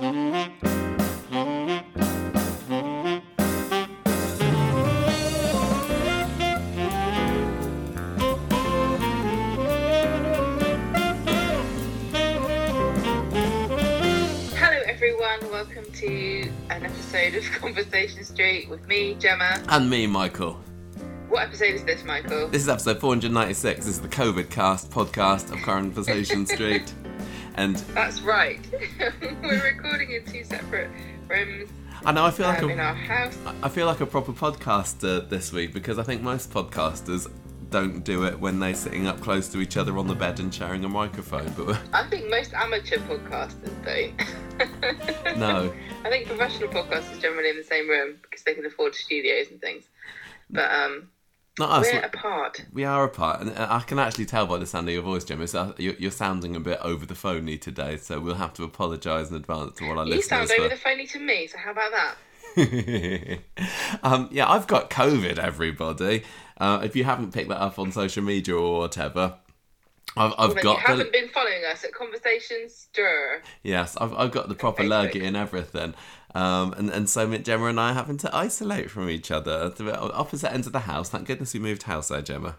[0.00, 0.12] Hello,
[14.86, 15.40] everyone.
[15.50, 19.60] Welcome to an episode of Conversation Street with me, Gemma.
[19.68, 20.60] And me, Michael.
[21.28, 22.46] What episode is this, Michael?
[22.46, 23.84] This is episode 496.
[23.84, 26.94] This is the COVID cast podcast of Conversation Street.
[27.58, 28.60] And That's right.
[29.42, 30.88] We're recording in two separate
[31.26, 31.68] rooms
[32.04, 33.36] I know I feel like um, in a, our house.
[33.64, 37.28] I feel like a proper podcaster this week because I think most podcasters
[37.70, 40.54] don't do it when they're sitting up close to each other on the bed and
[40.54, 41.52] sharing a microphone.
[41.56, 45.36] But I think most amateur podcasters don't.
[45.36, 49.50] no, I think professional podcasters generally in the same room because they can afford studios
[49.50, 49.82] and things.
[50.48, 51.08] But um,
[51.58, 51.92] not us.
[51.92, 52.64] we're apart.
[52.72, 55.42] We are apart, and I can actually tell by the sound of your voice, Jim.
[55.42, 58.64] It's, uh, you're, you're sounding a bit over the phony today, so we'll have to
[58.64, 60.42] apologise in advance to all our You listeners.
[60.42, 62.14] You sound over for- the phony to me, so how about that?
[64.02, 66.24] um, yeah, I've got COVID, everybody.
[66.56, 69.36] Uh, if you haven't picked that up on social media or whatever,
[70.16, 73.42] I've, I've Well, then you got the, haven't been following us at Conversation Stir.
[73.62, 75.94] yes, I've, I've got the proper lurgy and everything.
[76.34, 79.98] Um, and, and so Gemma and I are having to isolate from each other the
[79.98, 81.08] opposite ends of the house.
[81.08, 82.56] Thank goodness we moved house there, Gemma.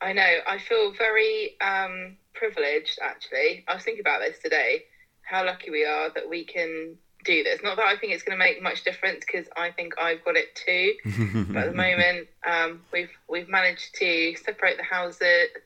[0.00, 0.38] I know.
[0.46, 3.64] I feel very um, privileged, actually.
[3.68, 4.84] I was thinking about this today.
[5.22, 7.60] How lucky we are that we can do this.
[7.62, 10.34] Not that I think it's going to make much difference because I think I've got
[10.36, 10.94] it too.
[11.52, 15.20] but at the moment, um, we've we've managed to separate the house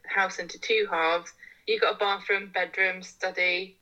[0.07, 1.33] house into two halves.
[1.67, 3.77] You've got a bathroom, bedroom, study,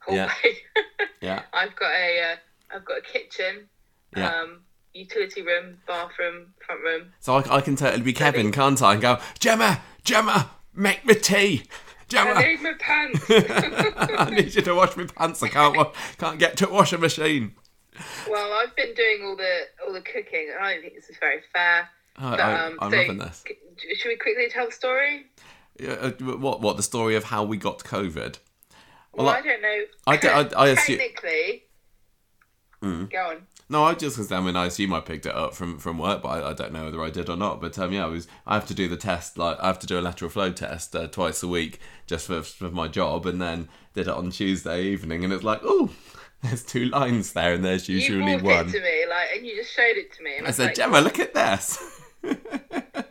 [0.00, 0.28] hallway.
[0.46, 0.54] Yeah.
[1.22, 2.36] Yeah, I've got a uh,
[2.76, 3.68] I've got a kitchen,
[4.16, 4.40] yeah.
[4.40, 4.62] um,
[4.94, 7.12] utility room, bathroom, front room.
[7.20, 8.94] so I, I can totally be Kevin, can't I?
[8.94, 11.64] And go, Gemma, Gemma, make me tea.
[12.08, 12.30] Gemma.
[12.30, 13.22] I need my pants.
[13.28, 15.42] I need you to wash my pants.
[15.42, 17.54] I can't wa- can't get to a washing machine.
[18.30, 21.42] Well, I've been doing all the all the cooking, I don't think this is very
[21.52, 21.86] fair.
[22.16, 23.44] I, But, I, um, I'm so, loving this.
[23.98, 25.26] Should we quickly tell the story?
[25.78, 26.62] Yeah, uh, what?
[26.62, 26.78] What?
[26.78, 28.38] The story of how we got COVID?
[29.12, 29.78] Well, Well, I, don't know.
[30.06, 31.64] I d- I- I assume- Technically,
[32.82, 33.10] Mm.
[33.10, 33.46] go on.
[33.68, 36.22] No, I just because I mean I assume I picked it up from from work,
[36.22, 37.60] but I, I don't know whether I did or not.
[37.60, 39.86] But um, yeah, I was I have to do the test like I have to
[39.86, 43.40] do a lateral flow test uh, twice a week just for for my job, and
[43.40, 45.90] then did it on Tuesday evening, and it's like oh,
[46.42, 48.38] there's two lines there, and there's usually one.
[48.38, 48.68] You one.
[48.68, 50.36] it to me, like, and you just showed it to me.
[50.38, 52.00] And I was said, like, Gemma, look at this.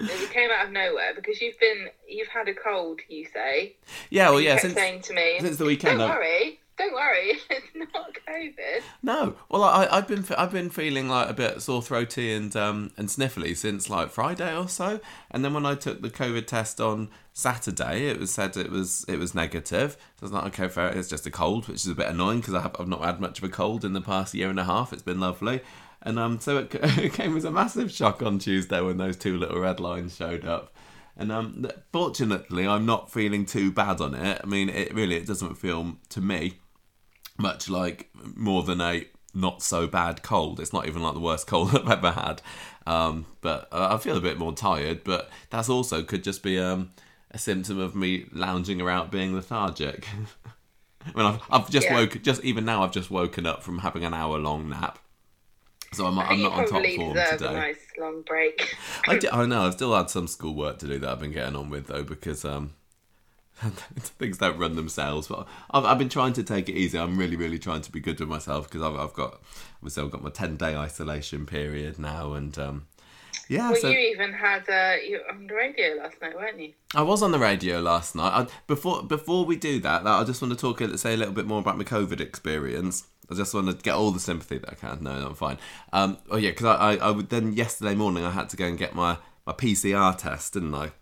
[0.00, 3.00] It came out of nowhere because you've been you've had a cold.
[3.08, 3.76] You say.
[4.10, 5.98] yeah, well, yeah, since saying to me, since the weekend.
[5.98, 10.70] "Don't I've- worry, don't worry, it's not COVID." No, well, I, I've been I've been
[10.70, 15.00] feeling like a bit sore throaty and um and sniffly since like Friday or so,
[15.32, 19.04] and then when I took the COVID test on Saturday, it was said it was
[19.08, 19.96] it was negative.
[20.20, 22.38] So I was like, okay, fair, it's just a cold, which is a bit annoying
[22.40, 24.60] because I have I've not had much of a cold in the past year and
[24.60, 24.92] a half.
[24.92, 25.60] It's been lovely,
[26.02, 29.36] and um so it, it came as a massive shock on Tuesday when those two
[29.36, 30.74] little red lines showed up.
[31.20, 34.40] And um, fortunately, I'm not feeling too bad on it.
[34.40, 36.58] I mean, it really it doesn't feel to me
[37.36, 39.04] much like more than a
[39.34, 40.60] not so bad cold.
[40.60, 42.40] It's not even like the worst cold I've ever had.
[42.86, 45.02] Um, but I feel a bit more tired.
[45.02, 46.90] But that's also could just be um,
[47.32, 50.06] a symptom of me lounging around being lethargic.
[51.04, 51.94] I mean, I've, I've just Yeah.
[51.96, 52.22] woken.
[52.22, 55.00] Just even now, I've just woken up from having an hour long nap.
[55.92, 57.46] So I'm, I'm not on top form today.
[57.46, 58.76] a nice long break.
[59.06, 59.62] I, d- I know.
[59.62, 62.02] I've still had some school work to do that I've been getting on with though
[62.02, 62.74] because um,
[63.60, 65.28] things don't run themselves.
[65.28, 66.98] But I've, I've been trying to take it easy.
[66.98, 69.40] I'm really, really trying to be good with myself because I've, I've got
[69.76, 72.86] obviously I've got my ten day isolation period now, and um,
[73.48, 73.70] yeah.
[73.70, 76.72] well, so you even had uh, you on the radio last night, weren't you?
[76.94, 78.32] I was on the radio last night.
[78.32, 81.34] I, before before we do that, I just want to talk a- say a little
[81.34, 83.06] bit more about my COVID experience.
[83.30, 85.02] I just want to get all the sympathy that I can.
[85.02, 85.58] No, no I'm fine.
[85.92, 88.64] Um, oh yeah, because I, I, I would then yesterday morning I had to go
[88.66, 90.92] and get my, my PCR test, didn't I?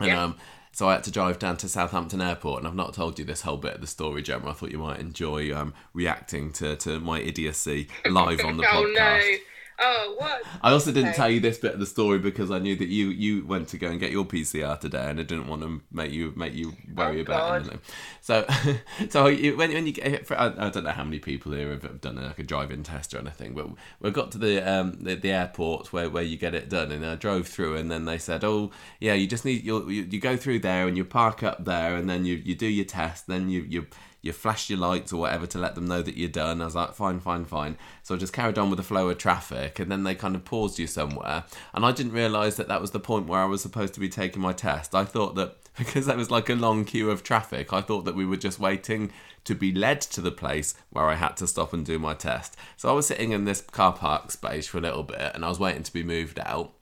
[0.00, 0.22] And Yeah.
[0.24, 0.36] um,
[0.72, 3.42] so I had to drive down to Southampton Airport, and I've not told you this
[3.42, 4.50] whole bit of the story, Gemma.
[4.50, 8.82] I thought you might enjoy um, reacting to, to my idiocy live on the oh
[8.82, 8.94] podcast.
[9.30, 9.36] no!
[9.78, 10.42] Oh what?
[10.62, 11.16] I also didn't Okay.
[11.16, 13.78] tell you this bit of the story because I knew that you you went to
[13.78, 16.74] go and get your PCR today, and I didn't want to make you make you
[16.94, 17.80] worry Oh, about anything.
[18.20, 18.46] So,
[19.10, 21.82] so you, when when you get, I, I don't know how many people here have-
[21.82, 23.68] have done like a drive-in test or anything, but
[24.00, 27.04] we got to the um the, the airport where, where you get it done, and
[27.04, 28.70] I drove through, and then they said, oh
[29.00, 32.08] yeah, you just need you, you go through there and you park up there, and
[32.08, 33.86] then you you do your test, then you you
[34.24, 36.62] you flash your lights or whatever to let them know that you're done.
[36.62, 37.76] I was like, fine, fine, fine.
[38.02, 40.44] So I just carried on with the flow of traffic, and then they kind of
[40.44, 41.44] paused you somewhere,
[41.74, 44.08] and I didn't realise that that was the point where I was supposed to be
[44.08, 44.94] taking my test.
[44.94, 48.14] I thought that because there was like a long queue of traffic, I thought that
[48.14, 49.10] we were just waiting
[49.44, 52.56] to be led to the place where I had to stop and do my test.
[52.76, 55.48] So I was sitting in this car park space for a little bit, and I
[55.48, 56.72] was waiting to be moved out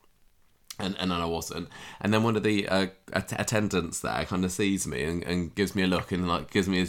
[0.79, 1.69] and and then I wasn't.
[2.01, 5.55] And then one of the uh, att- attendants there kind of sees me and, and
[5.55, 6.87] gives me a look and like gives me a,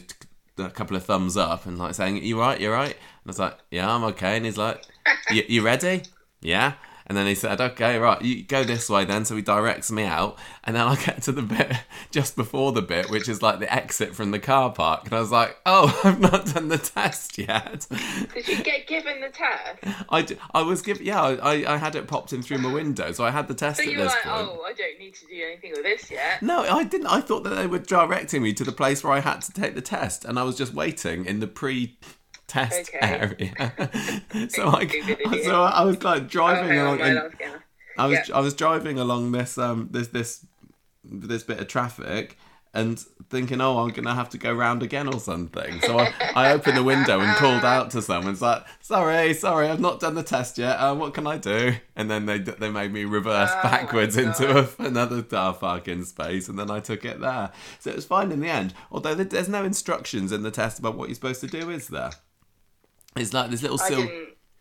[0.57, 2.59] a couple of thumbs up and like saying, "You right?
[2.59, 4.83] You right?" And I was like, "Yeah, I'm okay." And he's like,
[5.31, 6.03] "You ready?"
[6.41, 6.73] Yeah.
[7.05, 9.25] And then he said, okay, right, you go this way then.
[9.25, 10.37] So he directs me out.
[10.63, 11.73] And then I get to the bit
[12.11, 15.05] just before the bit, which is like the exit from the car park.
[15.05, 17.87] And I was like, oh, I've not done the test yet.
[18.33, 20.05] Did you get given the test?
[20.09, 23.11] I, d- I was given, yeah, I, I had it popped in through my window.
[23.11, 24.49] So I had the test So you were like, point.
[24.51, 26.41] oh, I don't need to do anything with this yet.
[26.41, 27.07] No, I didn't.
[27.07, 29.75] I thought that they were directing me to the place where I had to take
[29.75, 30.23] the test.
[30.25, 31.97] And I was just waiting in the pre
[32.47, 32.99] test Okay.
[33.01, 33.53] area.
[34.49, 34.87] so I,
[35.43, 37.01] so I was like driving Okay, along.
[37.01, 37.31] and-
[37.97, 38.35] I was Yeah.
[38.37, 40.45] I was driving along this um this this
[41.03, 42.37] this bit of traffic
[42.75, 42.97] and
[43.29, 45.79] thinking, oh, I'm gonna have to go round again or something.
[45.81, 48.33] So I, I opened the window and called out to someone.
[48.33, 50.77] It's like, sorry, sorry, I've not done the test yet.
[50.77, 51.75] Uh, what can I do?
[51.95, 56.49] And then they they made me reverse Oh backwards into a, another car parking space,
[56.49, 57.51] and then I took it there.
[57.77, 58.73] So it was fine in the end.
[58.91, 62.09] Although there's no instructions in the test about what you're supposed to do, is there?
[63.15, 64.11] It's like this little silver.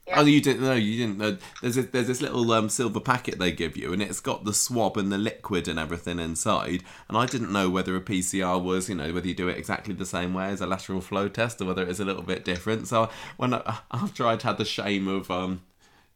[0.07, 0.21] Yeah.
[0.21, 0.75] Oh, you didn't know?
[0.75, 1.39] You didn't know?
[1.61, 4.53] There's a, there's this little um, silver packet they give you, and it's got the
[4.53, 6.83] swab and the liquid and everything inside.
[7.09, 9.95] And I didn't know whether a PCR was, you know, whether you do it exactly
[9.95, 12.45] the same way as a lateral flow test or whether it is a little bit
[12.45, 12.89] different.
[12.89, 15.63] So when I, after I'd had the shame of um,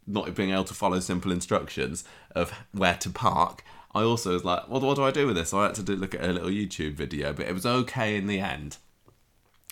[0.05, 2.03] not being able to follow simple instructions
[2.35, 3.63] of where to park,
[3.95, 5.51] I also was like, what, what do I do with this?
[5.51, 8.17] So I had to do, look at a little YouTube video, but it was okay
[8.17, 8.79] in the end.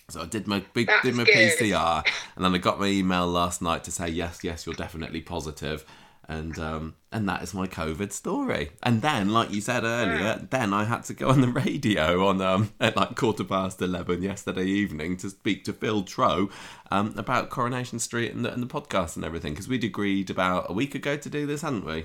[0.08, 1.34] So I did my big, That's did my good.
[1.34, 2.06] PCR,
[2.36, 5.84] and then I got my email last night to say yes, yes, you're definitely positive,
[6.28, 8.72] and um, and that is my COVID story.
[8.82, 12.40] And then, like you said earlier, then I had to go on the radio on
[12.42, 16.50] um at like quarter past eleven yesterday evening to speak to Phil Tro
[16.90, 20.68] um about Coronation Street and the, and the podcast and everything because we'd agreed about
[20.68, 22.04] a week ago to do this, hadn't we?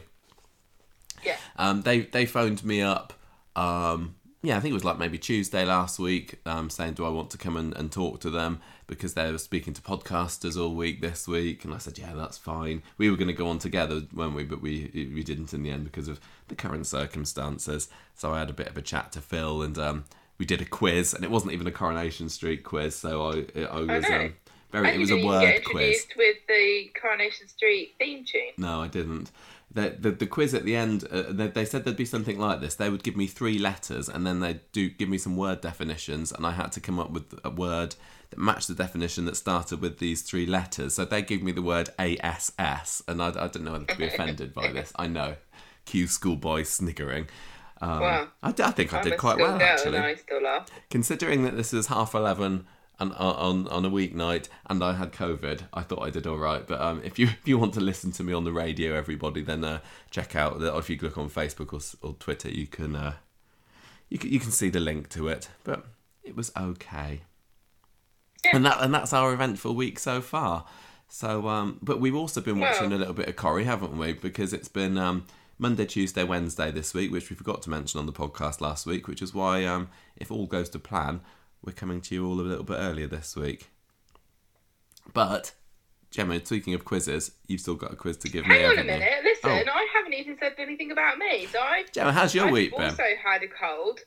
[1.24, 1.38] Yeah.
[1.58, 3.14] Um, they they phoned me up.
[3.56, 7.10] Um, yeah, I think it was like maybe Tuesday last week, um, saying, "Do I
[7.10, 10.74] want to come and, and talk to them?" Because they were speaking to podcasters all
[10.76, 13.60] week this week, and I said, "Yeah, that's fine." We were going to go on
[13.60, 14.44] together, weren't we?
[14.46, 17.90] But we we didn't in the end because of the current circumstances.
[18.16, 20.06] So I had a bit of a chat to Phil, and um,
[20.38, 22.96] we did a quiz, and it wasn't even a Coronation Street quiz.
[22.96, 24.16] So I I was know.
[24.20, 24.34] um,
[24.72, 24.88] very.
[24.88, 26.06] And It was a word get quiz.
[26.16, 28.52] with the Coronation Street theme tune.
[28.58, 29.32] No, I didn't.
[29.72, 32.60] The, the, the quiz at the end, uh, they, they said there'd be something like
[32.60, 32.74] this.
[32.76, 36.32] They would give me three letters and then they'd do, give me some word definitions,
[36.32, 37.96] and I had to come up with a word
[38.32, 40.96] that matched the definition that started with these three letters.
[40.96, 44.08] So they gave me the word ASS, and I, I don't know whether to be
[44.14, 44.92] offended by this.
[44.96, 45.36] I know.
[45.86, 47.28] Cue schoolboy sniggering.
[47.82, 48.28] Um, Wow.
[48.44, 50.68] I, d- I think I I'm did quite well, actually And I still laugh.
[50.90, 52.66] considering that this is half 11
[53.00, 56.38] and uh, on on a weeknight and I had COVID, I thought I did all
[56.38, 56.66] right.
[56.66, 59.42] But um, if you if you want to listen to me on the radio, everybody,
[59.42, 59.80] then uh,
[60.10, 60.60] check out.
[60.60, 63.14] The, or if you look on Facebook or, or Twitter, you can uh,
[64.10, 65.50] you can you can see the link to it.
[65.64, 65.86] But
[66.24, 67.22] it was okay.
[68.54, 70.66] And that and that's our eventful week so far.
[71.10, 74.14] So, um, but we've also been watching a little bit of Corrie, haven't we?
[74.14, 75.26] Because it's been um,
[75.58, 79.08] Monday, Tuesday, Wednesday this week, which we forgot to mention on the podcast last week,
[79.08, 81.22] which is why, um, if all goes to plan,
[81.64, 83.70] we're coming to you all a little bit earlier this week.
[85.14, 85.54] But,
[86.12, 88.76] Gemma, speaking of quizzes, you've still got a quiz to give me, Hang on a
[88.78, 89.00] haven't you?
[89.00, 89.24] minute.
[89.24, 89.72] Listen, Oh.
[89.74, 91.46] I haven't even said anything about me.
[91.48, 92.84] So I Gemma, how's your I've week been?
[92.86, 94.00] also had a cold,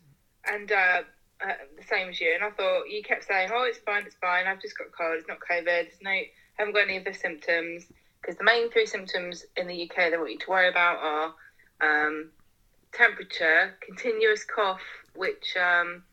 [0.47, 1.03] and uh,
[1.45, 2.33] uh, the same as you.
[2.35, 4.47] And I thought you kept saying, "Oh, it's fine, it's fine.
[4.47, 5.17] I've just got a cold.
[5.19, 5.65] It's not COVID.
[5.65, 7.85] There's no, I haven't got any of the symptoms."
[8.21, 10.99] Because the main three symptoms in the UK that I want you to worry about
[11.03, 12.31] are um,
[12.93, 14.81] temperature, continuous cough,
[15.15, 16.05] which um,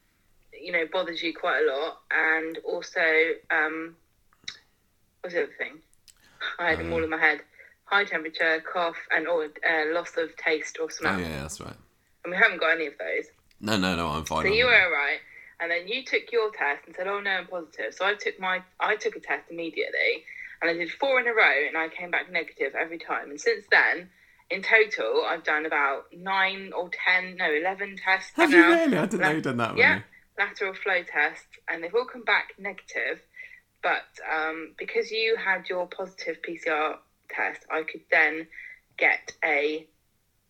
[0.53, 3.01] you know bothers you quite a lot, and also
[3.51, 3.95] um,
[5.21, 5.79] what's the other thing?
[6.57, 7.41] I had them all in my head.
[7.85, 11.15] High temperature, cough, and or uh, loss of taste or smell.
[11.15, 11.73] Oh, yeah, that's right.
[12.23, 13.25] And we haven't got any of those.
[13.59, 14.45] No, no, no, I'm fine.
[14.45, 14.83] So you were right.
[14.83, 15.19] all right,
[15.59, 18.39] and then you took your test and said, "Oh no, I'm positive." So I took
[18.39, 20.23] my I took a test immediately,
[20.61, 23.31] and I did four in a row, and I came back negative every time.
[23.31, 24.09] And since then,
[24.49, 28.97] in total, I've done about nine or ten, no, eleven tests Have you really?
[28.97, 30.03] I didn't know you'd done that many.
[30.39, 33.21] Lateral flow tests, and they've all come back negative.
[33.83, 36.95] But um, because you had your positive PCR
[37.29, 38.47] test, I could then
[38.97, 39.85] get a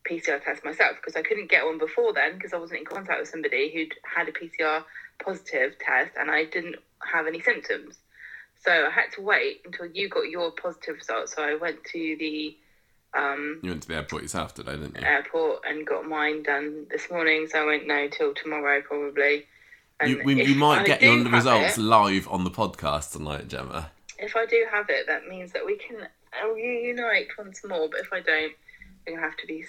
[0.10, 3.20] PCR test myself because I couldn't get one before then because I wasn't in contact
[3.20, 4.84] with somebody who'd had a PCR
[5.24, 6.78] positive test, and I didn't
[7.12, 7.96] have any symptoms.
[8.64, 11.30] So I had to wait until you got your positive result.
[11.30, 12.58] So I went to the
[13.18, 15.06] um, You went to the airport yourself today, didn't you?
[15.06, 17.48] airport and got mine done this morning.
[17.48, 19.46] So I won't know till tomorrow probably.
[20.06, 23.92] You, we, you might I get your results it- live on the podcast tonight, Gemma.
[24.18, 26.08] if I do have it, that means that we can
[26.42, 27.90] oh, reunite once more.
[27.90, 28.54] But if I don't,
[29.06, 29.66] we're gonna have to be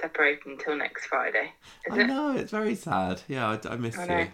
[0.00, 1.52] separated until next Friday.
[1.86, 2.06] Is I it?
[2.06, 3.22] know it's very sad.
[3.28, 4.08] Yeah, I, I miss I you.
[4.08, 4.26] know.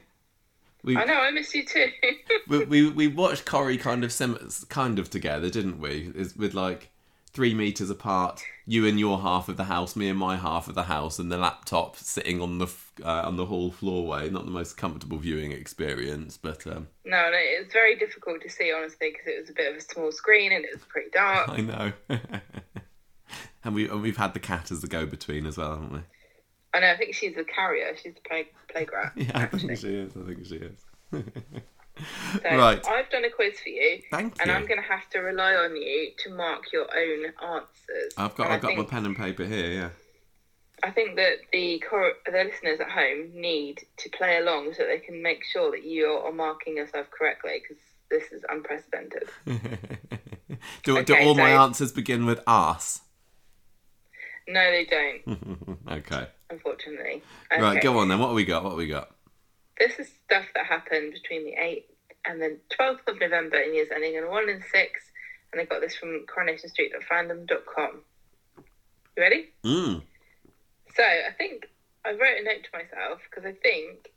[0.82, 1.14] We, I know.
[1.14, 1.86] I miss you too.
[2.48, 6.12] we we we watched Corrie kind of sim- kind of together, didn't we?
[6.14, 6.90] Is with like
[7.32, 10.74] three meters apart, you in your half of the house, me in my half of
[10.74, 12.66] the house, and the laptop sitting on the
[13.04, 14.30] uh, on the hall floorway.
[14.30, 18.48] Not the most comfortable viewing experience, but um, no, no, it was very difficult to
[18.48, 21.10] see honestly because it was a bit of a small screen and it was pretty
[21.10, 21.48] dark.
[21.50, 21.92] I know.
[23.64, 26.00] and we and we've had the cat as the go between as well, haven't we?
[26.72, 26.90] I know.
[26.90, 27.94] I think she's the carrier.
[28.02, 29.12] She's the play playground.
[29.16, 30.12] Yeah, I think she is.
[30.16, 30.84] I think she is.
[31.96, 32.84] So Right.
[32.88, 34.56] I've done a quiz for you, Thank and you.
[34.56, 38.12] I'm going to have to rely on you to mark your own answers.
[38.16, 39.70] I've got And I've got my pen and paper here.
[39.70, 39.88] Yeah.
[40.82, 44.98] I think that the cor- the listeners at home need to play along so they
[44.98, 49.28] can make sure that you are marking yourself correctly because this is unprecedented.
[50.82, 53.00] do, do Okay, all my answers begin with arse?
[54.46, 56.26] No, they don't, okay.
[56.50, 57.22] unfortunately.
[57.50, 58.18] Right, go on then.
[58.18, 58.62] What have we got?
[58.62, 59.10] What have we got?
[59.78, 61.84] This is stuff that happened between the 8th
[62.26, 65.00] and the 12th of November in years ending in 1 and 6.
[65.52, 68.00] And I got this from coronationstreet.fandom.com.
[69.16, 69.48] You ready?
[69.64, 70.02] Mm.
[70.94, 71.68] So I think
[72.04, 74.10] I wrote a note to myself because I think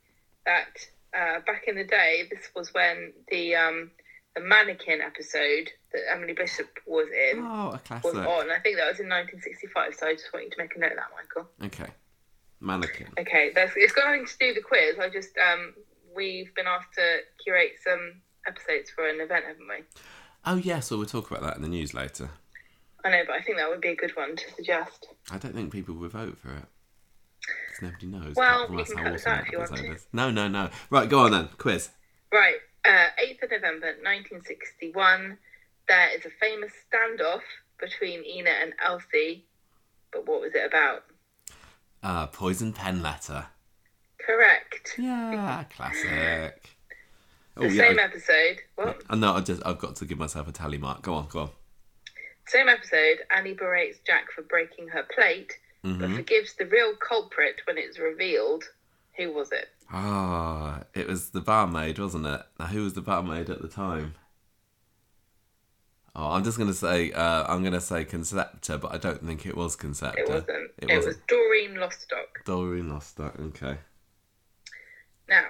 [0.46, 0.78] that
[1.16, 3.92] uh, back in the day, this was when the um,
[4.36, 8.52] the mannequin episode that Emily Bishop was in Oh, a was on.
[8.52, 9.96] I think that was in 1965.
[9.96, 11.50] So I just want you to make a note of that, Michael.
[11.66, 11.92] Okay.
[12.60, 13.08] Mannequin.
[13.20, 14.98] Okay, that's it's got nothing to do with the quiz.
[15.00, 15.74] I just um,
[16.16, 19.84] we've been asked to curate some episodes for an event, haven't we?
[20.46, 20.90] Oh, yes.
[20.90, 22.30] Well, we'll talk about that in the news later.
[23.06, 25.08] I know, but I think that would be a good one to suggest.
[25.30, 26.66] I don't think people will vote for it.
[27.42, 28.36] Because nobody knows.
[28.36, 29.94] Well, you can cut this out that if you want to.
[29.94, 30.08] is.
[30.12, 30.70] No, no, no.
[30.90, 31.50] Right, go on then.
[31.58, 31.90] Quiz.
[32.32, 35.38] Right, uh, 8th of November 1961,
[35.88, 37.42] there is a famous standoff
[37.80, 39.46] between Ena and Elsie.
[40.12, 41.04] But what was it about?
[42.04, 43.48] Uh, poison pen letter.
[44.20, 44.96] Correct.
[44.98, 46.77] Yeah, classic.
[47.56, 47.82] Oh, The yeah.
[47.84, 48.58] same episode.
[48.75, 49.01] What?
[49.10, 49.34] I know.
[49.34, 51.01] I just I've got to give myself a tally mark.
[51.01, 51.50] Go on, go on.
[52.48, 53.20] Same episode.
[53.36, 58.00] Annie berates Jack for breaking her plate, but hmm forgives the real culprit when it's
[58.00, 58.63] revealed.
[59.18, 59.68] Who was it?
[59.92, 62.42] Ah, it was the barmaid, wasn't it?
[62.60, 64.16] Now, who was the barmaid at the time?
[66.19, 69.55] Oh, I'm just gonna say uh, I'm gonna say Concepta, but I don't think it
[69.55, 70.17] was Concepta.
[70.17, 70.71] It wasn't.
[70.79, 71.05] It It, wasn't.
[71.05, 72.43] was Doreen Lostock.
[72.43, 73.39] Doreen Lostock.
[73.39, 73.77] Okay.
[75.29, 75.43] Now,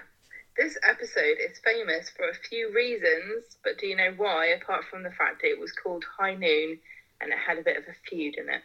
[0.58, 4.48] this episode is famous for a few reasons, but do you know why?
[4.48, 6.80] Apart from the fact that it was called High Noon
[7.22, 8.62] and it had a bit of a feud in it.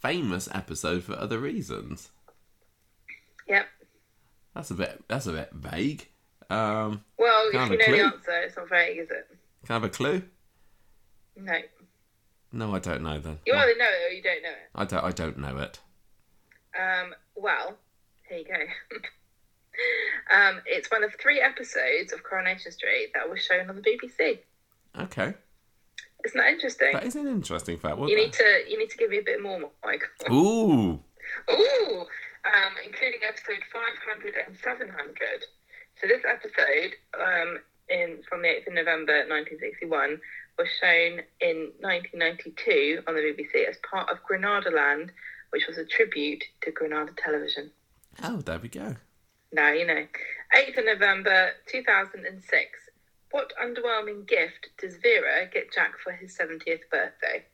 [0.00, 2.10] Famous episode for other reasons.
[3.48, 3.66] Yep.
[4.54, 5.02] That's a bit.
[5.08, 6.08] That's a bit vague.
[6.50, 9.26] Um, Well, if you know the answer, it's not vague, is it?
[9.64, 10.22] can I have a clue?
[11.36, 11.58] No.
[12.52, 13.18] No, I don't know.
[13.18, 14.70] Then You either know it or you don't know it.
[14.74, 15.04] I don't.
[15.04, 15.80] I don't know it.
[16.78, 17.76] Um, well,
[18.28, 18.54] here you go.
[20.36, 24.38] um, it's one of three episodes of Coronation Street that was shown on the BBC.
[25.00, 25.34] Okay,
[26.24, 26.92] Isn't that interesting?
[26.92, 27.98] that is an interesting fact.
[27.98, 30.08] You need to you need to give me a bit more, Michael.
[30.30, 31.00] Ooh,
[31.50, 32.00] Ooh,
[32.44, 35.16] um, including episode 500 and 700.
[36.00, 37.58] So this episode, um,
[37.88, 40.20] in from the 8th of November 1961,
[40.58, 45.12] was shown in 1992 on the BBC as part of Granada Land,
[45.50, 47.70] which was a tribute to Granada Television.
[48.22, 48.96] oh, there we go.
[49.52, 50.06] Now you know.
[50.54, 52.68] 8th of November 2006.
[53.30, 57.46] What underwhelming gift does Vera get Jack for his 70th birthday?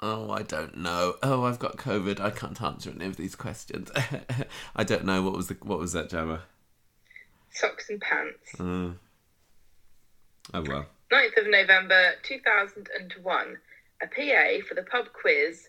[0.00, 1.14] Oh, I don't know.
[1.22, 2.20] Oh, I've got COVID.
[2.20, 3.90] I can't answer any of these questions.
[4.76, 5.22] I don't know.
[5.22, 6.42] What was the what was that, Gemma?
[7.50, 8.60] Socks and pants.
[8.60, 8.98] Uh,
[10.54, 10.86] oh well.
[11.12, 13.56] 9th of November 2001,
[14.02, 15.68] a PA for the pub quiz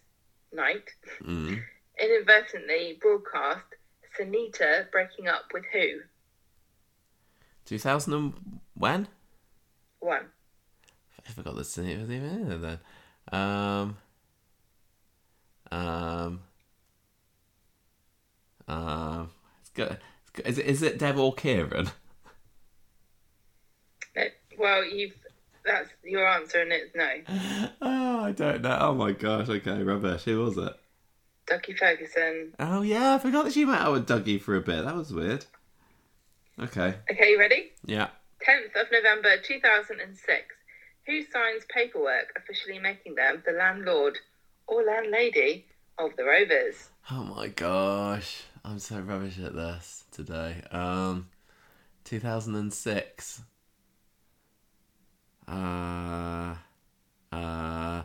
[0.54, 0.90] night
[1.22, 1.62] Mm.
[2.00, 3.66] inadvertently broadcast
[4.18, 6.00] Sunita breaking up with who?
[7.66, 9.08] Two thousand and when?
[10.00, 10.26] One.
[11.28, 12.80] I forgot the scene was even in there then.
[13.32, 13.98] Um.
[15.72, 16.40] Um.
[18.68, 19.30] Um.
[19.60, 19.98] It's good.
[20.22, 20.48] It's good.
[20.48, 21.92] Is it is it Dev or Ciaran?
[24.58, 25.14] Well, you've
[25.66, 27.70] that's your answer, and it's no.
[27.82, 28.78] Oh, I don't know.
[28.80, 29.50] Oh my gosh.
[29.50, 30.24] Okay, rubbish.
[30.24, 30.74] Who was it?
[31.46, 32.54] Dougie Ferguson.
[32.60, 34.84] Oh yeah, I forgot that she went out with Dougie for a bit.
[34.86, 35.46] That was weird.
[36.60, 36.96] Okay.
[37.12, 37.72] Okay, you ready?
[37.86, 38.08] Yeah.
[38.48, 40.56] 10th of November 2006.
[41.06, 44.18] Who signs paperwork officially making them the landlord
[44.68, 45.66] or landlady
[45.98, 46.90] of the Rovers?
[47.12, 48.44] Oh my gosh.
[48.66, 50.64] I'm so rubbish at this today.
[50.72, 51.28] Um
[52.06, 53.42] 2006.
[55.48, 56.56] Uh
[57.32, 58.04] uh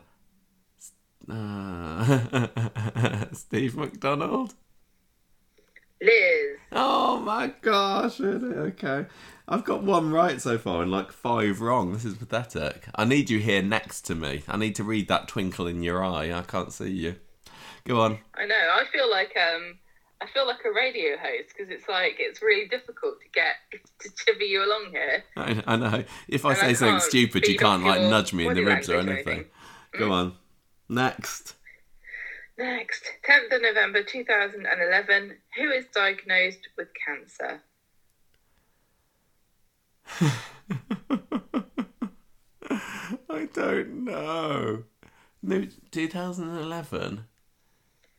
[1.28, 4.54] uh, Steve McDonald.
[6.00, 6.58] Liz.
[6.72, 8.54] Oh my gosh, really?
[8.54, 9.06] Okay.
[9.46, 11.92] I've got one right so far and like five wrong.
[11.92, 12.86] This is pathetic.
[12.94, 14.42] I need you here next to me.
[14.48, 16.32] I need to read that twinkle in your eye.
[16.32, 17.16] I can't see you.
[17.84, 18.18] Go on.
[18.34, 18.54] I know.
[18.54, 19.78] I feel like um,
[20.22, 23.56] I feel like a radio host because it's like it's really difficult to get
[24.00, 25.24] to chivvy you along here.
[25.36, 26.04] I, I know.
[26.28, 28.88] If I And say I something stupid, you can't like nudge me in the ribs
[28.88, 29.46] or anything.
[29.94, 29.98] Mm.
[29.98, 30.34] Go on.
[30.88, 31.56] Next.
[32.56, 35.36] Next, 10th of November 2011.
[35.56, 37.62] Who is diagnosed with cancer?
[43.30, 44.84] I don't know.
[45.42, 47.24] No, 2011.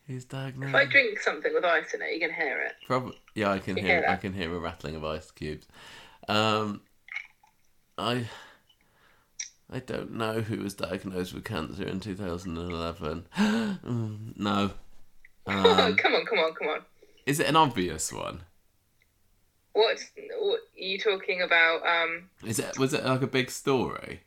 [0.08, 0.70] Who's diagnosed?
[0.70, 2.74] If I drink something with ice in it, you can hear it.
[2.86, 3.16] Probably.
[3.36, 4.00] Yeah, I can You hear.
[4.02, 5.68] hear I can hear a rattling of ice cubes.
[6.28, 6.82] Um,
[7.98, 8.28] I.
[9.72, 13.26] I don't know who was diagnosed with cancer in 2011.
[13.38, 14.72] Mm, no.
[15.46, 16.80] Um, come on, come on, come on.
[17.26, 18.44] is it an obvious one?
[19.74, 21.86] What's what are you talking about?
[21.86, 24.22] Um, Is it was it like a big story?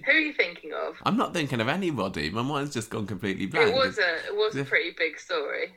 [0.00, 0.96] Who are you thinking of?
[1.04, 2.30] I'm not thinking of anybody.
[2.30, 3.68] My mind's just gone completely blank.
[3.70, 5.74] It was a it was a pretty big story.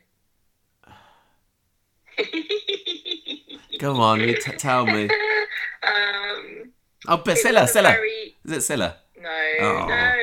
[3.80, 5.04] Come on, you t- tell me.
[5.84, 6.72] um,
[7.08, 7.90] Oh, but it Scylla, Scylla.
[7.90, 8.98] very- Is it Scylla?
[9.22, 9.30] No,
[9.62, 9.86] Oh.
[9.88, 10.16] no,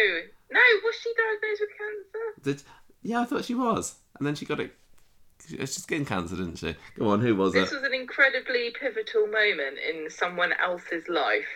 [0.51, 0.61] no.
[0.85, 2.43] Was she diagnosed with cancer?
[2.43, 2.63] Did
[3.03, 4.75] yeah, I thought she was, and then she got it.
[5.51, 6.75] It's skin cancer, didn't she?
[6.99, 7.65] Go on, who was This it?
[7.67, 11.47] This was an incredibly pivotal moment in someone else's life,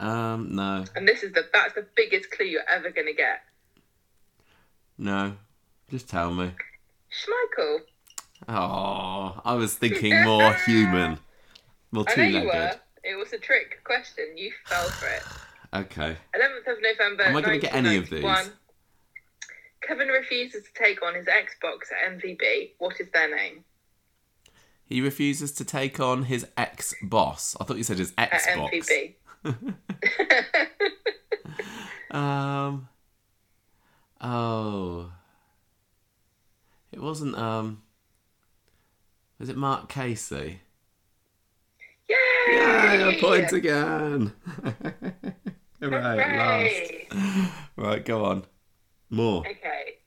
[0.00, 3.40] Um, no, and this is the that's the biggest clue you're ever gonna get.
[4.96, 5.34] no.
[5.90, 6.50] Just tell me.
[7.10, 7.78] Schmeichel.
[8.46, 11.18] Oh, I was thinking more human,
[11.90, 12.54] more I know you two-legged.
[12.54, 12.80] were.
[13.04, 14.26] It was a trick question.
[14.36, 15.22] You fell for it.
[15.74, 16.16] Okay.
[16.34, 17.22] 11th of November.
[17.24, 18.22] Am I gonna get any of these?
[18.22, 18.52] 1991.
[19.82, 22.70] Kevin refuses to take on his Xbox at MVB.
[22.78, 23.64] What is their name?
[24.86, 27.54] He refuses to take on his ex boss.
[27.60, 28.72] I thought you said his At Xbox.
[28.72, 29.14] MVB.
[32.10, 32.88] Um.
[34.20, 35.12] Oh.
[36.90, 37.36] It wasn't.
[37.36, 37.82] Um.
[39.38, 40.60] Was it Mark Casey?
[42.08, 42.16] Yay!
[42.50, 44.32] Yeah, a point again.
[45.80, 47.08] Hooray.
[47.76, 48.44] Right, go on.
[49.10, 49.40] More.
[49.42, 49.98] Okay.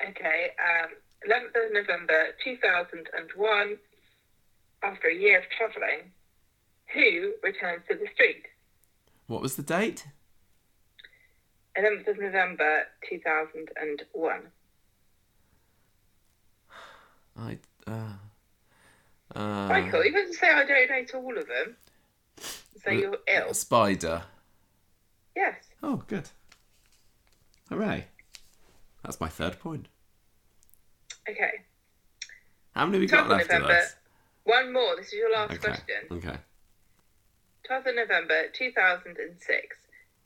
[0.00, 0.50] Okay.
[0.60, 0.90] Um,
[1.28, 3.76] 11th of November 2001.
[4.82, 6.12] After a year of travelling,
[6.94, 8.44] who returns to the street?
[9.30, 10.06] What was the date?
[11.78, 14.40] 11th of November 2001.
[17.38, 17.58] I.
[17.86, 17.92] Uh,
[19.32, 21.76] uh, Michael, you can say I don't know to all of them.
[22.84, 23.54] So you're ill.
[23.54, 24.24] Spider.
[25.36, 25.54] Yes.
[25.80, 26.28] Oh, good.
[27.68, 28.06] Hooray.
[29.04, 29.86] That's my third point.
[31.28, 31.52] Okay.
[32.74, 33.80] How many we got left of November.
[34.42, 34.96] One more.
[34.96, 35.58] This is your last Okay.
[35.58, 35.96] question.
[36.10, 36.36] Okay.
[37.70, 39.76] 12th of November 2006.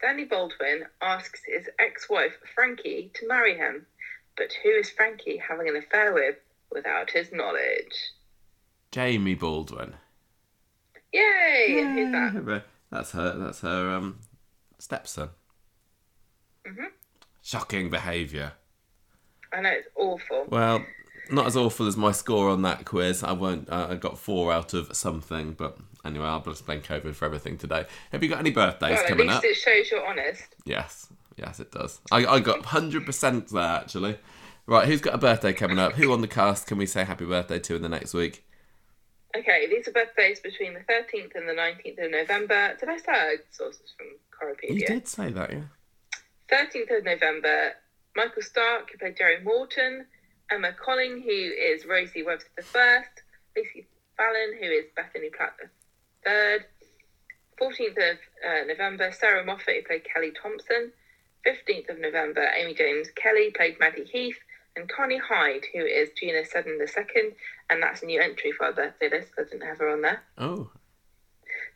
[0.01, 3.87] Danny Baldwin asks his ex wife Frankie to marry him.
[4.37, 6.37] But who is Frankie having an affair with
[6.73, 7.95] without his knowledge?
[8.91, 9.95] Jamie Baldwin.
[11.13, 11.81] Yay!
[11.81, 12.65] And who's that?
[12.91, 13.39] That's her.
[13.39, 14.21] That's her um,
[14.79, 15.29] stepson.
[16.67, 16.89] Mhm.
[17.43, 18.53] Shocking behaviour.
[19.53, 20.47] I know it's awful.
[20.49, 20.85] Well,
[21.31, 23.23] not as awful as my score on that quiz.
[23.23, 23.69] I won't.
[23.71, 27.59] Uh, I got four out of something, but anyway, I'll just blame COVID for everything
[27.59, 27.87] today.
[28.13, 29.45] Have you got any birthdays Well, at least up?
[29.45, 30.55] it shows you're honest.
[30.65, 32.01] Yes, yes, it does.
[32.13, 34.19] I, I got hundred percent there actually.
[34.67, 35.93] Right, who's got a birthday coming up?
[35.93, 38.45] Who on the cast can we say happy birthday to in the next week?
[39.37, 42.77] Okay, these are birthdays between the 13th and the 19th of November.
[42.79, 44.07] Did I say sources from
[44.63, 45.63] You did say that, yeah.
[46.53, 47.73] 13th of November,
[48.15, 50.07] Michael Starke, who played Jerry Morton,
[50.51, 53.23] Emma Collinge, who is Rosie Webster the First,
[53.57, 53.87] Lucy
[54.17, 55.69] Fallon, who is Bethany Platt the
[56.25, 56.65] Third.
[57.61, 60.91] 14th of uh, November, Sarah Moffat, who played Kelly Thompson.
[61.47, 64.39] 15th of November, Amy James Kelly played Maddie Heath,
[64.77, 67.33] and Connie Hyde, who is Gina Seddon the Second,
[67.71, 69.33] and that's a new entry for our birthday list.
[69.39, 70.23] I didn't have her on there.
[70.39, 70.71] Oh,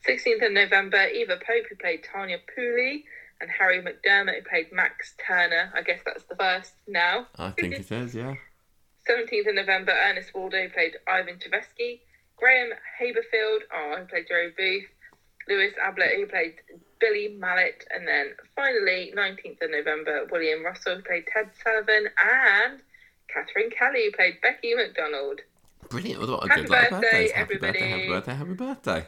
[0.07, 3.05] 16th of November, Eva Pope, who played Tanya Pooley,
[3.41, 5.73] and Harry McDermott, who played Max Turner.
[5.75, 7.27] I guess that's the first now.
[7.37, 8.35] I think it is, yeah.
[9.09, 12.01] 17th of November, Ernest Walder played Ivan Cheveski.
[12.38, 12.70] Graham
[13.01, 14.88] Haberfield, oh, who played Jerry Booth.
[15.48, 16.55] Lewis Ablett, who played
[17.01, 17.85] Billy Mallet.
[17.94, 22.09] And then finally, 19th of November, William Russell, who played Ted Sullivan.
[22.18, 22.81] And
[23.33, 25.40] Katherine Kelly, who played Becky McDonald.
[25.88, 26.20] Brilliant.
[26.20, 27.31] What a Happy good birthday, birthdays.
[27.33, 27.72] Happy everybody.
[27.72, 29.07] birthday, happy birthday, happy birthday.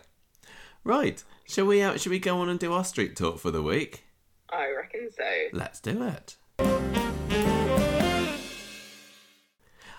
[0.82, 1.24] Right.
[1.46, 4.04] Shall we uh, shall we go on and do our street talk for the week?
[4.48, 5.24] I reckon so.
[5.52, 6.36] Let's do it.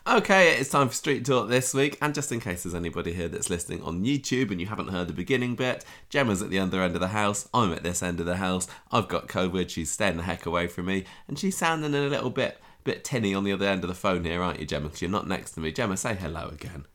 [0.07, 3.27] Okay, it's time for Street Talk this week, and just in case there's anybody here
[3.27, 6.81] that's listening on YouTube and you haven't heard the beginning bit, Gemma's at the other
[6.81, 9.91] end of the house, I'm at this end of the house, I've got COVID, she's
[9.91, 13.43] staying the heck away from me, and she's sounding a little bit bit tinny on
[13.43, 14.87] the other end of the phone here, aren't you, Gemma?
[14.87, 15.71] Because you're not next to me.
[15.71, 16.85] Gemma, say hello again.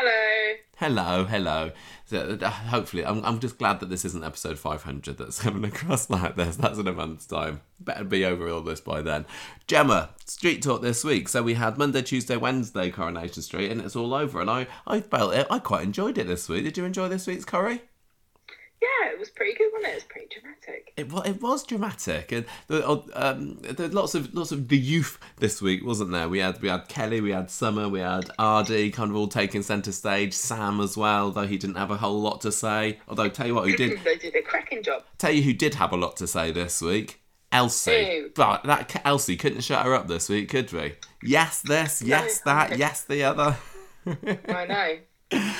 [0.00, 0.54] Hello.
[0.76, 1.72] Hello, hello.
[2.04, 6.08] So, uh, hopefully, I'm, I'm just glad that this isn't episode 500 that's coming across
[6.08, 6.54] like this.
[6.54, 7.62] That's in a month's time.
[7.80, 9.26] Better be over all this by then.
[9.66, 11.28] Gemma, street talk this week.
[11.28, 14.40] So we had Monday, Tuesday, Wednesday, Coronation Street, and it's all over.
[14.40, 15.48] And I, I felt it.
[15.50, 16.62] I quite enjoyed it this week.
[16.62, 17.82] Did you enjoy this week's Corrie?
[18.80, 19.92] Yeah, it was pretty good, wasn't it?
[19.92, 20.92] It was pretty dramatic.
[20.96, 22.82] It, wa- it was dramatic, and there,
[23.14, 26.28] um, there's lots of lots of the youth this week, wasn't there?
[26.28, 29.62] We had we had Kelly, we had Summer, we had Aadi, kind of all taking
[29.62, 30.32] centre stage.
[30.32, 33.00] Sam as well, though he didn't have a whole lot to say.
[33.08, 35.02] Although tell you what, who did they did a cracking job.
[35.18, 37.20] tell you who did have a lot to say this week?
[37.50, 38.20] Elsie.
[38.20, 38.28] Who?
[38.34, 40.94] But that Elsie couldn't shut her up this week, could we?
[41.22, 43.56] Yes, this, yes, that, yes, the other.
[44.48, 44.98] I know.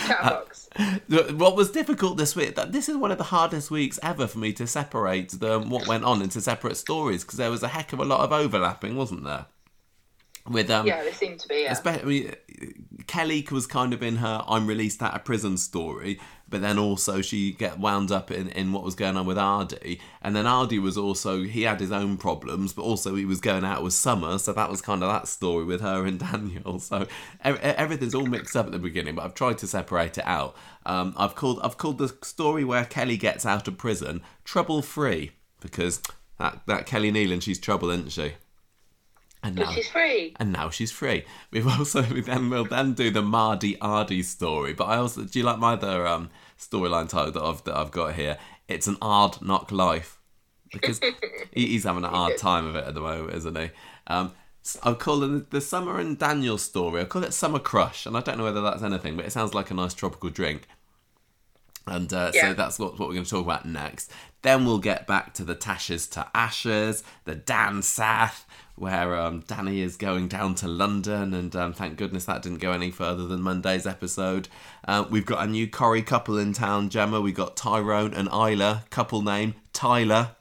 [0.07, 0.68] Chatterbox.
[1.09, 2.55] What was difficult this week?
[2.69, 6.05] This is one of the hardest weeks ever for me to separate the what went
[6.05, 9.25] on into separate stories because there was a heck of a lot of overlapping, wasn't
[9.25, 9.47] there?
[10.49, 11.63] With um, yeah, they seem to be.
[11.63, 11.73] Yeah.
[11.73, 12.35] especially
[13.07, 17.21] Kelly was kind of in her "I'm released out of prison" story, but then also
[17.21, 20.79] she get wound up in, in what was going on with Aadi, and then Aadi
[20.79, 24.39] was also he had his own problems, but also he was going out with Summer,
[24.39, 26.79] so that was kind of that story with her and Daniel.
[26.79, 27.07] So
[27.43, 30.57] everything's all mixed up at the beginning, but I've tried to separate it out.
[30.87, 35.33] Um, I've called I've called the story where Kelly gets out of prison trouble free
[35.61, 36.01] because
[36.39, 38.35] that that Kelly Neelan she's trouble, isn't she?
[39.43, 40.35] And But she's free.
[40.41, 41.25] and now she's free.
[41.53, 44.73] We've also we then we'll then do the Mardy Ardy story.
[44.73, 47.91] But I also do you like my other um, storyline title that I've that I've
[47.93, 48.37] got here?
[48.67, 50.19] It's an hard knock life
[50.73, 51.01] because
[51.53, 53.71] he's having a hard time of it at the moment, isn't he?
[54.09, 54.33] Um,
[54.65, 57.01] s- I'm calling it the Summer and Daniel story.
[57.01, 59.55] I call it Summer Crush, and I don't know whether that's anything, but it sounds
[59.55, 60.67] like a nice tropical drink.
[61.87, 64.13] And uh, so that's what, what we're going to talk about next.
[64.43, 68.45] Then we'll get back to the Tashes to Ashes, the Dan Sath,
[68.79, 72.73] where um, Danny is going down to London, and um, thank goodness that didn't go
[72.73, 74.49] any further than Monday's episode.
[74.87, 77.21] Uh, we've got a new Corrie couple in town, Gemma.
[77.21, 80.33] We've got Tyrone and Isla, couple name Tyler.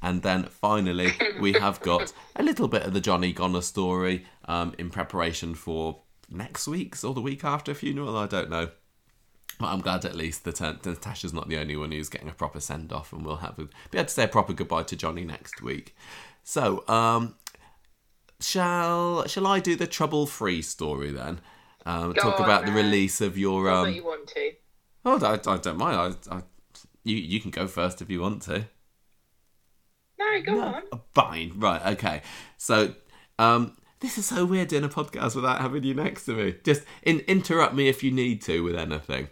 [0.00, 4.74] And then finally, we have got a little bit of the Johnny Goner story um,
[4.78, 8.16] in preparation for next week's or the week after funeral.
[8.16, 8.68] I don't know.
[9.58, 12.34] But I'm glad at least that uh, Natasha's not the only one who's getting a
[12.34, 14.96] proper send off, and we'll have a, be able to say a proper goodbye to
[14.96, 15.96] Johnny next week.
[16.42, 17.36] So, um,
[18.40, 21.40] shall shall I do the trouble free story then?
[21.86, 23.68] Um, talk on, about the release of your.
[23.70, 24.52] Um, you want to.
[25.04, 26.16] oh, I, I don't mind.
[26.30, 26.42] I, I,
[27.04, 28.66] you you can go first if you want to.
[30.18, 30.82] No, go on.
[30.92, 32.22] Oh, Fine, right, okay.
[32.56, 32.94] So,
[33.38, 36.54] um, this is so weird doing a podcast without having you next to me.
[36.64, 39.28] Just in, interrupt me if you need to with anything.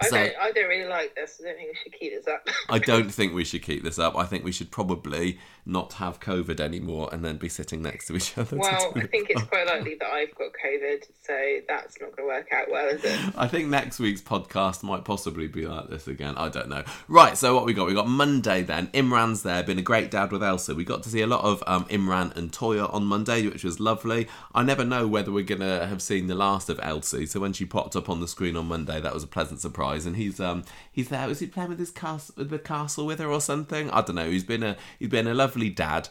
[0.00, 0.32] I So- don't.
[0.40, 1.40] I don't really like this.
[1.40, 2.48] I don't think we should keep this up.
[2.68, 4.16] I don't think we should keep this up.
[4.16, 8.16] I think we should probably not have COVID anymore and then be sitting next to
[8.16, 8.56] each other.
[8.56, 12.34] well, I think it's quite likely that I've got COVID, so that's not going to
[12.34, 13.34] work out well, is it?
[13.36, 16.34] I think next week's podcast might possibly be like this again.
[16.36, 16.84] I don't know.
[17.06, 17.86] Right, so what we got?
[17.86, 18.88] We got Monday then.
[18.88, 20.74] Imran's there, been a great dad with Elsa.
[20.74, 23.78] We got to see a lot of um, Imran and Toyah on Monday, which was
[23.78, 24.26] lovely.
[24.54, 27.26] I never know whether we're gonna have seen the last of Elsie.
[27.26, 30.06] So when she popped up on the screen on Monday, that was a pleasant surprise.
[30.06, 31.28] And he's um he's there.
[31.28, 33.90] Was he playing with his castle with the castle with her or something?
[33.90, 34.30] I don't know.
[34.30, 36.08] He's been a he's been a lovely dad.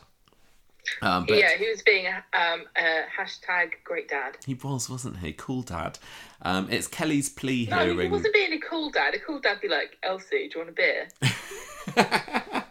[1.02, 4.38] Um, but yeah, he was being a um, a hashtag great dad.
[4.46, 5.34] he was, wasn't he?
[5.34, 6.00] Cool dad.
[6.42, 9.14] Um, it's Kelly's plea No, he wasn't being a cool dad.
[9.14, 11.08] A cool dad would be like, Elsie, do you want a beer?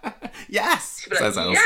[0.49, 1.61] yes, be like, says Elsie.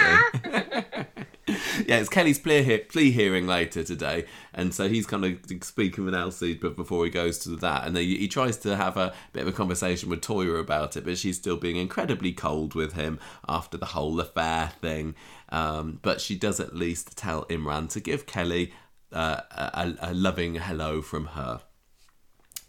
[0.44, 1.04] yeah.
[1.86, 6.04] yeah, it's Kelly's plea, he- plea hearing later today, and so he's kind of speaking
[6.04, 9.12] with Elsie, but before he goes to that, and he, he tries to have a
[9.32, 12.92] bit of a conversation with Toyah about it, but she's still being incredibly cold with
[12.92, 15.14] him after the whole affair thing.
[15.50, 18.72] Um, but she does at least tell Imran to give Kelly
[19.12, 21.60] uh, a, a loving hello from her.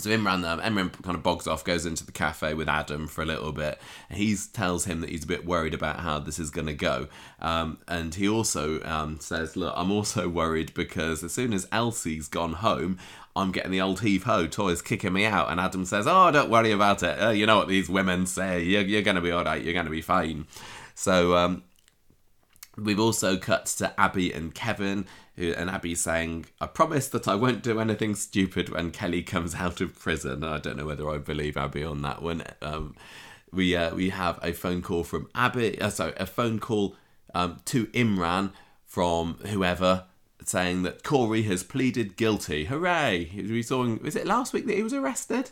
[0.02, 3.22] So Imran, um, Imran kind of bogs off, goes into the cafe with Adam for
[3.22, 3.80] a little bit.
[4.10, 7.08] He tells him that he's a bit worried about how this is going to go,
[7.40, 12.28] um, and he also um, says, "Look, I'm also worried because as soon as Elsie's
[12.28, 12.98] gone home,
[13.36, 16.50] I'm getting the old heave ho toys kicking me out." And Adam says, "Oh, don't
[16.50, 17.22] worry about it.
[17.22, 18.64] Uh, you know what these women say.
[18.64, 19.64] You're, you're going to be all right.
[19.64, 20.48] You're going to be fine."
[20.96, 21.64] So um,
[22.78, 27.36] we've also cut to Abi and Kevin, who, and Abi saying, I promise that I
[27.36, 30.44] won't do anything stupid when Kelly comes out of prison.
[30.44, 32.44] I don't know whether I believe Abi on that one.
[32.62, 32.96] Um,
[33.52, 36.96] we uh, we have a phone call from Abi, uh, sorry, a phone call
[37.34, 38.52] um, to Imran
[38.86, 40.06] from whoever
[40.44, 42.66] saying that Corey has pleaded guilty.
[42.66, 43.32] Hooray!
[43.36, 45.52] We saw, was it last week that he was arrested?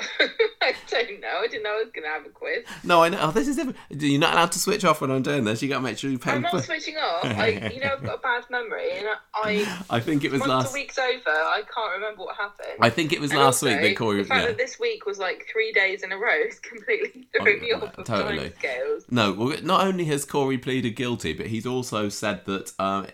[0.62, 1.38] I don't know.
[1.40, 2.64] I didn't know I was going to have a quiz.
[2.84, 3.18] No, I know.
[3.20, 3.76] Oh, this is different.
[3.90, 5.62] You're not allowed to switch off when I'm doing this.
[5.62, 6.32] You got to make sure you pay.
[6.32, 7.24] I'm not switching off.
[7.24, 9.78] I, you know, I've got a bad memory, and I.
[9.90, 10.72] I think it was once last.
[10.72, 12.68] the week's over, I can't remember what happened.
[12.80, 14.22] I think it was And last also, week that Corey.
[14.22, 14.46] The fact yeah.
[14.48, 17.80] that this week was like three days in a row is completely throwing me Oh,
[17.86, 18.38] off of totally.
[18.50, 19.04] time scales.
[19.10, 23.06] No, well, not only has Corey pleaded guilty, but he's also said that uh,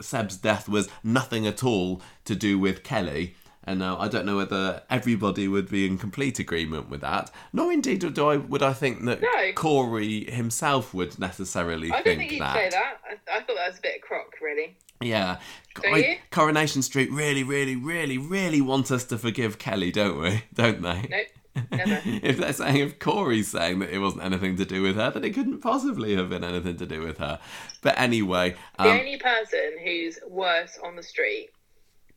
[0.00, 3.36] Seb's death was nothing at all to do with Kelly.
[3.64, 7.30] And now I don't know whether everybody would be in complete agreement with that.
[7.52, 9.52] Nor indeed do I would I think that No.
[9.54, 12.00] Corey himself would necessarily think that?
[12.00, 12.96] I don't think, think you'd say that.
[13.08, 14.76] I, I thought that was a bit of crock, really.
[15.00, 15.38] Yeah.
[15.80, 16.16] Don't I- you?
[16.30, 20.42] Coronation Street really, really, really, really want us to forgive Kelly, don't we?
[20.54, 21.06] Don't they?
[21.08, 21.26] Nope,
[21.70, 22.00] never.
[22.04, 25.22] if they're saying if Corey's saying that it wasn't anything to do with her, then
[25.24, 27.38] it couldn't possibly have been anything to do with her.
[27.82, 31.50] But anyway, The um, only person who's worse on the street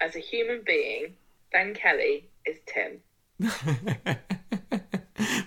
[0.01, 1.13] as a human being
[1.55, 2.99] than Kelly is Tim.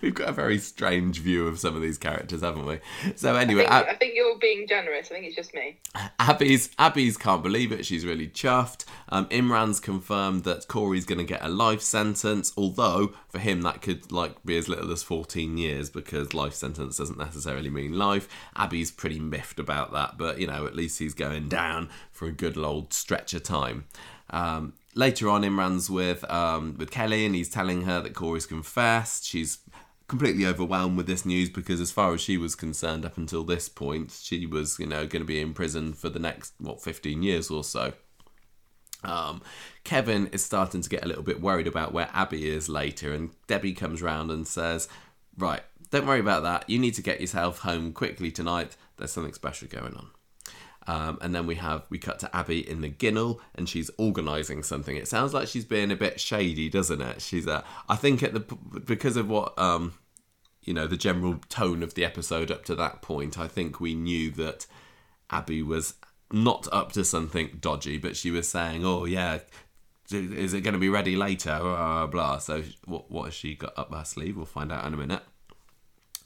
[0.00, 2.80] we've got a very strange view of some of these characters, haven't we?
[3.14, 5.10] So anyway, I think, I think you're being generous.
[5.10, 5.78] I think it's just me.
[6.18, 7.84] Abi's Abi's can't believe it.
[7.84, 8.86] She's really chuffed.
[9.10, 13.82] Um, Imran's confirmed that Corey's going to get a life sentence, although for him that
[13.82, 18.28] could like be as little as 14 years because life sentence doesn't necessarily mean life.
[18.56, 22.32] Abi's pretty miffed about that, but you know at least he's going down for a
[22.32, 23.84] good old stretch of time.
[24.30, 29.24] Um, later on, Imran's with um, with Kelly and he's telling her that Corey's confessed.
[29.24, 29.58] She's
[30.08, 33.68] completely overwhelmed with this news because as far as she was concerned up until this
[33.68, 37.22] point she was you know going to be in prison for the next what 15
[37.22, 37.92] years or so
[39.04, 39.42] um,
[39.84, 43.30] Kevin is starting to get a little bit worried about where Abi is later, and
[43.46, 44.88] Debbie comes round and says,
[45.36, 46.68] Right, don't worry about that.
[46.68, 48.76] You need to get yourself home quickly tonight.
[48.96, 50.08] There's something special going on.
[50.88, 54.62] Um, and then we have we cut to Abi in the Ginnel, and she's organising
[54.62, 54.96] something.
[54.96, 57.20] It sounds like she's being a bit shady, doesn't it?
[57.20, 59.92] She's uh, I think at the because of what um,
[60.62, 63.38] you know the general tone of the episode up to that point.
[63.38, 64.66] I think we knew that
[65.28, 65.92] Abi was
[66.32, 69.40] not up to something dodgy, but she was saying, "Oh yeah,
[70.10, 72.38] is it going to be ready later?" Blah, blah, blah.
[72.38, 74.38] So what what has she got up her sleeve?
[74.38, 75.22] We'll find out in a minute.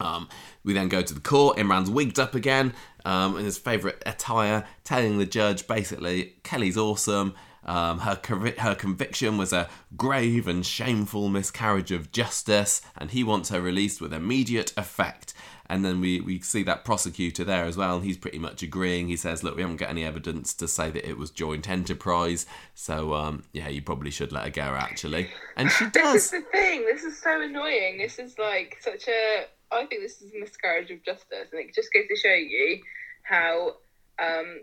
[0.00, 0.28] Um,
[0.64, 1.58] we then go to the court.
[1.58, 2.74] Imran's wigged up again
[3.04, 7.34] um, in his favourite attire, telling the judge basically Kelly's awesome.
[7.64, 8.20] Um, her
[8.58, 14.00] her conviction was a grave and shameful miscarriage of justice, and he wants her released
[14.00, 15.32] with immediate effect.
[15.66, 19.06] And then we, we see that prosecutor there as well, and he's pretty much agreeing.
[19.08, 22.46] He says, "Look, we haven't got any evidence to say that it was joint enterprise,
[22.74, 26.14] so um, yeah, you probably should let her go, actually." And she does.
[26.14, 26.84] This is the thing.
[26.84, 27.96] This is so annoying.
[27.96, 29.46] This is like such a.
[29.72, 32.80] I think this is a miscarriage of justice, and it just goes to show you
[33.22, 33.76] how
[34.18, 34.60] um,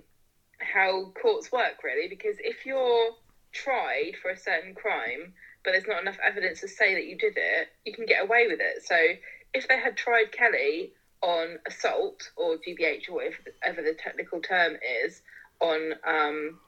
[0.59, 2.07] how courts work, really.
[2.07, 3.11] Because if you're
[3.51, 7.33] tried for a certain crime, but there's not enough evidence to say that you did
[7.37, 8.83] it, you can get away with it.
[8.85, 8.95] So
[9.53, 10.91] if they had tried Kelly
[11.21, 15.21] on assault or GBH or whatever the technical term is
[15.59, 16.59] on, um,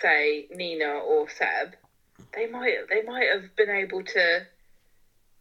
[0.00, 1.74] say, Nina or Seb,
[2.34, 4.46] they might they might have been able to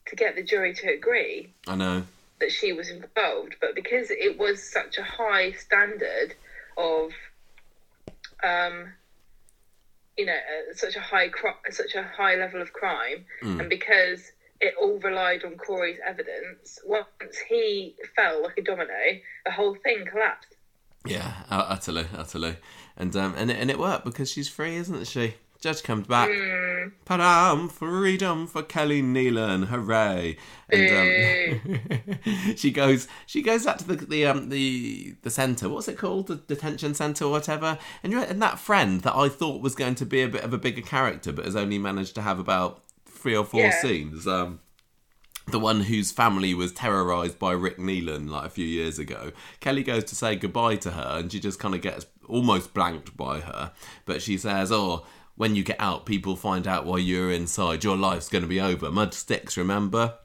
[0.07, 2.03] to get the jury to agree I know.
[2.39, 6.35] That she was involved, but because it was such a high standard
[6.77, 7.11] of,
[8.43, 8.93] um,
[10.17, 11.31] you know, uh, such a high
[11.69, 13.25] such a high level of crime,
[13.59, 18.93] and because it all relied on Corey's evidence, once he fell like a domino,
[19.45, 20.55] the whole thing collapsed.
[21.05, 22.57] Yeah, utterly, utterly,
[22.97, 25.35] and um, and it, and it worked because she's free, isn't she?
[25.59, 26.29] Judge comes back.
[26.29, 26.91] Mm.
[27.05, 30.37] Padam, freedom for Kelly Neelan, hooray!
[30.69, 35.67] And um, she goes, she goes back to the the um the the centre.
[35.69, 36.27] What's it called?
[36.27, 37.79] The detention centre or whatever.
[38.03, 40.53] And you're and that friend that I thought was going to be a bit of
[40.53, 43.81] a bigger character, but has only managed to have about three or four Yeah.
[43.81, 44.27] scenes.
[44.27, 44.59] Um,
[45.49, 49.31] the one whose family was terrorized by Rick Neelan like a few years ago.
[49.61, 53.15] Kelly goes to say goodbye to her, and she just kind of gets almost blanked
[53.15, 53.71] by her.
[54.05, 55.05] But she says, "Oh,
[55.37, 57.83] when you get out, people find out while you're inside.
[57.83, 58.91] Your life's going to be over.
[58.91, 60.15] Mud sticks, remember?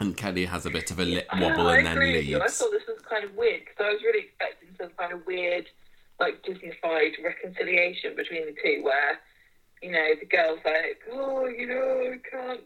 [0.00, 2.40] And Kelly has a bit of a lip wobble I and then you.
[2.40, 5.24] I thought this was kind of weird because I was really expecting some kind of
[5.26, 5.66] weird,
[6.18, 9.20] like Disneyfied reconciliation between the two, where
[9.82, 12.60] you know the girl's like, "Oh, you know, I can't,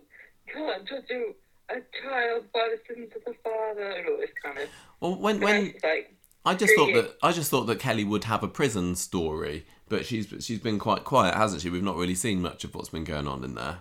[0.50, 4.59] can't judge a, a child by the sins of the father," and all this kind
[4.59, 4.68] of.
[5.00, 6.14] Well, when when it's like,
[6.46, 7.02] I just thought you.
[7.02, 10.79] that I just thought that Kelly would have a prison story, but she's she's been
[10.79, 11.70] quite quiet, hasn't she?
[11.70, 13.79] We've not really seen much of what's been going on in there.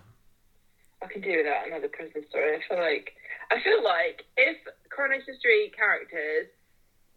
[1.02, 2.56] I can do without another prison story.
[2.56, 3.14] I feel like
[3.52, 4.58] I feel like if
[4.96, 6.48] Coronation Street characters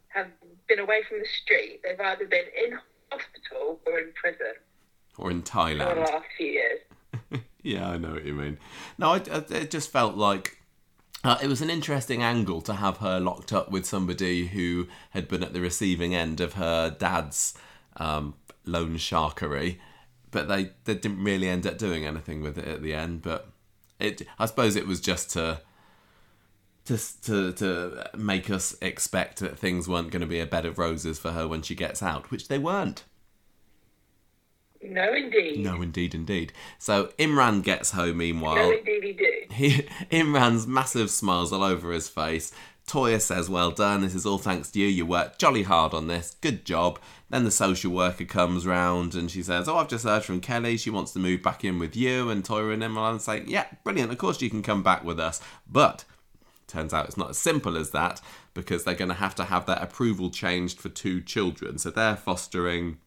[0.08, 0.26] have
[0.68, 2.78] been away from the street, they've either been in
[3.10, 4.54] hospital or in prison
[5.18, 5.96] Or in for the Thailand.
[6.12, 6.80] last few years.
[7.60, 8.56] Yeah, I know what you mean.
[8.98, 10.58] No, I, I- it just felt like
[11.24, 15.28] uh, it was an interesting angle to have her locked up with somebody who had
[15.28, 17.54] been at the receiving end of her dad's
[17.96, 18.34] um,
[18.68, 19.78] loan sharkery,
[20.30, 23.22] but they, they didn't really end up doing anything with it at the end.
[23.22, 23.48] But
[23.98, 25.62] it, I suppose, it was just to.
[26.84, 30.78] To, to, to make us expect that things weren't going to be a bed of
[30.78, 33.04] roses for her when she gets out, which they weren't.
[34.82, 35.60] No, indeed.
[35.60, 36.52] No, indeed, indeed.
[36.78, 38.56] So Imran gets home meanwhile.
[38.56, 39.32] No, indeed, he do.
[39.50, 39.70] He,
[40.10, 42.52] Imran's massive smiles all over his face.
[42.88, 44.86] Toyah says, Well done, this is all thanks to you.
[44.86, 46.36] You worked jolly hard on this.
[46.40, 46.98] Good job.
[47.30, 50.76] Then the social worker comes round and she says, Oh, I've just heard from Kelly.
[50.78, 52.30] She wants to move back in with you.
[52.30, 54.10] And Toyah and Imran say, Yeah, brilliant.
[54.10, 55.40] Of course you can come back with us.
[55.70, 56.04] But
[56.66, 58.20] turns out it's not as simple as that
[58.54, 61.78] because they're going to have to have their approval changed for two children.
[61.78, 62.98] So they're fostering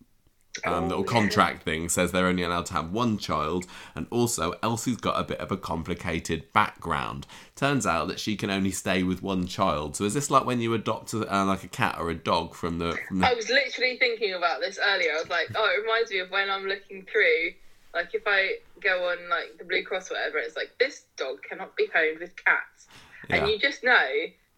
[0.66, 4.98] um, little contract thing says they're only allowed to have one child, and also Elsie's
[4.98, 7.26] got a bit of a complicated background.
[7.56, 9.96] Turns out that she can only stay with one child.
[9.96, 12.54] So is this like when you adopt a, uh, like a cat or a dog
[12.54, 12.98] from the?
[13.08, 15.12] From the I was literally thinking about this earlier.
[15.12, 17.54] I was like, oh, it reminds me of when I'm looking through,
[17.94, 21.38] like if I go on like the Blue Cross or whatever, it's like this dog
[21.48, 22.88] cannot be homed with cats,
[23.30, 23.38] Yeah.
[23.38, 24.08] and you just know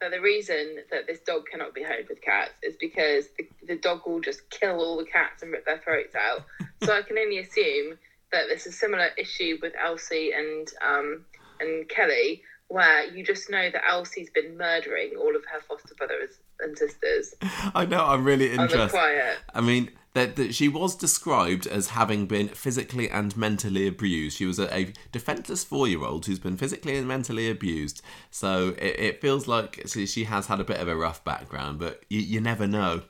[0.09, 4.01] the reason that this dog cannot be homed with cats is because the, the dog
[4.05, 6.45] will just kill all the cats and rip their throats out.
[6.83, 7.97] so I can only assume
[8.31, 11.25] that there's a similar issue with Elsie and um
[11.59, 12.41] and Kelly.
[12.69, 17.35] Where you just know that Elsie's been murdering all of her foster brothers and sisters
[17.75, 18.89] I know I'm really interested.
[18.89, 19.37] quiet.
[19.53, 24.37] I mean, that, that she was described as having been physically and mentally abused.
[24.37, 28.01] She was a, a defenseless four-year-old who's been physically and mentally abused.
[28.29, 31.79] So it, it feels like she, she has had a bit of a rough background,
[31.79, 33.01] but you, you never know.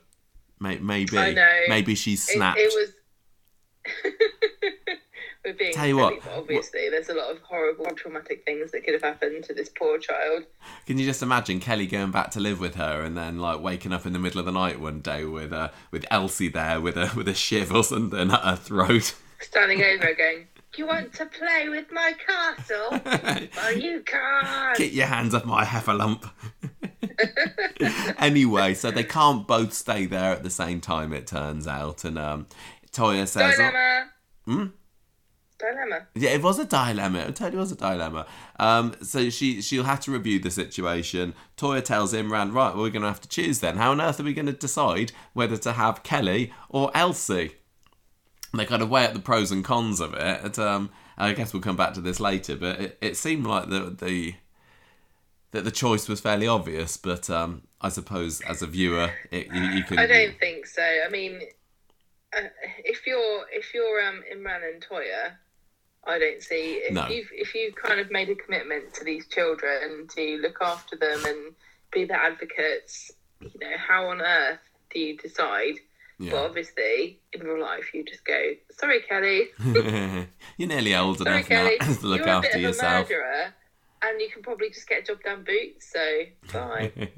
[0.60, 1.60] Maybe, I know.
[1.68, 2.58] maybe she's It, snapped.
[2.58, 2.90] it was.
[5.44, 8.94] We're being Tell you what, obviously, there's a lot of horrible, traumatic things that could
[8.94, 10.44] have happened to this poor child.
[10.86, 13.92] Can you just imagine Kelly going back to live with her and then like waking
[13.92, 16.96] up in the middle of the night one day with uh, with Elsie there with
[16.96, 19.14] a with a shiv or something at her throat?
[19.40, 20.46] Standing over again.
[20.76, 23.00] you want to play with my castle?
[23.56, 24.78] well, you can't.
[24.78, 26.30] Get your hands off my heifer heffalump.
[28.18, 31.12] anyway, so they can't both stay there at the same time.
[31.12, 32.46] It turns out, and um,
[32.92, 34.06] Toyah says, Dilemma.
[34.46, 34.66] Hmm?
[35.72, 36.06] Dilemma.
[36.14, 37.20] "Yeah, it was a dilemma.
[37.20, 38.26] It totally was a dilemma."
[38.58, 41.34] Um, so she she'll have to review the situation.
[41.56, 43.76] Toyah tells Imran, "Right, well, we're going to have to choose then.
[43.76, 47.56] How on earth are we going to decide whether to have Kelly or Elsie?"
[48.52, 50.58] And they kind of weigh up the pros and cons of it.
[50.58, 53.90] Um, I guess we'll come back to this later, but it, it seemed like the
[53.90, 54.34] the
[55.52, 56.96] that the choice was fairly obvious.
[56.96, 59.98] But um, I suppose as a viewer, it, you, you can.
[59.98, 60.82] I don't think so.
[60.82, 61.40] I mean,
[62.36, 62.48] uh,
[62.84, 65.32] if you're if you're um, Imran and Toyah,
[66.06, 67.06] I don't see if No.
[67.08, 71.24] you've if you've kind of made a commitment to these children to look after them
[71.24, 71.54] and
[71.92, 73.10] be their advocates.
[73.40, 74.60] You know, how on earth
[74.92, 75.74] do you decide?
[76.18, 76.34] But Yeah.
[76.36, 79.48] obviously, in real life, you just go, "Sorry, Kelly.
[80.56, 81.78] You're nearly old Sorry, enough now Kelly.
[82.00, 83.08] to look after yourself.
[83.10, 83.54] murderer,
[84.04, 85.92] and you can probably just get a job down boots.
[85.92, 86.92] So bye."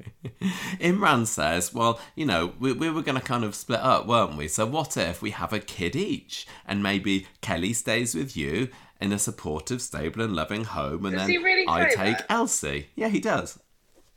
[0.79, 4.37] Imran says, Well, you know, we, we were going to kind of split up, weren't
[4.37, 4.47] we?
[4.47, 6.45] So, what if we have a kid each?
[6.65, 8.69] And maybe Kelly stays with you
[8.99, 12.25] in a supportive, stable, and loving home, and Does then really I take that?
[12.29, 12.87] Elsie.
[12.95, 13.59] Yeah, he does.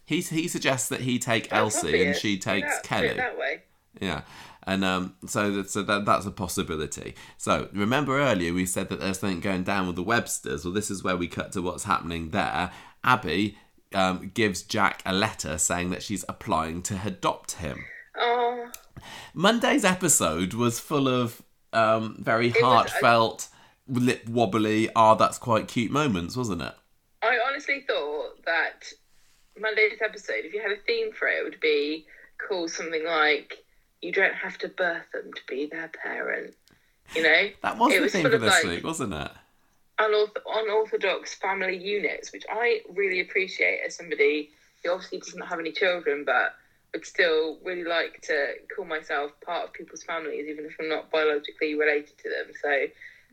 [0.04, 3.14] He, he suggests that he take That's Elsie and she takes do Kelly.
[3.14, 3.62] that way.
[4.00, 4.22] Yeah.
[4.64, 7.14] And um, so, that, so that, that's a possibility.
[7.38, 10.64] So remember earlier we said that there's something going down with the Websters.
[10.64, 12.70] Well, this is where we cut to what's happening there.
[13.02, 13.56] Abi
[13.94, 17.84] um, gives Jack a letter saying that she's applying to adopt him.
[18.16, 18.70] Oh,
[19.34, 21.42] Monday's episode was full of
[21.72, 23.48] um, very was- heartfelt,
[23.88, 26.74] lip wobbly, ah, that's quite cute moments, wasn't it?
[27.22, 28.84] I honestly thought that
[29.58, 32.06] Monday's episode, if you had a theme for it, it would be
[32.48, 33.58] called something like
[34.02, 36.54] "You don't have to birth them to be their parent."
[37.14, 39.30] You know, That was It the was thing for this like, week, wasn't it?
[40.00, 44.50] unorth- unorthodox family units, which I really appreciate as somebody
[44.82, 46.54] who obviously doesn't have any children, but
[46.92, 51.10] would still really like to call myself part of people's families, even if I'm not
[51.10, 52.52] biologically related to them.
[52.60, 52.68] So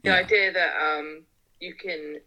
[0.03, 0.15] the Yeah.
[0.15, 1.23] idea that um,
[1.59, 2.19] you can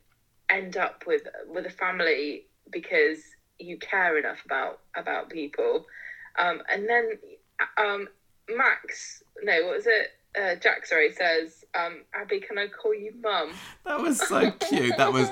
[0.49, 3.23] end up with with a family because
[3.59, 5.87] you care enough about about people,
[6.39, 7.19] um, and then
[7.77, 8.09] um,
[8.57, 10.13] Max, no, what was it?
[10.41, 13.53] Uh, Jack, sorry, says, um, Abi, can I call you mum?
[13.85, 14.97] That was so cute.
[14.97, 15.29] That was,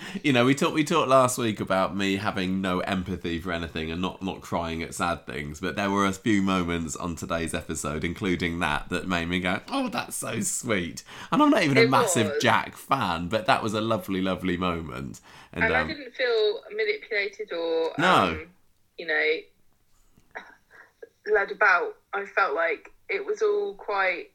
[0.22, 3.90] you know, we talked we talked last week about me having no empathy for anything
[3.90, 7.52] and not not crying at sad things, but there were a few moments on today's
[7.52, 11.78] episode, including that, that made me go, "Oh, that's so sweet." And I'm not even
[11.78, 12.42] a massive was.
[12.42, 15.20] Jack fan, but that was a lovely, lovely moment.
[15.52, 18.14] And, and I um, didn't feel manipulated or No.
[18.14, 18.46] um,
[18.98, 19.30] you know
[21.30, 21.94] led about.
[22.12, 24.30] I felt like it was all quite.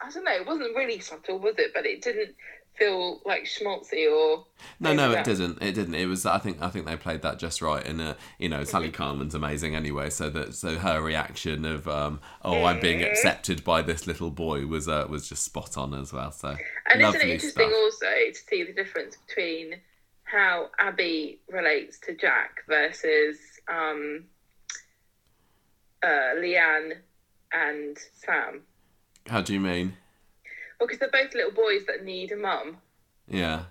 [0.00, 0.32] I don't know.
[0.32, 1.72] It wasn't really subtle, was it?
[1.74, 2.34] But it didn't
[2.76, 4.44] feel like schmaltzy or.
[4.80, 5.62] No, no, it didn't.
[5.62, 5.94] It didn't.
[5.94, 6.26] It was.
[6.26, 6.60] I think.
[6.60, 7.86] I think they played that just right.
[7.86, 8.96] And uh, you know, Sally Mm-hmm.
[8.96, 10.10] Carman's amazing anyway.
[10.10, 13.10] So that so her reaction of um, oh, I'm being Mm.
[13.10, 16.32] accepted by this little boy was uh, was just spot on as well.
[16.32, 16.56] So
[16.90, 17.72] And isn't it interesting stuff.
[17.72, 19.74] also to see the difference between
[20.24, 23.38] how Abi relates to Jack versus
[23.68, 24.24] um,
[26.04, 26.98] uh, Leanne
[27.52, 28.62] and Sam?
[29.26, 29.94] How do you mean?
[30.78, 32.76] Well, because they're both little boys that need a mum.
[33.26, 33.64] Yeah.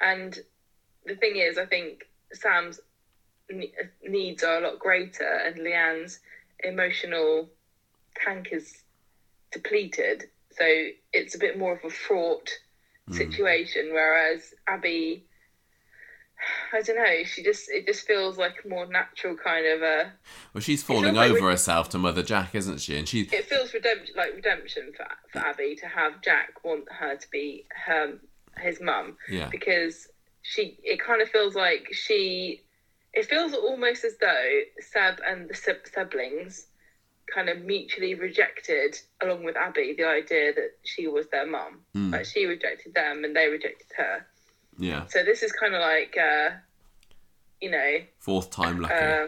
[0.00, 0.38] And
[1.06, 2.80] the thing is, I think Sam's
[4.06, 6.20] needs are a lot greater, and Leanne's
[6.62, 7.48] emotional
[8.14, 8.82] tank is
[9.50, 10.24] depleted.
[10.52, 10.64] So
[11.12, 12.50] it's a bit more of a fraught
[13.10, 13.90] situation.
[13.92, 15.24] Whereas Abi,
[16.72, 20.12] I don't know, she just it just feels like more natural kind of a.
[20.54, 22.96] Well, she's falling over we- herself to Mother Jack, isn't she?
[22.98, 23.22] And she.
[23.32, 27.66] It feels redemption like redemption for for Abi to have Jack want her to be
[27.86, 28.18] her
[28.58, 29.16] his mum.
[29.28, 29.48] Yeah.
[29.50, 30.08] because
[30.42, 32.62] she it kind of feels like she
[33.12, 36.66] it feels almost as though Seb and the siblings
[37.32, 42.12] kind of mutually rejected along with Abi the idea that she was their mum Mm.
[42.12, 44.26] like she rejected them and they rejected her
[44.80, 45.06] Yeah.
[45.06, 46.50] so this is kind of like uh
[47.60, 48.94] you know Fourth time lucky.
[48.94, 49.26] uh,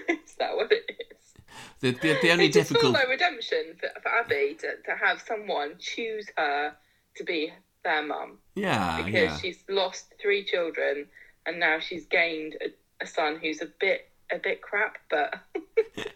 [0.08, 1.32] is that what it is
[1.80, 2.94] the, the the only it difficult.
[2.94, 6.74] like redemption for, for Abi to, to have someone choose her
[7.16, 7.52] to be
[7.84, 9.02] their mum Yeah.
[9.04, 9.36] because Yeah.
[9.38, 11.06] she's lost three children
[11.46, 12.68] and now she's gained a,
[13.04, 16.12] a son who's a bit a bit crap but it-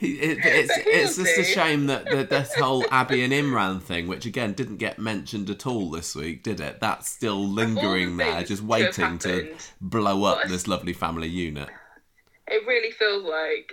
[0.00, 4.26] it's But it's just a shame that, that this whole Abi and Imran thing, which
[4.26, 6.80] again didn't get mentioned at all this week, did it?
[6.80, 11.68] That's still lingering there, just waiting to blow up a- this lovely family unit.
[12.48, 13.72] it really feels like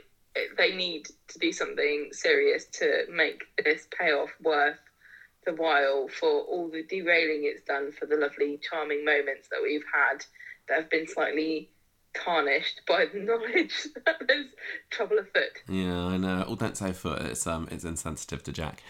[0.57, 4.79] they need to do something serious to make this payoff worth
[5.45, 9.83] the while for all the derailing it's done for the lovely charming moments that we've
[9.93, 10.25] had
[10.69, 11.69] that have been slightly
[12.13, 14.47] tarnished by the knowledge that there's
[14.89, 16.45] trouble afoot Yeah, I know.
[16.47, 17.21] Oh, don't say foot.
[17.23, 18.83] It's um, it's insensitive to Jack.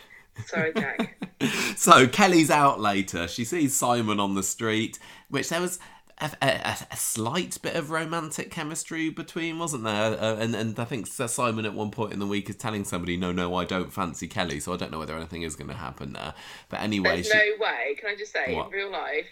[0.47, 1.15] sorry jack
[1.75, 3.27] so Kelly's out later.
[3.27, 4.97] She sees Simon on the street,
[5.29, 5.77] which there was
[6.19, 10.13] a, a, a slight bit of romantic chemistry between, wasn't there?
[10.19, 12.83] Uh, and and I think Sir Simon at one point in the week is telling
[12.83, 15.69] somebody, "No, no, I don't fancy Kelly." So I don't know whether anything is going
[15.69, 16.33] to happen there.
[16.69, 17.95] But anyway, There's she, no way.
[17.99, 18.67] Can I just say, What?
[18.67, 19.25] in real life,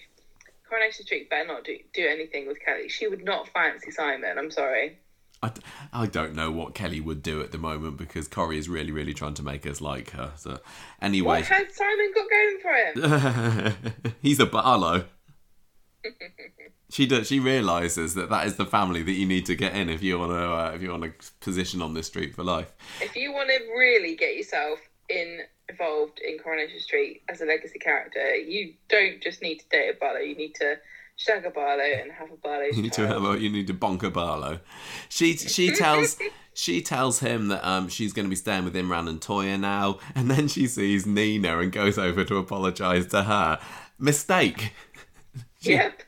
[0.72, 2.88] Coronation Street better not do, do anything with Kelly.
[2.88, 4.38] She would not fancy Simon.
[4.38, 4.98] I'm sorry.
[5.44, 5.62] I, d-
[5.92, 9.14] I don't know what Kelly would do at the moment because Corrie is really, really
[9.14, 10.32] trying to make us like her.
[10.38, 10.60] So
[11.02, 14.14] anyway, What has Simon got going for him?
[14.22, 15.06] he's a Barlow.
[16.90, 17.28] She does.
[17.28, 20.20] She realizes that that is the family that you need to get in if you
[20.20, 22.72] want to uh, if you want a position on this street for life.
[23.02, 25.40] if you want to really get yourself in
[25.72, 29.94] involved in Coronation Street as a legacy character, you don't just need to date a
[30.00, 30.20] Barlow.
[30.20, 30.76] You need to
[31.16, 32.66] shag a Barlow and have a Barlow.
[32.66, 34.60] You need to have a, you need to bonk a Barlow.
[35.10, 36.18] She she tells
[36.54, 40.00] she tells him that um she's going to be staying with Imran and Toyah now,
[40.16, 43.60] and then she sees Nina and goes over to apologise to her.
[44.00, 44.74] Mistake.
[45.64, 46.02] Yep.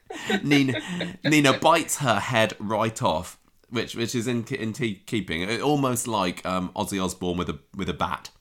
[0.44, 0.82] Nina
[1.24, 3.38] Nina bites her head right off,
[3.70, 5.62] which which is in in keeping.
[5.62, 8.32] Almost like um, Ozzy Osbourne with a with a bat.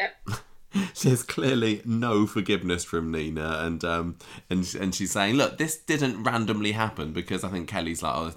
[0.00, 0.40] Yep.
[1.02, 4.16] There's clearly no forgiveness from Nina, and um,
[4.48, 8.32] and and she's saying, "Look, this didn't randomly happen because I think Kelly's like, oh,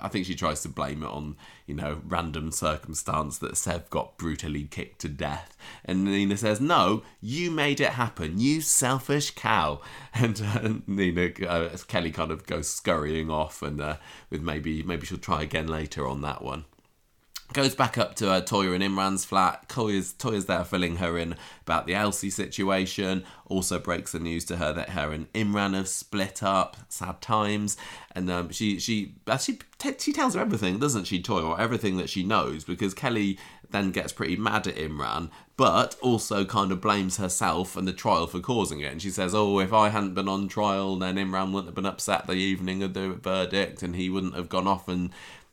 [0.00, 1.36] I think she tries to blame it on
[1.66, 7.04] you know random circumstance that Seb got brutally kicked to death." And Nina says, "No,
[7.20, 9.80] you made it happen, you selfish cow."
[10.14, 13.96] And uh, Nina, uh, Kelly kind of goes scurrying off, and uh,
[14.30, 16.64] with maybe maybe she'll try again later on that one.
[17.54, 19.70] Goes back up to uh, Toyah and Imran's flat.
[19.70, 23.24] Toyah's, Toyah's there filling her in about the Elsie situation.
[23.46, 26.76] Also breaks the news to her that her and Imran have split up.
[26.90, 27.78] Sad times.
[28.14, 29.58] And um, she she she
[29.98, 31.58] she tells her everything, doesn't she, Toyah?
[31.58, 33.38] Everything that she knows because Kelly
[33.70, 38.26] then gets pretty mad at Imran, but also kind of blames herself and the trial
[38.26, 38.92] for causing it.
[38.92, 41.86] And she says, "Oh, if I hadn't been on trial, then Imran wouldn't have been
[41.86, 45.10] upset the evening of the verdict, and he wouldn't have gone off and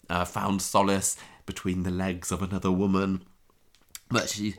[0.09, 3.21] uh, found solace." Between the legs of another woman.
[4.09, 4.55] But she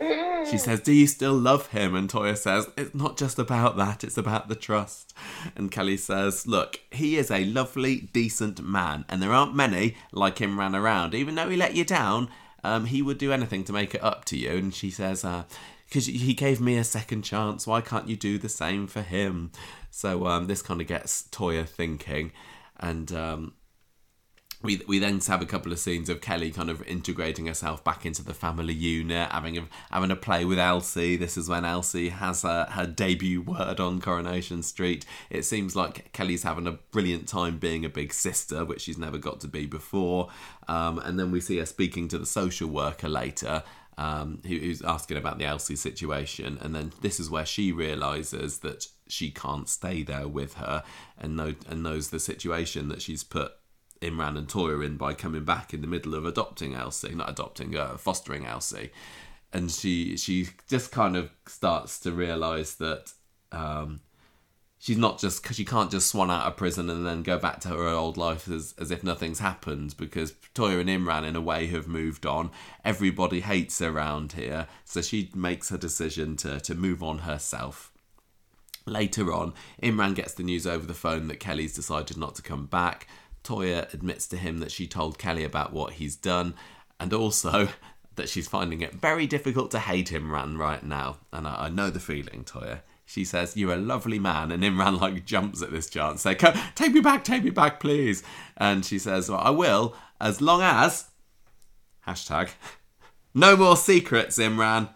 [0.51, 4.05] she says, "Do you still love him?" And Toyah says, "It's not just about that;
[4.05, 5.15] it's about the trust."
[5.55, 10.39] And Kelly says, "Look, he is a lovely, decent man, and there aren't many like
[10.39, 11.15] him ran around.
[11.15, 12.29] Even though he let you down,
[12.65, 15.23] um, he would do anything to make it up to you." And she says,
[15.89, 19.03] "Because uh, he gave me a second chance, why can't you do the same for
[19.03, 19.51] him?"
[19.91, 22.33] So um, this kind of gets Toyah thinking,
[22.79, 23.55] and um,
[24.63, 28.07] we we then have a couple of scenes of Kelly kind of integrating herself back
[28.07, 31.17] into the family unit, having a having a play with Elsie.
[31.17, 35.05] This is when Elsie has a, her debut word on Coronation Street.
[35.31, 39.19] It seems like Kelly's having a brilliant time being a big sister, which she's never
[39.19, 40.29] got to be before.
[40.69, 43.63] Um, and then we see her speaking to the social worker later.
[43.99, 48.59] Um, who, who's asking about the Elsie situation, and then this is where she realizes
[48.59, 50.85] that she can't stay there with her,
[51.19, 53.53] and know and knows the situation that she's put
[54.01, 57.77] Imran and Toyah in by coming back in the middle of adopting Elsie, not adopting,
[57.77, 58.91] uh, fostering Elsie,
[59.53, 63.13] and she she just kind of starts to realise that
[63.53, 64.01] um,
[64.79, 67.61] she's not just because she can't just swan out of prison and then go back
[67.61, 71.41] to her old life as as if nothing's happened because Toyah and Imran in a
[71.41, 72.51] way have moved on.
[72.85, 77.93] Everybody hates her around here, so she makes her decision to to move on herself.
[78.89, 82.67] Later on, Imran gets the news over the phone that Kelly's decided not to come
[82.67, 83.09] back.
[83.47, 86.55] Toyah admits to him that she told Kelly about what he's done
[86.99, 87.69] and also
[88.17, 91.19] that she's finding it very difficult to hate Imran right now.
[91.33, 92.81] And I, I know the feeling, Toyah.
[93.05, 94.51] She says, You're a lovely man.
[94.51, 98.25] And Imran like jumps at this chance, say, Take me back, take me back, please.
[98.57, 101.07] And she says, Well, I will, as long as
[102.07, 102.51] hashtag
[103.35, 104.89] no more secrets, Imran.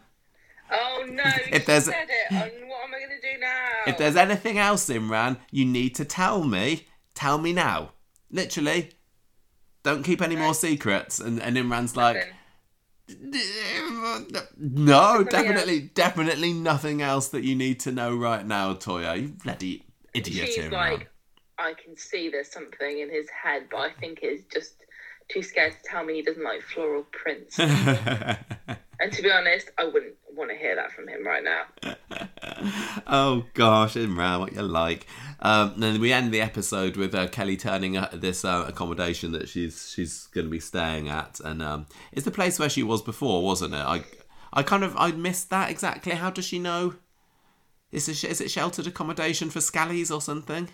[0.72, 1.22] Oh no,
[1.52, 2.32] if there's said it.
[2.32, 3.68] what am I gonna do now?
[3.86, 6.86] If there's anything else, Imran, you need to tell me.
[7.14, 7.90] Tell me now.
[8.30, 8.90] Literally,
[9.82, 11.18] don't keep any more secrets.
[11.18, 12.32] And, and Imran's like,
[14.58, 19.20] no, definitely, definitely nothing else that you need to know right now, Toyah.
[19.20, 20.48] You bloody idiot.
[20.48, 20.72] She's Imran.
[20.72, 21.10] like,
[21.58, 24.74] I can see there's something in his head, but I think he's just
[25.28, 27.58] too scared to tell me he doesn't like floral prints.
[27.58, 28.38] and
[29.12, 31.96] to be honest, I wouldn't want to hear that from him right now.
[33.06, 35.06] oh gosh, Imran, what you like?
[35.40, 39.48] Um, then we end the episode with uh, Kelly turning at this uh, accommodation that
[39.48, 43.02] she's she's going to be staying at, and um, it's the place where she was
[43.02, 43.76] before, wasn't it?
[43.76, 44.02] I
[44.52, 46.12] I kind of I missed that exactly.
[46.12, 46.94] How does she know?
[47.92, 50.68] Is it, is it sheltered accommodation for Scallies or something?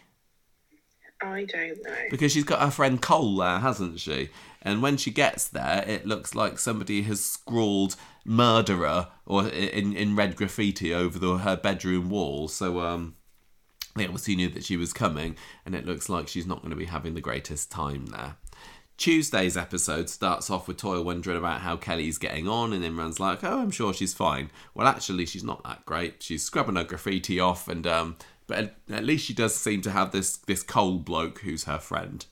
[1.27, 1.95] I don't know.
[2.11, 4.31] Because she's got her friend Cole there, hasn't she?
[4.63, 10.17] And when she gets there, it looks like somebody has scrawled murderer or in in
[10.17, 12.49] red graffiti over the, her bedroom wall.
[12.49, 13.15] So um,
[13.95, 16.77] they obviously knew that she was coming, and it looks like she's not going to
[16.77, 18.37] be having the greatest time there.
[18.97, 23.45] Tuesday's episode starts off with Toyah wondering about how Kelly's getting on, and Imran's like,
[23.45, 26.23] "Oh, I'm sure she's fine." Well, actually, she's not that great.
[26.23, 28.17] She's scrubbing her graffiti off, and um,
[28.47, 31.79] but at, at least she does seem to have this this cold bloke who's her
[31.79, 32.27] friend.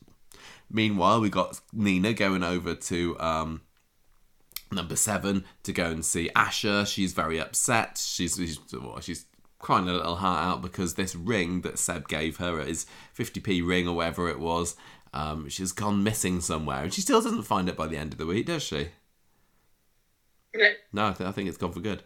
[0.70, 3.60] Meanwhile, we got Nina going over to um,
[4.72, 6.86] number seven to go and see Asha.
[6.86, 7.98] She's very upset.
[8.02, 9.26] She's she's, well, she's
[9.58, 12.84] crying a little heart out because this ring that Seb gave her, his
[13.16, 14.76] 50p ring or whatever it was,
[15.14, 18.18] um, she's gone missing somewhere, and she still doesn't find it by the end of
[18.18, 18.88] the week, does she?
[20.54, 20.68] No.
[20.92, 22.02] No, I, th- I think it's gone for good.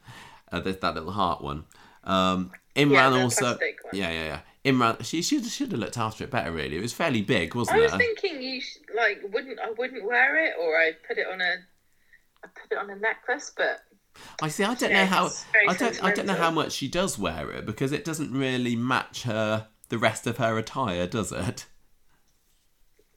[0.53, 1.65] Uh, that little heart one.
[2.09, 3.59] Um, Imran yeah, also,
[3.93, 4.41] yeah, yeah, yeah.
[4.65, 6.51] Imran, she should should have looked after it better.
[6.51, 7.81] Really, it was fairly big, wasn't it?
[7.81, 7.99] I was it?
[7.99, 11.55] thinking you sh- like wouldn't I wouldn't wear it, or I put it on a
[12.45, 13.81] I put it on a necklace, but
[14.43, 14.65] I see.
[14.65, 15.31] I don't know how.
[15.69, 16.05] I don't.
[16.05, 19.69] I don't know how much she does wear it because it doesn't really match her
[19.89, 21.67] the rest of her attire, does it?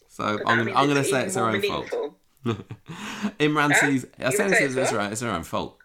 [0.08, 2.16] So I'm, I'm going to say it's her own meaningful.
[2.44, 2.64] fault.
[3.39, 4.06] Imran sees.
[4.20, 5.78] I say it's, it's, her, it's her own fault.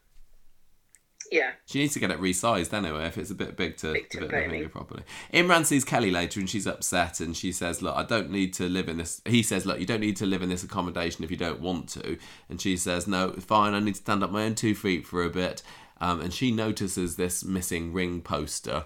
[1.31, 1.53] Yeah.
[1.67, 4.21] She needs to get it resized anyway if it's a bit big to, big to,
[4.21, 5.03] to fit her properly.
[5.33, 8.69] Imran sees Kelly later and she's upset and she says, Look, I don't need to
[8.69, 9.23] live in this.
[9.25, 11.89] He says, Look, you don't need to live in this accommodation if you don't want
[11.91, 12.19] to.
[12.49, 15.25] And she says, No, fine, I need to stand up my own two feet for
[15.25, 15.63] a bit.
[16.01, 18.85] Um, and she notices this missing ring poster.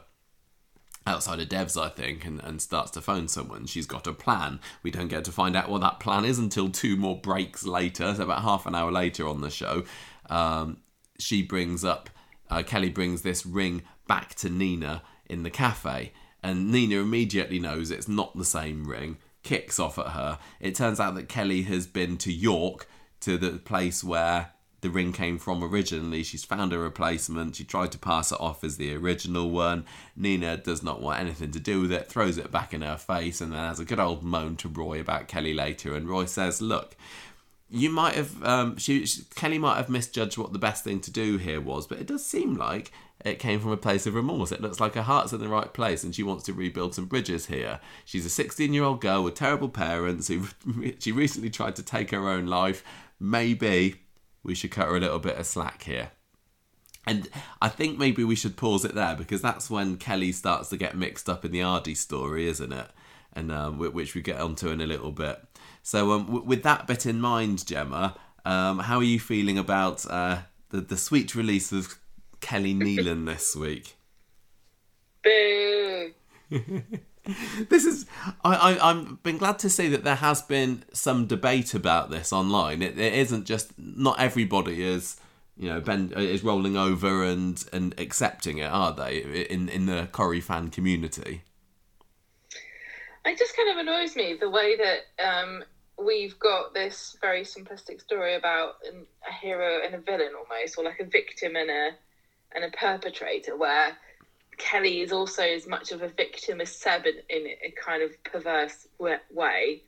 [1.07, 3.67] outside of Dev's, I think, and, and starts to phone someone.
[3.67, 4.61] She's got a plan.
[4.83, 8.15] We don't get to find out what that plan is until two more breaks later,
[8.15, 9.85] so about half an hour later on the show.
[10.29, 10.79] Um,
[11.19, 12.09] she brings up,
[12.51, 17.91] uh, Kelly brings this ring back to Nina in the cafe, and Nina immediately knows
[17.91, 20.39] it's not the same ring, kicks off at her.
[20.59, 22.89] It turns out that Kelly has been to York,
[23.21, 26.23] to the place where the ring came from originally.
[26.23, 27.57] She's found a replacement.
[27.57, 29.85] She tried to pass it off as the original one.
[30.17, 33.41] Nina does not want anything to do with it, throws it back in her face,
[33.41, 35.95] and then has a good old moan to Roy about Kelly later.
[35.95, 36.97] And Roy says, Look,
[37.71, 41.11] you might have, um, she, she, Kelly might have misjudged what the best thing to
[41.11, 42.93] do here was, but it does seem like
[43.25, 44.51] it came from a place of remorse.
[44.51, 47.07] It looks like her heart's in the right place and she wants to rebuild some
[47.07, 47.81] bridges here.
[48.05, 50.47] She's a 16 year old girl with terrible parents who
[50.99, 52.83] she recently tried to take her own life.
[53.21, 54.03] Maybe
[54.43, 56.11] we should cut her a little bit of slack here.
[57.07, 57.29] And
[57.63, 60.97] I think maybe we should pause it there because that's when Kelly starts to get
[60.97, 62.89] mixed up in the Aadi story, isn't it?
[63.33, 65.41] And um, which we get onto in a little bit.
[65.83, 70.07] So, um, w- with that bit in mind, Gemma, um, how are you feeling about
[70.11, 71.99] uh, the the sweet release of
[72.41, 73.97] Kelly Neelan this week?
[75.25, 76.13] Boo!
[77.69, 78.07] this is
[78.45, 82.33] I, I I've been glad to see that there has been some debate about this
[82.33, 82.83] online.
[82.83, 85.21] It, it isn't just not everybody is
[85.57, 89.19] you know ben is rolling over and and accepting it, are they?
[89.19, 91.43] In in the Corrie fan community.
[93.25, 95.63] It just kind of annoys me the way that um,
[96.05, 98.75] we've got this very simplistic story about
[99.29, 101.91] a hero and a villain almost, or like a victim and a
[102.53, 103.97] and a perpetrator, where
[104.59, 108.13] Kelly is also as much of a victim as Seb in, in a kind of
[108.25, 109.81] perverse way.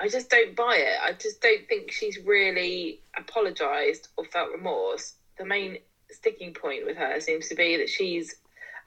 [0.00, 0.98] I just don't buy it.
[1.00, 5.14] I just don't think she's really apologised or felt remorse.
[5.38, 5.78] The main
[6.10, 8.34] sticking point with her seems to be that she's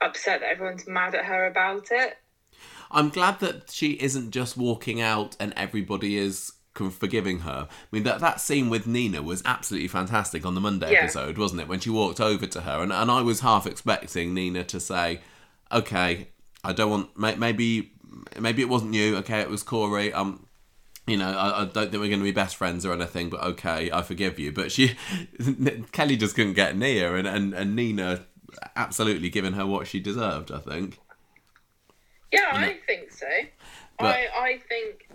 [0.00, 2.14] upset that everyone's mad at her about it.
[2.92, 7.68] I'm glad that she isn't just walking out and everybody is forgiving her.
[7.70, 11.00] I mean, that, that scene with Nina was absolutely fantastic on the Monday yeah.
[11.00, 11.68] episode, wasn't it?
[11.68, 15.20] When she walked over to her, and, and I was half expecting Nina to say,
[15.70, 16.28] "Okay,
[16.64, 17.92] I don't want maybe
[18.38, 19.16] maybe it wasn't you.
[19.18, 20.12] Okay, it was Corey.
[20.12, 20.46] Um,
[21.06, 23.42] you know, I, I, don't think we're going to be best friends or anything, but
[23.42, 24.52] okay, I forgive you.
[24.52, 24.96] But she,
[25.92, 28.24] Kelly just couldn't get near, and, and, and Nina
[28.76, 30.98] absolutely given her what she deserved, I think.
[32.32, 33.26] Yeah, I think so.
[33.98, 35.08] But, I, I think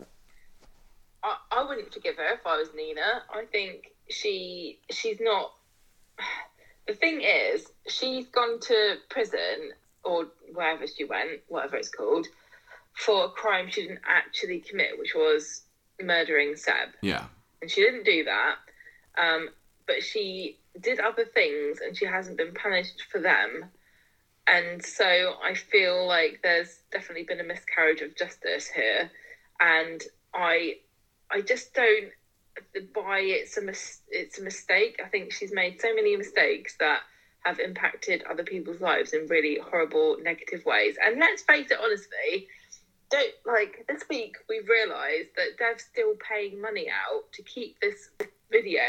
[1.24, 3.24] I, I wouldn't forgive her if I was Nina.
[3.34, 5.54] I think she she's not.
[6.88, 9.72] The thing is, she's gone to prison
[10.04, 12.28] or wherever she went, whatever it's called,
[12.94, 15.64] for a crime she didn't actually commit, which was
[16.02, 16.90] murdering Seb.
[17.02, 17.26] Yeah.
[17.62, 18.56] And she didn't do that.
[19.18, 19.50] Um,
[19.86, 23.66] but she did other things and she hasn't been punished for them.
[24.48, 29.10] And so I feel like there's definitely been a miscarriage of justice here.
[29.60, 30.02] And
[30.34, 30.76] I
[31.30, 32.10] I just don't
[32.94, 35.00] buy it's a mis- it's a mistake.
[35.04, 37.02] I think she's made so many mistakes that
[37.46, 40.98] have impacted other people's lives in really horrible, negative ways.
[41.04, 42.48] And let's face it, honestly,
[43.10, 48.10] don't like this week we've realised that Dev's still paying money out to keep this
[48.52, 48.82] video.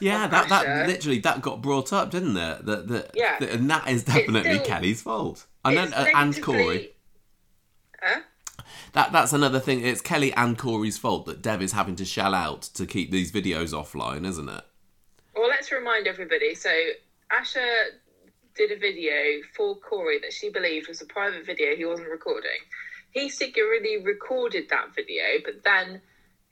[0.00, 2.66] Yeah, that, that literally that got brought up, didn't it?
[2.66, 5.46] That that yeah, and that is definitely still, Kelly's fault.
[5.64, 6.92] And then uh, and Corey.
[8.02, 8.20] Huh?
[8.92, 9.84] that that's another thing.
[9.84, 13.30] It's Kelly and Corey's fault that Dev is having to shell out to keep these
[13.30, 14.64] videos offline, isn't it?
[15.34, 16.54] Well, let's remind everybody.
[16.54, 16.70] So
[17.32, 17.66] Asha
[18.56, 19.14] did a video
[19.54, 22.50] for Corey that she believed was a private video he wasn't recording.
[23.12, 26.00] He secretly recorded that video, but then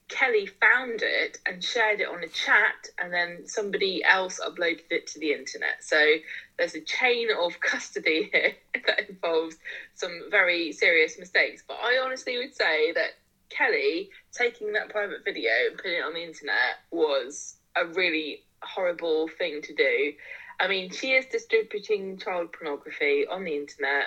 [0.08, 5.06] Kelly found it and shared it on a chat, and then somebody else uploaded it
[5.08, 5.84] to the internet.
[5.84, 6.16] So
[6.56, 8.54] there's a chain of custody here
[8.86, 9.56] that involves
[9.94, 11.62] some very serious mistakes.
[11.66, 13.10] But I honestly would say that
[13.50, 19.28] Kelly taking that private video and putting it on the internet was a really horrible
[19.28, 20.12] thing to do.
[20.60, 24.06] I mean, she is distributing child pornography on the internet.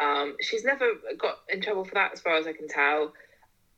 [0.00, 0.86] Um, she's never
[1.18, 3.12] got in trouble for that, as far as I can tell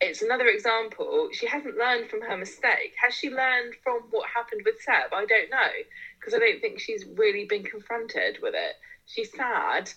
[0.01, 1.29] it's another example.
[1.33, 2.95] She hasn't learned from her mistake.
[3.03, 5.13] Has she learned from what happened with Seb?
[5.13, 5.71] I don't know
[6.19, 8.75] because I don't think she's really been confronted with it.
[9.07, 9.91] She's sad.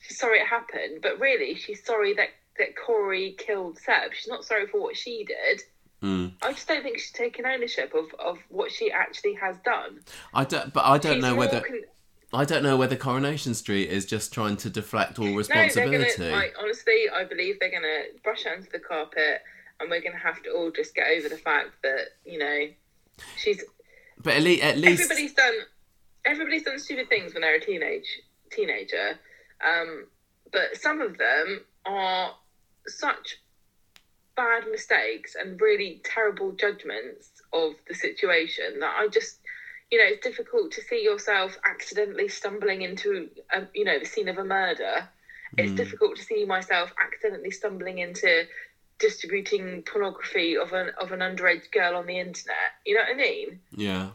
[0.00, 4.12] She's sorry it happened, but really, she's sorry that that Corey killed Seb.
[4.12, 5.62] She's not sorry for what she did.
[6.02, 6.32] Mm.
[6.42, 10.00] I just don't think she's taken ownership of, of what she actually has done.
[10.34, 11.60] I don't, but I don't she's know whether.
[11.60, 11.80] Con-
[12.34, 16.12] I don't know whether Coronation Street is just trying to deflect all responsibility.
[16.18, 19.42] No, gonna, honestly, I believe they're going to brush it under the carpet,
[19.80, 22.66] and we're going to have to all just get over the fact that you know
[23.36, 23.62] she's.
[24.22, 25.54] But at least, at least everybody's done.
[26.24, 28.20] Everybody's done stupid things when they're a teenage
[28.50, 29.18] teenager.
[29.64, 30.06] Um,
[30.52, 32.34] but some of them are
[32.86, 33.38] such
[34.36, 39.38] bad mistakes and really terrible judgments of the situation that I just,
[39.94, 44.26] you know, it's difficult to see yourself accidentally stumbling into, a, you know, the scene
[44.26, 45.06] of a murder.
[45.56, 45.76] It's Mm.
[45.76, 48.44] difficult to see myself accidentally stumbling into
[48.98, 52.72] distributing pornography of an of an underage girl on the internet.
[52.84, 53.60] You know what I mean?
[53.70, 54.14] Yeah.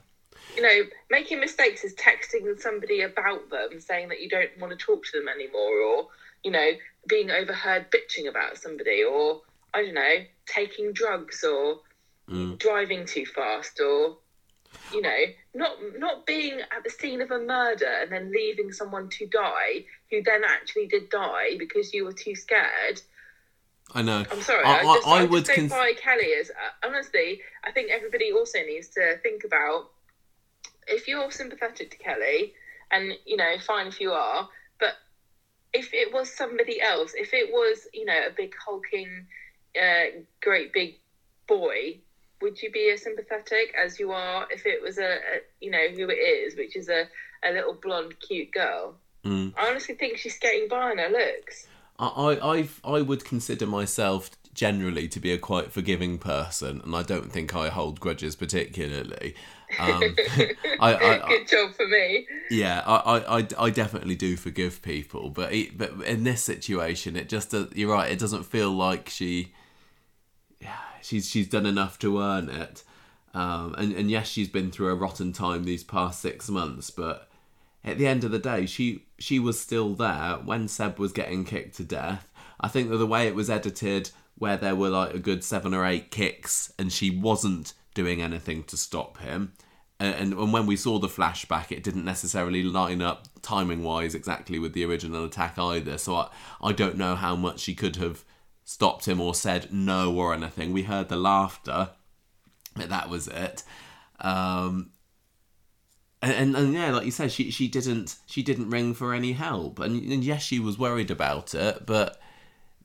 [0.58, 4.86] you know, making mistakes is texting somebody about them, saying that you don't want to
[4.86, 6.06] talk to them anymore, or,
[6.44, 6.76] you know,
[7.08, 9.38] being overheard bitching about somebody, or,
[9.74, 11.78] I don't know, taking drugs, or
[12.30, 12.58] Mm.
[12.60, 14.16] driving too fast, or,
[14.94, 15.18] you know,
[15.54, 19.84] not not being at the scene of a murder and then leaving someone to die
[20.10, 23.02] who then actually did die because you were too scared.
[23.94, 24.24] I know.
[24.32, 27.42] I'm sorry, I- I, I- just, I would just cons- Kelly as uh, honestly.
[27.64, 29.90] I think everybody also needs to think about
[30.88, 32.54] if you're sympathetic to Kelly,
[32.92, 34.48] and you know, fine if you are,
[34.80, 34.94] but
[35.74, 39.26] if it was somebody else, if it was you know a big hulking,
[39.80, 40.96] uh, great big
[41.48, 42.00] boy,
[42.42, 45.88] would you be as sympathetic as you are if it was a, a you know
[45.90, 47.06] who it is, which is a
[47.44, 48.96] a little blonde cute girl?
[49.26, 49.54] Mm.
[49.58, 51.68] I honestly think she's skating by on her looks.
[51.98, 56.96] I, I, I've, I would consider myself generally to be a quite forgiving person, and
[56.96, 59.36] I don't think I hold grudges particularly.
[59.78, 60.16] Um,
[60.80, 62.26] I, I, Good job for me.
[62.50, 67.30] yeah, I, I, I, definitely do forgive people, but it, but in this situation, it
[67.30, 68.12] just does, you're right.
[68.12, 69.54] It doesn't feel like she,
[71.02, 72.84] she's she's done enough to earn it.
[73.34, 77.30] Um, and and yes, she's been through a rotten time these past six months, but
[77.84, 81.46] at the end of the day, she she was still there when Seb was getting
[81.46, 82.32] kicked to death.
[82.60, 85.74] I think that the way it was edited, where there were like a good seven
[85.74, 89.54] or eight kicks, and she wasn't doing anything to stop him.
[90.02, 94.58] And, and, when we saw the flashback, it didn't necessarily line up timing wise exactly
[94.58, 95.98] with the original attack either.
[95.98, 96.30] So I,
[96.62, 98.24] I don't know how much she could have
[98.70, 100.72] stopped him or said no or anything.
[100.72, 101.90] We heard the laughter,
[102.76, 103.64] but that was it.
[104.20, 104.92] Um,
[106.22, 109.32] and, and, and yeah, like you said, she she didn't she didn't ring for any
[109.32, 112.22] help, and, and yes, she was worried about it, but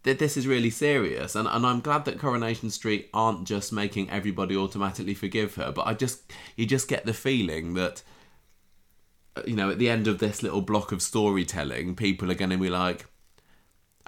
[0.04, 4.08] th- this is really serious, and and I'm glad that Coronation Street aren't just making
[4.08, 8.02] everybody automatically forgive her, but I just you just get the feeling that
[9.36, 12.52] uh, you know at the end of this little block of storytelling, people are going
[12.52, 13.04] to be like,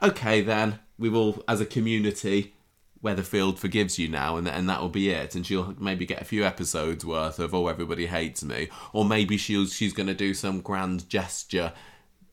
[0.03, 2.55] okay, then we will as a community.
[3.03, 5.35] Weatherfield forgives you now, and and that will be it.
[5.35, 9.37] And she'll maybe get a few episodes worth of "Oh, everybody hates me," or maybe
[9.37, 11.73] she'll she's going to do some grand gesture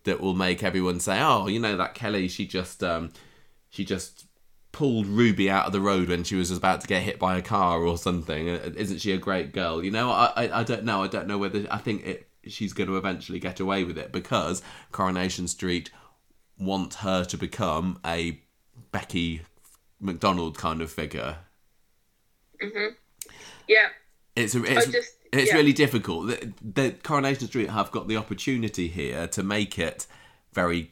[0.06, 3.12] that will make everyone say, "Oh, you know that Kelly, she just um,
[3.70, 4.26] she just
[4.72, 7.42] pulled Ruby out of the road when she was about to get hit by a
[7.42, 8.50] car or something.
[8.50, 11.04] Uh, Isn't she a great girl?" You know, I I, I don't know.
[11.04, 14.12] I don't know whether I think it she's going to eventually get away with it
[14.12, 14.62] because
[14.92, 15.92] Coronation Street
[16.58, 18.42] want her to become a
[18.94, 19.42] Becky
[20.00, 21.36] McDonald kind of figure.
[23.68, 23.88] Yeah,
[24.38, 25.58] It's a, it's, just- it's yeah.
[25.58, 26.28] really difficult.
[26.28, 30.08] The, the Coronation Street have got the opportunity here to make it
[30.54, 30.92] very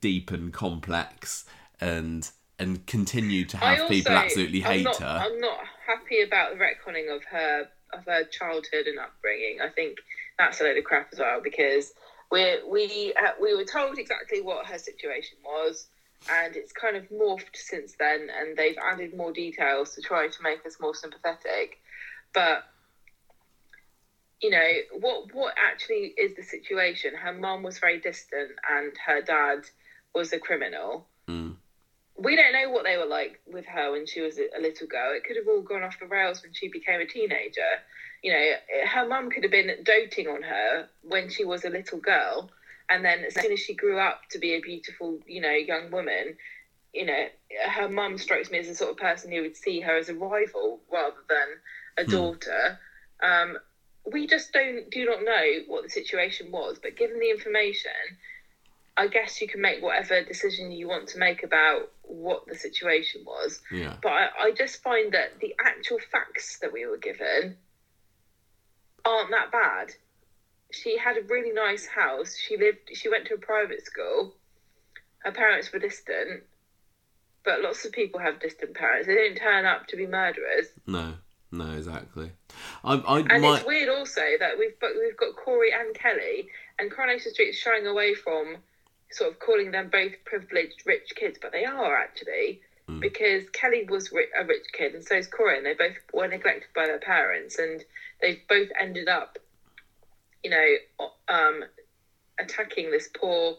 [0.00, 1.44] deep and complex
[1.80, 5.22] and and continue to have people also- absolutely I'm hate not, her.
[5.24, 9.58] I'm not happy about the retconning of her of her childhood and upbringing.
[9.60, 9.98] I think
[10.38, 11.92] that's a load of crap as well because
[12.30, 15.86] we we uh, we were told exactly what her situation was,
[16.30, 20.42] and it's kind of morphed since then, and they've added more details to try to
[20.42, 21.78] make us more sympathetic.
[22.34, 22.62] But
[24.40, 24.68] you know
[24.98, 27.14] what what actually is the situation?
[27.14, 29.60] Her mum was very distant, and her dad
[30.14, 31.56] was a criminal Mm.
[32.16, 34.86] we don't know what they were like with her when she was a a little
[34.88, 35.12] girl.
[35.14, 37.80] It could have all gone off the rails when she became a teenager.
[38.22, 38.52] You know,
[38.86, 42.50] her mum could have been doting on her when she was a little girl,
[42.92, 45.90] and then as soon as she grew up to be a beautiful, you know, young
[45.90, 46.36] woman,
[46.92, 47.24] you know,
[47.70, 50.14] her mum strikes me as the sort of person who would see her as a
[50.14, 51.48] rival rather than
[51.96, 52.10] a Hmm.
[52.10, 52.78] daughter.
[53.22, 53.58] Um,
[54.04, 58.18] we just don't do not know what the situation was, but given the information,
[58.96, 63.24] I guess you can make whatever decision you want to make about what the situation
[63.24, 63.62] was.
[63.70, 63.96] Yeah.
[64.02, 67.56] But I, I just find that the actual facts that we were given
[69.06, 69.94] aren't that bad.
[70.72, 72.36] She had a really nice house.
[72.36, 72.90] She lived.
[72.92, 74.34] She went to a private school.
[75.18, 76.42] Her parents were distant,
[77.44, 79.06] but lots of people have distant parents.
[79.06, 80.66] They don't turn up to be murderers.
[80.86, 81.14] No.
[81.52, 82.32] No, exactly.
[82.82, 83.56] I, I And might.
[83.56, 86.48] it's weird also that we've got, we've got Corey and Kelly,
[86.78, 88.56] and Coronation Street is shying away from
[89.10, 93.00] sort of calling them both privileged rich kids, but they are actually hmm.
[93.00, 96.26] because Kelly was ri- a rich kid, and so is Corey, and they both were
[96.26, 97.84] neglected by their parents, and
[98.22, 99.38] they've both ended up,
[100.42, 101.64] you know, um,
[102.40, 103.56] attacking this poor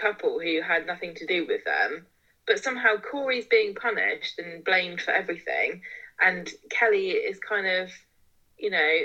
[0.00, 2.06] couple who had nothing to do with them,
[2.46, 5.82] but somehow Corey's being punished and blamed for everything,
[6.20, 7.90] and Kelly is kind of,
[8.58, 8.98] you know,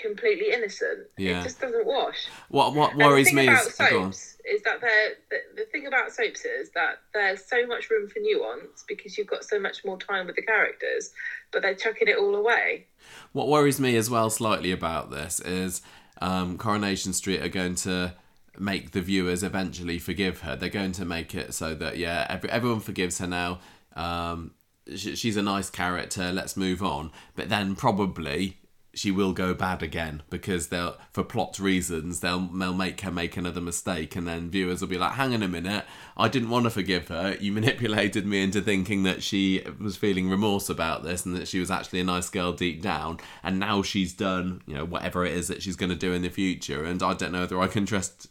[0.00, 1.06] completely innocent.
[1.16, 1.40] Yeah.
[1.40, 2.26] It just doesn't wash.
[2.48, 6.12] What what worries me about is oh, soaps is that they're the, the thing about
[6.12, 9.98] soaps is that there's so much room for nuance because you've got so much more
[9.98, 11.12] time with the characters,
[11.52, 12.86] but they're chucking it all away.
[13.32, 15.82] What worries me as well slightly about this is
[16.20, 18.14] um, Coronation Street are going to
[18.58, 20.56] make the viewers eventually forgive her.
[20.56, 23.60] They're going to make it so that yeah, every, everyone forgives her now.
[23.94, 24.52] Um,
[24.94, 26.32] sh- she's a nice character.
[26.32, 27.12] Let's move on.
[27.36, 28.58] But then probably
[28.98, 33.36] she will go bad again because they'll for plot reasons they'll they'll make her make
[33.36, 35.84] another mistake and then viewers will be like hang on a minute.
[36.16, 37.36] I didn't want to forgive her.
[37.40, 41.60] You manipulated me into thinking that she was feeling remorse about this and that she
[41.60, 45.32] was actually a nice girl deep down and now she's done you know whatever it
[45.32, 47.68] is that she's going to do in the future and I don't know whether I
[47.68, 48.26] can trust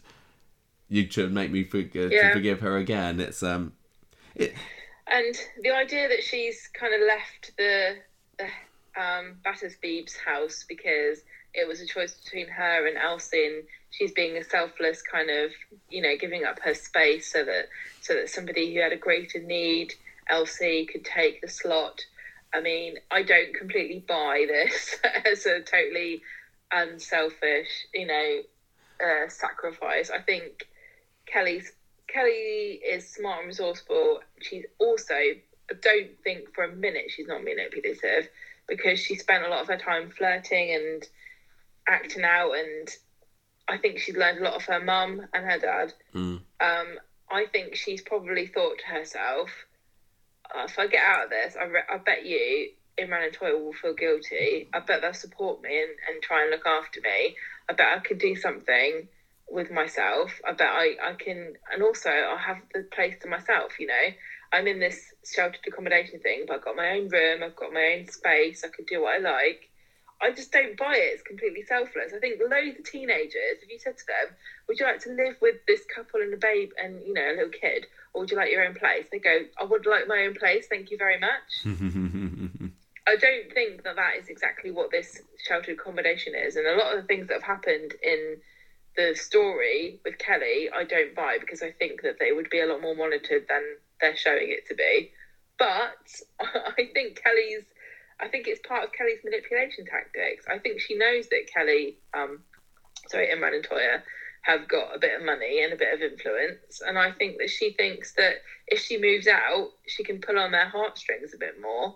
[0.89, 2.33] you to make me forg- to Yeah.
[2.33, 3.19] forgive her again.
[3.19, 3.73] It's um
[4.35, 4.53] it,
[5.07, 7.97] And the idea that she's kind of left the
[8.37, 8.47] the
[8.97, 11.21] um, Battersby's house because
[11.53, 15.51] it was a choice between her and Elsie, and she's being a selfless kind of,
[15.89, 17.67] you know, giving up her space so that
[18.01, 19.93] so that somebody who had a greater need,
[20.29, 22.01] Elsie, could take the slot.
[22.53, 26.21] I mean, I don't completely buy this as a totally
[26.71, 28.39] unselfish, you know,
[29.03, 30.09] uh, sacrifice.
[30.09, 30.67] I think
[31.25, 31.71] Kelly's
[32.07, 34.21] Kelly is smart and resourceful.
[34.41, 38.29] She's also, I don't think for a minute she's not manipulative
[38.67, 41.07] because she spent a lot of her time flirting and
[41.87, 42.87] acting out, and
[43.67, 45.93] I think she's learned a lot of her mum and her dad.
[46.13, 46.99] mm, Um,
[47.29, 49.49] I think she's probably thought to herself,
[50.53, 53.59] "Uh, if I get out of this, I, re- I bet you Imran and Toyah
[53.59, 54.67] will feel guilty.
[54.73, 57.35] I bet they'll support me and, and try and look after me.
[57.69, 59.05] I bet I can do something
[59.49, 60.39] with myself.
[60.45, 64.07] I bet I, I can, and also I'll have the place to myself, you know.
[64.51, 67.95] I'm in this sheltered accommodation thing, but I've got my own room, I've got my
[67.97, 69.69] own space, I can do what I like.
[70.19, 71.13] I just don't buy it.
[71.13, 72.11] It's completely selfless.
[72.11, 74.35] I think loads of teenagers, if you said to them,
[74.67, 77.33] would you like to live with this couple and a babe and, you know, a
[77.33, 79.05] little kid, or would you like your own place?
[79.11, 81.63] They go, I would like my own place, thank you very much.
[83.07, 86.55] I don't think that that is exactly what this sheltered accommodation is.
[86.55, 88.37] And a lot of the things that have happened in
[88.97, 92.65] the story with Kelly, I don't buy because I think that they would be a
[92.65, 93.63] lot more monitored than
[94.01, 95.11] they're showing it to be.
[95.57, 95.97] But
[96.39, 97.63] I think Kelly's,
[98.19, 100.45] I think it's part of Kelly's manipulation tactics.
[100.49, 102.43] I think she knows that Kelly, um,
[103.07, 104.01] sorry, Imran and Toyah
[104.41, 106.81] have got a bit of money and a bit of influence.
[106.85, 108.35] And I think that she thinks that
[108.67, 111.95] if she moves out, she can pull on their heartstrings a bit more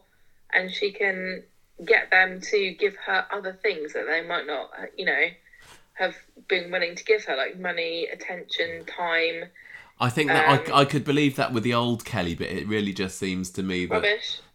[0.53, 1.43] and she can
[1.85, 5.27] get them to give her other things that they might not, you know,
[5.93, 6.15] have
[6.47, 9.45] been willing to give her, like money, attention, time,
[10.01, 12.67] I think that Um, I, I could believe that with the old Kelly, but it
[12.67, 14.01] really just seems to me that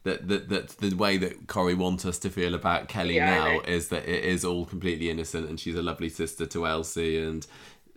[0.02, 3.60] that, that that the way that Corrie wants us to feel about Kelly Yeah, now
[3.60, 7.46] is that it is all completely innocent and she's a lovely sister to Elsie and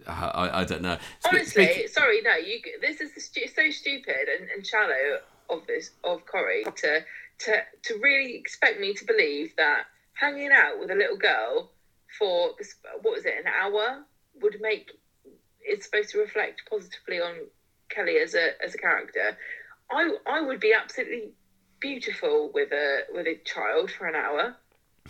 [0.07, 0.97] uh, I, I don't know.
[1.19, 2.61] Spe- Honestly, speak- sorry, no, you.
[2.81, 5.19] This is stu- so stupid and, and shallow
[5.49, 7.03] of this of Corrie to
[7.39, 7.51] to
[7.83, 9.83] to really expect me to believe that
[10.13, 11.71] hanging out with a little girl
[12.17, 12.51] for
[13.01, 14.03] what was it an hour
[14.41, 14.91] would make
[15.69, 17.35] it's supposed to reflect positively on
[17.89, 19.37] Kelly as a as a character.
[19.91, 21.31] I I would be absolutely
[21.79, 24.55] beautiful with a with a child for an hour.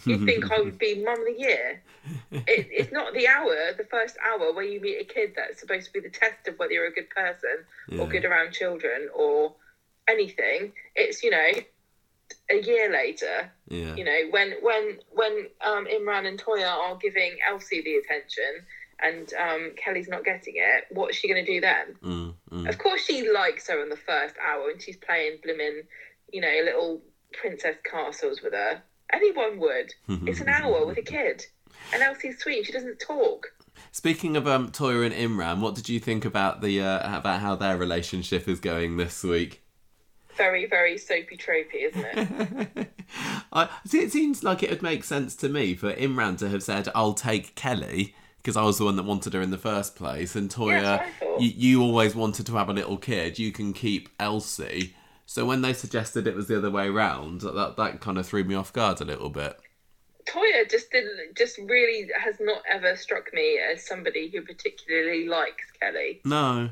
[0.05, 1.81] You'd think I would be mum of the year.
[2.31, 5.87] It, it's not the hour, the first hour where you meet a kid that's supposed
[5.87, 7.99] to be the test of whether you're a good person Yeah.
[8.01, 9.53] or good around children or
[10.07, 10.71] anything.
[10.95, 11.51] It's you know
[12.51, 13.51] a year later.
[13.67, 13.93] yeah.
[13.95, 15.33] You know when when when
[15.65, 18.65] um, Imran and Toyah are giving Elsie the attention
[19.01, 20.85] and um, Kelly's not getting it.
[20.91, 21.95] What's she going to do then?
[22.03, 22.69] Mm, mm.
[22.69, 25.83] Of course, she likes her in the first hour and she's playing blimmin',
[26.31, 27.01] you know, little
[27.33, 28.81] princess castles with her.
[29.11, 29.93] Anyone would.
[30.27, 31.45] It's an hour with a kid.
[31.93, 32.65] And Elsie's sweet.
[32.65, 33.47] She doesn't talk.
[33.91, 37.55] Speaking of um, Toyah and Imran, what did you think about the uh, about how
[37.55, 39.63] their relationship is going this week?
[40.35, 42.05] Very, very soapy tropey, isn't
[42.77, 42.93] it?
[43.53, 43.99] I see.
[43.99, 47.13] It seems like it would make sense to me for Imran to have said, "I'll
[47.13, 50.49] take Kelly." Because I was the one that wanted her in the first place, and
[50.49, 51.41] Toyah, Yeah, that's what I thought.
[51.41, 53.37] you, you always wanted to have a little kid.
[53.37, 54.95] You can keep Elsie.
[55.25, 58.43] So when they suggested it was the other way around, that that kind of threw
[58.43, 59.57] me off guard a little bit.
[60.27, 65.65] Toyah just didn't, just really has not ever struck me as somebody who particularly likes
[65.81, 66.21] Kelly.
[66.23, 66.69] No.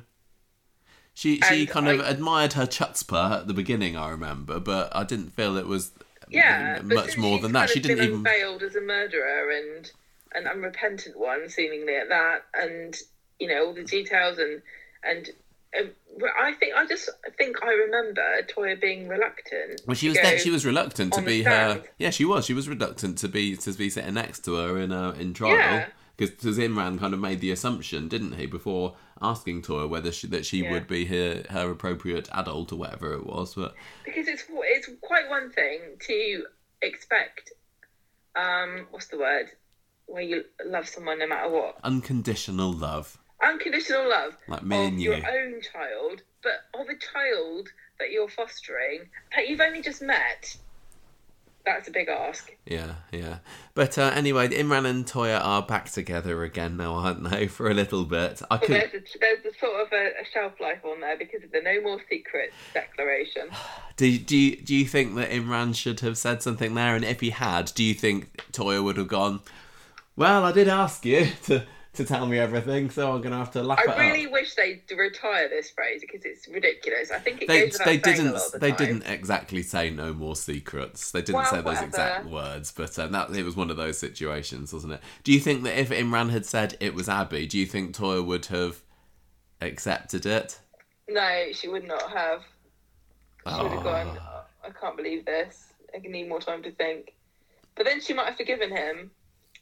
[1.13, 5.03] She she And kind of admired her chutzpah at the beginning, I remember, but I
[5.03, 5.91] didn't feel it was
[6.29, 7.69] Yeah, much more than that.
[7.71, 8.15] She didn't even.
[8.17, 9.91] unveiled as a murderer and
[10.37, 12.95] an unrepentant one, seemingly at that, and
[13.39, 14.61] you know all the details and
[15.03, 15.29] and
[15.77, 15.91] um,
[16.39, 18.21] I think I just think I remember
[18.55, 19.81] Toyah being reluctant.
[19.85, 21.83] Well, she was there, she was reluctant to be her.
[21.97, 22.45] Yeah, she was.
[22.45, 25.51] She was reluctant to be to be sitting next to her in uh, in trial
[25.55, 25.87] Yeah.
[26.15, 30.45] because Imran kind of made the assumption, didn't he, before asking Toyah whether she, that
[30.45, 30.71] she Yeah.
[30.71, 33.53] would be her her appropriate adult or whatever it was.
[33.55, 33.75] But
[34.05, 36.45] because it's it's quite one thing to
[36.81, 37.51] expect.
[38.35, 39.47] Um, what's the word?
[40.07, 41.77] Where you love someone no matter what.
[41.83, 45.13] unconditional love, Unconditional love like me of and you.
[45.15, 50.57] your own child, but of a child that you're fostering that you've only just met.
[51.65, 52.55] That's a big ask.
[52.65, 53.39] Yeah, yeah.
[53.73, 57.47] But uh, anyway, Imran and Toyah are back together again now, aren't they?
[57.55, 58.41] For a little bit.
[58.49, 58.69] I But could.
[58.69, 61.59] there's a, there's a sort of a, a shelf life on there because of the
[61.61, 63.49] no more secrets declaration.
[63.97, 66.95] Do, do, you, do you think that Imran should have said something there?
[66.95, 69.41] And if he had, do you think Toyah would have gone,
[70.17, 73.51] Well, I did ask you to, to tell me everything, so I'm going to have
[73.51, 74.31] to laugh it I really up.
[74.33, 77.11] wish they'd retire this phrase because it's ridiculous.
[77.11, 78.77] I think it They, goes they didn't a lot of the they time.
[78.77, 81.11] didn't exactly say no more secrets.
[81.11, 83.97] They didn't Well, say those exact words, but um, that it was one of those
[83.97, 85.01] situations, wasn't it?
[85.23, 88.25] Do you think that if Imran had said it was Abi, do you think Toyah
[88.25, 88.81] would have
[89.61, 90.59] accepted it?
[91.07, 92.41] No, she would not have.
[93.47, 94.17] She would have gone.
[94.19, 94.43] Oh.
[94.63, 95.73] "Oh, I can't believe this.
[95.95, 97.13] I need more time to think.
[97.75, 99.11] But then she might have forgiven him.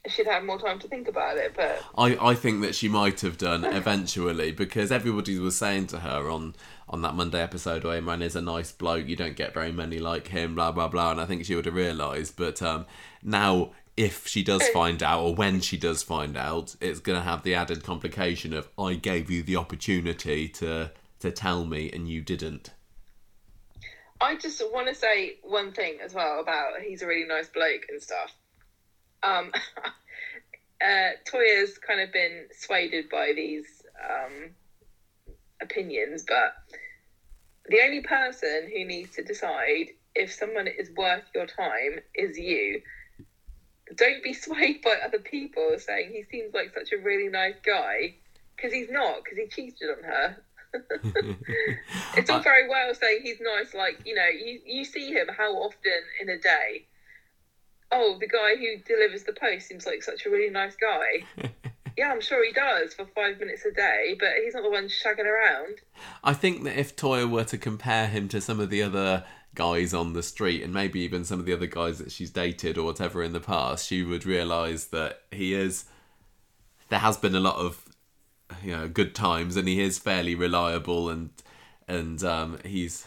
[0.08, 1.54] She'd had more time to think about it.
[1.56, 6.00] But I, I think that she might have done eventually because everybody was saying to
[6.00, 6.54] her on,
[6.88, 9.06] on that Monday episode, "Oh, Imran is a nice bloke.
[9.06, 11.12] You don't get very many like him." Blah blah blah.
[11.12, 12.36] And I think she would have realised.
[12.36, 12.86] But um,
[13.22, 17.24] now, if she does find out, or when she does find out, it's going to
[17.24, 20.90] have the added complication of I gave you the opportunity to
[21.20, 22.70] to tell me and you didn't.
[24.20, 27.86] I just want to say one thing as well about he's a really nice bloke
[27.88, 28.34] and stuff.
[29.22, 29.52] Um,
[30.84, 33.66] uh, Toyah's kind of been swayed by these
[34.08, 34.50] um,
[35.60, 36.54] opinions, but
[37.68, 42.80] the only person who needs to decide if someone is worth your time is you.
[43.94, 48.14] Don't be swayed by other people saying he seems like such a really nice guy
[48.56, 50.36] because he's not because he cheated on her.
[52.16, 55.52] it's all very well saying he's nice, like you know, you you see him how
[55.54, 56.86] often in a day.
[57.92, 61.48] Oh, the guy who delivers the post seems like such a really nice guy.
[61.96, 64.88] yeah, I'm sure he does for five minutes a day, but he's not the one
[64.88, 65.80] shagging around.
[66.22, 69.24] I think that if Toyah were to compare him to some of the other
[69.54, 72.76] guys on the street and maybe even some of the other guys that she's dated
[72.76, 75.86] or whatever in the past, she would realise that he is.
[76.88, 77.84] There has been a lot of,
[78.62, 81.30] you know, good times, and he is fairly reliable, and
[81.88, 83.06] and um, he's.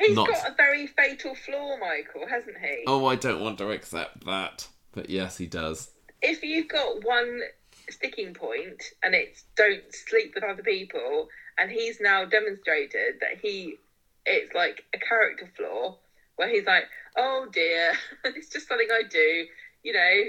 [0.00, 2.84] He's Not- got a very fatal flaw, Michael, hasn't he?
[2.86, 5.90] Oh, I don't want to accept that, but yes, he does.
[6.22, 7.42] If you've got one
[7.90, 11.28] sticking point and it's don't sleep with other people,
[11.58, 13.76] and he's now demonstrated that he
[14.26, 15.96] it's like a character flaw
[16.36, 16.84] where he's like,
[17.16, 17.92] oh dear,
[18.24, 19.46] it's just something I do,
[19.82, 20.22] you know.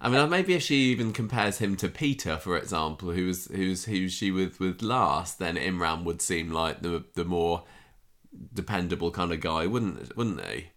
[0.00, 4.12] I mean, maybe if she even compares him to Peter, for example, who's who's who's
[4.12, 7.64] she with with last, then Imran would seem like the the more
[8.52, 10.72] dependable kind of guy, wouldn't wouldn't they?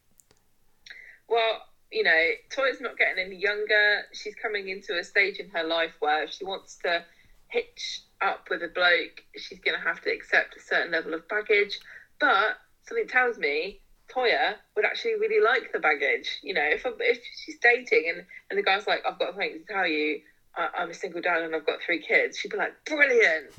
[1.28, 1.62] Well,
[1.92, 4.02] you know, Toyah's not getting any younger.
[4.14, 7.04] She's coming into a stage in her life where if she wants to
[7.48, 11.28] hitch up with a bloke, she's going to have to accept a certain level of
[11.28, 11.80] baggage.
[12.20, 16.40] But something tells me Toyah would actually really like the baggage.
[16.42, 19.74] You know, if if she's dating and, and the guy's like, I've got something to
[19.74, 20.22] tell you,
[20.56, 23.54] I, I'm a single dad and I've got three kids, she'd be like, brilliant.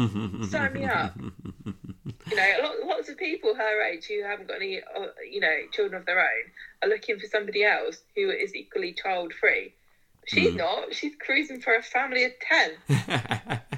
[0.51, 1.17] Sign me up.
[2.31, 5.55] You know, lot, lots of people her age who haven't got any, uh, you know,
[5.73, 6.51] children of their own
[6.83, 9.75] are looking for somebody else who is equally child free.
[10.27, 10.57] She's Mm.
[10.59, 10.95] not.
[10.95, 13.61] She's cruising for a family of ten.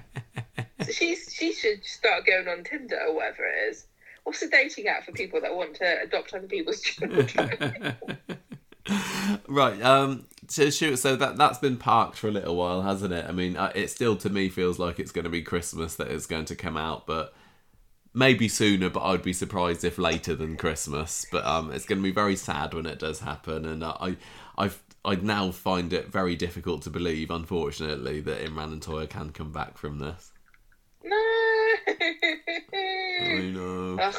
[0.84, 3.86] So she's she should start going on Tinder or whatever it is.
[4.22, 7.96] What's the dating app for people that want to adopt other people's children?
[9.48, 9.82] right.
[9.82, 10.26] Um.
[10.48, 10.96] So shoot.
[10.98, 13.24] So that that's been parked for a little while, hasn't it?
[13.28, 16.08] I mean, uh, it still to me feels like it's going to be Christmas that
[16.08, 17.34] it's going to come out, but
[18.16, 18.90] maybe sooner.
[18.90, 21.26] But I'd be surprised if later than Christmas.
[21.30, 24.16] But um, it's going to be very sad when it does happen, and uh, I,
[24.58, 24.82] I've.
[25.04, 29.52] I now find it very difficult to believe, unfortunately, that Imran and Toyah can come
[29.52, 30.32] back from this.
[31.04, 31.16] no.
[32.74, 33.98] I know.
[34.00, 34.14] Ugh.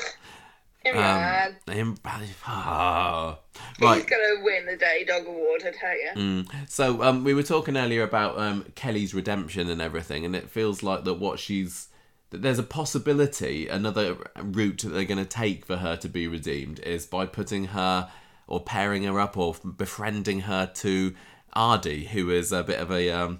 [0.86, 1.56] Imran.
[1.68, 1.98] Um, Im-
[2.46, 3.38] ah.
[3.78, 6.12] He's gonna win the Day Dog Award, I tell you.
[6.16, 6.70] Mm.
[6.70, 10.84] So um, we were talking earlier about um, Kelly's redemption and everything, and it feels
[10.84, 11.90] like that what she's
[12.30, 16.28] that there's a possibility another route that they're going to take for her to be
[16.28, 18.10] redeemed is by putting her
[18.48, 21.14] or pairing her up or befriending her to
[21.54, 23.40] Aadi, who is a bit of a um,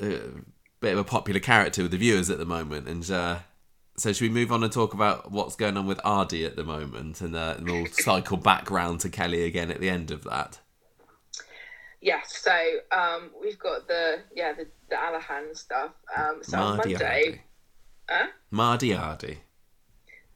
[0.00, 0.40] uh,
[0.80, 3.38] bit of a popular character with the viewers at the moment, and uh,
[3.96, 6.62] So should we move on and talk about what's going on with Aadi at the
[6.62, 10.22] moment, and, uh, and we'll cycle back round to Kelly again at the end of
[10.24, 10.60] that.
[12.00, 12.56] Yes, so
[12.92, 15.90] um, we've got the yeah the, the Alahan stuff.
[16.16, 17.42] Um, so Mardy Monday.
[18.08, 18.28] Huh?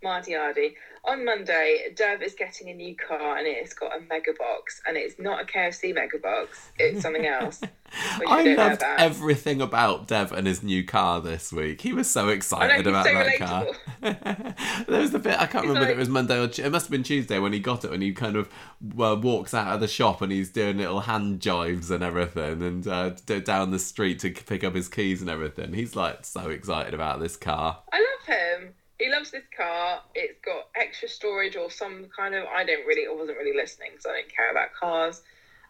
[0.03, 0.77] Mardy Aadi.
[1.05, 4.97] On Monday, Dev is getting a new car and it's got a mega box and
[4.97, 7.61] it's not a KFC mega box, it's something else.
[8.25, 11.81] I loved everything about Dev and his new car this week.
[11.81, 13.67] He was so excited he's about so that car.
[14.87, 16.87] there was the bit I can't remember if like- it was Monday or it must
[16.87, 18.49] have been Tuesday when he got it and he kind of
[18.95, 22.87] well, walks out of the shop and he's doing little hand jives and everything and
[22.87, 25.73] uh, down the street to pick up his keys and everything.
[25.73, 27.81] He's like so excited about this car.
[27.93, 28.75] I love him.
[29.03, 30.01] He loves this car.
[30.15, 32.45] It's got extra storage or some kind of.
[32.47, 33.07] I don't really.
[33.07, 35.23] I wasn't really listening, so I don't care about cars.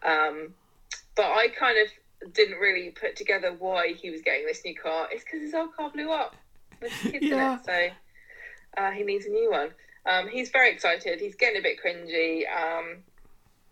[0.03, 0.53] Um,
[1.15, 5.07] but I kind of didn't really put together why he was getting this new car.
[5.11, 6.35] It's because his old car blew up
[6.81, 7.53] with kids Yeah.
[7.53, 9.71] in it, so uh, he needs a new one.
[10.05, 11.19] Um, he's very excited.
[11.19, 12.43] He's getting a bit cringy.
[12.49, 12.97] Um,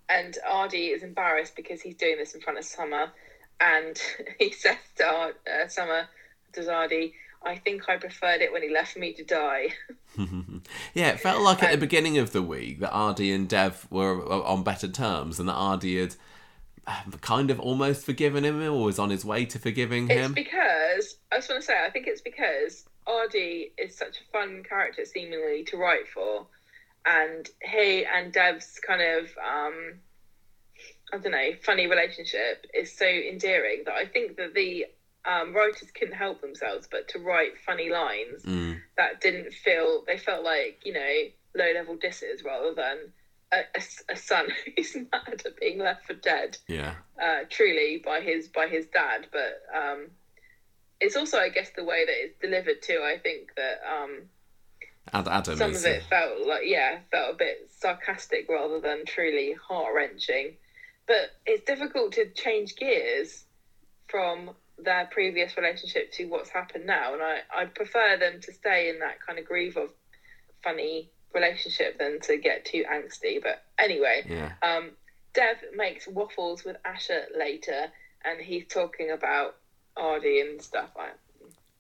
[0.10, 3.12] and Aadi is embarrassed because he's doing this in front of Summer,
[3.60, 4.02] and
[4.40, 6.08] he says to Ar- uh, Summer,
[6.52, 7.14] does Aadi,
[7.44, 9.70] I think I preferred it when he left me to die.
[10.94, 13.88] Yeah, it felt like at the Um, beginning of the week that Aadi and Dev
[13.90, 16.16] were on better terms and that Aadi had
[16.86, 20.34] um, kind of almost forgiven him or was on his way to forgiving It's him.
[20.34, 24.64] because I just want to say I think it's because Aadi is such a fun
[24.68, 26.46] character seemingly to write for,
[27.06, 29.94] and he and Dev's kind of um,
[31.14, 34.88] I don't know funny relationship is so endearing that I think that the
[35.26, 38.82] um, writers couldn't help themselves but to write funny lines Mm.
[38.98, 41.14] that didn't feel they felt like you know
[41.56, 43.12] low level disses rather than
[43.52, 43.82] a, a,
[44.14, 46.96] a son who's mad at being left for dead Yeah.
[47.22, 50.12] uh, truly by his by his dad, but um,
[51.00, 53.02] it's also, I guess, the way that it's delivered too.
[53.04, 54.30] I think that um,
[55.14, 59.94] Adam some of it felt like yeah, felt a bit sarcastic rather than truly heart
[59.96, 60.56] wrenching.
[61.08, 63.46] But it's difficult to change gears
[64.08, 64.52] from
[64.84, 69.00] their previous relationship to what's happened now, and I I'd prefer them to stay in
[69.00, 69.90] that kind of groove of
[70.64, 73.42] funny relationship than to get too angsty.
[73.42, 74.54] But anyway, yeah.
[74.62, 74.92] um,
[75.34, 77.86] Dev makes waffles with Asha later,
[78.26, 79.56] and he's talking about
[79.98, 80.90] Aadi and stuff.
[80.98, 81.10] I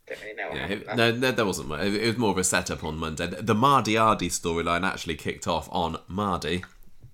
[0.07, 1.69] don't really know what Yeah, it- no, no, there wasn't.
[1.69, 1.81] much.
[1.81, 3.27] It was more of a setup on Monday.
[3.27, 6.63] The Mardy Aadi storyline actually kicked off on Mardi,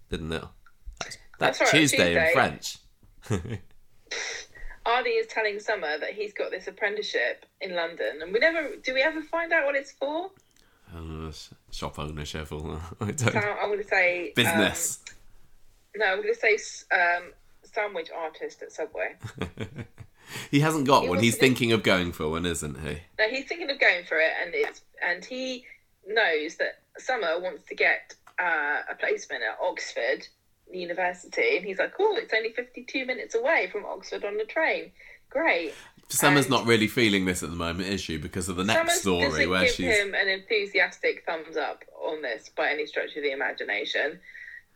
[0.09, 0.43] didn't it?
[0.99, 2.77] That's, That's right, Tuesday in French.
[4.87, 8.93] Aadi is telling Summer that he's got this apprenticeship in London, and we never do
[8.93, 10.31] we ever find out what it's for?
[10.95, 11.31] Uh,
[11.71, 13.35] shop ownership or I So don't.
[13.35, 14.99] I'm going to say um, Business.
[15.95, 16.57] no, I'm going to say
[16.95, 17.33] um,
[17.63, 19.15] sandwich artist at Subway.
[20.51, 21.19] he hasn't got He one.
[21.19, 22.99] He's thinking of going for one, isn't he?
[23.19, 25.65] No, he's thinking of going for it, and it's and he
[26.07, 30.25] knows that Summer wants to get uh, a placement at Oxford
[30.71, 34.91] University, and he's like, "Oh, it's only fifty-two minutes away from Oxford on the train.
[35.29, 35.73] Great."
[36.09, 38.17] Summer's And- not really feeling this at the moment, is she?
[38.17, 39.97] Because of the next Summer story where give she's.
[39.97, 44.19] him an enthusiastic thumbs up on this by any stretch of the imagination.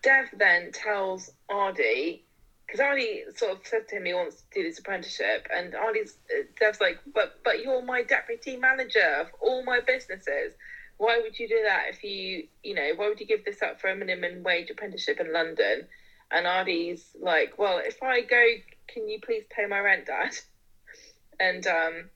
[0.03, 2.25] Dev then tells Aadi
[2.65, 6.17] because Aadi sort of said to him he wants to do this apprenticeship, and Aadi's
[6.33, 10.53] uh, Dev's like, "But but you're my deputy manager of all my businesses.
[11.01, 13.81] Why would you do that if you you know why would you give this up
[13.81, 15.87] for a minimum wage apprenticeship in London?"
[16.29, 18.45] And Aadi's like, "Well, if I go,
[18.87, 20.37] can you please pay my rent, Dad?"
[21.39, 22.09] And um,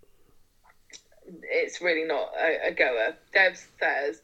[1.25, 3.15] it's really not a, a goer.
[3.33, 4.21] Dev says,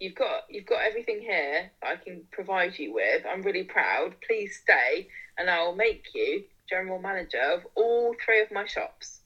[0.00, 3.26] "You've got you've got everything here that I can provide you with.
[3.30, 4.14] I'm really proud.
[4.26, 9.20] Please stay, and I'll make you general manager of all three of my shops."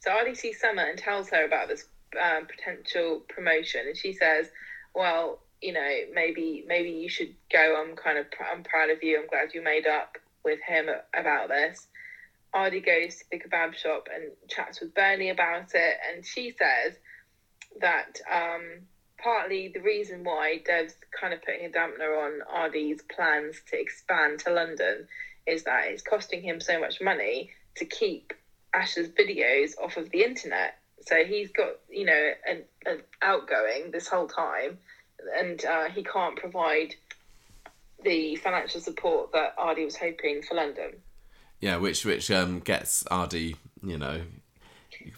[0.00, 1.84] So Aadi sees Summer and tells her about this
[2.22, 4.48] um, potential promotion, and she says,
[4.94, 7.82] "Well, you know, maybe maybe you should go.
[7.82, 9.20] I'm kind of I'm proud of you.
[9.20, 11.86] I'm glad you made up with him about this."
[12.54, 16.94] Aadi goes to the kebab shop and chats with Bernie about it, and she says
[17.80, 18.80] that um,
[19.18, 24.40] partly the reason why Dev's kind of putting a dampener on Aadi's plans to expand
[24.40, 25.06] to London
[25.46, 28.32] is that it's costing him so much money to keep
[28.74, 30.78] Ash's videos off of the internet.
[31.02, 34.78] So he's got, you know, an, an outgoing this whole time,
[35.38, 36.94] and uh, he can't provide
[38.02, 40.94] the financial support that Aadi was hoping for London.
[41.60, 44.22] Yeah, which which um gets Aadi, you know,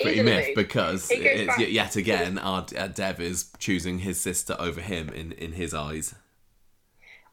[0.01, 4.81] pretty miffed because it's back- yet, again Ard, uh, Dev is choosing his sister over
[4.81, 6.15] him in in his eyes.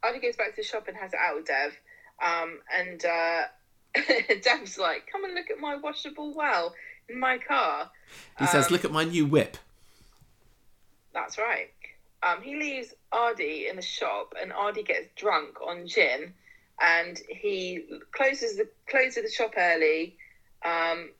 [0.03, 1.77] Aadi goes back to the shop and has it out with Dev.
[2.23, 3.41] Um, and uh,
[4.43, 6.73] Dev's like, come and look at my washable well
[7.09, 7.89] in my car.
[8.39, 9.57] He says, Um, "Look at my new whip."
[11.13, 11.69] That's right.
[12.23, 16.33] Um, he leaves Aadi in the shop, and Aadi gets drunk on gin,
[16.81, 20.17] and he closes the closes the shop early,
[20.65, 21.11] um,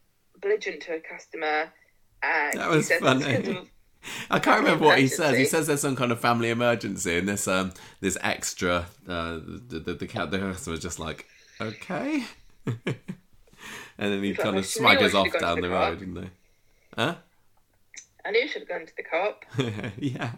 [0.41, 1.71] belligerent to a customer.
[2.23, 3.23] And That he was says, funny.
[3.25, 3.69] "It's 'cause of-
[4.29, 5.37] I can't remember what he says.
[5.37, 9.79] He says there's some kind of family emergency, and this um this extra uh the
[9.79, 11.25] the the, the customer's just like
[11.61, 12.23] okay,
[12.65, 12.75] and
[13.97, 16.29] then he He's kind "I of swaggers off down the the road, didn't they?
[16.95, 17.15] Huh?
[18.25, 19.45] I knew I should have gone to the cop.
[19.99, 20.31] yeah.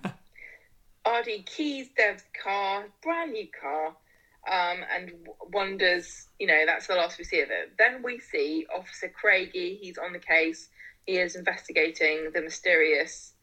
[1.06, 6.96] Aadi keys Dev's car, brand new car, um, and w- wonders, you know, that's the
[6.96, 7.72] last we see of it.
[7.78, 10.70] Then we see Officer Craigie, he's on the case,
[11.06, 13.34] he is investigating the mysterious.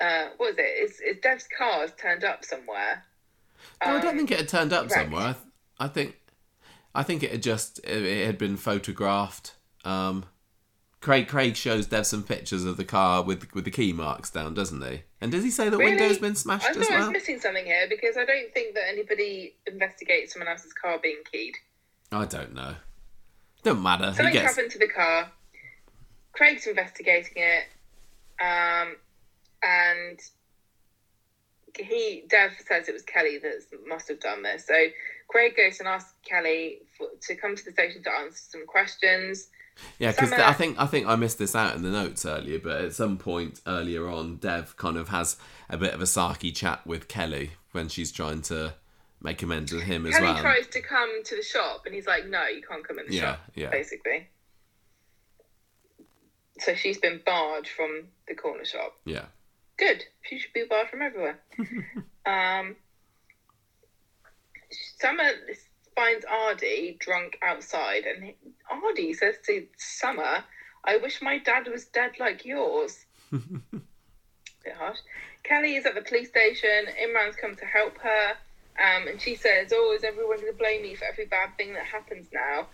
[0.00, 0.62] Uh, what is it?
[0.62, 3.02] Is, is Dev's car has turned up somewhere?
[3.84, 4.92] No, I don't Um, think it had turned up right.
[4.92, 5.22] somewhere.
[5.22, 5.44] I, th-
[5.80, 6.16] I think,
[6.94, 9.54] I think it had just it, it had been photographed.
[9.84, 10.26] Um,
[11.04, 14.54] Craig Craig shows Dev some pictures of the car with with the key marks down,
[14.54, 15.02] doesn't he?
[15.20, 15.96] And does he say the Really?
[15.96, 17.10] window's been smashed I as thought I well?
[17.10, 21.56] missing something here because I don't think that anybody investigates someone else's car being keyed.
[22.10, 22.76] I don't know.
[23.62, 24.14] Don't matter.
[24.14, 25.30] Something gets happened to the car.
[26.32, 27.64] Craig's investigating it,
[28.42, 28.96] um,
[29.62, 30.18] and
[31.76, 34.66] he Dev says it was Kelly that must have done this.
[34.66, 34.86] So
[35.28, 39.48] Craig goes and asks Kelly for, to come to the station to answer some questions.
[39.98, 42.80] Yeah, because I think I think I missed this out in the notes earlier, but
[42.82, 45.36] at some point earlier on, Dev kind of has
[45.68, 48.74] a bit of a sarky chat with Kelly when she's trying to
[49.20, 50.20] make amends with him as well.
[50.20, 50.42] Kelly well.
[50.42, 53.14] tries to come to the shop, and he's like, "No, you can't come in the
[53.14, 53.70] Yeah, shop." yeah.
[53.70, 54.28] Basically.
[56.60, 58.96] So she's been barred from the corner shop.
[59.04, 59.24] Yeah,
[59.76, 60.04] Good.
[60.22, 61.40] She should be barred from everywhere.
[62.26, 62.76] um,
[65.00, 65.30] Summer
[65.94, 68.34] finds Aadi drunk outside, and
[68.70, 70.44] Aadi says to Summer,
[70.84, 74.98] "I wish my dad was dead like yours." Bit harsh.
[75.42, 76.86] Kelly is at the police station.
[77.02, 78.36] Imran's come to help her,
[78.78, 81.74] um, and she says, "Oh, is everyone going to blame me for every bad thing
[81.74, 82.68] that happens now?"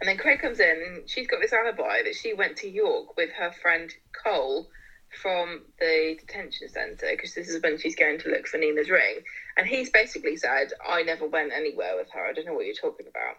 [0.00, 3.16] And then Craig comes in, and she's got this alibi that she went to York
[3.16, 4.68] with her friend Cole
[5.10, 9.22] from the detention centre because this is when she's going to look for Nina's ring.
[9.56, 12.24] And he's basically said, I never went anywhere with her.
[12.24, 13.36] I don't know what you're talking about.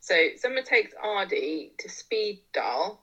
[0.00, 3.00] So someone takes Aadi to speed dial.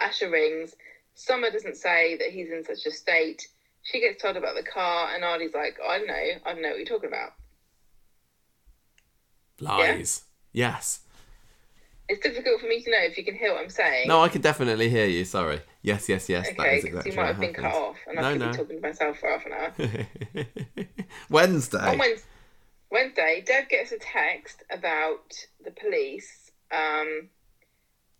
[0.00, 0.74] Asha rings.
[1.14, 3.48] Summer doesn't say that he's in such a state.
[3.82, 6.14] She gets told about the car, and Aadi's like, I don't know.
[6.14, 7.32] I don't know what you're talking about.
[9.60, 10.24] lies.
[10.52, 11.00] Yes.
[12.08, 14.08] It's difficult for me to know if you can hear what I'm saying.
[14.08, 15.24] No, I can definitely hear you.
[15.24, 15.60] Sorry.
[15.82, 16.46] Yes, yes, yes.
[16.48, 18.40] that okay, is because exactly you might have been cut off, and I No, could
[18.40, 18.50] no.
[18.50, 20.46] be talking to myself for half an hour.
[21.30, 21.78] Wednesday.
[21.78, 22.26] On Wednesday,
[22.90, 27.28] Wednesday, Dev gets a text about the police, um,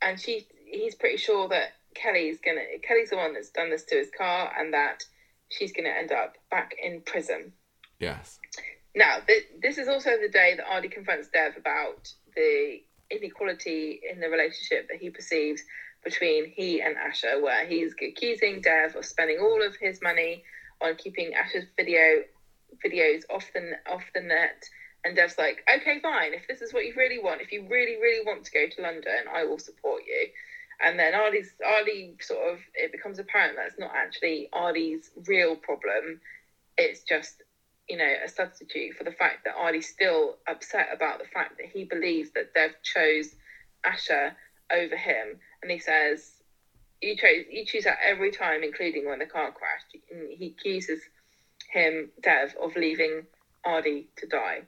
[0.02, 3.96] and she he's pretty sure that Kelly's gonna Kelly's the one that's done this to
[3.96, 5.04] his car, and that
[5.50, 7.52] she's gonna end up back in prison.
[8.00, 8.40] Yes.
[8.96, 14.20] Now, th- this is also the day that Aadi confronts Dev about the inequality in
[14.20, 15.62] the relationship that he perceives
[16.04, 20.44] between he and Asha, where he's accusing Dev of spending all of his money
[20.82, 22.22] on keeping Asha's video
[22.84, 24.64] videos off the off the net.
[25.04, 26.32] And Dev's like, okay, fine.
[26.32, 28.82] If this is what you really want, if you really, really want to go to
[28.82, 30.28] London, I will support you.
[30.80, 36.20] And then Aadi's Aadi sort of it becomes apparent that's not actually Aadi's real problem.
[36.76, 37.42] It's just
[37.88, 41.66] you know, a substitute for the fact that Aadi's still upset about the fact that
[41.66, 43.34] he believes that Dev chose
[43.84, 44.32] Asha
[44.72, 45.38] over him.
[45.62, 46.32] And he says,
[47.00, 49.96] You chose you choose that every time, including when the car crashed.
[50.10, 51.00] And he accuses
[51.70, 53.26] him, Dev, of leaving
[53.64, 54.62] Aadi to die.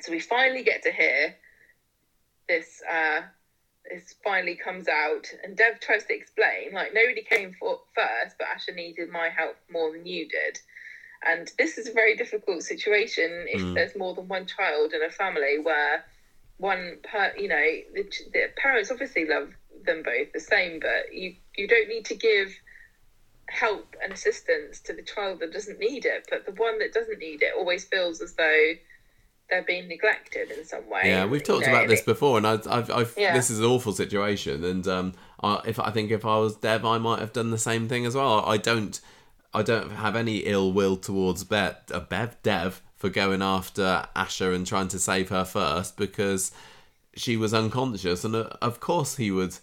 [0.00, 1.34] So we finally get to hear
[2.48, 3.22] this uh
[3.90, 8.46] this finally comes out and Dev tries to explain, like nobody came for first, but
[8.48, 10.58] Asha needed my help more than you did.
[11.26, 13.74] And this is a very difficult situation if Mm.
[13.74, 16.04] there's more than one child in a family where
[16.58, 18.02] one per you know the,
[18.32, 19.50] the parents obviously love
[19.84, 22.54] them both the same, but you you don't need to give
[23.48, 27.18] help and assistance to the child that doesn't need it, but the one that doesn't
[27.18, 28.72] need it always feels as though
[29.50, 31.02] they're being neglected in some way.
[31.04, 33.34] Yeah, we've You talked know, about this before, and I've, I've, I've Yeah.
[33.34, 36.84] this is an awful situation, and um, I, if I think if I was Dev,
[36.84, 38.42] I might have done the same thing as well.
[38.46, 38.98] I don't,
[39.54, 44.54] I don't have any ill will towards Bev, uh, Bev, Dev for going after Asha
[44.54, 46.50] and trying to save her first because
[47.14, 49.56] she was unconscious, and uh, of course he would,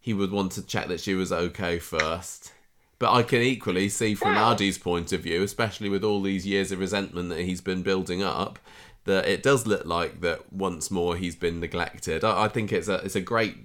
[0.00, 2.52] he would want to check that she was okay first.
[2.98, 6.44] But I can equally see from Well- Aadi's point of view, especially with all these
[6.46, 8.58] years of resentment that he's been building up,
[9.04, 12.24] that it does look like that once more he's been neglected.
[12.24, 13.64] I, I think it's a it's a great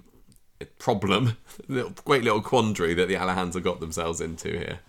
[0.78, 1.38] problem,
[1.68, 4.80] little, great little quandary that the Alahans have got themselves into here.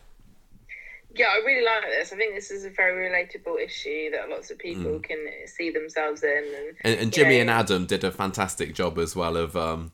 [1.17, 2.13] Yeah, I really like this.
[2.13, 6.23] I think this is a very relatable issue that lots of people can see themselves
[6.25, 6.45] in.
[6.59, 9.93] And, And, and Jimmi know, and Adam did a fantastic job as well of um,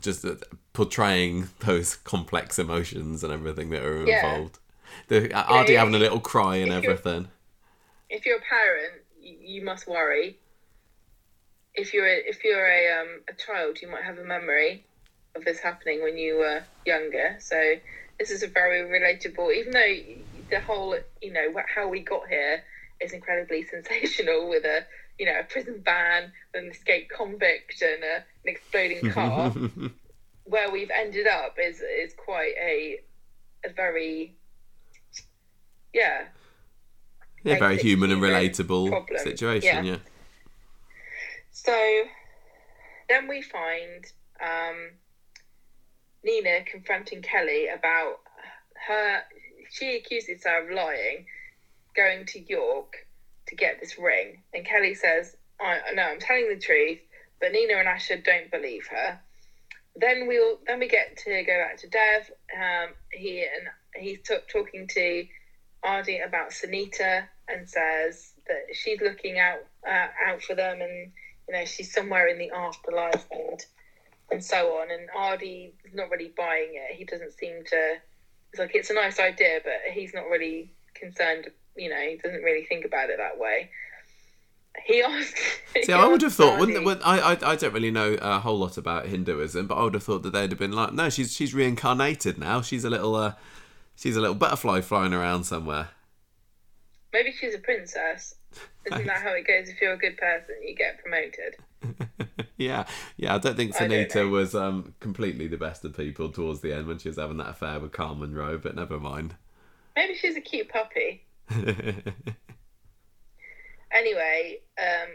[0.00, 0.36] just uh,
[0.72, 4.24] portraying those complex emotions and everything that are Yeah.
[4.24, 4.58] involved.
[5.08, 7.28] The uh, Aadi yeah, having a little cry and everything.
[8.08, 10.38] if you're a parent, you, you must worry.
[11.74, 14.84] If you're a, if you're a um, a child, you might have a memory
[15.34, 17.36] of this happening when you were younger.
[17.40, 17.74] So
[18.18, 19.52] this is a very relatable.
[19.54, 19.94] Even though
[20.50, 22.62] the whole you know how we got here
[23.00, 24.84] is incredibly sensational with a
[25.18, 29.52] you know a prison van, an escaped convict, and a, an exploding car.
[30.44, 33.00] Where we've ended up is is quite a
[33.64, 34.34] a very
[35.92, 36.24] yeah
[37.44, 39.18] yeah, very human and relatable problem.
[39.18, 39.84] situation.
[39.84, 39.92] Yeah.
[39.92, 39.98] Yeah.
[41.50, 42.04] So
[43.08, 44.04] then we find
[44.40, 44.92] um,
[46.24, 48.20] Nina confronting Kelly about
[48.86, 49.22] her.
[49.74, 51.26] She accuses her of lying,
[51.96, 53.08] going to York
[53.48, 57.00] to get this ring, and Kelly says, "I know I'm telling the truth."
[57.40, 59.18] But Nina and Asha don't believe her.
[59.96, 62.30] Then we'll then we get to go back to Dev.
[62.54, 65.26] Um, he and he's t- talking to
[65.82, 71.10] Aadi about Sunita and says that she's looking out uh, out for them and
[71.48, 73.66] you know she's somewhere in the afterlife and
[74.30, 78.00] and so on and Aadi is not really buying it he doesn't seem to
[78.58, 82.64] like it's a nice idea but he's not really concerned you know he doesn't really
[82.64, 83.70] think about it that way
[84.86, 85.36] he asked
[85.84, 87.00] See, I would have thought, wouldn't it?
[87.04, 90.02] I, I I don't really know a whole lot about Hinduism, but I would have
[90.02, 92.60] thought that they'd have been like, no, she's she's reincarnated now.
[92.60, 93.34] She's a little uh,
[93.96, 95.90] she's a little butterfly flying around somewhere.
[97.12, 98.34] maybe she's a princess
[98.86, 101.56] isn't that how it goes if you're a good person you get promoted
[102.64, 102.86] yeah,
[103.16, 103.34] yeah.
[103.34, 106.86] I don't think I don't was um completely the best of people towards the end
[106.86, 109.34] when she was having that affair with Karl Munro, but never mind.
[109.96, 111.24] maybe she's a cute puppy
[113.92, 115.08] anyway, um,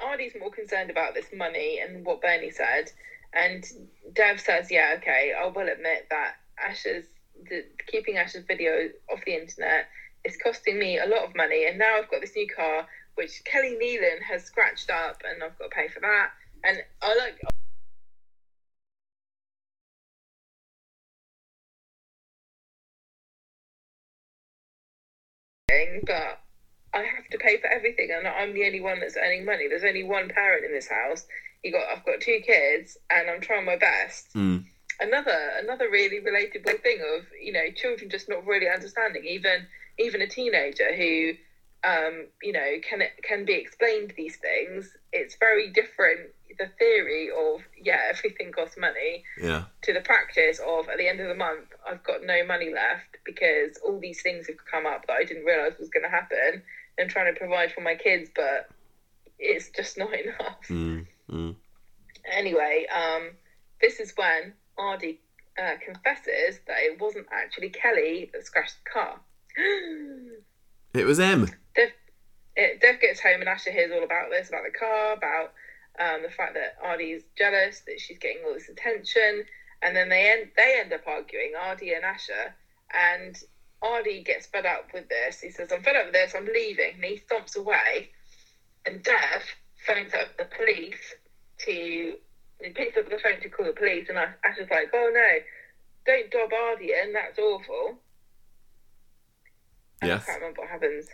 [0.00, 2.92] Aadi's more concerned about this money and what Bernie said,
[3.32, 3.64] and
[4.12, 7.04] Dev says, "Yeah, okay, I will admit that Asha's
[7.48, 9.88] the, keeping Asha's video off the internet
[10.24, 12.86] is costing me a lot of money, and now I've got this new car
[13.20, 16.30] which Kelly Neelan has scratched up, and I've got to pay for that."
[16.64, 17.38] And I like.
[26.06, 26.40] But
[26.94, 29.68] I have to pay for everything, and I'm the only one that's earning money.
[29.68, 31.26] There's only one parent in this house.
[31.62, 34.32] You got, I've got two kids, and I'm trying my best.
[34.34, 34.64] Mm.
[34.98, 39.24] Another, another really relatable thing of you know children just not really understanding.
[39.26, 39.66] Even,
[39.98, 41.32] even a teenager who,
[41.82, 44.96] um, you know, can it can be explained these things.
[45.12, 46.30] It's very different.
[46.58, 51.20] The theory of yeah, everything costs money Yeah, to the practice of at the end
[51.20, 55.06] of the month I've got no money left because all these things have come up
[55.06, 56.60] that I didn't realise was going to happen
[56.98, 58.68] and trying to provide for my kids but
[59.38, 60.66] it's just not enough.
[60.68, 61.56] mm, mm.
[62.30, 63.36] Anyway, um,
[63.80, 65.18] this is when Aadi
[65.58, 69.20] uh, confesses that it wasn't actually Kelly that scratched the car.
[70.94, 71.18] it was
[72.56, 75.52] it, Dev gets home and Asha hears all about this, about the car, about
[75.98, 79.44] um, the fact that Aadi's jealous that she's getting all this attention,
[79.82, 82.52] and then they end they end up arguing, Aadi and Asha,
[82.92, 83.36] and
[83.82, 85.40] Aadi gets fed up with this.
[85.40, 86.34] He says, "I'm fed up with this.
[86.34, 88.10] I'm leaving," and he stomps away.
[88.86, 89.42] And Dev
[89.86, 91.14] phones up the police
[91.60, 92.16] to
[92.62, 95.38] he picks up the phone to call the police, and Asha's like, "Oh no,
[96.06, 97.12] don't dob Aadi in.
[97.12, 97.98] That's awful."
[100.02, 100.22] Yes.
[100.22, 101.08] I can't remember what happens.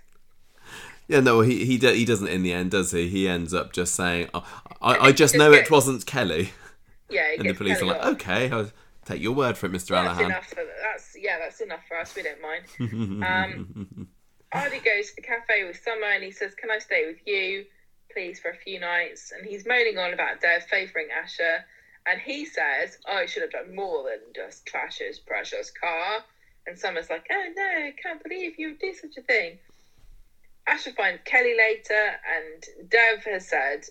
[1.08, 3.08] Yeah, no, he he he doesn't in the end, does he?
[3.08, 4.44] He ends up just saying, oh,
[4.82, 6.50] "I I just know it wasn't Kelly,"
[7.08, 8.12] Yeah, and the police are like, off.
[8.14, 8.70] "Okay, I'll
[9.04, 11.96] take your word for it, Mister That's Alahan." enough for that's yeah, that's enough for
[11.98, 12.14] us.
[12.16, 12.64] We don't mind.
[13.24, 14.08] Um,
[14.52, 17.66] Aadi goes to the cafe with Summer and he says, "Can I stay with you,
[18.12, 21.60] please, for a few nights?" And he's moaning on about Dev favouring Asha,
[22.06, 26.24] and he says, "Oh, I should have done more than just trash his precious car."
[26.66, 29.58] And Summer's like, "Oh no, I can't believe you would do such a thing."
[30.68, 33.84] Asha finds Kelly later, and Dev has said,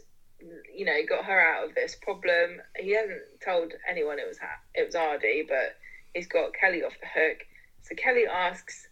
[0.74, 2.62] you know, got her out of this problem.
[2.78, 5.76] He hasn't told anyone it was ha- it was Aadi, but
[6.14, 7.46] he's got Kelly off the hook.
[7.84, 8.88] So Kelly asks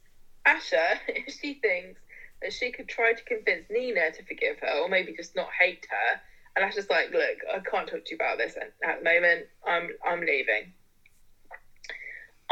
[0.48, 2.00] Asha if she thinks
[2.42, 5.86] that she could try to convince Nina to forgive her, or maybe just not hate
[5.90, 6.22] her.
[6.56, 9.48] And Asha's like, "Look, I can't talk to you about this at, at the moment.
[9.68, 10.74] I'm I'm leaving."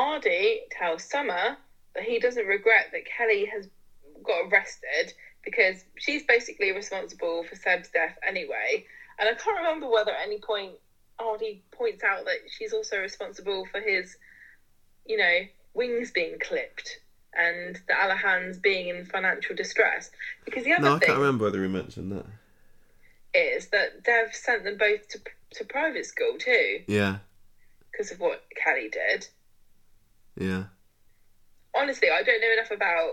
[0.01, 1.57] Aadi tells Summer
[1.93, 3.67] that he doesn't regret that Kelly has
[4.23, 5.13] got arrested
[5.45, 8.83] because she's basically responsible for Seb's death anyway.
[9.19, 10.73] And I can't remember whether at any point
[11.19, 14.17] Aadi points out that she's also responsible for his,
[15.05, 15.39] you know,
[15.75, 16.99] wings being clipped
[17.33, 20.09] and the Alahans being in financial distress.
[20.45, 22.25] Because the other No, I can't remember whether he mentioned that.
[23.35, 25.19] is that Dev sent them both to
[25.53, 27.17] to private school too Yeah,
[27.91, 29.27] because of what Kelly did.
[30.37, 30.63] Yeah.
[31.75, 33.11] Honestly, I don't know enough about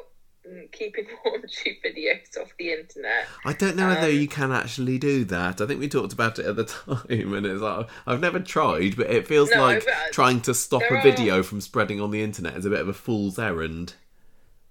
[0.49, 3.27] mm, keeping raunchy videos off the internet.
[3.45, 5.61] I don't know whether Um, you can actually do that.
[5.61, 8.97] I think we talked about it at the time, and it's like I've never tried,
[8.97, 12.23] but it feels No, like trying to stop a are- video from spreading on the
[12.23, 13.95] internet is a bit of a fool's errand.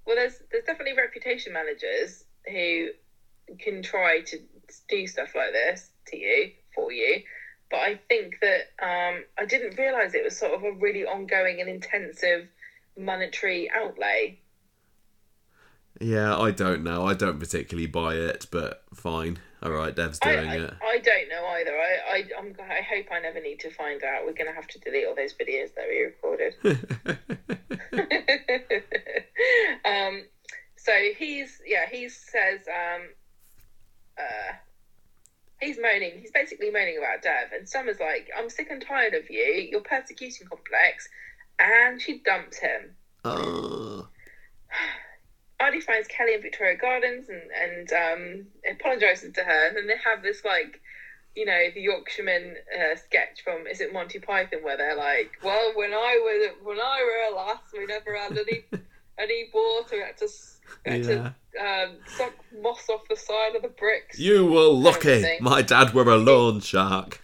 [0.06, 2.90] Well, there's there's definitely reputation managers who
[3.60, 4.40] can try to
[4.90, 7.22] do stuff like this to you for you,
[7.69, 11.60] but I think that um, I didn't realise it was sort of a really ongoing
[11.60, 12.48] and intensive
[12.98, 14.39] monetary outlay.
[15.99, 17.07] Yeah, I don't know.
[17.07, 19.39] I don't particularly buy it, but fine.
[19.64, 20.73] All right, Dev's I, doing I, it.
[20.84, 21.72] I don't know either.
[21.72, 24.23] I I I'm, I hope I never need to find out.
[24.26, 26.53] We're going to have to delete all those videos that we recorded.
[29.85, 30.23] um,
[30.76, 33.02] so he's yeah he says um,
[34.19, 34.53] uh,
[35.60, 36.20] he's moaning.
[36.20, 39.68] He's basically moaning about Dev, and Summer's like, "I'm sick and tired of you.
[39.72, 41.10] Your persecution complex,"
[41.60, 42.96] and she dumps him.
[45.60, 49.98] Aadi finds Kelly in Victoria Gardens and and um, apologizes to her, and then they
[50.04, 50.80] have this like,
[51.36, 55.72] you know, the Yorkshireman uh, sketch from is it Monty Python where they're like, well,
[55.76, 58.64] when I was when I were a lass, we never had any
[59.19, 60.06] any water.
[60.06, 60.27] Had to
[60.85, 61.31] had yeah.
[61.57, 64.19] to um, suck moss off the side of the bricks.
[64.19, 65.38] You were lucky.
[65.39, 67.22] My dad were a lawn shark.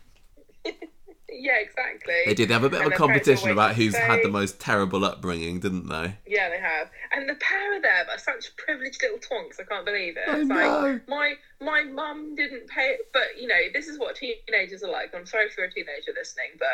[1.36, 2.14] Yeah, exactly.
[2.26, 5.04] They did have a bit of And a competition about who's had the most terrible
[5.04, 6.16] upbringing, didn't they?
[6.28, 6.90] Yeah, they have.
[7.12, 9.60] And the pair of them are such privileged little twonks.
[9.60, 10.30] I can't believe it.
[10.30, 10.56] I It's know.
[10.56, 15.14] like my my mum didn't pay, but you know this is what teenagers are like.
[15.16, 16.68] I'm sorry for a teenager listening, but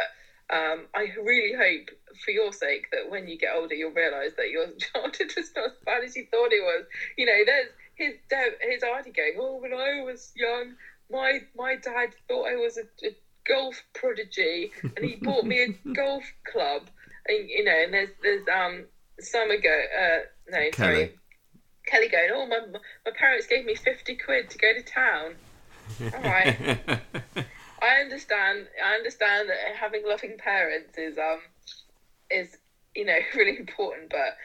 [0.52, 1.90] um, I really hope
[2.26, 5.66] for your sake that when you get older, you'll realise that your childhood was not
[5.66, 6.86] as bad as you thought it was.
[7.18, 10.74] You know, there's his dad, his auntie going, "Oh, when I was young,
[11.12, 13.16] my my dad thought I was a, a
[13.48, 16.90] golf prodigy, and he bought me a golf club."
[17.28, 18.86] And, you know, and there's there's um
[19.20, 20.20] Summer go uh
[20.50, 20.72] no Kelly.
[20.72, 21.14] sorry
[21.86, 22.60] Kelly going oh my
[23.06, 25.36] my parents gave me fifty quid to go to town.
[26.16, 26.56] All right,
[27.82, 28.68] I understand.
[28.84, 31.40] I understand that having loving parents is um
[32.30, 32.56] is
[32.96, 34.36] you know really important, but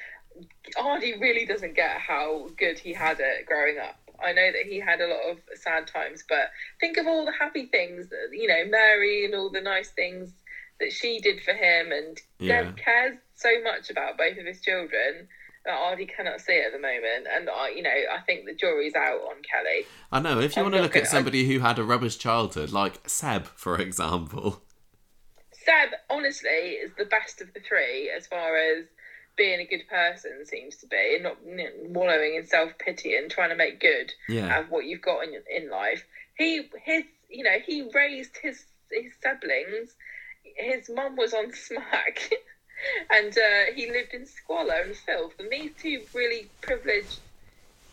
[0.76, 3.96] Aadi really doesn't get how good he had it growing up.
[4.20, 6.48] I know that he had a lot of sad times, but
[6.80, 10.32] think of all the happy things that you know Mary and all the nice things
[10.80, 12.62] that she did for him, and Yeah.
[12.62, 15.26] Deb cares so much about both of his children
[15.64, 17.26] that Aadi cannot see it at the moment.
[17.32, 19.86] And I, you know, I think the jury's out on Kelly.
[20.12, 20.40] I know.
[20.40, 23.08] If you I'm want to look gonna- at somebody who had a rubbish childhood, like
[23.08, 24.62] Seb, for example.
[25.52, 28.84] Seb, honestly, is the best of the three as far as
[29.36, 33.16] being a good person seems to be, and not you know, wallowing in self pity
[33.16, 34.60] and trying to make good Yeah.
[34.60, 36.04] of what you've got in in life.
[36.36, 39.94] He his you know he raised his his siblings.
[40.56, 42.30] His mum was on smack,
[43.10, 45.32] and uh, he lived in squalor and filth.
[45.38, 47.18] And these two really privileged.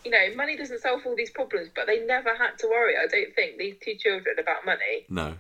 [0.04, 2.96] You know, money doesn't solve all these problems, but they never had to worry.
[2.98, 5.36] I don't think these two children about money No.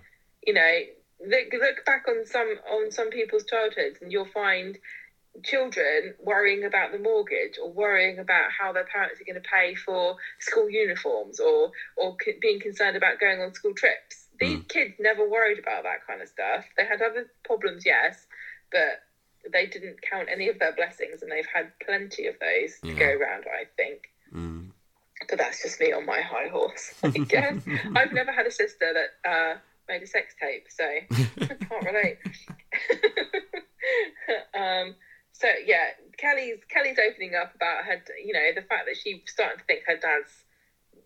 [0.45, 0.79] you know
[1.19, 4.77] look look back on some on some people's childhoods and you'll find
[5.43, 9.73] children worrying about the mortgage or worrying about how their parents are going to pay
[9.75, 14.93] for school uniforms or or c- being concerned about going on school trips these kids
[14.99, 18.25] never worried about that kind of stuff they had other problems yes
[18.71, 18.99] but
[19.51, 23.05] they didn't count any of their blessings and they've had plenty of those to go
[23.05, 23.99] around i think
[24.33, 24.71] Mm.
[25.27, 27.57] but that's just me on my high horse i guess
[27.95, 29.57] i've never had a sister that uh
[29.89, 30.85] made a sex tape so
[31.41, 32.17] I can't relate.
[34.53, 34.95] um,
[35.33, 35.87] so yeah,
[36.17, 39.81] Kelly's Kelly's opening up about her, you know, the fact that she's starting to think
[39.87, 40.31] her dad's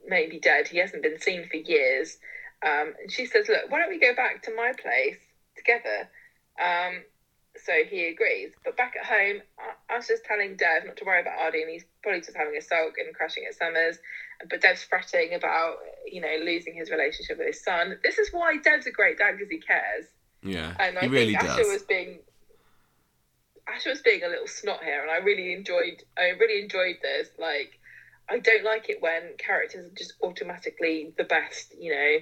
[0.07, 0.67] maybe dead.
[0.67, 2.17] He hasn't been seen for years.
[2.65, 5.17] Um, and she says, "Look, why don't we go back to my place
[5.55, 6.09] together?"
[6.59, 7.03] Um,
[7.65, 8.51] so he agrees.
[8.63, 11.61] But back at home, I, I was just telling Dev not to worry about Aadi,
[11.61, 13.97] and he's probably just having a sulk and crashing at Summers.
[14.49, 17.97] But Dev's fretting about, you know, losing his relationship with his son.
[18.03, 20.05] This is why Dev's a great dad because he cares.
[20.43, 20.75] Yeah.
[20.79, 21.57] And I he really think does.
[21.57, 22.19] Asha was being
[23.67, 26.03] Asha was being a little snot here, and I really enjoyed.
[26.17, 27.29] I really enjoyed this.
[27.39, 27.79] Like,
[28.29, 32.17] I don't like it when characters are just automatically the best, you know,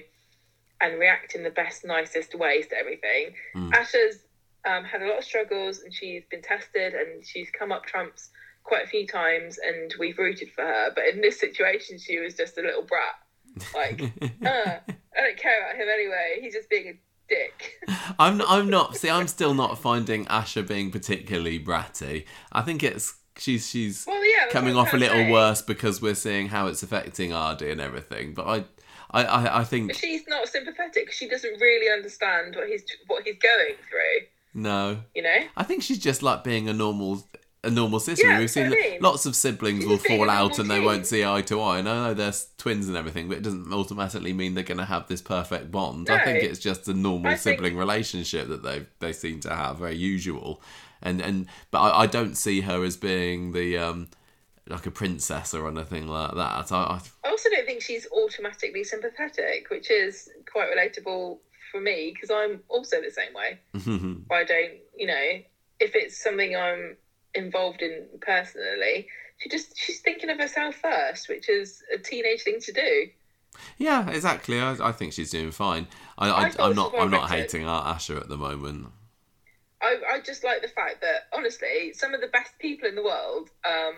[0.80, 3.34] and react in the best, nicest ways to everything.
[3.54, 3.72] Mm.
[3.72, 4.18] Asha's
[4.66, 8.30] um, had a lot of struggles, and she's been tested, and she's come up trumps
[8.62, 10.90] quite a few times, and we've rooted for her.
[10.94, 13.14] But in this situation, she was just a little brat.
[13.74, 14.00] Like,
[14.44, 14.78] uh,
[15.16, 16.38] I don't care about him anyway.
[16.40, 17.74] He's just being a dick.
[18.18, 18.96] I'm I'm not.
[18.96, 22.24] See, I'm still not finding Asha being particularly bratty.
[22.52, 25.30] I think it's she's she's Well, yeah, coming off a little say.
[25.30, 28.34] worse because we're seeing how it's affecting Aadi and everything.
[28.34, 28.64] But I,
[29.10, 31.12] I, I, I think But she's not sympathetic.
[31.12, 34.26] She doesn't really understand what he's what he's going through.
[34.54, 34.98] No.
[35.14, 35.36] You know.
[35.56, 37.26] I think she's just like being a normal
[37.62, 38.26] a normal sister.
[38.26, 39.00] Yeah, We've seen I mean.
[39.00, 41.78] lots of siblings will fall out and they won't see eye to eye.
[41.78, 44.84] And I know they're twins and everything, but it doesn't automatically mean they're going to
[44.84, 46.10] have this perfect bond.
[46.10, 49.54] I think it's just a normal I think- sibling relationship that they they seem to
[49.54, 50.60] have, very usual.
[51.00, 54.08] And and but I, I don't see her as being the um
[54.66, 56.72] like a princess or anything like that.
[56.72, 61.38] I I also don't think she's automatically sympathetic, which is quite relatable
[61.74, 63.58] for me because I'm also the same way.
[64.30, 65.40] I don't, you know,
[65.80, 66.96] if it's something I'm
[67.34, 72.60] involved in personally, she just she's thinking of herself first, which is a teenage thing
[72.60, 73.08] to do.
[73.76, 74.60] yeah, exactly.
[74.60, 75.88] I, I think she's doing fine.
[76.16, 78.86] I, I'm not I'm not hating Art Asha at the moment.
[79.82, 83.02] I, I just like the fact that honestly, some of the best people in the
[83.02, 83.94] world, um,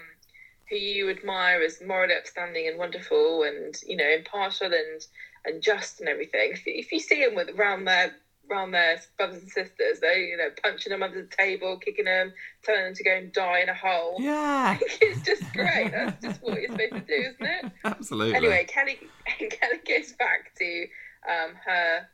[0.71, 5.07] who you admire as morally upstanding and wonderful, and you know, impartial and
[5.47, 6.51] and just and everything.
[6.53, 8.15] If, if you see them with around their
[8.51, 12.33] around their brothers and sisters, they you know punching them under the table, kicking them,
[12.65, 14.17] telling them to go and die in a hole.
[14.19, 15.91] Yeah, it's just great.
[15.93, 17.73] That's just what you're supposed to do, isn't it?
[17.85, 18.37] absolutely.
[18.37, 18.99] Anyway, Kelly
[19.39, 20.87] Kelly goes back to
[21.29, 22.07] um, her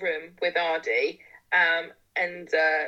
[0.00, 1.20] room with Aadi,
[1.52, 2.84] um, and uh,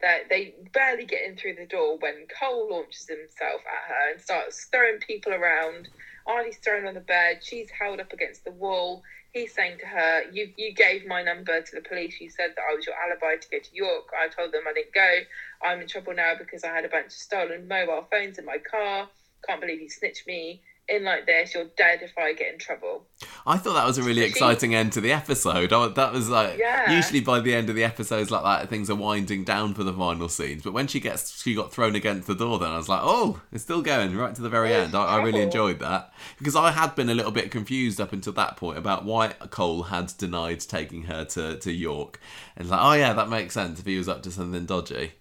[0.00, 4.20] that they barely get in through the door when Cole launches himself at her and
[4.20, 5.88] starts throwing people around.
[6.28, 7.38] Aadi's thrown on the bed.
[7.42, 9.02] She's held up against the wall.
[9.32, 12.20] He's saying to her, "You you gave my number to the police.
[12.20, 14.08] You said that I was your alibi to go to York.
[14.16, 15.20] I told them I didn't go.
[15.62, 18.58] I'm in trouble now because I had a bunch of stolen mobile phones in my
[18.58, 19.08] car.
[19.46, 21.54] Can't believe you snitched me in like this.
[21.54, 23.06] You're dead if I get in trouble."
[23.46, 25.72] I thought that was a really She- exciting end to the episode.
[25.72, 26.90] I, that was like Yeah.
[26.90, 29.92] usually by the end of the episodes like that, things are winding down for the
[29.92, 30.62] final scenes.
[30.62, 33.40] But when she gets she got thrown against the door, then I was like, oh,
[33.52, 34.94] it's still going right to the very end.
[34.94, 38.32] I, I really enjoyed that because I had been a little bit confused up until
[38.34, 42.20] that point about why Cole had denied taking her to to York,
[42.56, 45.12] and like, oh yeah, that makes sense if he was up to something dodgy.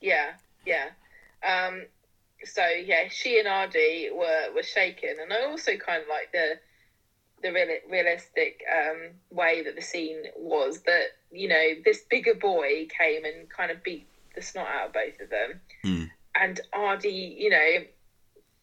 [0.00, 0.32] Yeah,
[0.66, 0.86] yeah.
[1.46, 1.84] Um,
[2.44, 6.58] so yeah, she and Aadi were were shaken, and I also kind of like the
[7.42, 12.86] the real, realistic um, way that the scene was that you know this bigger boy
[12.98, 16.04] came and kind of beat the snot out of both of them, Hmm.
[16.34, 17.84] and Aadi, you know.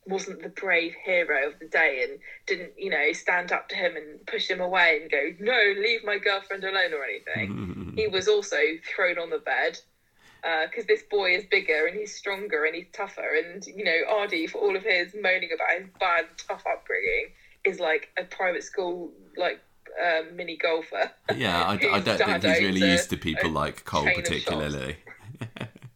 [0.10, 3.98] Wasn't the brave hero of the day and didn't, you know, stand up to him
[3.98, 7.94] and push him away and go, no, leave my girlfriend alone or anything.
[7.98, 8.56] he was also
[8.86, 9.82] thrown on the bed
[10.44, 13.36] Uh, because this boy is bigger and he's stronger and he's tougher.
[13.36, 17.28] And you know, Aadi, for all of his moaning about his bad, tough upbringing,
[17.66, 19.60] is like a private school like
[20.02, 21.12] um, mini golfer.
[21.36, 24.10] Yeah, I, I don't think he's really a- used to people uh, like Cole chain
[24.12, 24.30] of shops.
[24.30, 24.98] particularly.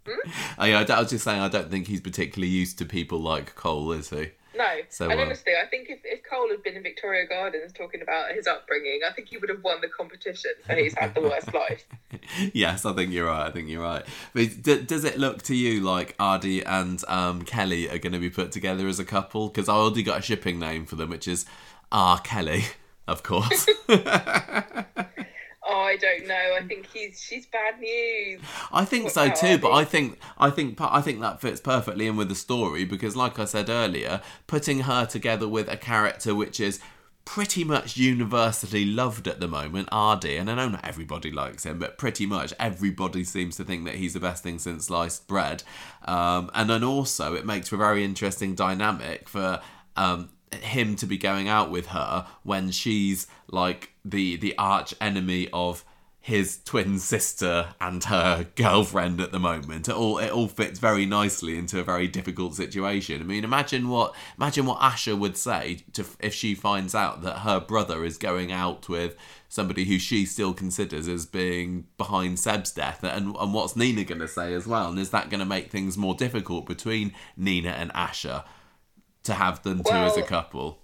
[0.04, 0.32] Hmm?
[0.58, 3.92] Oh, I was just saying I don't think he's particularly used to people like Cole,
[3.92, 4.32] is he?
[4.62, 7.74] No, So, and uh, honestly, I think if, if Cole had been in Victoria Gardens
[7.74, 10.52] talking about his upbringing, I think he would have won the competition.
[10.68, 11.86] So he's had the worst life.
[12.54, 13.48] yes, I think you're right.
[13.48, 14.06] I think you're right.
[14.34, 18.20] But d- does it look to you like Aadi and um, Kelly are going to
[18.20, 19.48] be put together as a couple?
[19.48, 21.46] Because I already got a shipping name for them, which is
[21.92, 22.20] R.
[22.20, 22.66] Kelly,
[23.08, 23.68] of course.
[25.64, 26.56] Oh, I don't know.
[26.58, 28.42] I think he's she's bad news.
[28.72, 32.08] I think What so too, but I think I think I think that fits perfectly
[32.08, 36.34] in with the story because, like I said earlier, putting her together with a character
[36.34, 36.80] which is
[37.26, 41.78] pretty much universally loved at the moment, Aadi, and I know not everybody likes him,
[41.78, 45.64] but pretty much everybody seems to think that he's the best thing since sliced bread,
[46.06, 49.62] um, and then also it makes for a very interesting dynamic for.
[49.96, 55.48] Um, him to be going out with her when she's like the the arch enemy
[55.54, 55.86] of
[56.24, 59.90] his twin sister and her girlfriend at the moment.
[59.90, 63.22] It all it all fits very nicely into a very difficult situation.
[63.22, 67.40] I mean, imagine what imagine what Asha would say to if she finds out that
[67.40, 69.16] her brother is going out with
[69.50, 74.22] somebody who she still considers as being behind Seb's death, and and what's Nina going
[74.22, 74.90] to say as well?
[74.90, 78.44] And is that going to make things more difficult between Nina and Asha
[79.24, 80.80] to have them two as a couple?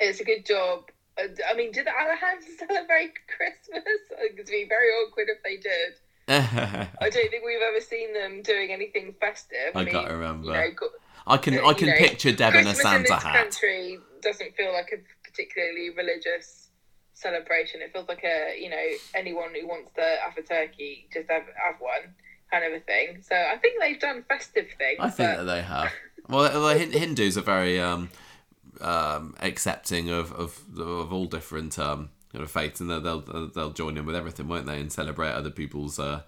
[0.00, 0.84] It's a good job.
[1.18, 3.82] I mean, did the Alahans celebrate Christmas?
[4.24, 5.94] It'd be very awkward if they did.
[6.28, 9.72] I don't think we've ever seen them doing anything festive.
[9.74, 10.48] I mean, can't remember.
[10.48, 10.88] You know,
[11.26, 13.34] I can I can know, picture Deb in a in Santa this hat.
[13.34, 16.68] country doesn't feel like a particularly religious
[17.14, 17.80] celebration.
[17.80, 21.44] It feels like a you know anyone who wants to have a turkey just have
[21.44, 22.14] have one
[22.50, 23.22] kind of a thing.
[23.22, 24.98] So I think they've done festive things.
[25.00, 25.90] I think that they have.
[26.28, 28.10] Well, the Hindus are very um,
[28.80, 33.96] um, accepting of, of of all different um, kind of faith, and they'll, they'll join
[33.96, 36.22] in with everything, won't they, and celebrate other people's uh,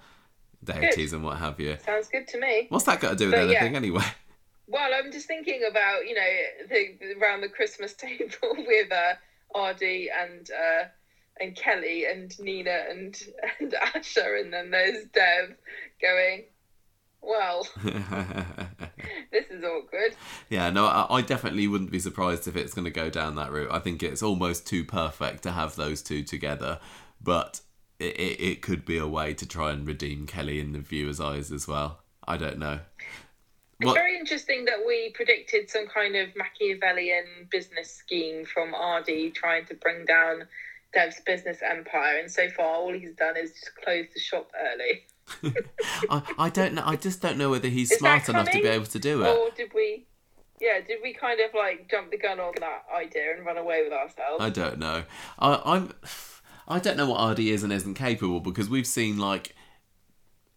[0.64, 1.77] deities and what have you.
[1.85, 2.66] Sounds good to me.
[2.68, 3.59] What's that got to do with But, yeah.
[3.59, 4.05] anything anyway?
[4.66, 6.28] Well, I'm just thinking about you know
[6.68, 9.14] the around the Christmas table with uh,
[9.55, 10.85] Aadi and uh,
[11.40, 13.20] and Kelly and Nina and
[13.60, 15.56] and Asha, and then there's Dev
[16.01, 16.44] going.
[17.22, 20.14] Well, this is awkward.
[20.48, 23.52] yeah, no, I, I definitely wouldn't be surprised if it's going to go down that
[23.52, 23.70] route.
[23.70, 26.80] I think it's almost too perfect to have those two together,
[27.20, 27.60] but
[27.98, 31.20] it, it, it could be a way to try and redeem Kelly in the viewer's
[31.20, 32.01] eyes as well.
[32.26, 32.80] I don't know.
[33.80, 39.30] It's What- very interesting that we predicted some kind of Machiavellian business scheme from Aadi
[39.30, 40.44] trying to bring down
[40.92, 45.02] Dev's business empire, and so far all he's done is just close the shop early.
[46.10, 46.82] I, I don't know.
[46.84, 49.28] I just don't know whether he's Is smart enough to be able to do it.
[49.28, 50.06] Or did we?
[50.60, 53.82] Yeah, did we kind of like jump the gun on that idea and run away
[53.82, 54.40] with ourselves?
[54.40, 55.05] I don't know.
[55.38, 55.92] I, I'm.
[56.68, 59.55] I don't know what Aadi is and isn't capable because we've seen like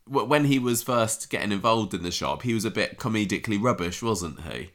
[0.05, 4.01] when he was first getting involved in the shop, he was a bit comedically rubbish,
[4.01, 4.71] wasn't he?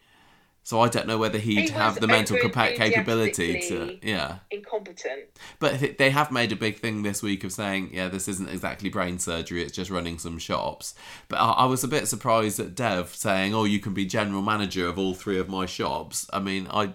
[0.69, 3.99] So I don't know whether he'd He have the mental capa- capability to.
[4.03, 5.31] Yeah, Incompetent.
[5.59, 8.51] but th- they have made a big thing this week of saying, yeah, this isn't
[8.51, 10.95] exactly brain surgery; it's just running some shops.
[11.29, 14.43] But I, I was a bit surprised at Dev saying, "Oh, you can be general
[14.43, 16.93] manager of all three of my shops." I mean, I,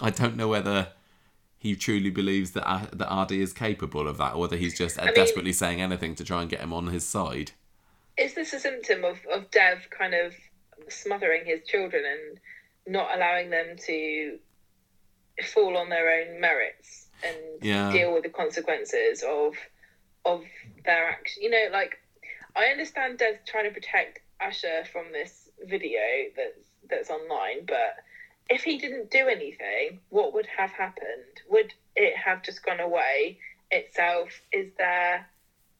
[0.00, 0.90] I don't know whether
[1.58, 5.00] he truly believes that uh, that Aadi is capable of that, or whether he's just
[5.00, 7.50] uh, mean- desperately saying anything to try and get him on his side.
[8.16, 10.32] Is this a symptom of, of Dev kind of
[10.88, 12.38] smothering his children and
[12.86, 14.38] not allowing them to
[15.42, 17.90] fall on their own merits and Yeah.
[17.92, 19.56] deal with the consequences of
[20.24, 20.44] of
[20.84, 21.42] their action?
[21.42, 21.98] You know, like
[22.54, 26.00] I understand Dev trying to protect Asha from this video
[26.36, 27.96] that's that's online, but
[28.48, 31.42] if he didn't do anything, what would have happened?
[31.48, 33.38] Would it have just gone away
[33.70, 34.40] itself?
[34.52, 35.28] Is there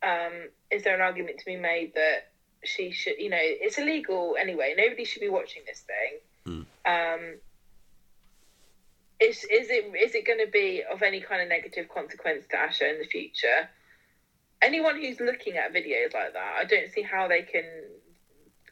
[0.02, 2.28] um, is there an argument to be made that
[2.64, 4.74] she should, you know, it's illegal anyway.
[4.76, 6.18] Nobody should be watching this thing.
[6.86, 7.38] Um,
[9.20, 12.56] is is it is it going to be of any kind of negative consequence to
[12.56, 13.68] Asha in the future?
[14.62, 17.64] Anyone who's looking at videos like that, I don't see how they can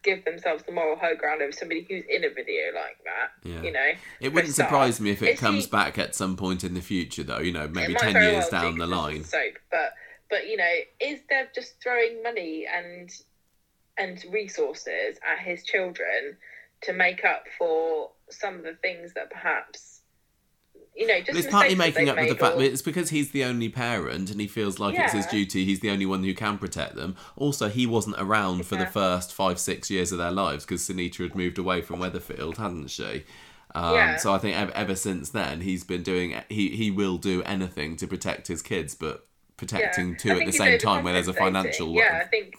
[0.02, 3.30] give themselves the moral high ground over somebody who's in a video like that.
[3.42, 3.62] Yeah.
[3.62, 6.74] You know, It wouldn't surprise me if it comes he- back at some point in
[6.74, 7.40] the future, though.
[7.40, 9.24] You know, maybe ten years well down the line.
[9.24, 9.94] Soap, but
[10.30, 13.10] but you know, is Dev just throwing money and
[13.96, 16.36] and resources at his children
[16.84, 20.00] to make up for some of the things that perhaps
[20.96, 23.44] you know just it's partly making up for the fact that it's because he's the
[23.44, 25.64] only parent and he feels like it's his duty.
[25.64, 27.16] He's the only one who can protect them.
[27.36, 31.18] Also, he wasn't around for the first five, six years of their lives because Sunita
[31.24, 33.24] had moved away from Weatherfield, hadn't she?
[33.74, 34.16] Um, Yeah.
[34.16, 36.40] So I think ever, ever since then he's been doing.
[36.48, 40.16] He he will do anything to protect his kids, but protecting Yeah.
[40.18, 41.92] two at the same time where there's a financial.
[41.92, 42.54] Yeah, I think.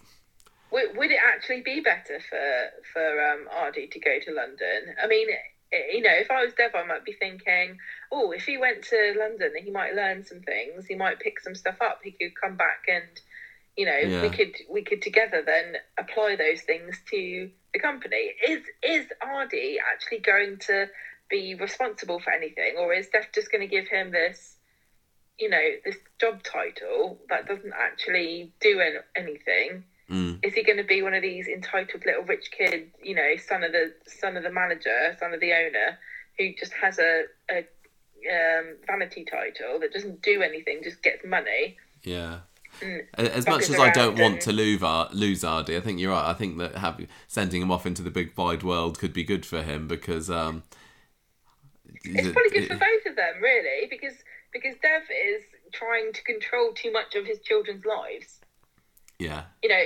[0.76, 4.94] Would, would it actually be better for for um, Aadi to go to London?
[5.02, 5.30] I mean,
[5.72, 7.78] you know, if I was Dev, I might be thinking,
[8.12, 10.86] oh, if he went to London, he might learn some things.
[10.86, 12.00] He might pick some stuff up.
[12.04, 13.22] He could come back and,
[13.78, 14.22] you know, Yeah.
[14.22, 18.34] we could we could together then apply those things to the company.
[18.46, 20.90] Is is Aadi actually going to
[21.30, 24.58] be responsible for anything, or is Dev just going to give him this?
[25.38, 28.80] you know, this job title that doesn't actually do
[29.18, 29.84] anything.
[30.10, 30.46] Mm.
[30.46, 33.64] Is he going to be one of these entitled little rich kid, you know, son
[33.64, 35.98] of the son of the manager, son of the owner,
[36.38, 41.78] who just has a, a um, vanity title that doesn't do anything, just gets money?
[42.04, 42.40] Yeah.
[42.82, 43.06] Mm.
[43.16, 44.82] As much as I don't want to lose,
[45.14, 46.30] lose Aadi, I think you're right.
[46.30, 49.62] I think that sending him off into the big wide world could be good for
[49.62, 50.64] him because um,
[52.04, 54.16] It's probably good for both of them, really, because
[54.52, 58.40] because Dev is trying to control too much of his children's lives.
[59.20, 59.84] Yeah, you know,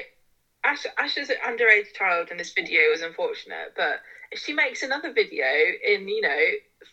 [0.63, 3.99] Ash, an underage child in this video was unfortunate, but
[4.31, 5.45] if she makes another video
[5.85, 6.45] in, you know,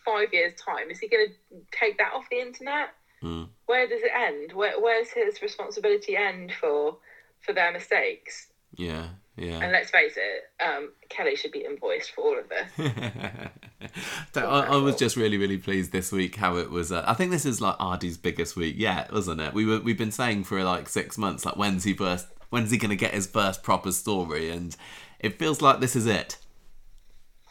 [0.05, 2.89] five years' time, is he going to take that off the internet?
[3.23, 3.49] Mm.
[3.65, 4.53] Where does it end?
[4.53, 6.97] Where, where's his responsibility end for
[7.41, 8.47] for their mistakes?
[8.77, 9.59] yeah, yeah.
[9.59, 12.91] And let's face it, um, Kelly should be invoiced for all of this.
[14.33, 16.91] So I, I was just really, really pleased this week how it was.
[16.91, 19.53] Uh, I think this is like Aadi's biggest week yet, wasn't it?
[19.53, 22.27] We were we've been saying for like six months, like when's he first?
[22.49, 24.49] When's he going to get his first proper story?
[24.49, 24.75] And
[25.19, 26.37] it feels like this is it.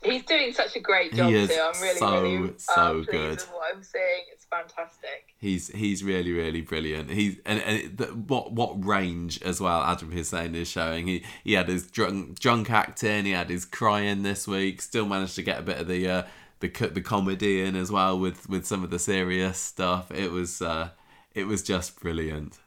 [0.07, 1.61] He's doing such a great He job is too.
[1.63, 3.41] I'm really, so, really so good.
[3.41, 4.25] what I'm seeing.
[4.33, 5.35] It's fantastic.
[5.39, 7.11] He's he's really really brilliant.
[7.11, 9.83] He's and, and the, what what range as well.
[9.83, 11.07] Adam Hussain is showing.
[11.07, 13.25] He he had his drunk drunk acting.
[13.25, 14.83] He had his crying this week.
[14.83, 16.23] Still managed to get a bit of the uh,
[16.61, 20.11] the the comedy in as well with with some of the serious stuff.
[20.11, 20.91] It was uh,
[21.35, 22.59] it was just brilliant.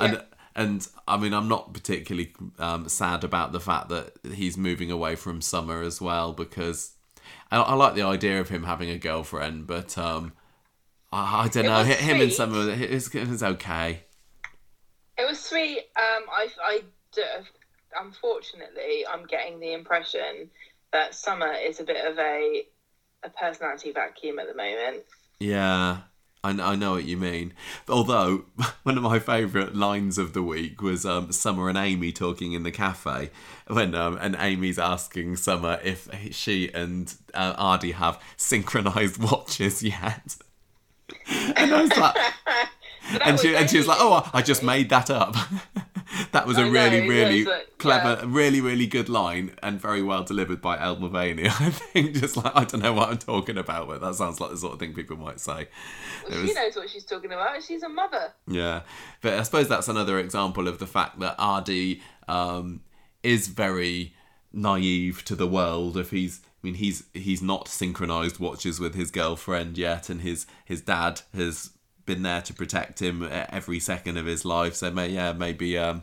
[0.00, 0.22] And
[0.56, 5.16] and I mean, I'm not particularly um, sad about the fact that he's moving away
[5.16, 6.92] from Summer as well because
[7.50, 10.32] I, I like the idea of him having a girlfriend, but um,
[11.12, 11.84] I, I don't It know.
[11.84, 12.32] Him and.
[12.32, 14.04] Summer, it was, it was okay.
[15.16, 15.78] It was sweet.
[15.96, 16.82] Um, I, I,
[18.00, 20.50] unfortunately, I'm getting the impression
[20.92, 22.66] that Summer is a bit of a,
[23.24, 25.04] a personality vacuum at the moment.
[25.40, 26.02] Yeah,
[26.44, 27.54] I, I know what you mean.
[27.88, 28.44] Although
[28.82, 32.62] one of my favourite lines of the week was um, Summer and Amy talking in
[32.62, 33.30] the cafe
[33.66, 40.36] when um, and Amy's asking Summer if she and uh, Aadi have synchronised watches yet.
[41.28, 42.16] and I was like,
[43.24, 45.36] and she and she was like, "Oh, I just made that up."
[46.32, 50.22] that was a I really, really uh, clever, really, really good line, and very well
[50.24, 51.46] delivered by Elle Mulvaney.
[51.48, 54.50] I think just like I don't know what I'm talking about, but that sounds like
[54.50, 55.68] the sort of thing people might say.
[56.28, 57.62] Well, was- she knows what she's talking about.
[57.62, 58.32] She's a mother.
[58.46, 58.82] yeah,
[59.20, 62.80] but I suppose that's another example of the fact that Aadi um,
[63.22, 64.14] is very
[64.52, 65.96] naive to the world.
[65.96, 70.46] If he's, I mean, he's he's not synchronized watches with his girlfriend yet, and his
[70.64, 71.70] his dad has
[72.06, 74.74] been there to protect him every second of his life.
[74.74, 76.02] So may, yeah, maybe um,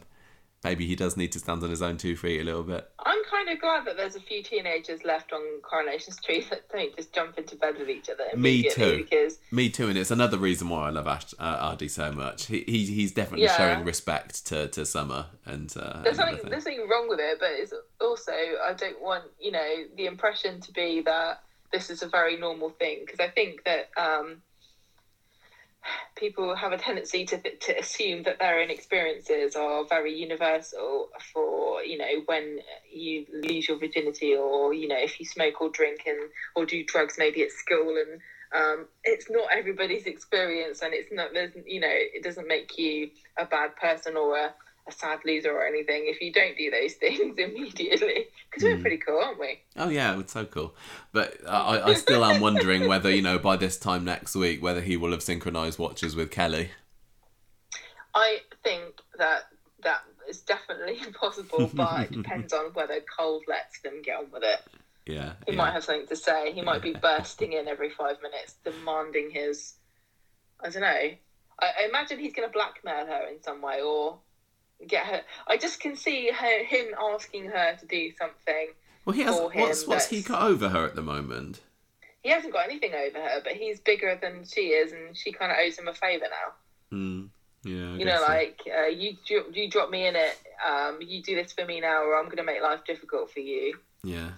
[0.63, 2.89] maybe he does need to stand on his own two feet a little bit.
[2.99, 6.95] I'm kind of glad that there's a few teenagers left on Coronation Street that don't
[6.95, 8.97] just jump into bed with each other Me too.
[8.97, 12.45] because Me too, and it's another reason why I love Ash, uh, Aadi so much.
[12.45, 13.57] He, he he's definitely Yeah.
[13.57, 17.49] showing respect to, to Summer and uh, there's something there's something wrong with it, but
[17.51, 21.41] it's also I don't want you know the impression to be that
[21.71, 24.41] this is a very normal thing because I think that um,
[26.15, 31.83] people have a tendency to to assume that their own experiences are very universal for
[31.83, 32.59] you know when
[32.89, 36.83] you lose your virginity or you know if you smoke or drink and or do
[36.83, 38.19] drugs maybe at school and
[38.53, 43.07] um, it's not everybody's experience and it's not there's you know it doesn't make you
[43.37, 44.53] a bad person or a,
[44.87, 48.81] a sad loser or anything if you don't do those things immediately because we're hmm.
[48.81, 50.75] pretty cool aren't we Oh yeah, it's so cool.
[51.11, 54.81] But I, I still am wondering whether you know by this time next week whether
[54.81, 56.71] he will have synchronized watches with Kelly.
[58.13, 59.43] I think that
[59.83, 64.43] that is definitely impossible, but it depends on whether Cole lets them get on with
[64.43, 64.59] it.
[65.05, 65.57] Yeah, He yeah.
[65.57, 66.51] might have something to say.
[66.51, 69.73] He might be bursting in every five minutes, demanding his.
[70.63, 70.87] I don't know.
[70.87, 71.15] I,
[71.59, 74.19] I imagine he's going to blackmail her in some way or
[74.87, 75.21] get her.
[75.47, 78.69] I just can see her, him asking her to do something.
[79.05, 79.37] Well, he has.
[79.37, 81.61] for him, What's what's he got over her at the moment?
[82.23, 85.51] He hasn't got anything over her, but he's bigger than she is, and she kind
[85.51, 86.95] of owes him a favour now.
[86.95, 87.25] Hmm.
[87.63, 87.93] Yeah.
[87.93, 88.31] I you know, so.
[88.31, 89.17] like uh, you
[89.53, 90.39] you drop me in it.
[90.67, 93.39] Um, you do this for me now, or I'm going to make life difficult for
[93.39, 93.77] you.
[94.03, 94.29] Yeah.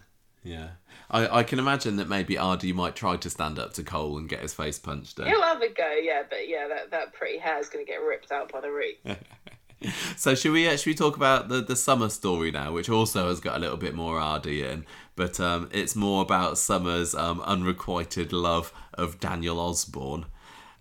[0.44, 0.70] Yeah.
[1.10, 4.28] I, I can imagine that maybe Aadi might try to stand up to Cole and
[4.28, 5.28] get his face punched in.
[5.28, 8.02] He'll have a go, yeah, but yeah, that, that pretty hair is going to get
[8.02, 8.96] ripped out by the root.
[10.16, 13.30] So should we uh, should we talk about the the summer story now, which also
[13.30, 14.86] has got a little bit more Aadi in,
[15.16, 20.26] but um, it's more about Summer's um, unrequited love of Daniel Osborne.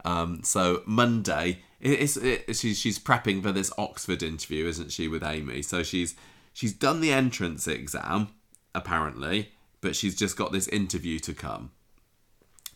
[0.05, 5.09] Um, so Monday, it, it's it, she's she's prepping for this Oxford interview, isn't she,
[5.09, 5.62] with Amy?
[5.62, 6.15] So she's
[6.53, 8.29] she's done the entrance exam
[8.74, 9.51] apparently,
[9.81, 11.73] but she's just got this interview to come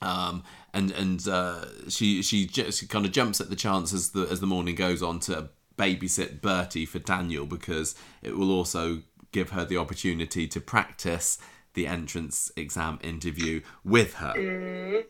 [0.03, 0.43] um,
[0.74, 4.40] and and uh, she she just kind of jumps at the chance as the as
[4.40, 9.65] the morning goes on to babysit Bertie for Daniel because it will also give her
[9.65, 11.39] the opportunity to practice
[11.74, 14.35] the entrance exam interview with her.
[14.36, 15.01] Mm-hmm.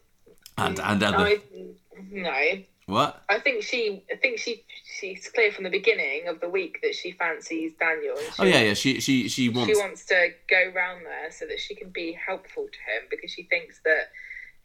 [0.58, 1.40] And and other I,
[2.10, 3.22] no, what?
[3.28, 4.64] I think she, I think she,
[4.98, 8.16] she's clear from the beginning of the week that she fancies Daniel.
[8.16, 8.74] She, Oh yeah, yeah.
[8.74, 12.12] She she she wants She wants to go round there so that she can be
[12.12, 14.10] helpful to him because she thinks that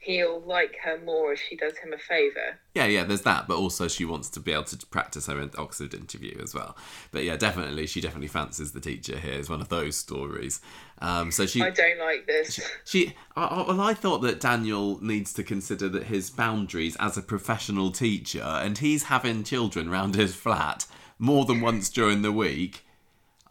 [0.01, 2.59] he'll like her more if she does him a favour.
[2.73, 5.93] Yeah, yeah, there's that, but also she wants to be able to practice her Oxford
[5.93, 6.75] interview as well.
[7.11, 9.33] But yeah, definitely, she definitely fancies the teacher here.
[9.33, 10.59] Is one of those stories.
[10.99, 12.59] Um, so she I don't like this.
[12.85, 13.15] she.
[13.35, 17.21] I- I- Well, I thought that Daniel needs to consider that his boundaries as a
[17.21, 20.85] professional teacher, and he's having children round his flat
[21.19, 22.83] more than once during the week.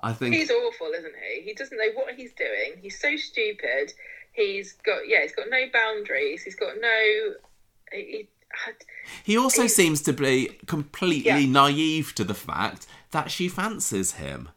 [0.03, 1.43] I think He's awful, isn't he?
[1.43, 2.79] He doesn't know what he's doing.
[2.81, 3.93] He's so stupid.
[4.33, 5.23] He's got yeah.
[5.23, 6.43] He's got no boundaries.
[6.43, 7.35] He's got no.
[7.93, 8.29] He,
[9.25, 11.47] he also seems to be completely Yeah.
[11.47, 14.49] naive to the fact that she fancies him.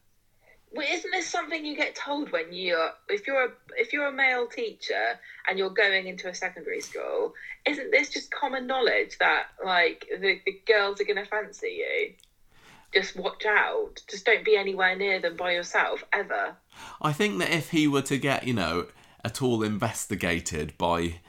[0.71, 4.11] Well, isn't this something you get told when you're if you're a if you're a
[4.11, 7.33] male teacher and you're going into a secondary school?
[7.67, 12.13] Isn't this just common knowledge that like the, the girls are going to fancy you?
[12.93, 14.01] Just watch out.
[14.09, 16.55] Just don't be anywhere near them by yourself ever.
[17.01, 18.87] I think that if he were to get, you know,
[19.23, 21.19] at all investigated by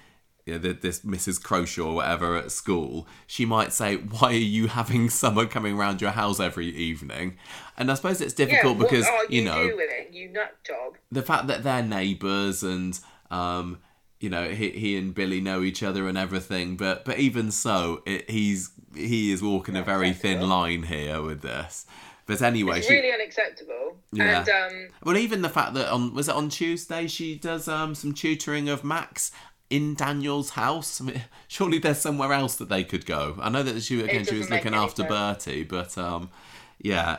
[0.46, 1.42] yeah, the, this Mrs.
[1.42, 6.02] Croshaw or whatever at school, she might say, "Why are you having someone coming around
[6.02, 7.38] your house every evening?"
[7.78, 10.96] And I suppose it's difficult what because you, you, know doing, you nut job?
[11.10, 12.98] the fact that they're neighbours and
[13.30, 13.78] um,
[14.20, 16.76] you know he, he and Billy know each other and everything.
[16.76, 21.40] But but even so, it, he's he is walking a very thin line here with
[21.40, 21.86] this.
[22.26, 23.96] But anyway, It's she, really unacceptable.
[24.12, 24.40] Yeah.
[24.40, 27.94] And um, well, even the fact that on was it on Tuesday she does um
[27.94, 29.30] some tutoring of Max
[29.70, 31.00] in Daniel's house.
[31.00, 33.36] I mean, surely there's somewhere else that they could go.
[33.40, 35.08] I know that she again she was looking after sense.
[35.10, 36.30] Bertie, but um
[36.78, 37.18] yeah,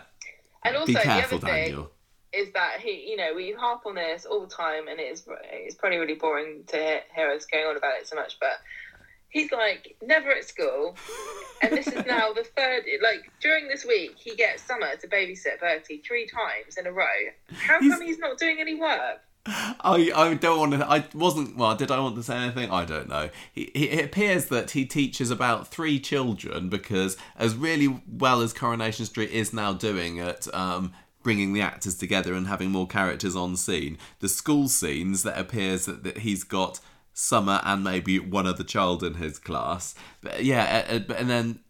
[0.63, 1.91] and also be the careful, other thing Daniel.
[2.33, 5.75] is that he, you know, we harp on this all the time, and it's it's
[5.75, 8.59] probably really boring to hear, hear us going on about it so much, but.
[9.35, 10.95] He's like never at school,
[11.61, 12.83] and this is now the third.
[13.03, 17.05] Like during this week, he gets Summer to babysit Bertie three times in a row.
[17.51, 19.19] How He's- come he's not doing any work?
[19.45, 20.89] I, I don't want to.
[20.89, 21.57] I wasn't.
[21.57, 22.71] Well, did I want to say anything?
[22.71, 23.29] I don't know.
[23.51, 28.53] He, he, it appears that he teaches about three children because, as really well as
[28.53, 30.93] Coronation Street is now doing at um,
[31.23, 35.85] bringing the actors together and having more characters on scene, the school scenes that appears
[35.87, 36.79] that, that he's got
[37.17, 39.95] Summer and maybe one other child in his class.
[40.21, 41.61] But yeah, and then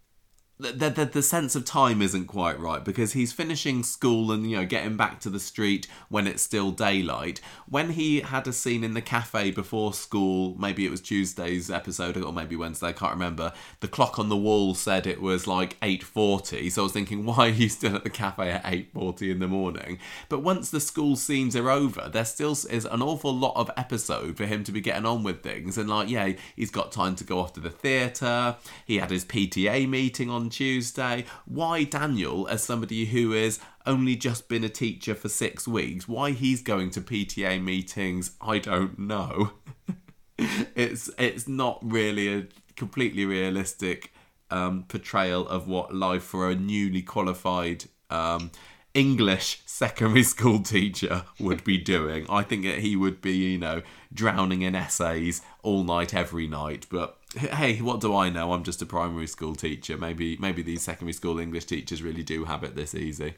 [0.58, 4.56] the, the, the sense of time isn't quite right because he's finishing school and you
[4.56, 7.42] know getting back to the street when it's still daylight.
[7.68, 12.18] When he had a scene in the cafe before school maybe it was tuesday's episode
[12.18, 15.80] or maybe wednesday i can't remember the clock on the wall said it was like
[15.82, 19.40] 8.40 so i was thinking why are you still at the cafe at 8.40 in
[19.40, 20.00] the morning?
[20.30, 24.38] But once the school scenes are over there still is an awful lot of episode
[24.38, 25.78] for him to be getting on with things.
[25.78, 28.56] And like yeah he's got time to go off to the theatre.
[28.86, 31.26] He had his pta meeting on Tuesday.
[31.46, 36.32] Why Daniel, as somebody who has only just been a teacher for six weeks, why
[36.32, 39.52] he's going to PTA meetings, I don't know.
[40.38, 44.12] it's it's not really a completely realistic
[44.52, 48.52] um, portrayal of what life for a newly qualified um,
[48.94, 52.26] English secondary school teacher would be doing.
[52.30, 53.82] I think that he would be, you know,
[54.14, 56.88] drowning in essays all night, every night.
[56.90, 58.54] But hey, what do I know?
[58.54, 59.98] I'm just a primary school teacher.
[59.98, 63.36] Maybe, maybe these secondary school English teachers really do have it this easy.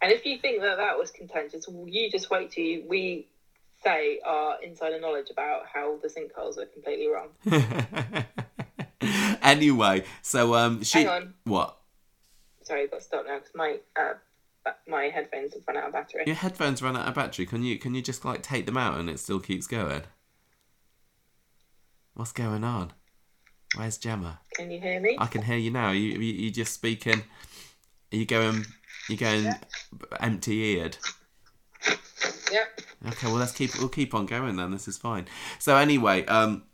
[0.00, 3.26] And if you think that that was contentious, you just wait till we
[3.82, 8.24] say our insider knowledge about how the sinkholes are completely wrong.
[9.42, 11.34] anyway, so um, she Hang on.
[11.44, 11.78] what?
[12.62, 14.14] Sorry, I've got to stop now because my uh,
[14.86, 16.24] my headphones have run out of battery.
[16.26, 17.46] Your headphones run out of battery.
[17.46, 20.02] Can you can you just like take them out and it still keeps going?
[22.18, 22.90] What's going on?
[23.76, 24.40] Where's Gemma?
[24.56, 25.16] Can you hear me?
[25.20, 25.92] I can hear you now.
[25.92, 27.22] You you, you just speaking.
[28.12, 28.66] Are you going?
[29.08, 29.52] You going
[30.18, 30.96] empty eared?
[32.50, 32.80] Yep.
[33.06, 34.72] Okay, well let's keep we'll keep on going then.
[34.72, 35.26] This is fine.
[35.60, 36.64] So anyway, um,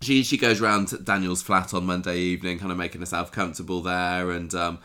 [0.00, 3.80] she she goes round to Daniel's flat on Monday evening, kind of making herself comfortable
[3.80, 4.80] there, and um,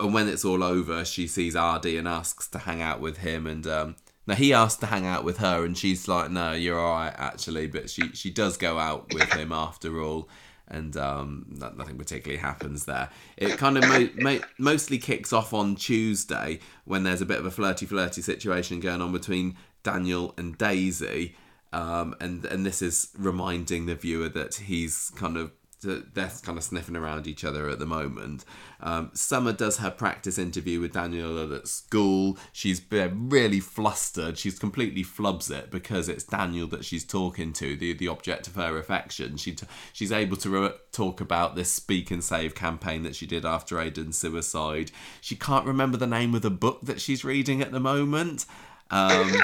[0.00, 3.46] and when it's all over, she sees Aadi and asks to hang out with him,
[3.46, 3.96] and um.
[4.28, 7.14] Now he asked to hang out with her, and she's like, "No, you're all right,
[7.16, 10.28] actually." But she she does go out with him after all,
[10.68, 13.08] and um, nothing particularly happens there.
[13.38, 17.46] It kind of mo- mo- mostly kicks off on Tuesday when there's a bit of
[17.46, 21.34] a flirty flirty situation going on between Daniel and Daisy,
[21.72, 25.52] um, and and this is reminding the viewer that he's kind of
[25.82, 28.44] they're kind of sniffing around each other at the moment.
[28.80, 32.38] Um, Summer does her practice interview with Daniel at school.
[32.52, 34.38] She's really flustered.
[34.38, 38.54] She's completely flubs it because it's Daniel that she's talking to, the the object of
[38.56, 39.36] her affection.
[39.36, 43.26] She t- she's able to re- talk about this speak and save campaign that she
[43.26, 44.90] did after Aidan's suicide.
[45.20, 48.46] She can't remember the name of the book that she's reading at the moment.
[48.90, 49.32] Um,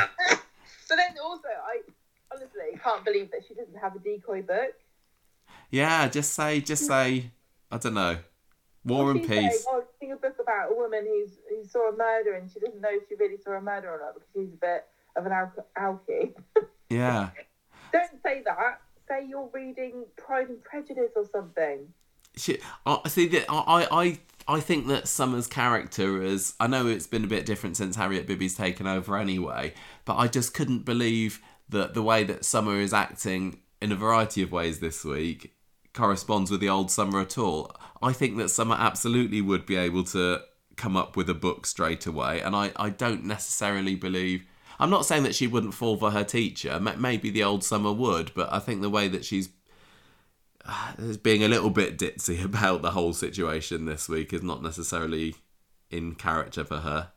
[0.88, 1.80] But then also, I
[2.32, 4.74] honestly can't believe that she doesn't have a decoy book.
[5.70, 7.30] Yeah, just say, just say,
[7.70, 8.18] I don't know,
[8.84, 9.66] War and She's saying, Peace.
[9.68, 12.80] oh, she's a book about a woman who's who saw a murder and she doesn't
[12.80, 14.84] know if she really saw a murder or not because she's a bit
[15.16, 16.34] of an al- alky.
[16.90, 17.30] Yeah.
[17.92, 18.80] Don't say that.
[19.08, 21.88] Say you're reading Pride and Prejudice or something.
[22.36, 27.06] She, I see that I, I I think that Summer's character is I know it's
[27.06, 29.72] been a bit different since Harriet Bibby's taken over anyway,
[30.04, 34.40] but I just couldn't believe that the way that Summer is acting in a variety
[34.40, 35.54] of ways this week
[35.92, 37.70] corresponds with the old Summer at all.
[38.02, 40.40] I think that Summer absolutely would be able to
[40.76, 44.46] come up with a book straight away, and I, I don't necessarily believe.
[44.80, 46.80] I'm not saying that she wouldn't fall for her teacher.
[46.80, 49.50] Maybe the old Summer would, but I think the way that she's
[51.22, 55.34] being a little bit ditzy about the whole situation this week is not necessarily
[55.90, 57.12] in character for her.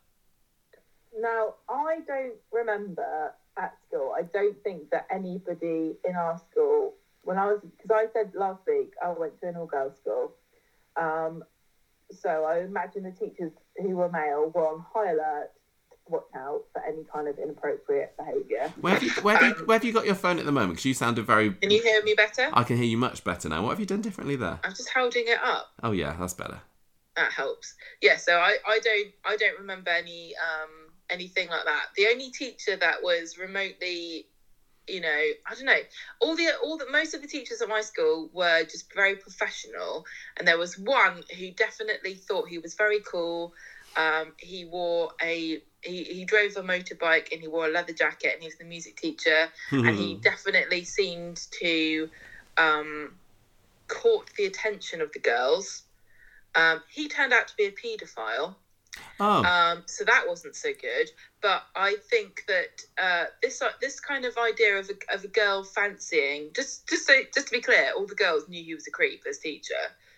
[1.18, 3.34] Now, I don't remember
[3.98, 6.94] school, I don't think that anybody in our school
[7.24, 10.34] when I was because I said last week I went to an all girls school.
[10.96, 11.44] Um,
[12.12, 15.52] so I imagine the teachers who were male were on high alert
[15.92, 18.74] to watch out for any kind of inappropriate behaviour.
[18.80, 20.74] Where have you where have you, where have you got your phone at the moment?
[20.74, 21.52] Because you sounded very.
[21.52, 22.50] Can you hear me better?
[22.54, 23.64] I can hear you much better now.
[23.64, 24.60] What have you done differently there?
[24.64, 25.68] I'm just holding it up.
[25.84, 26.62] Oh yeah, that's better.
[27.18, 27.74] That helps.
[28.02, 31.88] Yeah, so I, I don't I don't remember any um anything like that.
[31.96, 34.28] The only teacher that was remotely
[34.88, 35.82] you know, I don't know.
[36.22, 40.06] All the all the most of the teachers at my school were just very professional,
[40.38, 43.54] and there was one who definitely thought he was very cool.
[43.98, 48.34] Um, he wore a he, he drove a motorbike and he wore a leather jacket
[48.34, 52.10] and he was the music teacher and he definitely seemed to
[52.58, 53.14] um,
[53.88, 55.84] caught the attention of the girls.
[56.56, 58.56] Um, he turned out to be a paedophile.
[59.20, 61.10] Oh, Um, so that wasn't so good.
[61.42, 65.28] But I think that uh, this uh, this kind of idea of a, of a
[65.28, 68.88] girl fancying just just so, just to be clear, all the girls knew he was
[68.88, 69.74] a creep as teacher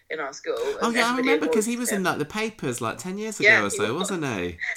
[0.10, 0.56] in our school.
[0.82, 1.98] oh yeah, I remember because he was him.
[1.98, 4.12] in like the papers like ten years ago Yeah, or he so, was.
[4.12, 4.58] wasn't he?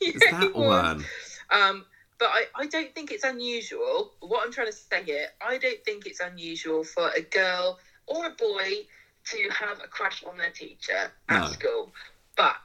[0.00, 0.66] Yeah, Is he that was.
[0.66, 1.04] one?
[1.50, 1.84] Um,
[2.18, 4.12] but I, I don't think it's unusual.
[4.20, 8.26] What I'm trying to say here, I don't think it's unusual for a girl or
[8.26, 8.86] a boy
[9.30, 11.48] to have a crush on their teacher at No.
[11.48, 11.92] school.
[12.36, 12.56] But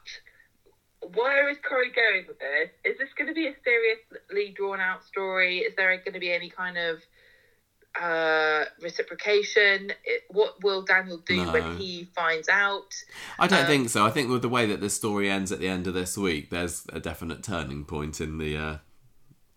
[1.14, 2.70] where is Corrie going with this?
[2.84, 5.60] Is this going to be a seriously drawn out story?
[5.60, 7.02] Is there going to be any kind of
[8.02, 9.92] uh, reciprocation?
[10.30, 11.52] What will Daniel do No.
[11.52, 12.94] when he finds out?
[13.40, 14.06] I don't Um, think so.
[14.06, 16.50] I think with the way that the story ends at the end of this week,
[16.50, 18.78] there's a definite turning point in the, uh,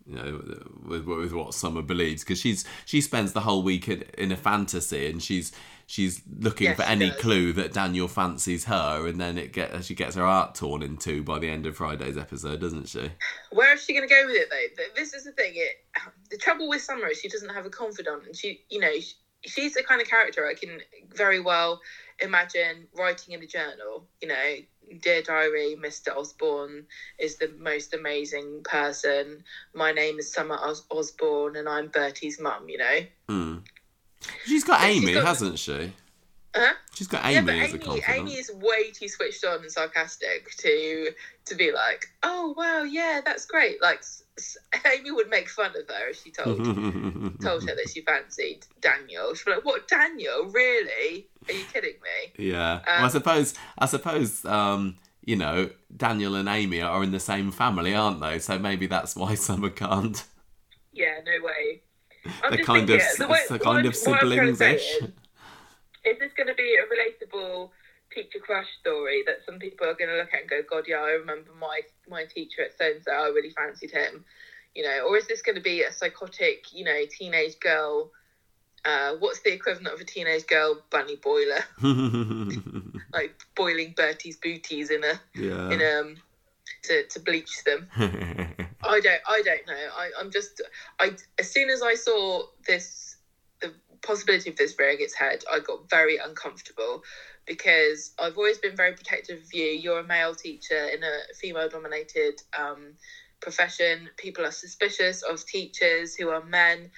[0.05, 0.43] you know,
[0.83, 4.37] with, with what Summer believes because she's she spends the whole week in, in a
[4.37, 5.51] fantasy and she's
[5.91, 7.19] she's looking Yes, for any does.
[7.19, 10.95] clue that Daniel fancies her, and then it get she gets her heart torn in
[10.97, 13.11] two by the end of Friday's episode, doesn't she?
[13.51, 14.83] Where is she going to go with it though?
[14.95, 15.51] This is the thing.
[15.55, 15.73] It
[16.29, 19.13] the trouble with Summer is she doesn't have a confidant, and she, you know, she,
[19.45, 20.79] she's the kind of character I can
[21.13, 21.81] very well
[22.21, 24.07] imagine writing in a journal.
[24.21, 24.55] You know,
[25.01, 26.15] dear diary, Mr.
[26.15, 26.85] Osborne
[27.19, 29.43] is the most amazing person.
[29.73, 32.69] My name is Summer Os- Osborne, and I'm Bertie's mum.
[32.69, 32.99] You know.
[33.27, 33.57] Hmm.
[34.45, 35.93] She's got But she's Amy, got- hasn't she?
[36.53, 36.73] Huh?
[36.93, 38.17] She's got Amy yeah, but Amy as a Amy, confidant.
[38.19, 41.11] Amy is way too switched on and sarcastic to
[41.45, 43.81] to be like, oh wow, yeah, that's great.
[43.81, 44.03] Like
[44.93, 46.57] Amy would make fun of her if she told
[47.41, 49.33] told her that she fancied Daniel.
[49.33, 50.45] She'd be like, "What, Daniel?
[50.51, 51.27] Really?
[51.47, 52.81] Are you kidding me?" Yeah.
[52.85, 57.19] well, I Um, suppose I suppose um, you know Daniel and Amy are in the
[57.21, 58.39] same family, aren't they?
[58.39, 60.21] So maybe that's why Summer can't.
[60.91, 61.83] Yeah, no way.
[62.43, 64.47] I'm just kind thinking, of the way- it's a what kind of what I'm trying
[64.47, 64.95] to say siblings-ish.
[65.01, 65.09] Is,
[66.05, 67.69] is this going to be a relatable
[68.13, 70.97] teacher crush story that some people are going to look at and go, "God, yeah,
[70.97, 73.11] I remember my my teacher at so and so.
[73.11, 74.25] I really fancied him,"
[74.75, 75.07] you know?
[75.07, 78.11] Or is this going to be a psychotic, you know, teenage girl?
[78.83, 81.63] Uh, what's the equivalent of a teenage girl bunny boiler?
[83.13, 85.69] Like boiling Bertie's booties in a yeah.
[85.69, 86.15] in um
[86.83, 87.89] to, to bleach them.
[88.83, 89.73] I don't I don't know.
[89.97, 90.61] I, I'm just
[90.99, 93.17] I as soon as I saw this
[93.61, 97.03] the possibility of this rearing its head, I got very uncomfortable
[97.45, 99.65] because I've always been very protective of you.
[99.65, 102.95] You're a male teacher in a female dominated um,
[103.41, 104.09] profession.
[104.17, 106.89] People are suspicious of teachers who are men.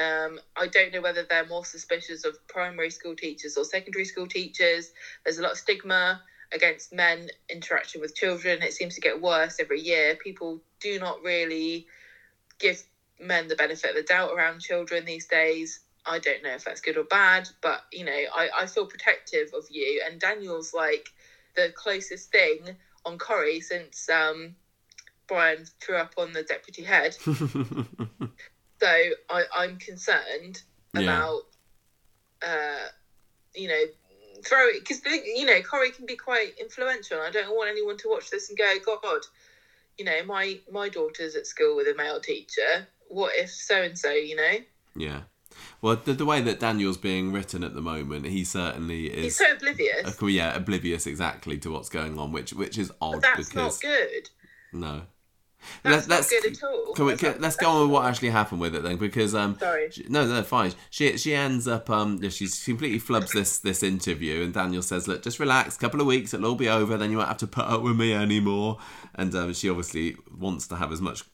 [0.00, 4.26] Um, I don't know whether they're more suspicious of primary school teachers or secondary school
[4.26, 4.90] teachers.
[5.24, 6.20] There's a lot of stigma
[6.52, 8.62] against men interacting with children.
[8.62, 10.16] It seems to get worse every year.
[10.16, 11.84] People do not really
[12.58, 12.82] give
[13.20, 15.80] men the benefit of the doubt around children these days.
[16.04, 19.50] I don't know if that's good or bad, but you know, I, I feel protective
[19.54, 20.02] of you.
[20.04, 21.10] And Daniel's like
[21.54, 24.54] the closest thing on Corrie since um,
[25.28, 27.16] Brian threw up on the deputy head.
[28.80, 28.88] So
[29.30, 30.60] I, I'm concerned
[30.92, 31.00] Yeah.
[31.02, 31.42] about,
[32.44, 32.88] uh,
[33.54, 33.84] you know,
[34.44, 37.20] throw it because you know Corrie can be quite influential.
[37.20, 39.20] I don't want anyone to watch this and go, God,
[39.98, 42.86] you know, my my daughter's at school with a male teacher.
[43.08, 44.10] What if so and so?
[44.10, 44.52] You know,
[44.96, 45.20] yeah.
[45.82, 49.24] Well, the, the way that Daniel's being written at the moment, he certainly is.
[49.24, 50.22] he's so oblivious.
[50.22, 53.82] uh, yeah, oblivious exactly to what's going on, which which is odd But that's because
[53.82, 54.30] not good.
[54.72, 55.02] no.
[55.82, 56.92] That's not good at all.
[56.94, 59.58] Can we, can, let's go on with what actually happened with it then, because um,
[59.58, 59.90] Sorry.
[59.90, 60.72] she- no, no, fine.
[60.90, 65.22] She she ends up um, she's completely flubs this this interview, and Daniel says, "Look,
[65.22, 65.76] just relax.
[65.76, 66.96] Couple of weeks, it'll all be over.
[66.96, 68.78] Then you won't have to put up with me anymore."
[69.14, 71.24] And um, she obviously wants to have as much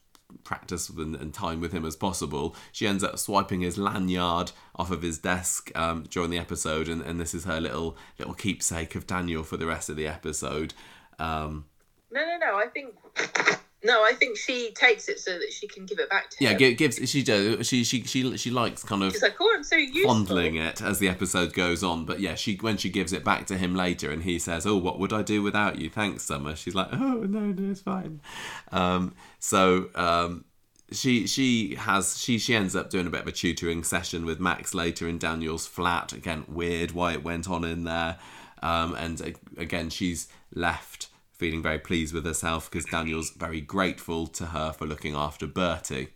[0.43, 2.55] practice and, and time with him as possible.
[2.71, 7.01] She ends up swiping his lanyard off of his desk um, during the episode, and,
[7.01, 10.73] and this is her little little keepsake of Daniel for the rest of the episode.
[11.17, 11.65] Um,
[12.11, 12.55] No, no, no.
[12.57, 12.95] I think
[13.81, 16.49] No, I think she takes it so that she can give it back to Yeah,
[16.51, 16.57] him.
[16.59, 19.63] gi- gives she does she she she she likes kind of She's like, oh, I'm
[19.63, 20.03] so useful.
[20.03, 22.03] fondling it as the episode goes on.
[22.05, 24.75] But yeah, she when she gives it back to him later, and he says, "Oh,
[24.77, 25.89] what would I do without you?
[25.89, 28.19] Thanks, Summer." She's like, "Oh no, no, it's fine."
[28.73, 30.43] Um, so um,
[30.91, 34.39] she she has she she ends up doing a bit of a tutoring session with
[34.41, 36.11] Max later in Daniel's flat.
[36.11, 38.17] Again, weird why it went on in there.
[38.61, 41.07] Um, and again, she's left
[41.39, 46.09] feeling very pleased with herself because Daniel's very grateful to her for looking after Bertie.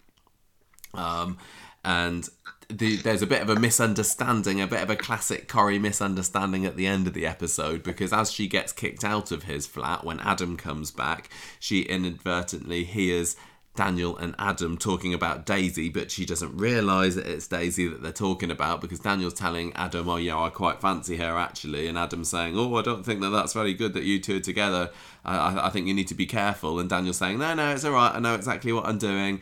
[0.93, 1.37] Um,
[1.83, 2.29] and
[2.69, 6.75] the, there's a bit of a misunderstanding, a bit of a classic Corrie misunderstanding at
[6.75, 10.19] the end of the episode because as she gets kicked out of his flat when
[10.19, 11.29] Adam comes back,
[11.59, 13.35] she inadvertently hears
[13.75, 18.11] Daniel and Adam talking about Daisy, but she doesn't realise that it's Daisy that they're
[18.11, 22.29] talking about because Daniel's telling Adam, "Oh yeah, I quite fancy her actually," and Adam's
[22.29, 24.91] saying, "Oh, I don't think that that's very good that you two are together.
[25.25, 27.93] I, I, think you need to be careful." And Daniel's saying, "No, no, it's all
[27.93, 28.13] right.
[28.13, 29.41] I know exactly what I'm doing."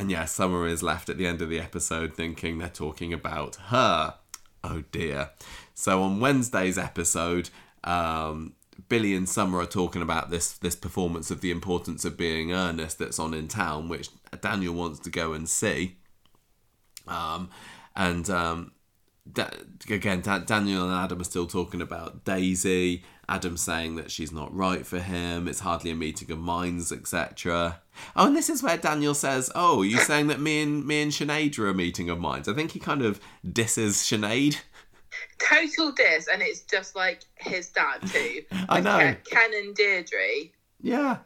[0.00, 3.56] And yeah, Summer is left at the end of the episode thinking they're talking about
[3.66, 4.14] her.
[4.64, 5.30] Oh dear.
[5.74, 7.50] So on Wednesday's episode,
[7.84, 8.54] um,
[8.88, 12.98] Billy and Summer are talking about this this performance of the importance of being earnest
[12.98, 15.96] that's on in town, which Daniel wants to go and see.
[17.06, 17.50] Um,
[17.96, 18.72] and um,
[19.30, 19.50] da-
[19.88, 23.04] again, da- Daniel and Adam are still talking about Daisy.
[23.28, 25.46] Adam saying that she's not right for him.
[25.46, 27.80] It's hardly a meeting of minds, etc.
[28.16, 31.12] Oh, and this is where Daniel says, "Oh, you saying that me and me and
[31.12, 34.58] Sinead are a meeting of minds?" I think he kind of disses Sinead.
[35.38, 38.42] Total diss, and it's just like his dad too.
[38.68, 38.98] I know.
[38.98, 40.50] Ken, Ken and Deirdre.
[40.80, 41.18] Yeah.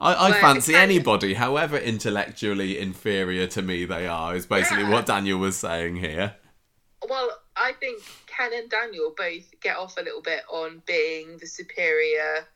[0.00, 4.90] I, I fancy of- anybody, however intellectually inferior to me they are, is basically Yeah.
[4.90, 6.36] what Daniel was saying here.
[7.08, 11.46] Well, I think Ken and Daniel both get off a little bit on being the
[11.46, 12.46] superior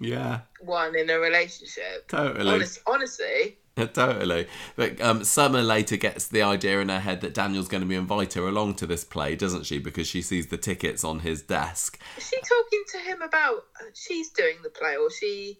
[0.00, 2.06] Yeah, one in a relationship.
[2.08, 2.52] totally.
[2.54, 3.58] Honest, honestly,
[3.92, 4.46] totally.
[4.76, 7.96] But um, Summer later gets the idea in her head that Daniel's going to be
[7.96, 9.78] invite her along to this play, doesn't she?
[9.78, 11.98] Because she sees the tickets on his desk.
[12.16, 13.64] is she talking to him about
[13.94, 15.58] she's doing the play, or she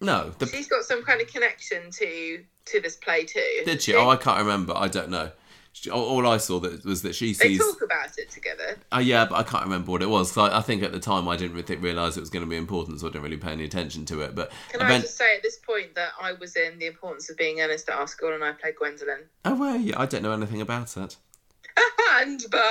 [0.00, 3.62] No, the, she's got some kind of connection to to this play too?
[3.64, 3.94] did she?
[3.94, 4.74] Oh, I can't remember.
[4.76, 5.30] I don't know.
[5.76, 7.58] She, all, all I saw that was that she sees.
[7.58, 8.76] they talk about it together.
[8.92, 10.30] Oh yeah, but I can't remember what it was.
[10.32, 12.48] 'cause I, I think at the time I didn't really realize it was going to
[12.48, 14.34] be important, so I didn't really pay any attention to it.
[14.36, 17.36] But Can I just say at this point that I was in the importance of
[17.36, 19.24] being earnest at our school, and I played Gwendolyn.
[19.44, 21.16] oh well, yeah, I don't know anything about it.
[21.76, 21.80] A
[22.12, 22.64] handbag.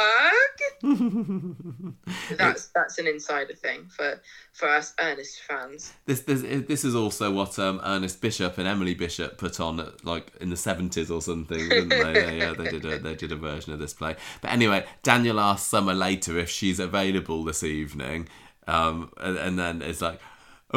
[2.38, 4.22] That's that's an insider thing for
[4.54, 5.94] for us Ernest fans.
[6.06, 10.06] This this this is also what um, Ernest Bishop and Emily Bishop put on at,
[10.06, 12.14] like in the seventies or something, didn't they?
[12.14, 14.16] yeah, yeah, they did a they did a version of this play.
[14.42, 18.28] But anyway, Daniel asks Summer later if she's available this evening,
[18.68, 20.20] um, and, and then it's like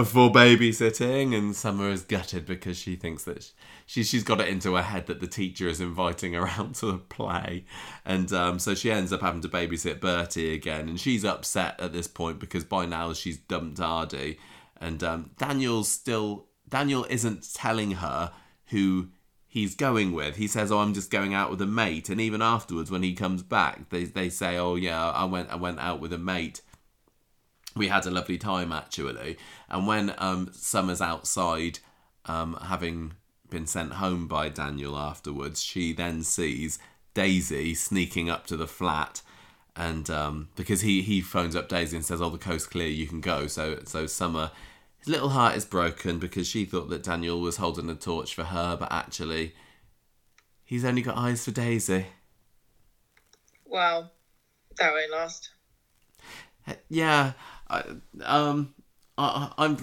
[0.05, 3.53] for babysitting, and Summer is gutted because she thinks that she
[3.87, 6.99] she's got it into her head that the teacher is inviting her out to a
[6.99, 7.65] play,
[8.05, 11.93] and um, so she ends up having to babysit Bertie again, and she's upset at
[11.93, 14.39] this point because by now she's dumped Aadi,
[14.81, 18.33] and um, Daniel's still Daniel isn't telling her
[18.67, 19.09] who
[19.47, 20.37] he's going with.
[20.37, 23.15] He says, "Oh, I'm just going out with a mate," and even afterwards when he
[23.15, 26.61] comes back, they they say, "Oh yeah, I went I went out with a mate."
[27.77, 29.37] we had a lovely time actually.
[29.69, 31.79] And when um, Summer's outside,
[32.25, 33.13] um, having
[33.51, 36.79] been sent home by Daniel afterwards, she then sees
[37.15, 39.23] Daisy sneaking up to the flat.
[39.75, 43.07] And um, because he, he phones up Daisy and says, "Oh, the coast's clear, you
[43.07, 44.51] can go." So so Summer,
[44.99, 48.45] his little heart is broken because she thought that Daniel was holding a torch for
[48.45, 49.55] her, but actually,
[50.65, 52.07] he's only got eyes for Daisy.
[53.67, 54.13] Well,
[54.79, 55.51] that won't last.
[56.89, 57.33] Yeah,
[57.69, 57.85] I,
[58.23, 58.75] um,
[59.19, 59.77] I, I'm.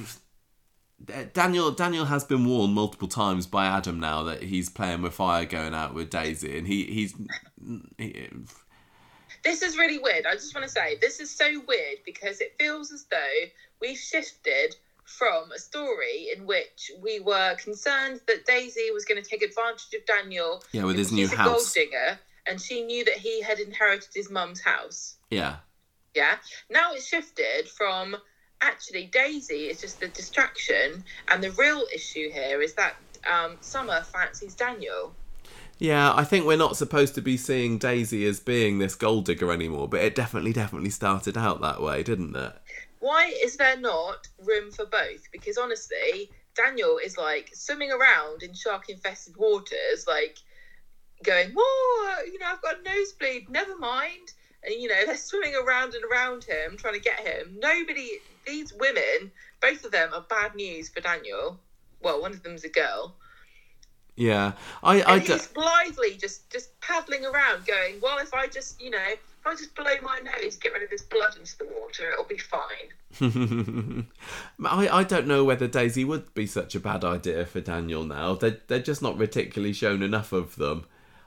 [1.34, 5.45] Daniel Daniel has been warned multiple times by Adam now that he's playing with fire,
[5.45, 7.13] going out with Daisy, and he he's.
[7.97, 8.30] He,
[9.43, 10.25] This is really weird.
[10.25, 13.39] I just want to say this is so weird because it feels as though
[13.81, 19.30] we've shifted from a story in which we were concerned that Daisy was going to
[19.30, 20.63] take advantage of Daniel.
[20.71, 24.09] yeah, with his new she's a gold digger, and she knew that he had inherited
[24.13, 25.17] his mum's house.
[25.30, 25.57] Yeah,
[26.15, 26.35] Yeah.
[26.69, 28.15] Now it's shifted from
[28.64, 32.95] actually Daisy is just the distraction, and the real issue here is that
[33.31, 35.14] um, Summer fancies Daniel.
[35.80, 36.14] yeah.
[36.15, 39.88] I think we're not supposed to be seeing Daisy as being this gold digger anymore,
[39.88, 42.53] but it definitely definitely started out that way, didn't it?
[42.99, 45.30] Why is there not room for both?
[45.31, 50.38] Because honestly, Daniel is like swimming around in shark infested waters, like
[51.23, 54.34] going, Whoa, you know, I've got a nosebleed, never mind.
[54.64, 57.57] And you know, they're swimming around and around him, trying to get him.
[57.60, 61.60] Nobody, these women, both of them are bad news for Daniel.
[62.02, 63.15] well, one of them's a girl.
[64.15, 64.52] Yeah,
[64.84, 68.80] I, I And d- he's blithely just just paddling around, going, "Well, if I just,
[68.80, 71.65] you know, if I just blow my nose, get rid of this blood into the
[71.65, 72.91] water, it'll be fine."
[74.65, 78.36] I, I don't know whether Daisy would be such a bad idea for Daniel now.
[78.36, 80.86] They they're just not particularly shown enough of them.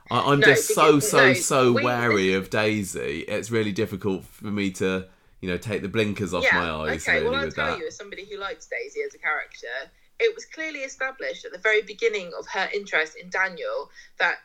[0.09, 3.25] I, I'm No, just so so no, so we- wary of Daisy.
[3.27, 5.07] It's really difficult for me to
[5.41, 6.59] you know take the blinkers off yeah.
[6.59, 7.19] my eyes okay.
[7.19, 7.79] really well, I'll tell that.
[7.79, 11.59] you, as somebody who likes Daisy as a character, it was clearly established at the
[11.59, 13.89] very beginning of her interest in Daniel
[14.19, 14.37] that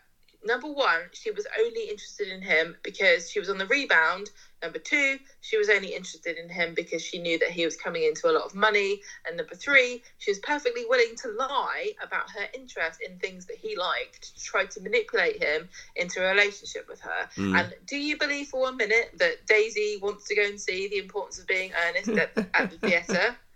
[0.44, 4.31] number one, she was only interested in him because she was on the rebound.
[4.62, 8.05] Number two, she was only interested in him because she knew that he was coming
[8.05, 9.01] into a lot of money.
[9.27, 13.56] And number three, she was perfectly willing to lie about her interest in things that
[13.56, 17.28] he liked to try to manipulate him into a relationship with her.
[17.36, 17.59] Mm.
[17.59, 20.98] And do you believe for one minute that Daisy wants to go and see the
[20.98, 23.36] importance of being earnest at, at the theatre?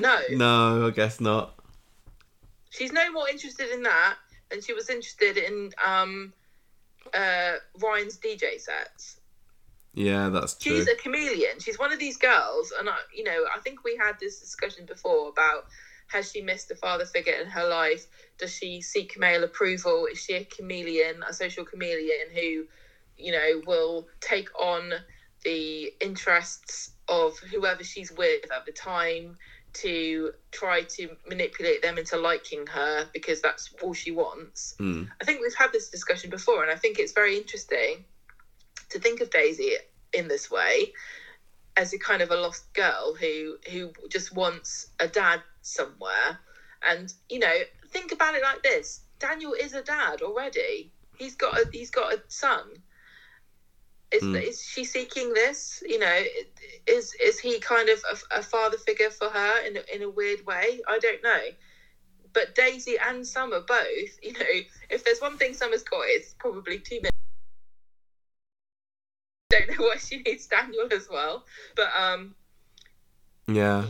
[0.00, 0.18] No.
[0.30, 1.54] No, I guess not.
[2.70, 4.16] She's no more interested in that
[4.52, 6.32] than she was interested in um,
[7.14, 9.18] uh, Ryan's DJ sets.
[9.94, 10.76] Yeah, that's true.
[10.76, 11.58] She's a chameleon.
[11.58, 14.86] She's one of these girls, and I, you know, I think we had this discussion
[14.86, 15.66] before about
[16.08, 18.06] has she missed a father figure in her life?
[18.38, 20.06] Does she seek male approval?
[20.06, 22.66] Is she a chameleon, a social chameleon who,
[23.16, 24.92] you know, will take on
[25.42, 29.36] the interests of whoever she's with at the time
[29.74, 34.74] to try to manipulate them into liking her because that's all she wants?
[34.80, 35.08] Mm.
[35.20, 38.04] I think we've had this discussion before, and I think it's very interesting
[38.90, 39.76] to think of Daisy
[40.12, 40.92] in this way
[41.76, 46.38] as a kind of a lost girl who who just wants a dad somewhere.
[46.82, 47.58] And you know,
[47.88, 50.90] think about it like this: Daniel is a dad already.
[51.16, 52.82] He's got a he's got a son.
[54.12, 54.42] Is, Mm.
[54.42, 55.82] is she seeking this?
[55.86, 56.22] You know,
[56.86, 60.10] is is he kind of a, a father figure for her in a, in a
[60.10, 60.80] weird way?
[60.88, 61.40] I don't know
[62.34, 64.60] but Daisy and Summer both, you know,
[64.90, 67.10] if there's one thing Summer's got, it's probably two minutes.
[69.50, 71.44] Don't know why she needs Daniel as well,
[71.76, 72.34] but um,
[73.46, 73.84] Yeah.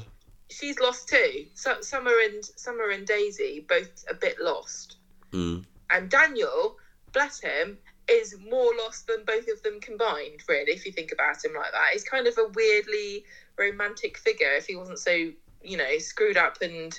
[0.51, 1.47] she's lost too.
[1.55, 4.97] So, Summer and Summer and Daisy both a bit lost,
[5.31, 5.65] Mm.
[5.91, 6.79] and Daniel,
[7.13, 7.79] bless him,
[8.11, 10.43] is more lost than both of them combined.
[10.49, 13.25] Really, if you think about him like that, he's kind of a weirdly
[13.59, 14.53] romantic figure.
[14.57, 15.31] If he wasn't so,
[15.63, 16.99] you know, screwed up and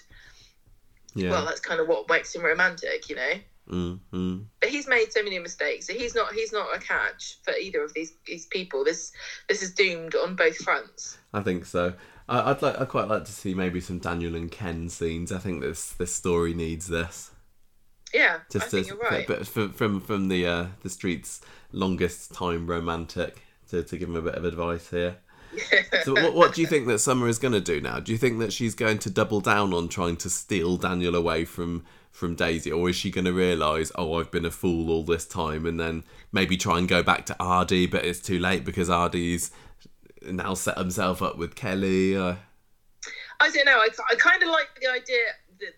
[1.13, 1.31] Yeah.
[1.31, 3.33] well, that's kind of what makes him romantic, you know.
[3.69, 4.45] mm, mm.
[4.59, 5.87] But he's made so many mistakes.
[5.87, 6.33] He's not.
[6.33, 8.83] He's not a catch for either of these these people.
[8.83, 9.11] This
[9.47, 11.17] this is doomed on both fronts.
[11.33, 11.93] I think so.
[12.27, 12.79] I, I'd like.
[12.79, 15.31] I'd quite like to see maybe some Daniel and Ken scenes.
[15.31, 17.31] I think this this story needs this.
[18.13, 19.27] Yeah, Just I think to, you're right.
[19.27, 21.41] but from from from the uh, the streets
[21.71, 25.17] longest time romantic to to give him a bit of advice here.
[26.03, 27.99] So what what do you think that Summer is going to do now?
[27.99, 31.45] Do you think that she's going to double down on trying to steal Daniel away
[31.45, 35.03] from from Daisy, or is she going to realise, oh, I've been a fool all
[35.03, 38.63] this time, and then maybe try and go back to Aadi, but it's too late
[38.63, 39.49] because Aadi's
[40.21, 42.15] now set himself up with Kelly.
[42.15, 42.35] Uh,
[43.39, 43.79] I don't know.
[43.79, 45.23] I, I kind of like the idea,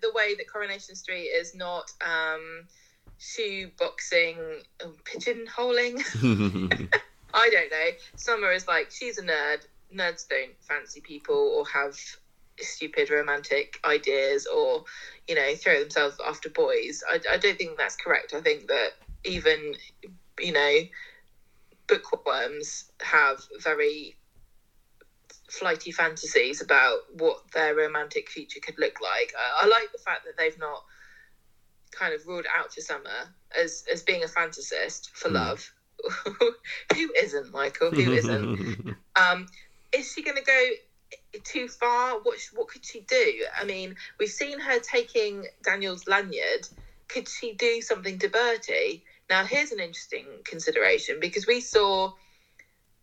[0.02, 2.66] the, way that Coronation Street is not um,
[3.18, 4.38] shoe boxing,
[4.84, 6.02] oh, pigeonholing.
[7.34, 7.90] I don't know.
[8.16, 9.66] Summer is like she's a nerd.
[9.94, 11.98] Nerds don't fancy people or have
[12.60, 14.86] stupid romantic ideas or
[15.28, 17.04] you know throw themselves after boys.
[17.10, 18.34] I, I don't think that's correct.
[18.34, 18.92] I think that
[19.24, 19.76] even
[20.40, 20.80] you know
[21.88, 24.16] bookworms have very
[25.50, 29.34] flighty fantasies about what their romantic future could look like.
[29.38, 30.84] I, I like the fact that they've not
[31.92, 35.36] kind of ruled out to Summer as as being a fantasist for Hmm.
[35.36, 35.72] love.
[36.96, 37.92] Who isn't, Michael?
[37.92, 38.96] Who isn't?
[39.18, 39.46] Um,
[39.94, 40.70] is she going to go
[41.46, 42.20] too far?
[42.24, 43.46] What what could she do?
[43.58, 46.68] I mean, we've seen her taking Daniel's lanyard.
[47.08, 49.04] Could she do something to Bertie?
[49.30, 52.12] Now, here's an interesting consideration because we saw.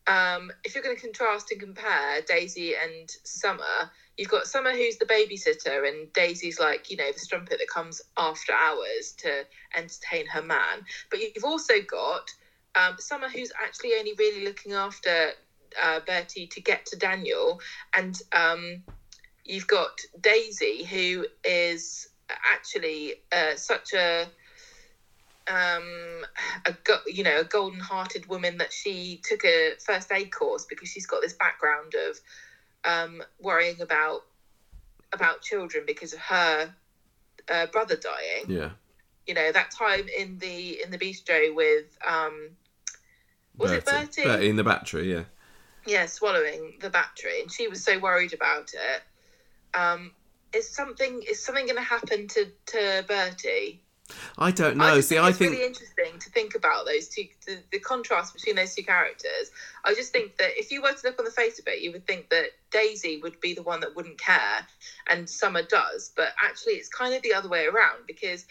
[0.06, 4.98] Um, if you're going to contrast and compare Daisy and Summer, you've got Summer who's
[4.98, 10.26] the babysitter, and Daisy's like, you know, the strumpet that comes after hours to entertain
[10.26, 10.84] her man.
[11.10, 12.30] But you've also got
[12.74, 15.30] um, Summer who's actually only really looking after
[15.82, 17.60] uh, Bertie to get to Daniel,
[17.94, 18.82] and um,
[19.44, 24.26] you've got Daisy who is actually uh, such a
[25.48, 26.24] um
[26.66, 26.74] a
[27.06, 31.06] you know a golden hearted woman that she took a first aid course because she's
[31.06, 32.20] got this background of
[32.84, 34.24] um worrying about
[35.12, 36.72] about children because of her
[37.48, 38.70] uh, brother dying yeah.
[39.26, 42.50] you know that time in the in the bistro with um
[43.56, 44.24] was it Bertie?
[44.24, 45.24] Bertie in the battery, yeah.
[45.86, 49.78] yeah, swallowing the battery, and she was so worried about it.
[49.78, 50.12] Um,
[50.52, 53.81] is something is something going to happen to to Bertie?
[54.38, 54.96] I don't know.
[54.96, 57.78] just See, think I it's think really interesting to think about those two, the, the
[57.78, 59.50] contrast between those two characters.
[59.84, 61.92] I just think that if you were to look on the face of it, you
[61.92, 64.66] would think that Daisy would be the one that wouldn't care,
[65.08, 66.12] and Summer does.
[66.16, 68.46] But actually, it's kind of the other way around because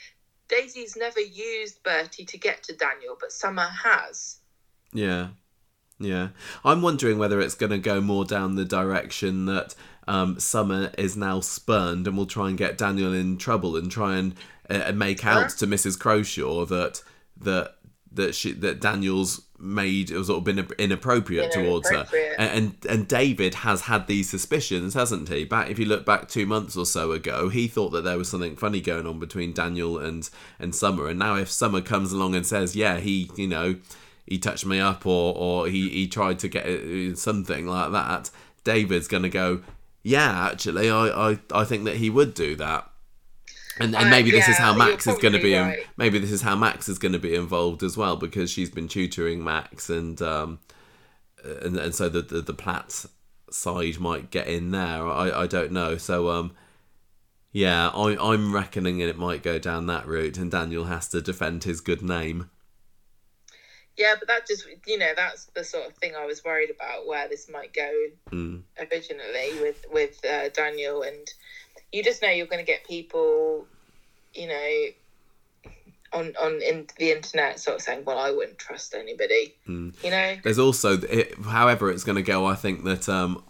[0.48, 4.38] Daisy's never used Bertie to get to Daniel, but Summer has.
[4.94, 5.30] Yeah.
[5.98, 6.30] Yeah.
[6.66, 9.76] I'm wondering whether it's going to go more down the direction that
[10.08, 14.18] um, Summer is now spurned and will try and get Daniel in trouble and try
[14.18, 14.36] and
[14.72, 15.98] uh, make out to Mrs.
[15.98, 17.02] Croshaw that
[17.38, 17.76] that
[18.14, 22.06] that she that Daniel's made it was sort of been inappropriate towards her.
[22.38, 25.46] and, and and David has had these suspicions hasn't he?
[25.46, 28.30] Back if you look back 2 months or so ago he thought that there was
[28.30, 30.30] something funny going on between Daniel and
[30.60, 31.08] and Summer.
[31.08, 33.76] And now if Summer comes along and says yeah he you know
[34.26, 38.30] he touched me up or or he he tried to get uh, something like that
[38.64, 39.62] David's going to go
[40.04, 42.91] yeah actually I, I I think that he would do that
[43.80, 45.54] and, and Uh, maybe this is how Max is going to be.
[45.54, 45.86] in- right.
[45.98, 48.88] maybe this is how Max is going to be involved as well because she's been
[48.88, 50.60] tutoring Max, and um,
[51.44, 53.06] and and so the the, the Platt
[53.50, 55.08] side might get in there.
[55.08, 55.98] I I don't know.
[55.98, 56.54] So um,
[57.52, 61.64] yeah, I I'm reckoning it might go down that route, and Daniel has to defend
[61.64, 62.50] his good name.
[63.98, 67.06] Yeah, but that just you know that's the sort of thing I was worried about
[67.08, 67.92] where this might go
[68.32, 68.64] Mm.
[68.80, 71.28] originally with with uh, Daniel, and
[71.92, 73.66] you just know you're going to get people,
[74.34, 75.72] you know,
[76.14, 79.94] on on in the internet sort of saying, "Well, I wouldn't trust anybody," Mm.
[80.04, 80.38] you know.
[80.44, 82.46] There's also, it, however, it's going to go.
[82.46, 83.44] I think that um,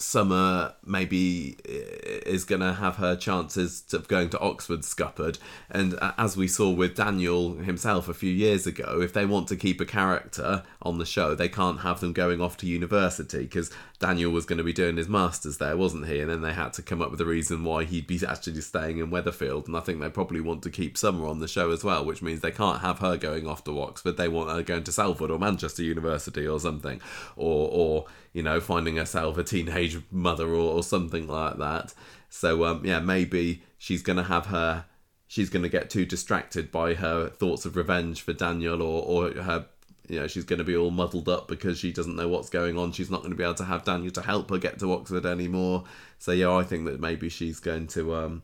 [0.00, 5.38] Summer maybe uh, is going to have her chances of going to Oxford scuppered,
[5.70, 9.48] and uh, as we saw with Daniel himself a few years ago, if they want
[9.48, 13.42] to keep a character on the show, they can't have them going off to university
[13.42, 16.20] because Daniel was going to be doing his masters there, wasn't he?
[16.20, 18.98] And then they had to come up with a reason why he'd be actually staying
[18.98, 21.84] in Weatherfield, and I think they probably want to keep Summer on the show as
[21.84, 24.16] well, which means they can't have her going off to Oxford.
[24.16, 27.00] They want her going to Salford or Manchester University or something,
[27.36, 31.94] or or you know finding herself a teenage mother or, or something like that.
[32.28, 34.86] So um, yeah, maybe she's going to have her.
[35.26, 39.42] She's going to get too distracted by her thoughts of revenge for Daniel, or or
[39.42, 39.66] her
[40.08, 42.76] you know she's going to be all muddled up because she doesn't know what's going
[42.76, 44.92] on she's not going to be able to have daniel to help her get to
[44.92, 45.84] oxford anymore
[46.18, 48.42] so yeah i think that maybe she's going to um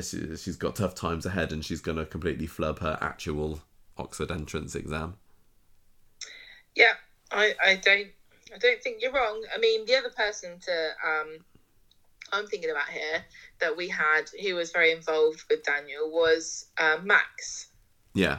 [0.00, 3.60] she, she's got tough times ahead and she's going to completely flub her actual
[3.96, 5.14] oxford entrance exam
[6.74, 6.94] Yeah,
[7.30, 8.08] I, I don't
[8.54, 9.42] I don't think you're wrong.
[9.54, 11.38] I mean, the other person to um,
[12.32, 13.24] I'm thinking about here
[13.60, 17.68] that we had who was very involved with Daniel was uh, Max.
[18.14, 18.38] yeah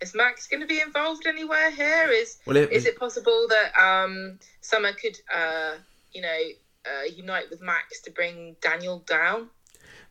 [0.00, 2.08] Is Max going to be involved anywhere here?
[2.10, 5.74] Is well it, is it possible that um, Summer could uh,
[6.12, 6.38] you know
[6.86, 9.50] uh, unite with Max to bring Daniel down?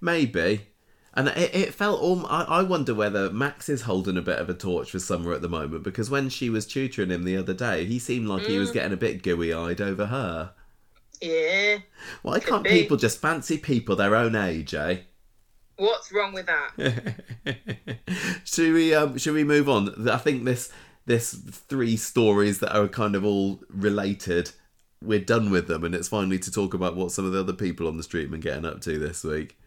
[0.01, 0.67] Maybe.
[1.13, 2.25] And it, it felt all.
[2.27, 5.41] I, I wonder whether Max is holding a bit of a torch for Summer at
[5.41, 8.57] the moment because when she was tutoring him the other day, he seemed like he
[8.59, 8.73] was Mm.
[8.73, 10.51] getting a bit gooey eyed over her.
[11.21, 11.79] Yeah.
[12.21, 12.69] Why can't be.
[12.69, 14.99] people just fancy people their own age, eh?
[15.77, 17.15] What's wrong with that?
[18.43, 20.07] should we um should we move on?
[20.09, 20.71] I think this
[21.05, 24.51] this three stories that are kind of all related.
[25.01, 27.53] We're done with them, and it's finally to talk about what some of the other
[27.53, 29.57] people on the street have been getting up to this week.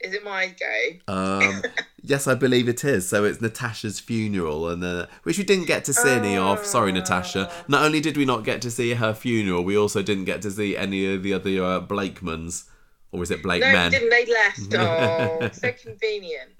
[0.00, 1.12] Is it my go?
[1.12, 1.62] Um,
[2.02, 3.08] yes, I believe it is.
[3.08, 6.64] So it's Natasha's funeral, and uh, which we didn't get to see any of.
[6.66, 7.50] Sorry, Natasha.
[7.68, 10.50] Not only did we not get to see her funeral, we also didn't get to
[10.50, 12.64] see any of the other uh, Blakemans,
[13.10, 13.90] or is it Blake No, men?
[13.90, 14.74] didn't they left?
[14.74, 16.50] Oh, so convenient.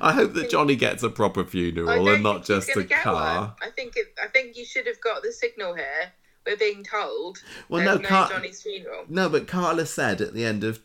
[0.00, 3.40] I hope that Johnny gets a proper funeral and not just a car.
[3.40, 3.52] one.
[3.60, 6.12] I think it, I think you should have got the signal here.
[6.46, 7.38] We're being told
[7.68, 9.04] Well, no, no Car- Johnny's funeral.
[9.08, 10.80] No, but Carla said at the end of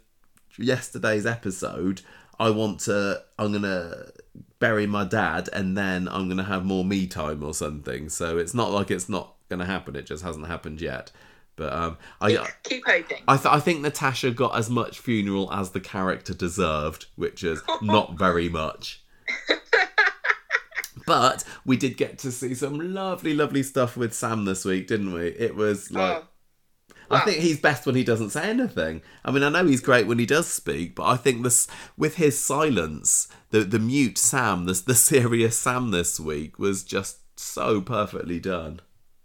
[0.57, 2.01] yesterday's episode,
[2.39, 4.11] I want to, I'm going to
[4.59, 8.09] bury my dad and then I'm going to have more me time or something.
[8.09, 9.95] So it's not like it's not going to happen.
[9.95, 11.11] It just hasn't happened yet.
[11.55, 13.23] But um, I, Keep hoping.
[13.27, 17.61] I, th- I think Natasha got as much funeral as the character deserved, which is
[17.81, 19.03] not very much.
[21.07, 25.13] but we did get to see some lovely, lovely stuff with Sam this week, didn't
[25.13, 25.27] we?
[25.29, 26.17] It was like.
[26.17, 26.27] oh,
[27.09, 29.01] I think he's best when he doesn't say anything.
[29.23, 31.67] I mean, I know he's great when he does speak, but I think this
[31.97, 37.19] with his silence, the the mute Sam, the the serious Sam this week was just
[37.39, 38.81] so perfectly done.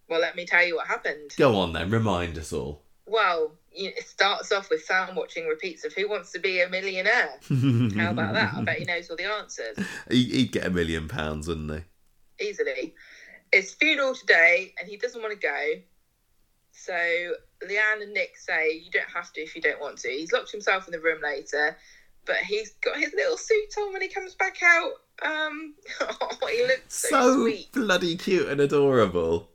[0.08, 1.32] well, let me tell you what happened.
[1.36, 2.82] Go on then, remind us all.
[3.06, 7.38] Well, it starts off with Sam watching repeats of Who Wants to Be a Millionaire.
[7.96, 8.54] How about that?
[8.54, 9.76] I bet he knows all the answers
[10.10, 11.72] He, he'd get a million pounds, wouldn't
[12.38, 12.44] he?
[12.46, 12.94] easily.
[13.52, 15.80] It's funeral today, and he doesn't want to go.
[16.72, 17.32] So
[17.68, 20.08] Leanne and Nick say you don't have to if you don't want to.
[20.08, 21.76] He's locked himself in the room later,
[22.24, 24.92] but he's got his little suit on when he comes back out.
[25.24, 27.72] Um, oh, he looks so, So sweet.
[27.72, 29.48] bloody cute and adorable.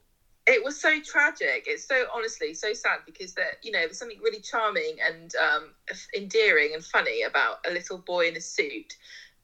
[0.45, 1.65] It was so tragic.
[1.67, 5.71] It's so honestly so sad because that you know there's something really charming and um,
[6.15, 8.95] endearing and funny about a little boy in a suit.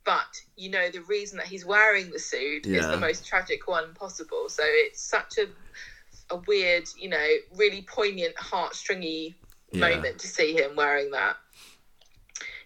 [0.06, 3.94] But you know the reason that he's wearing the suit is the most tragic one
[3.95, 4.48] possible.
[4.48, 5.48] So it's such a
[6.34, 9.35] a weird, you know, really poignant, heartstringy
[9.72, 9.80] Yeah.
[9.80, 11.38] moment to see him wearing that.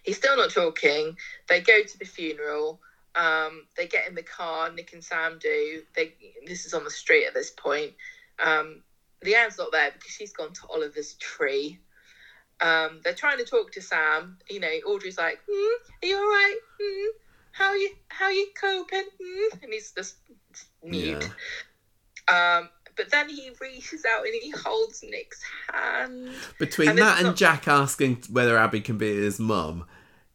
[0.02, 1.16] He's still not talking.
[1.48, 2.80] They go to the funeral.
[3.14, 4.70] Um, they get in the car.
[4.70, 5.82] Nick and Sam do.
[5.94, 6.14] They.
[6.46, 7.94] This is on the street at this point.
[8.38, 8.82] Um,
[9.24, 11.78] Leanne's not there because she's gone to Oliver's tree.
[12.60, 14.38] Um, they're trying to talk to Sam.
[14.48, 16.58] You know, Audrey's like, hmm, "Are you all right?
[16.80, 17.08] Hmm,
[17.52, 19.58] how you how you coping?" Hmm?
[19.62, 20.16] And he's just
[20.82, 21.28] mute.
[22.28, 22.68] Um,
[22.98, 25.40] but then he reaches out and he holds Nick's
[25.72, 26.30] hand.
[26.58, 29.86] Between And that is and not- Jack asking whether Abi can be his mum,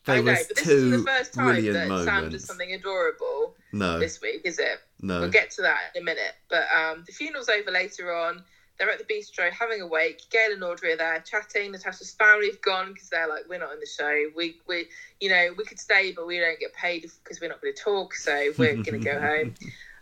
[0.07, 2.05] I there know, was but this two isn't the first time that moments.
[2.05, 4.79] Sam does something adorable no, this week, is it?
[5.01, 5.19] no.
[5.21, 6.33] We'll get to that in a minute.
[6.49, 8.43] But um, the funeral's over later on.
[8.79, 10.23] They're at the bistro having a wake.
[10.31, 11.71] Gail and Audrey are there chatting.
[11.73, 14.29] Natasha's family have gone because they're like, we're not in the show.
[14.35, 14.87] We, we,
[15.19, 17.79] you know, we could stay, but we don't get paid because we're not going to
[17.79, 18.15] talk.
[18.15, 19.53] So we're going to go home.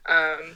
[0.08, 0.56] Um,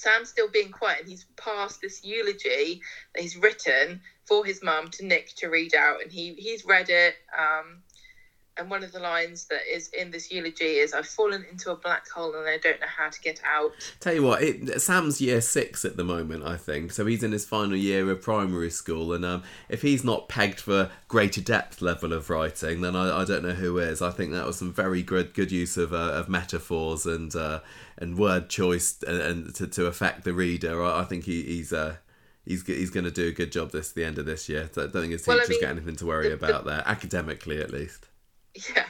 [0.00, 2.80] Sam's still being quiet, and he's passed this eulogy
[3.14, 6.88] that he's written for his mum to Nick to read out, and he he's read
[6.88, 7.14] it.
[7.36, 7.82] Um,
[8.56, 11.76] and one of the lines that is in this eulogy is, "I've fallen into a
[11.76, 15.20] black hole and I don't know how to get out." Tell you what, it, Sam's
[15.20, 16.92] year six at the moment, I think.
[16.92, 20.60] So he's in his final year of primary school, and um, if he's not pegged
[20.60, 24.02] for greater depth level of writing, then I, I don't know who is.
[24.02, 27.60] I think that was some very good good use of, uh, of metaphors and uh,
[27.96, 30.82] and word choice and, and to, to affect the reader.
[30.82, 31.96] I, I think he, he's uh,
[32.44, 34.68] he's he's going to do a good job this the end of this year.
[34.72, 36.46] So I don't think his Well, I teachers mean, got anything to worry the- the-
[36.46, 38.06] about there, academically at least.
[38.54, 38.86] Yeah,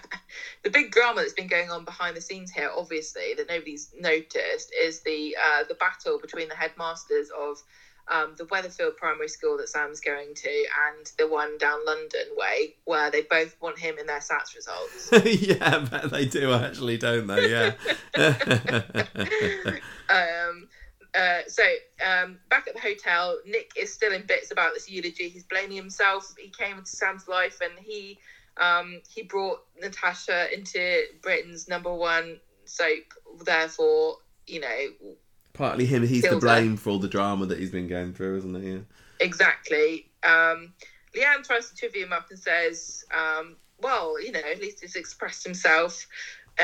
[0.62, 4.72] the big drama that's been going on behind the scenes here, obviously that nobody's noticed,
[4.74, 7.62] is the uh, the battle between the headmasters of
[8.10, 12.74] um, the Weatherfield Primary School that Sam's going to and the one down London way,
[12.84, 15.10] where they both want him in their SATs results.
[15.42, 17.50] yeah, but they do actually, don't they?
[17.50, 17.74] Yeah.
[20.08, 20.68] um,
[21.14, 21.64] uh, so
[22.04, 25.28] um, back at the hotel, Nick is still in bits about this eulogy.
[25.28, 26.34] He's blaming himself.
[26.38, 28.18] He came into Sam's life and he
[28.60, 33.14] um, he brought Natasha into Britain's number one soap.
[33.44, 35.16] Therefore, you know
[35.52, 38.62] Partly him, he's to blame for all the drama that he's been going through, isn't
[38.62, 38.70] he?
[38.70, 38.78] Yeah.
[39.18, 40.06] exactly.
[40.22, 40.72] Um,
[41.14, 44.96] Leanne tries to trivia him up and says, um, "Well, you know, at least he's
[44.96, 46.06] expressed himself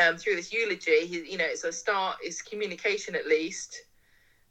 [0.01, 1.07] um, through this eulogy.
[1.07, 2.19] He, you know, it's a start.
[2.23, 3.83] It's communication at least."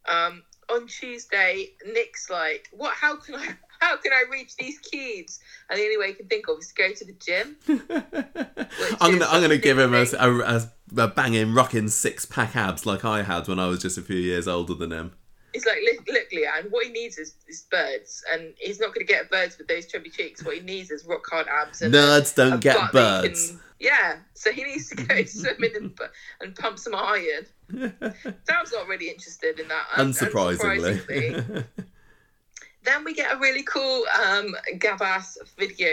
[0.08, 2.94] Um, on Tuesday, Nick's like, "What?
[2.94, 3.48] How can I?
[3.86, 5.40] How can I reach these kids?"
[5.70, 7.56] And the only way he can think of is to go to the gym.
[9.02, 13.06] I'm gonna, I'm gonna give him a, a, a, banging, rocking six pack abs like
[13.06, 15.12] I had when I was just a few years older than him.
[15.54, 19.06] It's like, look, look, Leanne, what he needs is, is birds, and he's not going
[19.08, 20.44] to get birds with those chubby cheeks.
[20.44, 23.52] What he needs is rock hard abs and Nerds don't get butt that he birds.
[23.52, 26.00] can- yeah, so he needs to go swimming and,
[26.42, 27.46] and pump some iron.
[27.70, 29.88] Sam's not really interested in that.
[29.96, 31.00] Unsurprisingly.
[31.06, 31.66] unsurprisingly.
[32.86, 35.90] Then we get a really cool um, Gaddas video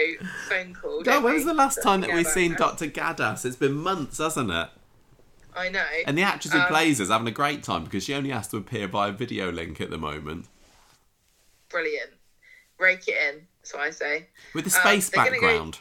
[0.47, 1.01] phone call.
[1.01, 1.37] God, when we?
[1.39, 2.87] was the last time that we've seen Dr.
[2.87, 3.45] Gaddas?
[3.45, 4.69] It's been months, hasn't it?
[5.55, 5.85] I know.
[6.07, 8.47] And the actress who Um, plays is having a great time because she only has
[8.49, 10.47] to appear by a video link at the moment.
[11.69, 12.11] Brilliant.
[12.79, 14.27] Rake it in, so I say.
[14.53, 15.79] With the Um, space go- background.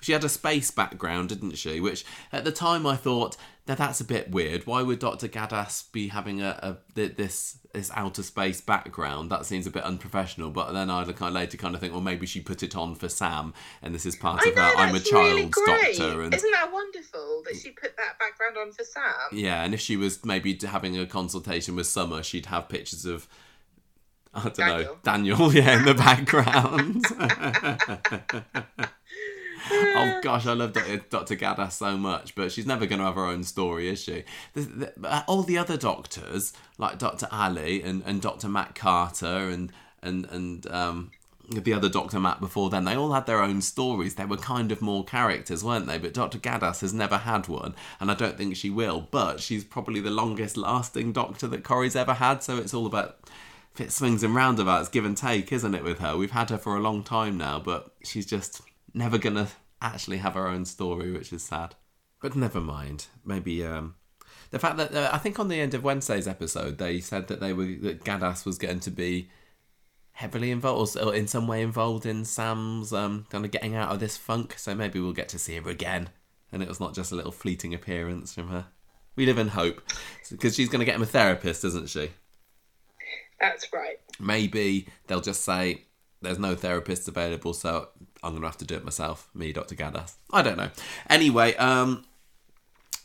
[0.00, 1.78] She had a space background, didn't she?
[1.80, 3.36] Which at the time I thought
[3.66, 4.66] that that's a bit weird.
[4.66, 5.28] Why would Dr.
[5.28, 6.58] Gaddas be having a,
[6.94, 9.30] a this this outer space background?
[9.30, 10.48] That seems a bit unprofessional.
[10.50, 12.94] But then I kind of later kind of think, well, maybe she put it on
[12.94, 13.52] for Sam,
[13.82, 14.76] and this is part I of know, her.
[14.76, 15.98] I'm a really child's great.
[15.98, 19.04] doctor, and Isn't that wonderful that she put that background on for Sam?
[19.32, 23.28] yeah, and if she was maybe having a consultation with Summer, she'd have pictures of.
[24.36, 24.98] I don't know, Daniel.
[25.04, 27.04] Daniel, yeah, in the background.
[29.70, 31.36] oh gosh, I love Dr.
[31.36, 34.24] Gaddas so much, but she's never going to have her own story, is she?
[34.54, 37.28] The, the, uh, all the other doctors, like Dr.
[37.30, 38.48] Ali and, and Dr.
[38.48, 39.72] Matt Carter and
[40.02, 41.10] and and um,
[41.50, 42.20] the other Dr.
[42.20, 44.14] Matt before then, they all had their own stories.
[44.14, 45.98] They were kind of more characters, weren't they?
[45.98, 46.38] But Dr.
[46.38, 49.08] Gaddas has never had one, and I don't think she will.
[49.10, 53.18] But she's probably the longest lasting doctor that Corrie's ever had, so it's all about
[53.74, 56.16] fit swings and roundabouts, give and take, isn't it, with her?
[56.16, 58.62] We've had her for a long time now, but she's just
[58.94, 59.48] never gonna
[59.82, 61.74] actually have her own story, which is sad.
[62.22, 63.06] But never mind.
[63.24, 63.96] Maybe um,
[64.50, 67.40] the fact that uh, I think on the end of Wednesday's episode they said that
[67.40, 69.28] they were that Gaddas was going to be
[70.12, 74.00] heavily involved or in some way involved in Sam's um, kind of getting out of
[74.00, 74.54] this funk.
[74.56, 76.10] So maybe we'll get to see her again,
[76.52, 78.66] and it was not just a little fleeting appearance from her.
[79.16, 79.82] We live in hope
[80.30, 82.10] because she's going to get him a therapist, isn't she?
[83.40, 84.00] That's right.
[84.18, 85.84] Maybe they'll just say
[86.22, 87.88] there's no therapist available, so
[88.24, 89.28] I'm going to have to do it myself.
[89.34, 89.74] Me, Dr.
[89.74, 90.14] Gaddas.
[90.32, 90.70] I don't know.
[91.10, 92.04] Anyway, um,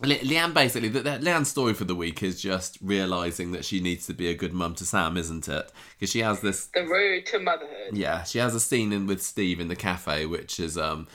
[0.01, 3.81] Le- Leanne basically, the, the, Leanne's story for the week is just realizing that she
[3.81, 5.71] needs to be a good mum to Sam, isn't it?
[5.97, 6.67] Because she has this.
[6.67, 7.97] The road to motherhood.
[7.97, 11.07] Yeah, she has a scene in with Steve in the cafe, which is um,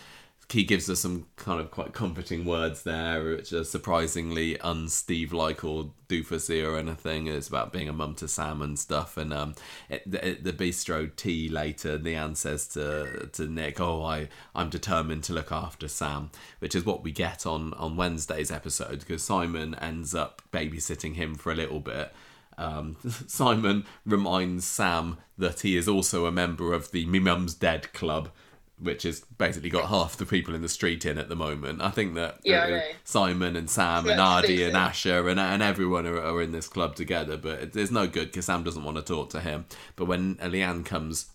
[0.50, 5.64] he gives us some kind of quite comforting words there, which are surprisingly un-Steve like
[5.64, 7.26] or doofusy or anything.
[7.26, 9.16] It's about being a mum to Sam and stuff.
[9.16, 9.54] And um,
[9.90, 14.70] at the, at the bistro tea later, Leanne says to to Nick, "Oh, I I'm
[14.70, 19.22] determined to look after Sam," which is what we get on on Wednesday's episode because
[19.22, 22.12] Simon ends up babysitting him for a little bit.
[22.56, 22.96] Um,
[23.26, 28.30] Simon reminds Sam that he is also a member of the Me Mum's Dead Club,
[28.78, 31.80] which has basically got half the people in the street in at the moment.
[31.80, 32.94] I think that Yeah, uh.
[33.04, 34.74] Simon and Sam and Aadi and.
[34.74, 38.26] Asha and, and everyone are, are in this club together, but it, it's no good
[38.26, 39.66] because Sam doesn't want to talk to him.
[39.96, 41.30] But when Leanne comes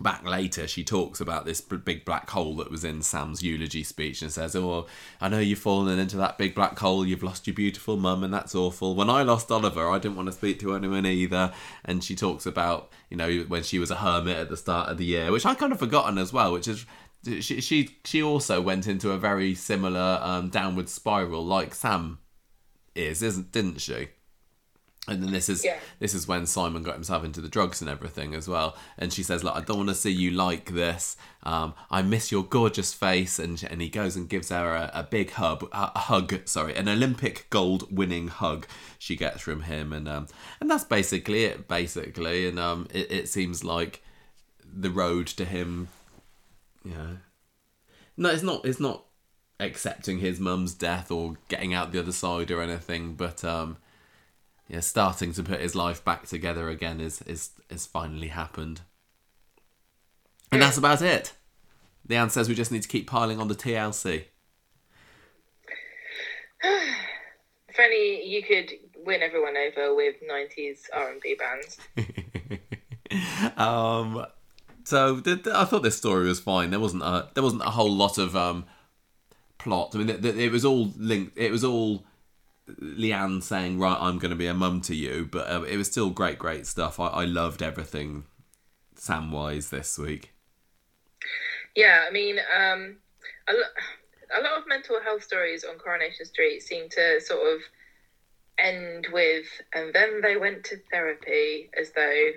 [0.00, 4.22] back later, she talks about this big black hole that was in Sam's eulogy speech
[4.22, 4.86] and says, Oh,
[5.20, 7.06] I know you've fallen into that big black hole.
[7.06, 8.94] You've lost your beautiful mum, and that's awful.
[8.94, 11.52] When I lost Oliver, I didn't want to speak to anyone either.
[11.84, 14.98] And she talks about, you know, when she was a hermit at the start of
[14.98, 16.84] the year, which I kind of forgotten as well, which is.
[17.40, 22.18] She, she she also went into a very similar um, downward spiral like Sam
[22.94, 24.08] is, isn't didn't she?
[25.06, 25.78] And then this is Yeah.
[25.98, 28.74] this is when Simon got himself into the drugs and everything as well.
[28.96, 31.16] And she says, "Look, I don't want to see you like this.
[31.42, 35.02] Um, I miss your gorgeous face." And and he goes and gives her a, a
[35.02, 38.66] big hug, a hug, sorry, an Olympic gold winning hug.
[38.98, 40.26] She gets from him, and um,
[40.60, 42.48] and that's basically it, basically.
[42.48, 44.02] And um, it, it seems like
[44.64, 45.88] the road to him,
[46.84, 47.18] you know,
[48.16, 48.64] no, it's not.
[48.64, 49.04] It's not
[49.60, 53.76] accepting his mum's death or getting out the other side or anything, but um,
[54.68, 58.80] yeah, starting to put his life back together again is is is finally happened.
[60.50, 61.32] And that's about it.
[62.08, 64.24] Leanne says we just need to keep piling on the TLC.
[66.62, 68.72] If only you could
[69.04, 71.78] win everyone over with '90s R&B bands.
[73.58, 74.26] um,
[74.84, 76.70] so th- th- I thought this story was fine.
[76.70, 78.64] There wasn't a there wasn't a whole lot of um,
[79.58, 79.92] plot.
[79.94, 81.36] I mean, it, it was all linked.
[81.36, 82.04] It was all
[82.68, 85.90] Leanne saying, "Right, I'm going to be a mum to you," but uh, it was
[85.90, 86.98] still great, great stuff.
[86.98, 88.24] I, I loved everything
[88.96, 90.32] Samwise this week.
[91.76, 92.96] Yeah, I mean, um,
[93.48, 97.60] a, lo- a lot of mental health stories on Coronation Street seem to sort of
[98.58, 102.30] end with, and then they went to therapy, as though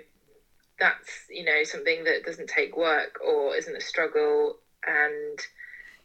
[0.78, 5.40] that's you know something that doesn't take work or isn't a struggle and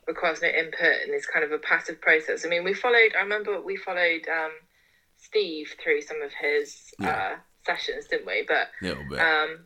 [0.08, 2.46] requires no input and is kind of a passive process.
[2.46, 3.14] I mean, we followed.
[3.18, 4.52] I remember we followed um,
[5.18, 7.10] Steve through some of his Yeah.
[7.10, 7.36] uh,
[7.66, 8.44] sessions, didn't we?
[8.48, 9.20] But A little bit.
[9.20, 9.60] um,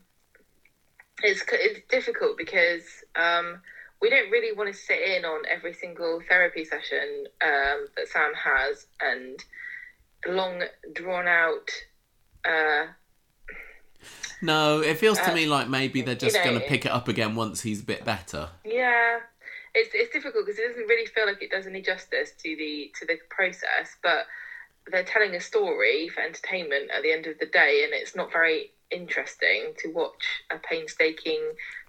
[1.23, 2.84] it's it's difficult because
[3.15, 3.61] um,
[4.01, 8.31] we don't really want to sit in on every single therapy session um, that Sam
[8.35, 9.43] has and
[10.27, 10.61] long
[10.93, 11.69] drawn out.
[12.45, 12.88] Uh,
[14.41, 16.85] no, it feels to uh, me like maybe they're just you know, going to pick
[16.85, 18.49] it up again once he's a bit better.
[18.64, 19.18] yeah,
[19.77, 22.91] it's it's difficult because it doesn't really feel like it does any justice to the
[22.99, 24.25] to the process, but
[24.89, 28.31] they're telling a story for entertainment at the end of the day, and it's not
[28.31, 31.41] very interesting to watch a painstaking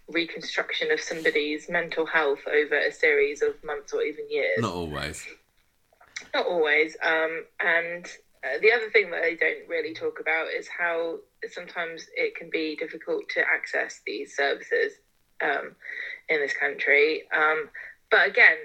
[0.09, 4.59] reconstruction of somebody's mental health over a series of months or even years.
[4.59, 5.27] Not always.
[6.35, 6.97] Not always.
[7.02, 8.06] Um, and
[8.43, 11.19] uh, the other thing that they don't really talk about is how
[11.51, 14.94] sometimes it can be difficult to access these services
[15.43, 15.77] um,
[16.29, 17.23] in this country.
[17.35, 17.69] Um,
[18.11, 18.57] but again,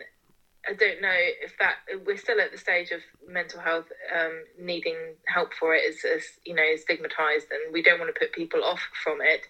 [0.68, 1.76] I don't know if that
[2.06, 3.86] we're still at the stage of mental health
[4.18, 4.96] um, needing
[5.28, 8.64] help for it is, is you know stigmatized, and we don't want to put people
[8.64, 9.46] off from it.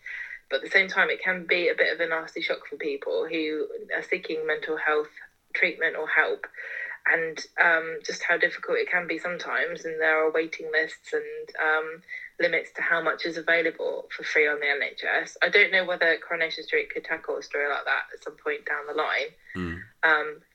[0.50, 2.78] But at the same time, it can be a bit of a nasty shock for
[2.78, 5.10] people who are seeking mental health
[5.54, 6.46] treatment or help
[7.06, 9.84] and um, just how difficult it can be sometimes.
[9.84, 12.02] And there are waiting lists and um,
[12.40, 15.36] limits to how much is available for free on the NHS.
[15.42, 18.66] I don't know whether Coronation Street could tackle a story like that at some point
[18.66, 19.32] down the line.
[19.56, 19.82] Mm.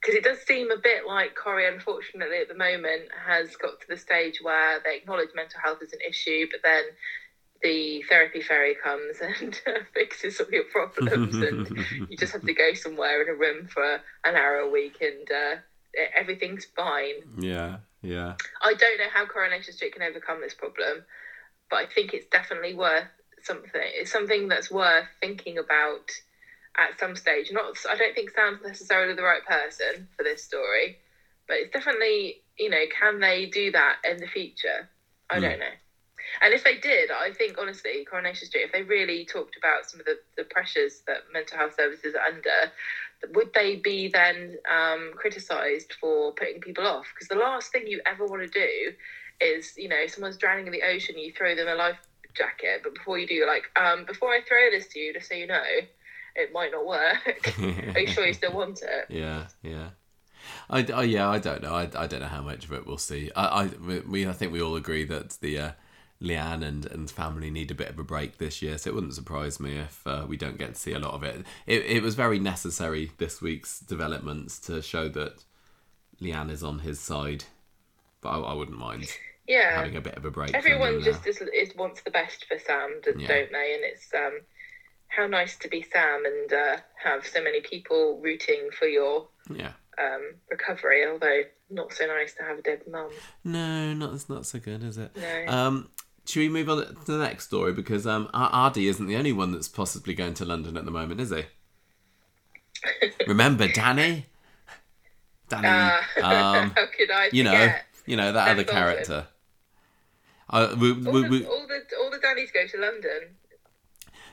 [0.01, 3.87] Because it does seem a bit like Corrie, unfortunately, at the moment, has got to
[3.89, 6.83] the stage where they acknowledge mental health is an issue, but then
[7.63, 9.61] the therapy fairy comes and
[9.95, 11.69] fixes all your problems, and
[12.09, 15.31] you just have to go somewhere in a room for an hour a week, and
[15.31, 15.57] uh,
[16.15, 17.23] everything's fine.
[17.39, 18.35] yeah, yeah.
[18.63, 21.05] I don't know how Coronation Street can overcome this problem,
[21.71, 23.09] but I think it's definitely worth
[23.43, 23.71] something.
[23.75, 26.11] It's something that's worth thinking about
[26.77, 27.51] at some stage.
[27.51, 30.97] Not, I don't think Sam's necessarily the right person for this story,
[31.47, 34.89] but it's definitely, you know, can they do that in the future?
[35.31, 35.43] I Mm.
[35.43, 35.75] don't know.
[36.43, 40.01] And if they did, I think honestly, Coronation Street, if they really talked about some
[40.01, 42.71] of the, the pressures that mental health services are under,
[43.35, 47.07] would they be then um, criticised for putting people off?
[47.15, 48.93] Because the last thing you ever want to do
[49.41, 51.99] is, you know, someone's drowning in the ocean, you throw them a life
[52.35, 55.29] jacket, but before you do, you're like, um, before I throw this to you, just
[55.29, 55.63] so you know,
[56.37, 57.53] it might not work.
[57.95, 59.07] Are you sure you still want it?
[59.09, 59.91] Yeah, yeah.
[60.71, 61.75] I, I yeah, I don't know.
[61.75, 63.31] I, I don't know how much of it we'll see.
[63.35, 63.67] I, I
[64.07, 65.73] we I think we all agree that the uh,
[66.21, 68.77] Leanne and and family need a bit of a break this year.
[68.79, 71.23] So it wouldn't surprise me if uh, we don't get to see a lot of
[71.23, 71.45] it.
[71.67, 75.45] It it was very necessary this week's developments to show that
[76.21, 77.45] Leanne is on his side.
[78.21, 79.07] But I, I wouldn't mind
[79.47, 79.77] Yeah.
[79.77, 80.55] having a bit of a break.
[80.55, 83.45] Everyone just is, is wants the best for Sam, don't they?
[83.45, 84.41] And it's um,
[85.07, 89.73] how nice to be Sam and uh, have so many people rooting for your yeah.
[89.99, 91.07] um, recovery.
[91.07, 93.11] Although not so nice to have a dead mum.
[93.45, 95.17] No, not it's not so good, is it?
[95.17, 95.53] No.
[95.53, 95.89] Um,
[96.29, 99.51] should we move on to the next story because um, Aadi isn't the only one
[99.53, 101.45] that's possibly going to London at the moment, is he?
[103.27, 104.27] Remember Danny?
[105.49, 107.73] Danny, Uh, um, how could I you know,
[108.05, 109.27] you know that Dan other character.
[110.51, 113.37] Uh, we, All, we, the, we, all the all the Dannies go to London.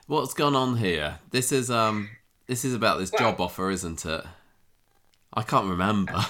[0.08, 1.20] what's gone on here?
[1.32, 2.10] This is um,
[2.48, 4.26] this is about this Well- job offer, isn't it?
[5.34, 6.14] I can't remember.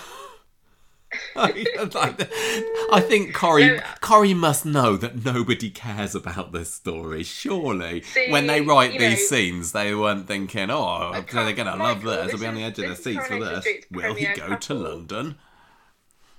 [1.36, 4.40] I think Corrie No.
[4.40, 7.24] Must know that nobody cares about this story.
[7.24, 11.76] Surely, See, when they write these know- scenes, they weren't thinking, "Oh, I they're gonna
[11.76, 12.32] love oh, this.
[12.32, 14.74] They'll be on the edge of their seats for Coronation this." Will he go to.
[14.74, 15.38] London?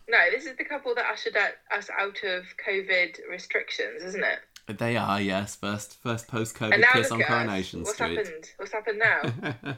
[0.08, 1.36] No, this is the couple that ushered
[1.76, 4.78] us out of COVID restrictions, isn't it?
[4.78, 5.56] They are, yes.
[5.56, 7.34] First, first post-COVID kiss on at us.
[7.34, 8.18] Coronation What's Street.
[8.18, 8.50] happened?
[8.56, 9.20] What's happened now?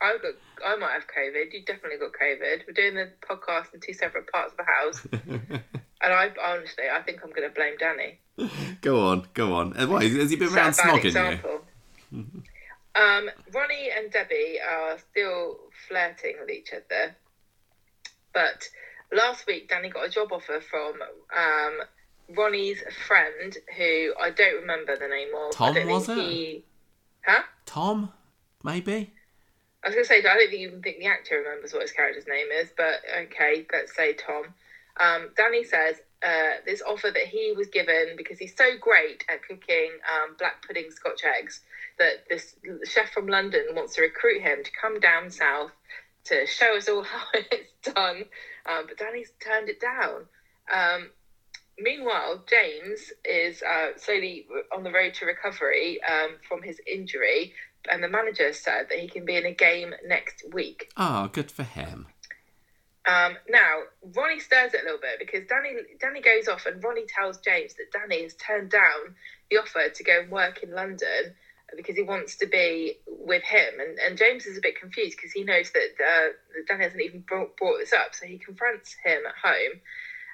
[0.00, 0.34] I've got,
[0.64, 1.52] I might have COVID.
[1.52, 2.66] You definitely got COVID.
[2.66, 5.06] We're doing the podcast in two separate parts of the house,
[6.02, 8.18] and I honestly, I think I'm going to blame Danny.
[8.80, 9.72] go on, go on.
[9.72, 11.40] Why has he been around snogging
[12.12, 12.20] you?
[12.94, 15.58] um, Ronnie and Debbie are still
[15.88, 17.16] flirting with each other,
[18.32, 18.68] but
[19.12, 20.94] last week Danny got a job offer from
[21.36, 21.80] um,
[22.36, 25.52] Ronnie's friend, who I don't remember the name of.
[25.52, 26.18] Tom, was it?
[26.18, 26.64] He...
[27.26, 27.42] Huh?
[27.66, 28.12] Tom,
[28.62, 29.12] maybe.
[29.84, 31.92] I was going to say, I don't think even think the actor remembers what his
[31.92, 34.54] character's name is, but okay, let's say Tom.
[34.98, 39.42] Um, Danny says uh, this offer that he was given because he's so great at
[39.46, 41.60] cooking um, black pudding Scotch eggs
[41.98, 42.54] that this
[42.84, 45.72] chef from London wants to recruit him to come down south
[46.24, 48.24] to show us all how it's done.
[48.66, 50.26] Um, but Danny's turned it down.
[50.72, 51.10] Um,
[51.78, 57.52] meanwhile, James is uh, slowly on the road to recovery um, from his injury,
[57.90, 60.90] and the manager said that he can be in a game next week.
[60.96, 62.06] Oh, good for him.
[63.06, 63.80] Um, now,
[64.16, 67.74] Ronnie stirs it a little bit because Danny Danny goes off and Ronnie tells James
[67.74, 69.14] that Danny has turned down
[69.50, 71.34] the offer to go and work in London
[71.76, 73.80] because he wants to be with him.
[73.80, 77.02] And, and James is a bit confused because he knows that, uh, that Danny hasn't
[77.02, 78.14] even brought, brought this up.
[78.14, 79.80] So he confronts him at home.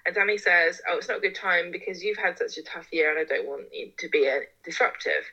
[0.06, 2.86] And Danny says, Oh, it's not a good time because you've had such a tough
[2.92, 5.24] year and I don't want you to be a disruptive.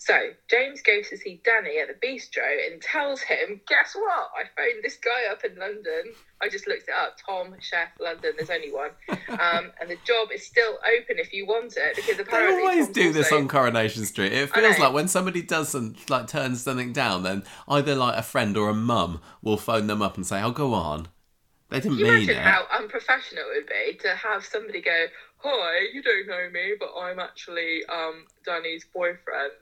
[0.00, 4.30] So James goes to see Danny at the bistro and tells him, "Guess what?
[4.38, 6.14] I phoned this guy up in London.
[6.40, 7.16] I just looked it up.
[7.26, 8.32] Tom Chef London.
[8.36, 8.90] There's only one,
[9.28, 12.56] um, and the job is still open if you want it because apparently.
[12.58, 14.32] They always Tom's do this on Coronation Street.
[14.32, 18.22] It feels like when somebody does some, like turns something down, then either like a
[18.22, 21.08] friend or a mum will phone them up and say, "Oh, go on."
[21.70, 22.42] They didn't Can you mean imagine it.
[22.42, 25.06] how unprofessional it would be to have somebody go,
[25.38, 29.52] "Hi, you don't know me, but I'm actually um, Danny's boyfriend,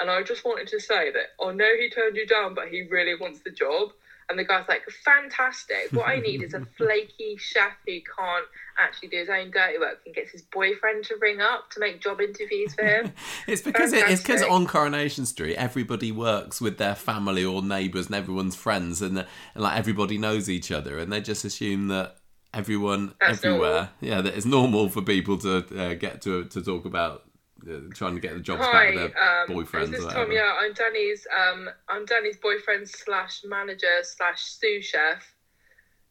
[0.00, 2.82] and I just wanted to say that I know he turned you down, but he
[2.82, 3.92] really wants the job."
[4.28, 5.88] And the guy's like, "Fantastic!
[5.90, 8.46] What I need is a flaky chef who can't
[8.78, 12.00] actually do his own dirty work and gets his boyfriend to ring up to make
[12.00, 13.12] job interviews for him."
[13.46, 18.06] It's because it, it's because on Coronation Street, everybody works with their family or neighbours,
[18.06, 19.26] and everyone's friends, and, and
[19.62, 22.16] like everybody knows each other, and they just assume that
[22.54, 26.84] everyone That's everywhere, yeah, that it's normal for people to uh, get to to talk
[26.84, 27.24] about
[27.68, 30.12] uh, trying to get the jobs back Hi, with their um, boyfriends this is.
[30.12, 30.32] Tom.
[30.32, 31.26] Yeah, I'm Danny's.
[31.36, 35.34] Um, I'm Danny's boyfriend slash manager slash sous chef.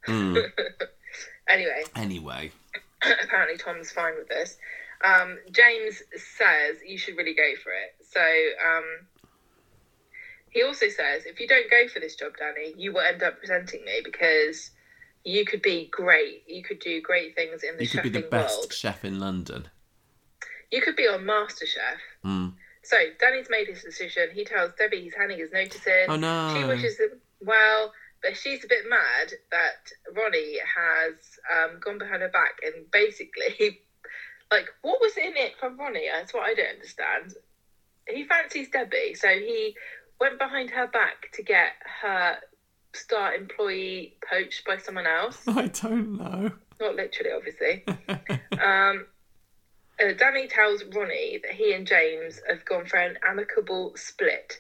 [0.08, 0.44] Mm.
[1.50, 2.52] Anyway, Anyway,
[3.24, 4.58] apparently Tom's fine with this.
[5.04, 7.96] Um, James says you should really go for it.
[8.10, 8.84] So um,
[10.50, 13.40] he also says if you don't go for this job, Danny, you will end up
[13.40, 14.72] presenting me because
[15.24, 16.44] you could be great.
[16.48, 18.74] You could do great things in the you could be the best world.
[18.74, 19.68] chef in London.
[20.72, 22.00] You could be on MasterChef.
[22.26, 22.54] Mm.
[22.84, 24.30] So Danny's made his decision.
[24.34, 26.06] He tells Debbie he's handing his notice in.
[26.10, 26.56] Oh no.
[26.56, 31.14] She wishes him well, but she's a bit mad that Ronnie has
[31.52, 33.82] um, gone behind her back and basically,
[34.52, 36.08] like, what was in it for Ronnie?
[36.12, 37.34] That's what I don't understand.
[38.08, 39.76] He fancies Debbie, so he
[40.20, 42.38] went behind her back to get her
[42.94, 45.40] star employee poached by someone else.
[45.48, 46.52] I don't know.
[46.80, 47.84] Not literally, obviously.
[48.60, 49.06] um,
[50.02, 54.60] uh, Danny tells Ronnie that he and James have gone for an amicable split.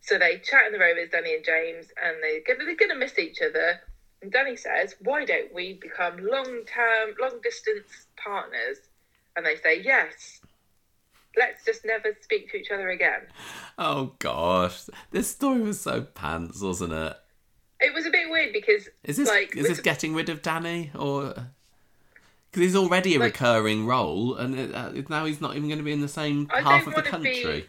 [0.00, 2.98] So they chat in the room Rovers, Danny and James, and they're gonna, they're gonna
[2.98, 3.80] miss each other.
[4.20, 8.78] And Danny says, "Why don't we become long-term, long-distance partners?"
[9.36, 10.40] And they say, "Yes.
[11.36, 13.22] Let's just never speak to each other again."
[13.78, 17.16] Oh gosh, this story was so pants, wasn't it?
[17.82, 20.90] It was a bit weird because Is this like is this getting rid of Danny
[20.98, 21.34] or?
[22.50, 25.78] Because he's already a Like- recurring role, and it, uh, now he's not even going
[25.78, 27.66] to be in the same I half of the country.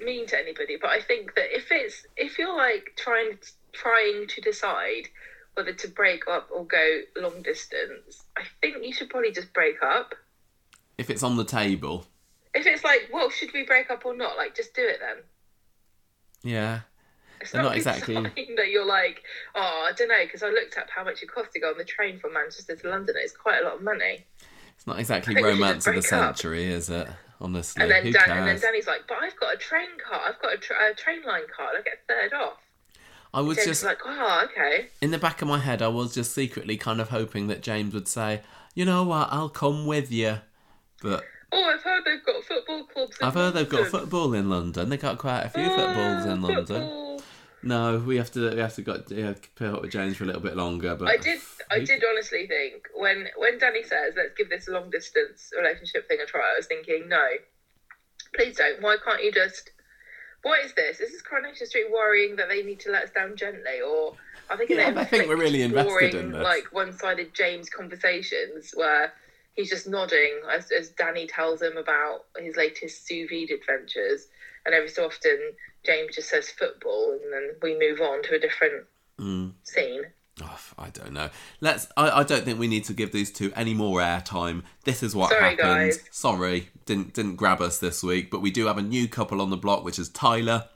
[0.00, 3.38] mean to anybody, but I think that if it's if you're like trying
[3.72, 5.08] trying to decide
[5.54, 9.82] whether to break up or go long distance, I think you should probably just break
[9.82, 10.14] up.
[10.96, 12.06] If it's on the table,
[12.54, 14.36] If it's like, well, should we break up or not?
[14.36, 15.24] Like, just do it then.
[16.42, 16.80] yeah.
[17.40, 18.14] It's They're not, exactly-
[18.56, 19.22] that you're like,
[19.54, 21.78] oh, I don't know, because I looked up how much it costs to go on
[21.78, 23.14] the train from Manchester to London.
[23.18, 24.26] It's quite a lot of money.
[24.76, 26.36] It's not exactly I think we should romance of the break up.
[26.36, 27.08] century, is it?
[27.40, 28.38] Honestly, And then, who Dan, cares?
[28.38, 30.20] and then Danny's like, but I've got a train card.
[30.28, 31.76] I've got a, tra- a train line card.
[31.78, 32.58] I get third off.
[33.32, 34.88] I was James just like, oh, okay.
[35.00, 35.80] in the back of my head.
[35.80, 38.40] I was just secretly kind of hoping that James would say,
[38.74, 39.28] "You know what?
[39.30, 40.38] I'll come with you."
[41.00, 43.16] But Oh, I've heard they've got football clubs.
[43.20, 44.88] in I've heard they've got football in London.
[44.88, 47.20] They got quite a few footballs in Ah, London.
[47.62, 50.26] No, we have to we have to got yeah, put up with James for a
[50.26, 50.94] little bit longer.
[50.94, 51.40] But I did.
[51.70, 56.18] I did honestly think when when Danny says, "Let's give this long distance relationship thing
[56.22, 57.28] a try," I was thinking, no,
[58.34, 58.80] please don't.
[58.80, 59.70] Why can't you just?
[60.42, 61.00] What is this?
[61.00, 64.14] Is this Coronation Street worrying that they need to let us down gently, or
[64.48, 66.42] I think Yeah, I think we're really invested in this.
[66.42, 69.12] Like one-sided James conversations where
[69.52, 74.28] he's just nodding as, as Danny tells him about his latest sous vide adventures,
[74.64, 75.52] and every so often
[75.84, 78.84] James just says football, and then we move on to a different
[79.18, 79.52] Mm.
[79.64, 80.02] scene.
[80.42, 81.28] Oh, I don't know.
[81.60, 81.86] Let's.
[81.98, 84.62] I, I don't think we need to give these two any more airtime.
[84.84, 85.58] This is what Sorry, happened.
[85.58, 86.00] guys.
[86.10, 89.50] Sorry, didn't didn't grab us this week, but we do have a new couple on
[89.50, 90.68] the block, which is Tyler.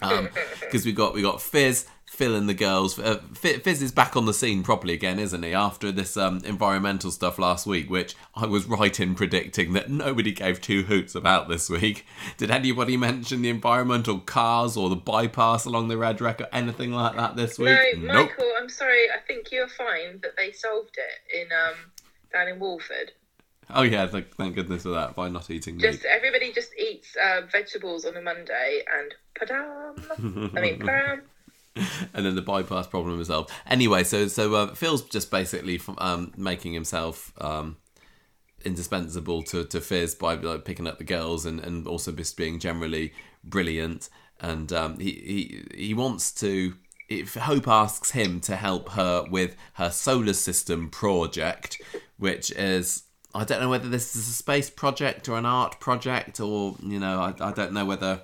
[0.60, 2.98] Because we got we got Fizz, Phil, and the girls.
[2.98, 5.54] Uh, Fizz is back on the scene properly again, isn't he?
[5.54, 10.32] After this um, environmental stuff last week, which I was right in predicting that nobody
[10.32, 12.04] gave two hoots about this week.
[12.36, 16.92] Did anybody mention the environmental cars or the bypass along the Red Rec or anything
[16.92, 17.78] like that this week?
[17.96, 19.06] No, Michael, I'm sorry.
[19.10, 21.76] I think you're fine that they solved it in um
[22.32, 23.12] down in Walford.
[23.70, 25.14] Oh yeah, thank, thank goodness for that.
[25.14, 25.82] By not eating meat.
[25.82, 30.56] Just everybody just eats uh, vegetables on a Monday and padam.
[30.56, 31.20] I mean padam.
[32.14, 33.50] and then the bypass problem is solved.
[33.66, 37.76] Anyway, so so uh, Phil's just basically um, making himself um,
[38.64, 42.58] indispensable to, to Fizz by like, picking up the girls and, and also just being
[42.58, 43.12] generally
[43.44, 44.08] brilliant.
[44.40, 46.74] And um, he, he he wants to.
[47.08, 51.80] If Hope asks him to help her with her solar system project,
[52.18, 56.40] which is I don't know whether this is a space project or an art project,
[56.40, 58.22] or you know I, I don't know whether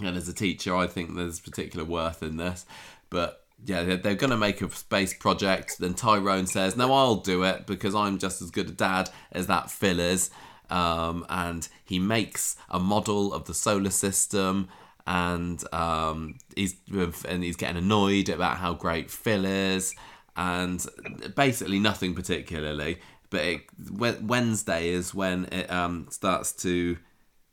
[0.00, 2.64] and as a teacher, I think there's particular worth in this.
[3.10, 5.78] But yeah, they're, they're going to make a space project.
[5.78, 9.46] Then Tyrone says, "No, I'll do it because I'm just as good a dad as
[9.46, 10.30] that Phil is."
[10.70, 14.68] Um, and he makes a model of the solar system,
[15.06, 16.74] and um, he's
[17.28, 19.94] and he's getting annoyed about how great Phil is,
[20.36, 20.84] and
[21.36, 22.98] basically nothing particularly.
[23.32, 26.98] But it, Wednesday is when it um, starts to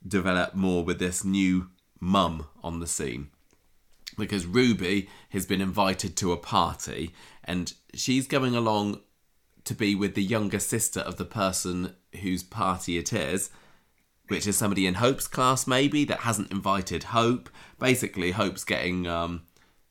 [0.06, 3.30] develop more with this new mum on the scene
[4.18, 9.00] because Ruby has been invited to a party and she's going along
[9.64, 13.50] to be with the younger sister of the person whose party it is,
[14.28, 17.48] which is somebody in Hope's class maybe that hasn't invited Hope.
[17.78, 19.42] Basically, Hope's getting um,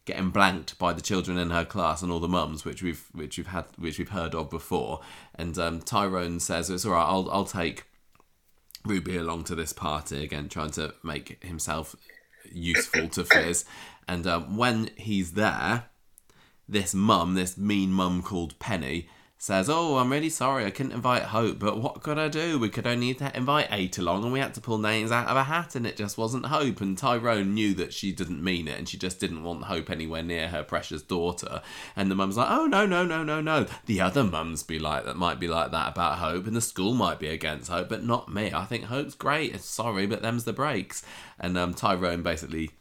[0.09, 3.37] getting blanked by the children in her class and all the mums, which we've which
[3.37, 5.01] we've had which we've heard of before.
[5.35, 7.05] And um, Tyrone says it's all right.
[7.05, 7.83] I'll I'll take
[8.85, 11.95] Ruby along to this party again, trying to make himself
[12.51, 13.65] useful to Fizz.
[14.07, 15.85] And um, when he's there,
[16.67, 19.07] this mum, this mean mum called Penny,
[19.41, 22.59] says, "Oh, I'm really sorry, I couldn't invite Hope, but what could I do?
[22.59, 25.45] We could only invite eight along, and we had to pull names out of a
[25.45, 28.87] hat, and it just wasn't Hope." And Tyrone knew that she didn't mean it, and
[28.87, 31.61] she just didn't want Hope anywhere near her precious daughter.
[31.95, 33.65] And the mum's like, "Oh no, no, no, no, no.
[33.85, 36.93] The other mums be like that, might be like that about Hope, and the school
[36.93, 38.51] might be against Hope, but not me.
[38.53, 39.59] I think Hope's great.
[39.61, 41.01] Sorry, but them's the breaks."
[41.39, 42.71] And um, Tyrone basically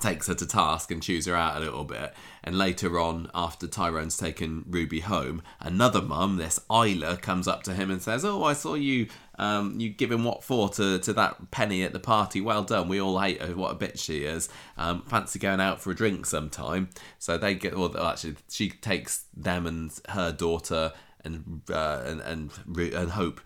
[0.00, 2.12] takes her to task and chews her out a little bit.
[2.42, 7.74] And later on, after Tyrone's taken Ruby home, another mum, this Isla, comes up to
[7.74, 9.08] him and says, "Oh, I saw you,
[9.38, 12.40] um, you giving what for to, to that Penny at the party.
[12.40, 12.88] Well done.
[12.88, 13.54] We all hate her.
[13.54, 14.48] What a bitch she is.
[14.76, 19.24] Um, fancy going out for a drink sometime." So they get, well, actually, she takes
[19.34, 20.92] them and her daughter
[21.24, 23.40] and uh, and and and Hope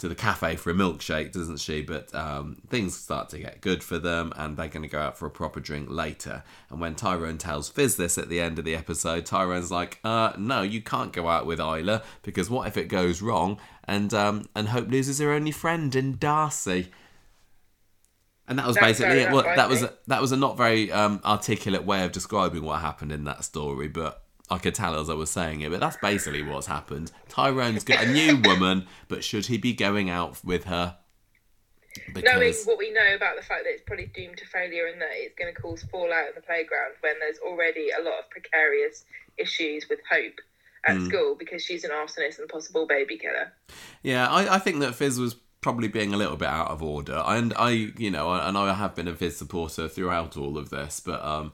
[0.00, 1.82] to the cafe for a milkshake, doesn't she?
[1.82, 5.16] But um, things start to get good for them, and they're going to go out
[5.16, 6.42] for a proper drink later.
[6.70, 10.32] And when Tyrone tells Fizz this at the end of the episode, Tyrone's like, "Uh,
[10.38, 14.46] no, you can't go out with Isla because what if it goes wrong?" And um,
[14.56, 16.88] and Hope loses her only friend in Darcy.
[18.48, 19.30] And that was That's basically it.
[19.30, 22.80] Well, that was a, that was a not very um, articulate way of describing what
[22.80, 25.70] happened in that story, but I could tell as I was saying it.
[25.70, 27.12] But that's basically what's happened.
[27.28, 30.96] Tyrone's got a new woman, but should he be going out with her?
[32.14, 35.10] Knowing what we know about the fact that it's probably doomed to failure and that
[35.12, 39.04] it's going to cause fallout in the playground when there's already a lot of precarious
[39.36, 40.40] issues with Hope
[40.86, 41.04] at Hmm.
[41.08, 43.52] school because she's an arsonist and possible baby killer.
[44.02, 47.22] Yeah, I, I think that Fizz was probably being a little bit out of order,
[47.26, 50.70] and I, you know, I and I have been a Fizz supporter throughout all of
[50.70, 51.52] this, but um,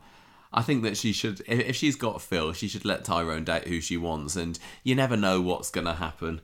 [0.57, 3.81] I think that she should, if she's got Phil, she should let Tyrone date who
[3.81, 6.41] she wants, and you never know what's gonna happen.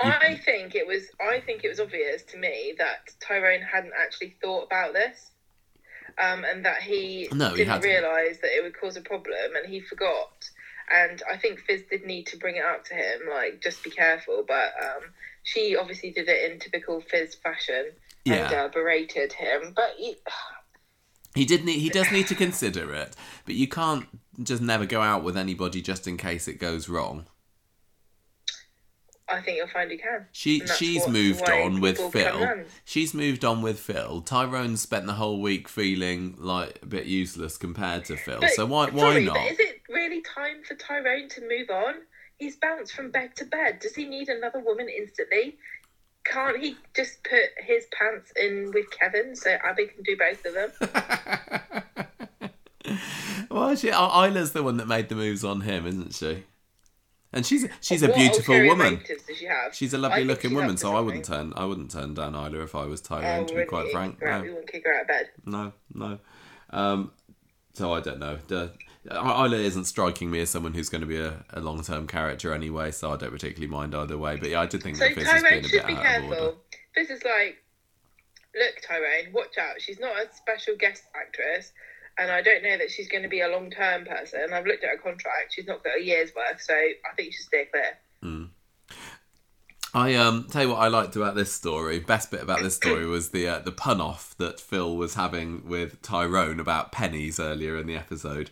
[0.00, 1.04] I think it was.
[1.20, 5.30] I think it was obvious to me that Tyrone hadn't actually thought about this,
[6.20, 9.80] um, and that he No, didn't realise that it would cause a problem, and he
[9.80, 10.50] forgot.
[10.92, 13.90] And I think Fizz did need to bring it up to him, like just be
[13.90, 14.44] careful.
[14.46, 15.02] But um,
[15.44, 17.92] she obviously did it in typical Fizz fashion
[18.26, 18.64] and Yeah.
[18.64, 19.72] uh, berated him.
[19.76, 20.16] But he,
[21.34, 24.06] He did need, he does need to consider it, but you can't
[24.42, 27.26] just never go out with anybody just in case it goes wrong.
[29.28, 30.26] I think you'll find he can.
[30.32, 32.64] She she's what- moved on with Phil.
[32.84, 34.20] She's moved on with Phil.
[34.20, 38.40] Tyrone spent the whole week feeling like a bit useless compared to Phil.
[38.40, 39.34] But, so why why sorry, not?
[39.34, 41.94] But is it really time for Tyrone to move on?
[42.36, 43.78] He's bounced from bed to bed.
[43.78, 45.56] Does he need another woman instantly?
[46.24, 50.54] Can't he just put his pants in with Kevin so Abi can do both of
[50.54, 50.72] them?
[53.50, 56.44] well, she Isla's the one that made the moves on him, isn't she?
[57.32, 58.94] And she's she's a beautiful woman.
[58.94, 59.74] motives does she have?
[59.74, 62.74] She's a lovely looking woman, so I wouldn't turn I wouldn't turn down Isla if
[62.74, 63.44] I was Tyrone.
[63.44, 64.44] Oh, to be quite frank, out- no.
[64.44, 65.30] You wouldn't kick her out of bed.
[65.46, 66.18] No, no.
[66.70, 67.12] Um,
[67.72, 68.38] so I don't know.
[68.48, 68.72] The,
[69.10, 72.52] Isla isn't striking me as someone who's going to be a, a long term character
[72.52, 74.36] anyway, so I don't particularly mind either way.
[74.36, 76.24] But yeah, I did think So that Fizz has been a bit be out of
[76.24, 76.36] order.
[76.36, 76.56] careful.
[76.94, 77.62] This is like,
[78.54, 79.80] look, Tyrone, watch out.
[79.80, 81.72] She's not a special guest actress,
[82.18, 84.52] and I don't know that she's going to be a long term person.
[84.52, 87.32] I've looked at her contract; she's not got a year's worth, so I think you
[87.32, 87.98] should stay clear.
[89.94, 91.98] I um tell you what I liked about this story.
[91.98, 95.68] Best bit about this story was the uh, the pun off that Phil was having
[95.68, 98.50] with Tyrone about pennies earlier in the episode.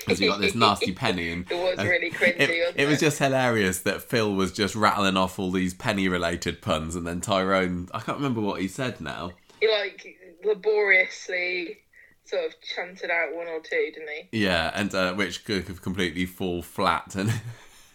[0.00, 3.00] Because you got this nasty penny, and It was really cringy, It, wasn't it was
[3.00, 7.20] just hilarious that Phil was just rattling off all these penny related puns, and then
[7.20, 7.88] Tyrone.
[7.92, 9.32] I can't remember what he said now.
[9.60, 11.78] He like laboriously
[12.24, 14.44] sort of chanted out one or two, didn't he?
[14.44, 17.32] Yeah, and uh, which could have completely fall flat, and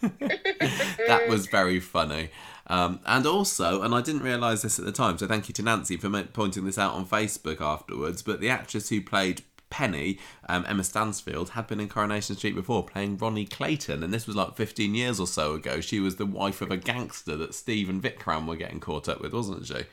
[0.00, 2.30] that was very funny.
[2.68, 5.62] Um, and also, and I didn't realise this at the time, so thank you to
[5.62, 8.22] Nancy for pointing this out on Facebook afterwards.
[8.22, 9.42] But the actress who played
[9.76, 14.26] Penny, um, Emma Stansfield, had been in Coronation Street before, playing Ronnie Clayton, and this
[14.26, 15.82] was like 15 years or so ago.
[15.82, 19.20] She was the wife of a gangster that Steve and Vikram were getting caught up
[19.20, 19.84] with, wasn't she?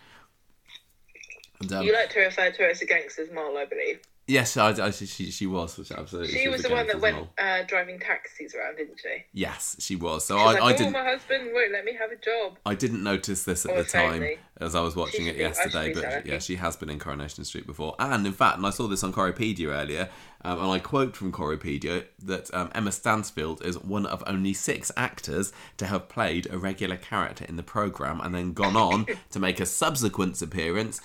[1.59, 3.99] And, um, You like to refer to her as a gangster's mole, I believe.
[4.27, 6.33] Yes, I, I, she, she she was absolutely.
[6.33, 9.23] She, was a the one that went uh, driving taxis around, didn't she?
[9.33, 10.25] Yes, she was.
[10.25, 10.93] So She was I, like, I oh, didn't.
[10.93, 12.57] my husband won't let me have a job.
[12.65, 14.37] I didn't notice this at Or the time Tony.
[14.59, 17.65] as I was watching it be- yesterday, but yeah, she has been in Coronation Street
[17.67, 17.95] before.
[17.99, 20.09] And in fact, and I saw this on Coripedia earlier,
[20.45, 24.91] um, and I quote from Coripedia that um, Emma Stansfield is one of only six
[24.97, 29.39] actors to have played a regular character in the programme and then gone on to
[29.39, 31.01] make a subsequent appearance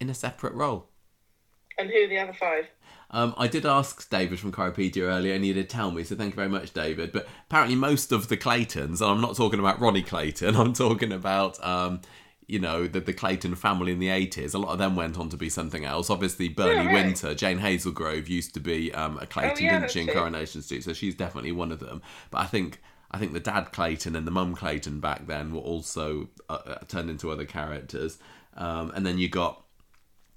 [0.00, 0.88] in a separate role.
[1.78, 2.66] And who are the other five?
[3.10, 6.04] Um, I did ask David from Coripedia earlier, and he did tell me.
[6.04, 7.12] So thank you very much, David.
[7.12, 10.56] But apparently, most of the Claytons, and I'm not talking about Ronnie Clayton.
[10.56, 12.02] I'm talking about, um,
[12.46, 14.54] you know, the, the Clayton family in the 80s.
[14.54, 16.10] A lot of them went on to be something else.
[16.10, 17.04] Obviously, Bernie Yeah, right.
[17.04, 20.08] Winter, Jane Hazlegrove used to be um, a Clayton, yeah, didn't she, in.
[20.08, 20.84] Coronation Street?
[20.84, 22.02] So she's definitely one of them.
[22.30, 25.60] But I think I think the dad Clayton and the mum Clayton back then were
[25.60, 28.18] also uh, uh, turned into other characters.
[28.54, 29.64] Um, and then you got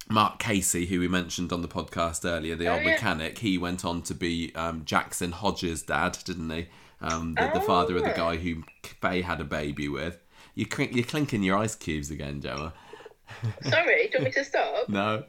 [0.10, 2.92] Mark Casey, who we mentioned on the podcast earlier, the Oh, old yeah.
[2.92, 3.38] mechanic.
[3.40, 6.68] He went on to be um, Jackson Hodges' dad, didn't he?
[7.02, 8.18] Um, the, the father of the Oh.
[8.18, 10.20] guy who Faye had a baby with.
[10.54, 12.74] You clink, you're clinking your ice cubes again, Joa.
[13.64, 14.90] Sorry, do you want me to stop?
[14.90, 15.24] No,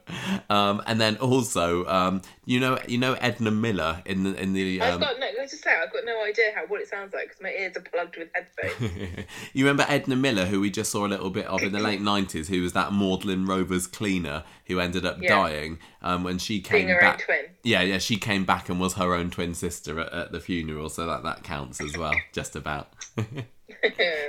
[0.49, 4.81] um, and then also, um, you know, you know Edna Miller in the in the.
[4.81, 5.27] I've Um, got no.
[5.43, 7.81] Just say I've got no idea how what it sounds like because my ears are
[7.81, 9.25] plugged with headphones.
[9.53, 11.99] you remember Edna Miller, who we just saw a little bit of in the late
[12.01, 15.29] nineties, who was that Magdalen Rovers cleaner who ended up Yeah.
[15.35, 17.25] dying um, when she came Being her own back.
[17.25, 17.45] twin.
[17.63, 20.87] Yeah, yeah, she came back and was her own twin sister at, at the funeral,
[20.89, 22.87] so that that counts as well, just about.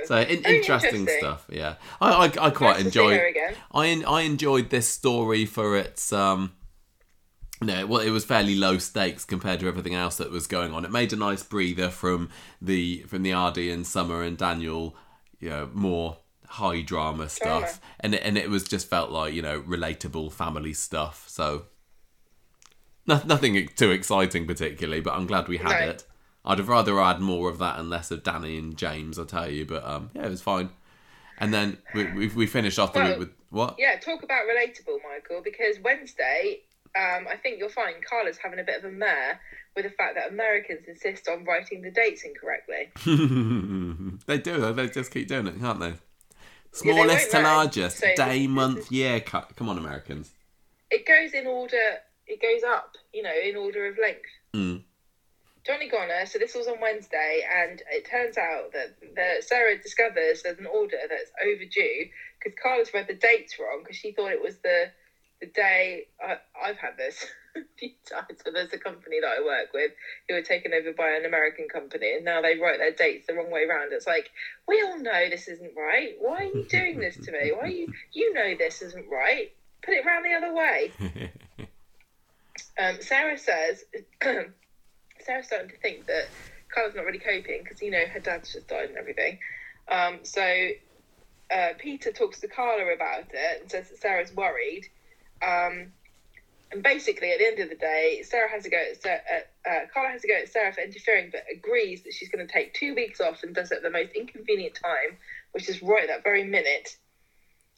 [0.05, 0.55] so in, interesting,
[1.01, 1.07] interesting.
[1.19, 1.45] stuff.
[1.49, 3.21] Yeah, I I, I quite Nice enjoyed.
[3.73, 6.53] I I enjoyed this story for its um.
[7.61, 10.83] No, well, it was fairly low stakes compared to everything else that was going on.
[10.83, 12.29] It made a nice breather from
[12.61, 14.95] the from the Aadi and Summer and Daniel,
[15.39, 16.17] you know, more
[16.47, 17.79] high drama stuff, Drama.
[18.01, 21.23] and it, and it was just felt like you know relatable family stuff.
[21.29, 21.67] So,
[23.07, 25.89] no, nothing too exciting particularly, but I'm glad we had No.
[25.91, 26.03] it.
[26.45, 29.25] I'd have rather I had more of that and less of Danny and James, I
[29.25, 29.65] tell you.
[29.65, 30.69] But um, yeah, it was fine.
[31.37, 33.75] And then we we, we finished off the Well, week with what?
[33.77, 36.61] Yeah, talk about relatable, Michael, because Wednesday,
[36.95, 39.39] um, I think you'll find Carla's having a bit of a mare
[39.75, 42.91] with the fact that Americans insist on writing the dates incorrectly.
[44.27, 44.73] they do.
[44.73, 45.87] They just keep doing it, can't they?
[45.87, 49.19] Yeah, they Smallest to largest, so day, month, year.
[49.19, 49.55] Cut.
[49.55, 50.31] Come on, Americans.
[50.91, 51.77] It goes in order.
[52.27, 54.21] It goes up, you know, in order of length.
[54.53, 54.83] Mm.
[55.65, 56.25] Johnny Goner.
[56.25, 60.67] So this was on Wednesday, and it turns out that the, Sarah discovers there's an
[60.67, 64.91] order that's overdue because Carla's read the dates wrong because she thought it was the
[65.41, 66.05] the day.
[66.21, 67.25] I, I've had this
[67.57, 68.39] a few times.
[68.45, 69.91] So there's a company that I work with
[70.29, 73.33] who were taken over by an American company, and now they write their dates the
[73.33, 73.91] wrong way around.
[73.91, 74.29] It's like
[74.67, 76.13] we all know this isn't right.
[76.19, 77.51] Why are you doing this to me?
[77.51, 77.91] Why are you?
[78.13, 79.51] You know this isn't right.
[79.83, 80.91] Put it round the other way.
[82.77, 83.85] Um, Sarah says,
[85.25, 86.27] Sarah's starting to think that
[86.73, 89.39] Carla's not really coping because, you know, her dad's just died and everything.
[89.87, 90.69] Um, so
[91.51, 94.85] uh, Peter talks to Carla about it and says that Sarah's worried.
[95.41, 95.91] Um,
[96.71, 99.85] and basically, at the end of the day, Sarah has to go at, at uh,
[99.93, 102.73] Carla has to go at Sarah for interfering, but agrees that she's going to take
[102.73, 105.17] two weeks off and does it at the most inconvenient time,
[105.51, 106.97] which is right at that very minute.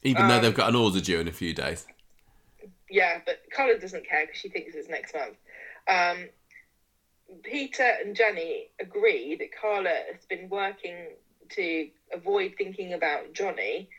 [0.04, 1.86] Even though Um, they've got an order due in a few days.
[2.90, 5.36] Yeah, but Carla doesn't care because she thinks it's next month.
[5.90, 6.30] Um,
[7.44, 11.10] Peter and Jenny agree that Carla has been working
[11.50, 13.90] to avoid thinking about Johnny,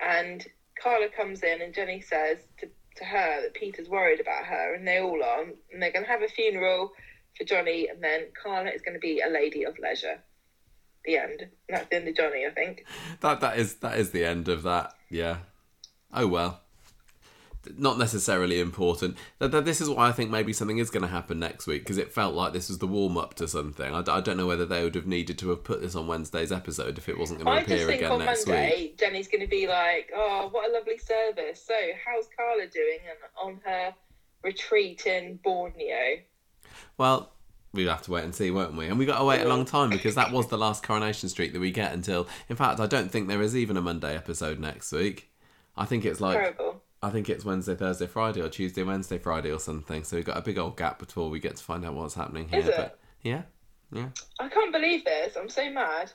[0.00, 0.46] and
[0.80, 4.86] Carla comes in and Jenny says to, to her that Peter's worried about her, and
[4.86, 6.92] they all are, and they're going to have a funeral
[7.36, 10.20] for Johnny, and then Carla is going to be a lady of leisure.
[11.04, 11.46] The end.
[11.68, 12.84] That's the end of Johnny, I think.
[13.20, 14.94] That that is that is the end of that.
[15.08, 15.38] Yeah.
[16.12, 16.62] Oh well.
[17.76, 19.16] Not necessarily important.
[19.38, 21.98] That, this is why I think maybe something is going to happen next week because
[21.98, 23.94] it felt like this was the warm up to something.
[23.94, 26.98] I don't know whether they would have needed to have put this on Wednesday's episode
[26.98, 28.98] if it wasn't going I to just appear think again on next Monday, week.
[28.98, 31.62] Jenny's going to be like, "Oh, what a lovely service!
[31.62, 33.94] So, how's Carla doing and on her
[34.42, 36.20] retreat in Borneo?"
[36.98, 37.32] Well,
[37.72, 38.86] we'll have to wait and see, won't we?
[38.86, 41.52] And we got to wait a long time because that was the last Coronation Street
[41.52, 42.26] that we get until.
[42.48, 45.30] In fact, I don't think there is even a Monday episode next week.
[45.76, 46.82] I think it's like Terrible.
[47.02, 50.02] I think it's Wednesday, Thursday, Friday, or Tuesday, Wednesday, Friday, or something.
[50.04, 52.48] So we've got a big old gap before we get to find out what's happening
[52.48, 52.60] here.
[52.60, 52.74] Is it?
[52.76, 53.42] But yeah,
[53.92, 54.08] yeah,
[54.40, 55.36] I can't believe this.
[55.36, 56.12] I'm so mad.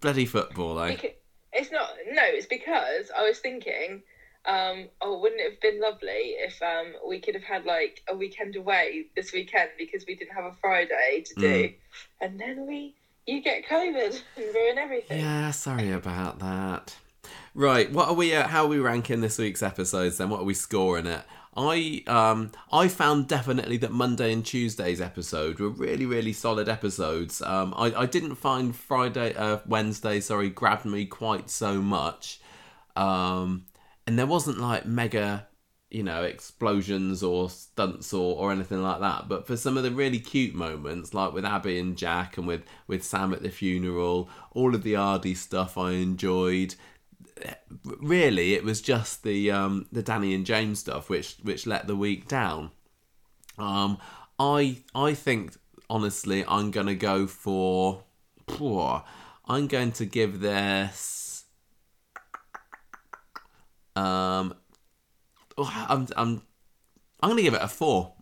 [0.00, 0.94] bloody football, eh?
[0.96, 1.14] Beca-
[1.52, 1.88] It's not.
[2.12, 4.02] No, it's because I was thinking.
[4.46, 8.14] Um, oh, wouldn't it have been lovely if um, we could have had like a
[8.14, 11.74] weekend away this weekend because we didn't have a Friday to do, Mm.
[12.20, 12.94] and then we
[13.26, 15.20] you get COVID and ruin everything.
[15.20, 16.94] Yeah, sorry about that.
[17.54, 18.34] Right, what are we?
[18.34, 20.18] Uh, how are we ranking this week's episodes?
[20.18, 21.22] Then, what are we scoring it?
[21.56, 27.40] I um I found definitely that Monday and Tuesday's episode were really really solid episodes.
[27.42, 32.40] Um, I I didn't find Friday uh Wednesday sorry grabbed me quite so much.
[32.96, 33.66] Um,
[34.06, 35.46] and there wasn't like mega
[35.90, 39.90] you know explosions or stunts or, or anything like that but for some of the
[39.92, 44.28] really cute moments like with Abi and jack and with with sam at the funeral
[44.50, 46.74] all of the Aadi stuff i enjoyed
[47.84, 51.96] really it was just the um the danny and james stuff which which let the
[51.96, 52.70] week down
[53.58, 53.98] um
[54.38, 55.56] i i think
[55.90, 58.02] honestly i'm gonna go for
[58.48, 59.00] Phew,
[59.46, 61.44] i'm going to give this
[63.96, 64.54] um
[65.56, 66.42] oh, I'm I'm
[67.20, 68.14] I'm gonna give it a four.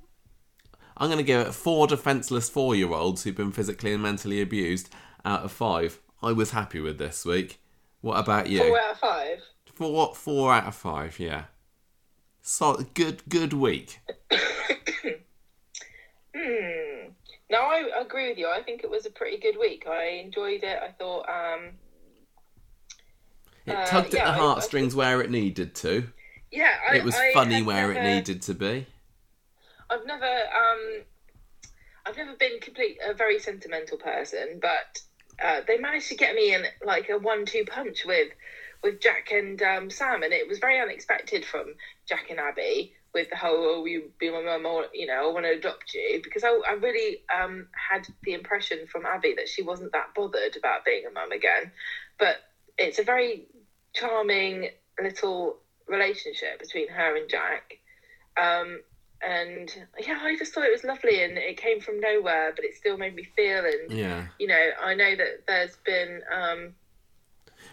[0.96, 4.90] I'm gonna give it four defenseless four year olds who've been physically and mentally abused,
[5.24, 6.00] out of five.
[6.22, 7.61] I was happy with this week.
[8.02, 8.58] What about you?
[8.58, 9.38] Four out of five.
[9.74, 11.18] Four, four out of five.
[11.18, 11.44] Yeah.
[12.42, 14.00] So good, good week.
[16.34, 17.10] Hmm.
[17.50, 18.48] No, I agree with you.
[18.48, 19.84] I think it was a pretty good week.
[19.86, 20.78] I enjoyed it.
[20.82, 21.70] I thought, um,
[23.66, 26.08] It Uh, tugged yeah, at I- the I heartstrings where it needed to.
[26.50, 28.86] yeah, I, It was I funny where it needed to be.
[29.88, 31.04] I've never, um,
[32.06, 35.02] I've never been complete a very sentimental person, but
[35.42, 38.28] uh, they managed to get me in like a one-two punch with
[38.82, 41.74] with Jack and um, Sam, and it was very unexpected from
[42.08, 45.32] Jack and Abi with the whole "oh, you be my mum," or you know, I
[45.32, 49.48] want to adopt you, because I, I really um, had the impression from Abi that
[49.48, 51.70] she wasn't that bothered about being a mum again,
[52.18, 52.36] but
[52.78, 53.46] it's a very
[53.94, 54.68] charming
[55.00, 57.78] little relationship between her and Jack.
[58.40, 58.80] Um,
[59.26, 62.74] and yeah, I just thought it was lovely, and it came from nowhere, but it
[62.74, 63.64] still made me feel.
[63.64, 64.26] And Yeah.
[64.38, 66.74] you know, I know that there's been um,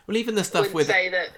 [0.08, 1.30] Well, even the stuff with say that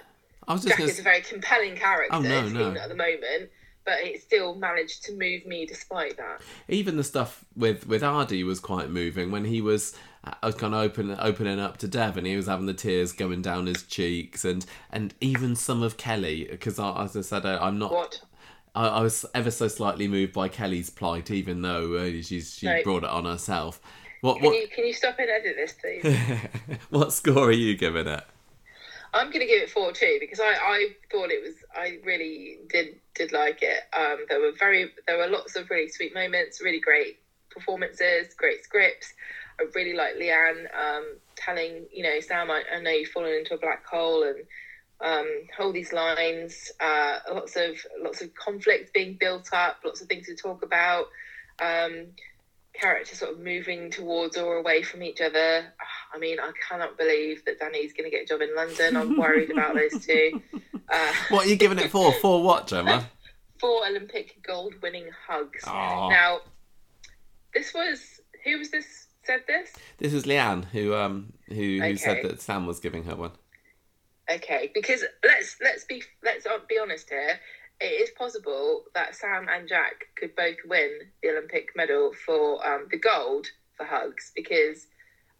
[0.48, 2.74] I was just Jack gonna is a very compelling character Oh, no, no.
[2.80, 3.50] at the moment,
[3.84, 6.42] but it still managed to move me despite that.
[6.68, 10.72] even the stuff with with Aadi was quite moving when he was I was kind
[10.72, 13.82] of open, opening up to Dev and he was having the tears going down his
[13.82, 18.20] cheeks and and even some of Kelly because as I said I, I'm not What?
[18.74, 22.66] I, I was ever so slightly moved by Kelly's plight even though uh, she's she
[22.66, 22.84] Right.
[22.84, 23.80] brought it on herself
[24.20, 26.04] what Can what you can you stop and edit this, please?
[26.90, 28.24] what score are you giving it
[29.14, 32.58] I'm going to give it four two because I, I thought it was I really
[32.68, 33.82] did did like it.
[33.94, 37.18] Um, there were very there were lots of really sweet moments, really great
[37.50, 39.12] performances, great scripts.
[39.60, 43.54] I really like Leanne um, telling you know Sam, I, I know you've fallen into
[43.54, 44.38] a black hole and
[45.02, 46.72] um, all these lines.
[46.80, 51.06] Uh, lots of lots of conflict being built up, lots of things to talk about.
[51.60, 52.06] Um,
[52.72, 55.66] characters sort of moving towards or away from each other.
[56.14, 58.96] I mean, I cannot believe that Danny's going to get a job in London.
[58.96, 60.40] I'm worried about those two.
[60.88, 63.08] Uh, what are you giving it for for what Gemma
[63.62, 65.64] four Olympic gold winning hugs.
[65.66, 66.08] Aw.
[66.10, 66.40] Now,
[67.54, 69.70] this was who was this said this?
[69.98, 73.30] this is Leanne who um who who said that Sam was giving her one
[74.30, 77.38] Okay, because let's let's be let's be honest here.
[77.80, 80.90] It is possible that Sam and Jack could both win
[81.22, 84.86] the Olympic medal for um, the gold for hugs because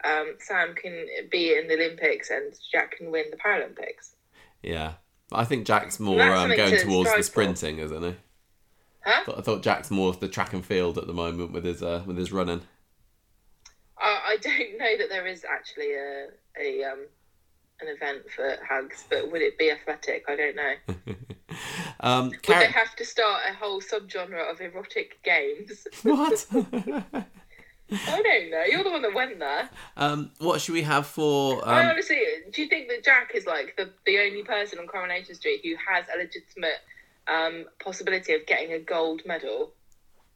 [0.04, 4.14] um, Sam can be in the Olympics and Jack can win the Paralympics.
[4.62, 4.94] yeah
[5.30, 7.56] I think Jack's more um, going to towards the strive for.
[7.56, 8.16] sprinting isn't he
[9.04, 9.32] Huh?
[9.36, 12.02] I thought Jack's more of the track and field at the moment with his uh,
[12.06, 12.62] with his running.
[13.98, 16.26] I, I don't know that there is actually a
[16.58, 17.06] a um,
[17.82, 20.24] an event for hugs, but would it be athletic?
[20.28, 21.14] I don't know.
[22.00, 25.86] um, Would they have to start a whole subgenre of erotic games?
[26.02, 26.46] what?
[27.94, 28.62] I don't know.
[28.66, 29.68] You're the one that went there.
[29.98, 31.66] um, what should we have for?
[31.66, 34.86] I Um, honestly, do you think that Jack is like the, the only person on
[34.86, 36.80] Coronation Street who has a legitimate
[37.28, 39.72] um, possibility of getting a gold medal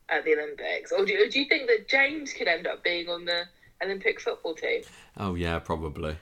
[0.09, 3.09] at the Olympics, or do you, do you think that James could end up being
[3.09, 3.45] on the
[3.83, 4.83] Olympic football team
[5.17, 6.17] oh yeah, probably.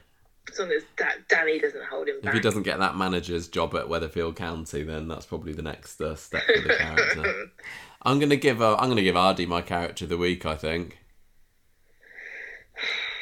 [0.53, 2.29] As long as da- Danny doesn't hold him back.
[2.29, 6.01] If he doesn't get that manager's job at Weatherfield County, then that's probably the next
[6.01, 7.47] uh, step for the character.
[8.03, 10.45] I'm gonna give uh, I'm gonna give Aadi my character of the week.
[10.45, 10.99] I think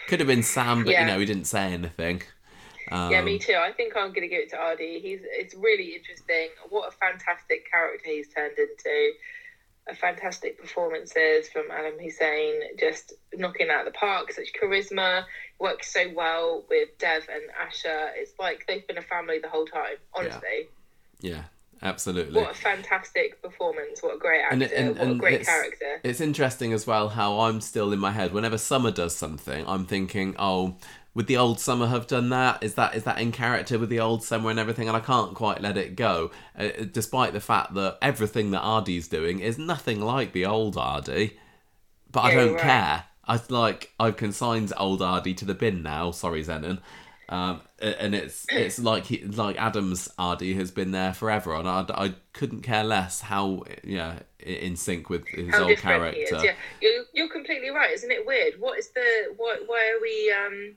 [0.09, 1.03] could have been Sam, but Yeah.
[1.03, 2.23] you know he didn't say anything.
[2.91, 3.55] Um, Yeah, me too.
[3.55, 4.99] I think I'm going to give it to Aadi.
[5.01, 6.49] He's it's really interesting.
[6.69, 9.13] What a fantastic character he's turned into.
[9.89, 14.33] A fantastic performances from Adam Hussain, just knocking out the park.
[14.33, 15.25] Such charisma,
[15.59, 18.11] works so well with Dev and Asha.
[18.17, 19.97] It's like they've been a family the whole time.
[20.15, 20.69] Honestly,
[21.21, 21.45] Yeah,
[21.83, 22.41] absolutely.
[22.41, 24.03] what a fantastic performance!
[24.03, 24.55] What a great actor!
[24.55, 26.01] And, and, what a great it's, character!
[26.05, 28.33] It's interesting as well how I'm still in my head.
[28.33, 30.77] Whenever Summer does something, I'm thinking, oh,
[31.15, 32.63] would the old Summer have done that?
[32.63, 34.89] Is that is that in character with the old Summer and everything?
[34.89, 39.09] And I can't quite let it go, uh, despite the fact that everything that Aadi's
[39.09, 41.39] doing is nothing like the old Aadi.
[42.11, 42.63] But I don't right.
[42.63, 43.05] care.
[43.27, 46.11] I like I've consigned old Aadi to the bin now.
[46.11, 46.81] Sorry, Zennon.
[47.29, 51.85] Um, and it's it's like he, like Adam's Aadi has been there forever, and I,
[51.89, 56.21] I couldn't care less how yeah in sync with his How old character.
[56.21, 56.43] is!
[56.43, 57.91] Yeah, you're, you're completely right.
[57.93, 58.61] Isn't it weird?
[58.61, 59.57] What is the why?
[59.67, 60.75] Why are we um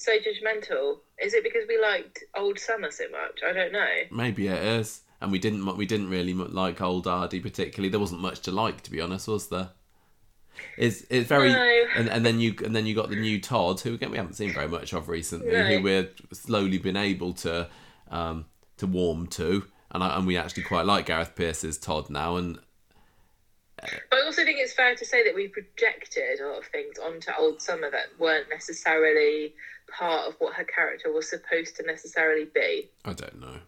[0.00, 0.98] so judgmental?
[1.22, 3.40] Is it because we liked Old Summer so much?
[3.46, 3.86] I don't know.
[4.10, 7.90] Maybe it is, and we didn't we didn't really like old Aadi particularly.
[7.90, 9.70] There wasn't much to like, to be honest, was there?
[10.76, 11.84] It's it's very No.
[11.96, 14.34] and, and then you and then you got the new Todd, who again we haven't
[14.34, 15.64] seen very much of recently, No.
[15.64, 17.68] who we're slowly been able to
[18.10, 18.46] um
[18.78, 22.58] to warm to, and I, and we actually quite like Gareth Pierce's Todd now, and
[23.78, 26.98] But I also think it's fair to say that we projected a lot of things
[26.98, 29.54] onto Old Summer that weren't necessarily
[29.96, 32.90] part of what her character was supposed to necessarily be.
[33.04, 33.58] I don't know.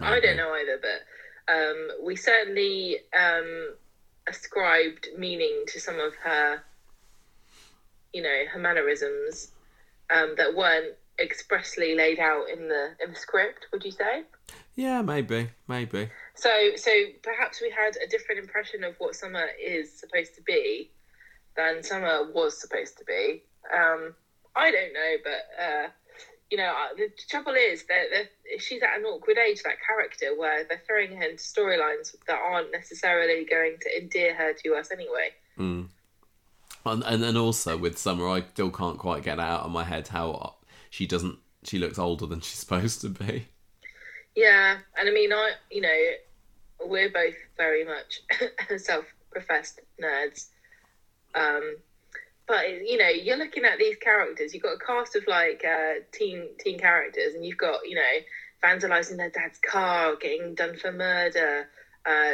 [0.00, 3.74] I don't know either, but um, we certainly um,
[4.28, 6.62] ascribed meaning to some of her,
[8.12, 9.52] you know, her mannerisms
[10.14, 13.66] um, that weren't expressly laid out in the in the script.
[13.72, 14.24] Would you say?
[14.76, 16.08] Yeah, maybe, maybe.
[16.34, 16.90] So, so
[17.22, 20.90] perhaps we had a different impression of what summer is supposed to be
[21.56, 23.42] than summer was supposed to be.
[23.76, 24.14] Um,
[24.56, 25.88] I don't know, but uh,
[26.50, 29.62] you know, uh, the trouble is that that she's at an awkward age.
[29.62, 34.52] That character, where they're throwing her into storylines that aren't necessarily going to endear her
[34.64, 35.30] to us anyway.
[35.58, 35.88] Mm.
[36.84, 40.08] And, and and also with Summer, I still can't quite get out of my head
[40.08, 40.56] how
[40.90, 41.38] she doesn't.
[41.62, 43.46] She looks older than she's supposed to be.
[44.34, 45.98] Yeah, and I mean, I you know,
[46.84, 48.22] we're both very much
[48.76, 50.46] self-professed nerds.
[51.34, 51.76] Um,
[52.50, 54.52] but you know, you're looking at these characters.
[54.52, 58.12] You've got a cast of like uh, teen teen characters, and you've got you know
[58.60, 61.68] vandalizing their dad's car, getting done for murder,
[62.04, 62.32] uh,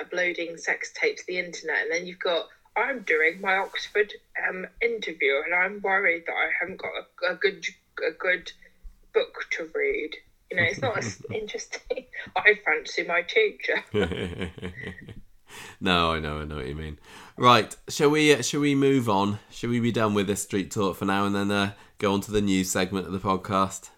[0.00, 2.46] uploading sex tapes to the internet, and then you've got
[2.78, 4.14] I'm doing my Oxford
[4.48, 6.92] um, interview, and I'm worried that I haven't got
[7.28, 7.62] a, a good
[8.06, 8.50] a good
[9.12, 10.12] book to read.
[10.50, 12.06] You know, it's not as interesting.
[12.36, 13.84] I fancy my teacher.
[15.78, 16.98] no, I know, I know what you mean.
[17.38, 18.34] Right, shall we?
[18.34, 19.38] Uh, shall we move on?
[19.48, 22.20] Shall we be done with this street talk for now, and then uh, go on
[22.22, 23.90] to the news segment of the podcast?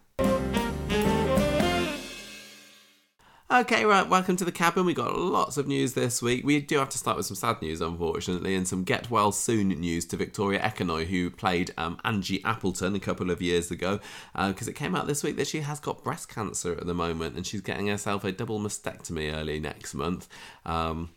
[3.51, 4.85] Okay, right, welcome to the cabin.
[4.85, 6.45] We got lots of news this week.
[6.45, 9.69] We do have to start with some sad news, unfortunately, and some get well soon
[9.69, 14.01] news to Victoria Ekanoye, who played um, Angie Appleton a couple of years ago,
[14.35, 17.37] because it came out this week that she has got breast cancer at the moment
[17.37, 20.29] and she's getting herself a double mastectomy early next month.
[20.67, 21.09] Um,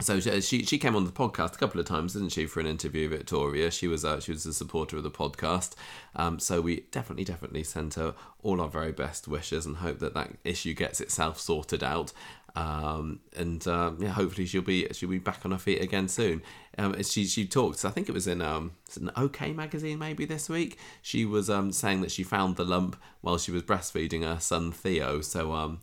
[0.00, 2.66] so she she came on the podcast a couple of times, didn't she, for an
[2.66, 3.70] interview, Victoria?
[3.70, 5.74] She was uh, she was a supporter of the podcast,
[6.14, 10.14] um, so we definitely definitely sent her all our very best wishes and hope that
[10.14, 12.12] that issue gets itself sorted out.
[12.54, 16.42] Um, and um, yeah, hopefully she'll be she'll be back on her feet again soon.
[16.76, 17.84] Um, she she talked.
[17.84, 20.78] I think it was in um it's an OK magazine maybe this week.
[21.00, 24.72] She was um saying that she found the lump while she was breastfeeding her son
[24.72, 25.22] Theo.
[25.22, 25.80] So um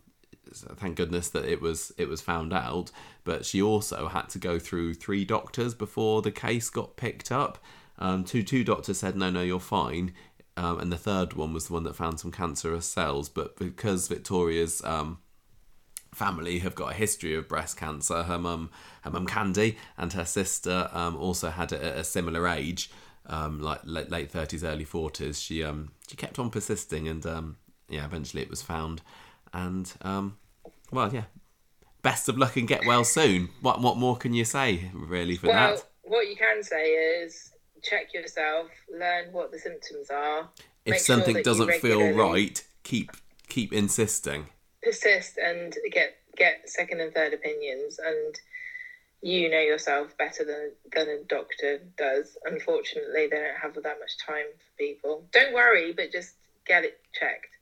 [0.54, 2.92] thank goodness that it was it was found out
[3.24, 7.58] but she also had to go through three doctors before the case got picked up.
[8.00, 10.14] Um, two two doctors said no no you're fine.
[10.56, 14.08] Um, and the third one was the one that found some cancerous cells but because
[14.08, 15.18] victoria's um,
[16.14, 18.70] family have got a history of breast cancer her mum
[19.02, 22.92] her mum candy and her sister um, also had it at a similar age
[23.26, 27.26] um, like late, 30s early 40s she um she kept on persisting and
[27.90, 29.02] yeah eventually it was found.
[29.54, 29.92] And
[30.92, 31.24] well, yeah.
[32.04, 33.50] Best of luck and get well soon.
[33.62, 35.86] What what more can you say really for well, that?
[36.04, 37.52] what you can say is
[37.82, 40.50] check yourself, learn what the symptoms are.
[40.86, 43.12] If sure something that doesn't feel right, keep
[43.48, 44.48] keep insisting.
[44.84, 48.40] persist and get get second and third opinions and
[49.22, 52.38] you know yourself better than than a doctor does.
[52.46, 55.26] Unfortunately, they don't have that much time for people.
[55.32, 56.36] Don't worry, but just
[56.68, 57.58] get it checked.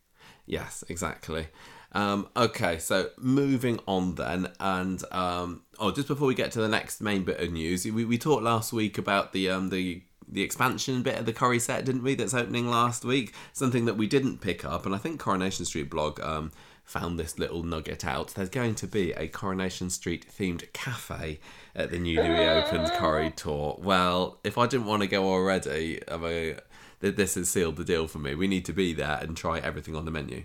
[0.47, 1.47] Yes, exactly.
[1.93, 6.69] Um, okay, so moving on then, and um, oh, just before we get to the
[6.69, 10.41] next main bit of news, we, we talked last week about the um, the the
[10.41, 12.15] expansion bit of the Corrie set, didn't we?
[12.15, 13.33] That's opening last week.
[13.51, 16.51] Something that we didn't pick up, and I think Coronation Street blog um,
[16.85, 18.29] found this little nugget out.
[18.29, 21.39] There's going to be a Coronation Street themed cafe
[21.75, 23.77] at the newly reopened Corrie tour.
[23.81, 26.55] Well, if I didn't want to go already, I mean,
[27.01, 28.33] this has sealed the deal for me.
[28.33, 30.43] We need to be there and try everything on the menu.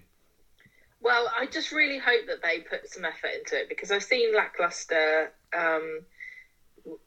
[1.06, 4.34] Well, I just really hope that they put some effort into it because I've seen
[4.34, 6.00] lackluster um,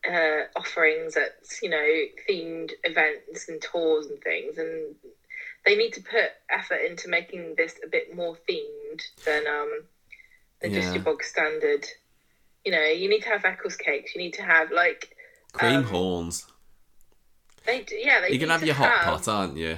[0.09, 1.85] uh, offerings at you know
[2.29, 4.95] themed events and tours and things, and
[5.65, 9.83] they need to put effort into making this a bit more themed than um,
[10.61, 11.85] than just your bog standard.
[12.63, 14.15] You know, you need to have Eccles cakes.
[14.15, 15.13] You need to have like
[15.51, 16.45] Cream Um, horns.
[17.65, 19.77] they yeah they You can have your hot have- pot, aren't you?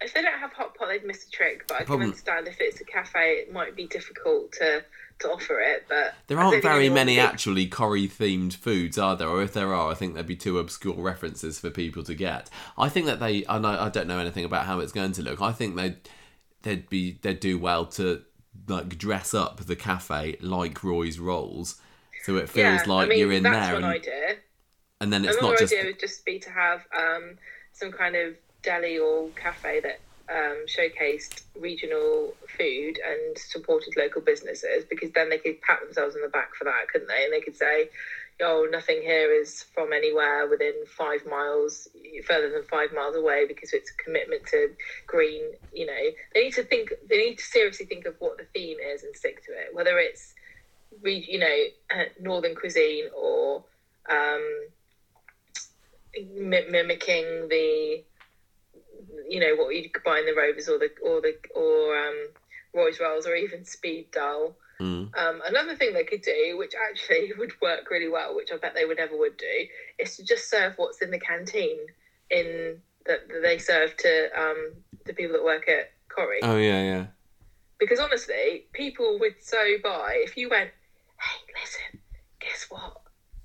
[0.00, 1.66] If they don't have hot pot, they've missed a trick.
[1.68, 4.84] But I can understand if it's a cafe, it might be difficult to
[5.20, 5.84] to offer it.
[5.88, 9.28] But There aren't very many thinks- actually Corrie themed foods, are there?
[9.28, 12.48] Or if there are, I think there'd be two obscure references for people to get.
[12.76, 15.40] I think that they, I I don't know anything about how it's going to look.
[15.42, 15.96] I think they'd
[16.62, 18.22] they'd be they'd do well to
[18.68, 21.80] like dress up the cafe like Roy's rolls,
[22.24, 24.36] so it feels Yeah, like I mean, you're in that's there, one and, idea.
[25.00, 27.38] and then it's Another not just idea would just be to have um,
[27.72, 34.84] some kind of deli or cafe that um, showcased regional food and supported local businesses
[34.88, 37.24] because then they could pat themselves on the back for that, couldn't they?
[37.24, 37.88] And they could say,
[38.40, 41.88] oh, nothing here is from anywhere within five miles,
[42.26, 44.70] further than five miles away, because it's a commitment to
[45.06, 45.42] green.
[45.72, 46.92] You know, they need to think.
[47.08, 49.74] They need to seriously think of what the theme is and stick to it.
[49.74, 50.34] Whether it's,
[51.02, 51.64] you know,
[51.94, 53.64] uh, northern cuisine or
[54.10, 54.68] um,
[56.34, 58.02] mimicking the,
[59.28, 62.28] you know, what you could buy in the Rovers or the or the or um,
[62.74, 64.56] Roy's Rolls or even Speed Dial.
[64.80, 65.10] Mm.
[65.18, 68.74] Um, another thing they could do, which actually would work really well, which I bet
[68.74, 69.66] they would never would do,
[69.98, 71.78] is to just serve what's in the canteen
[72.30, 74.72] in that, that they serve to um,
[75.06, 76.40] the people that work at Corrie.
[76.42, 77.06] Oh yeah, yeah.
[77.78, 80.70] Because honestly, people would so buy if you went,
[81.20, 82.00] hey, listen,
[82.40, 83.00] guess what?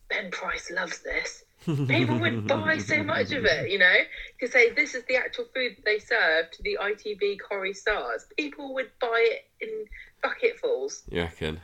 [0.09, 1.43] Ben Price loves this.
[1.65, 3.95] People would buy so much of it, you know,
[4.39, 8.25] to say this is the actual food that they serve to the ITV Corrie stars.
[8.37, 9.85] People would buy it in
[10.21, 11.03] bucketfuls.
[11.09, 11.59] You reckon?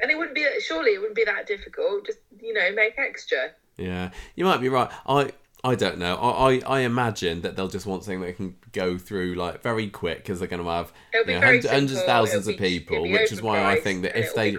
[0.00, 2.06] And it wouldn't be surely it wouldn't be that difficult.
[2.06, 3.50] Just you know, make extra.
[3.76, 4.90] Yeah, you might be right.
[5.06, 5.30] I
[5.64, 6.16] I don't know.
[6.16, 9.88] I, I, I imagine that they'll just want something that can go through like very
[9.88, 13.02] quick because they're going to have you know, hundreds, hundreds of thousands it'll of people,
[13.08, 14.56] which is why I think that if they.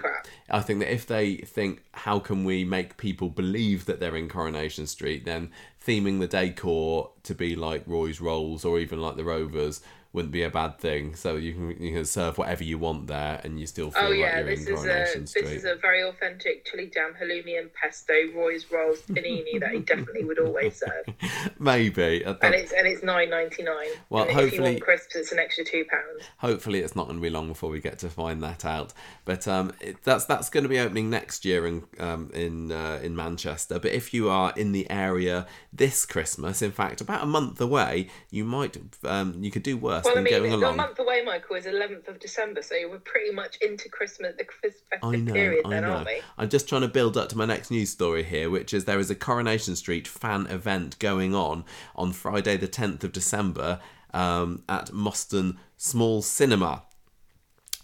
[0.49, 4.29] I think that if they think how can we make people believe that they're in
[4.29, 5.49] Coronation Street, then
[5.85, 9.81] theming the decor to be like Roy's Rolls or even like the Rovers
[10.13, 11.15] wouldn't be a bad thing.
[11.15, 14.09] So you can you can serve whatever you want there, and you still feel Oh
[14.09, 15.45] like yeah, you're this in is a Coronation Street.
[15.45, 19.79] this is a very authentic chili jam halloumi and pesto Roy's rolls panini that he
[19.79, 21.15] definitely would always serve,
[21.59, 22.23] Maybe.
[22.25, 23.87] Uh, and it's and it's nine ninety nine.
[24.09, 26.23] Well, and if you hopefully- want crisps, it's an extra two pounds.
[26.37, 28.93] hopefully it's not going to be long before we get to find that out.
[29.25, 32.99] But um, it, that's that's going to be opening next year in um, in uh,
[33.01, 33.79] in Manchester.
[33.79, 38.09] But if you are in the area this Christmas, in fact, about a month away,
[38.29, 40.77] you might um, you could do worse Well, I mean, going along.
[40.77, 44.99] month away, Michael, is eleventh of December, so we're pretty much into Christmas, the festive
[45.01, 45.91] I know, period, I then, know.
[45.93, 46.21] aren't we?
[46.37, 48.99] I'm just trying to build up to my next news story here, which is there
[48.99, 51.65] is a Coronation Street fan event going on
[51.95, 53.79] on Friday, the 10th of December,
[54.13, 56.83] um, at Moston Small Cinema.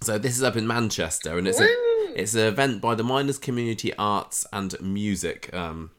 [0.01, 1.67] So this is up in Manchester, and it's a
[2.15, 5.91] it's an event by the Miners Community Arts and Music um,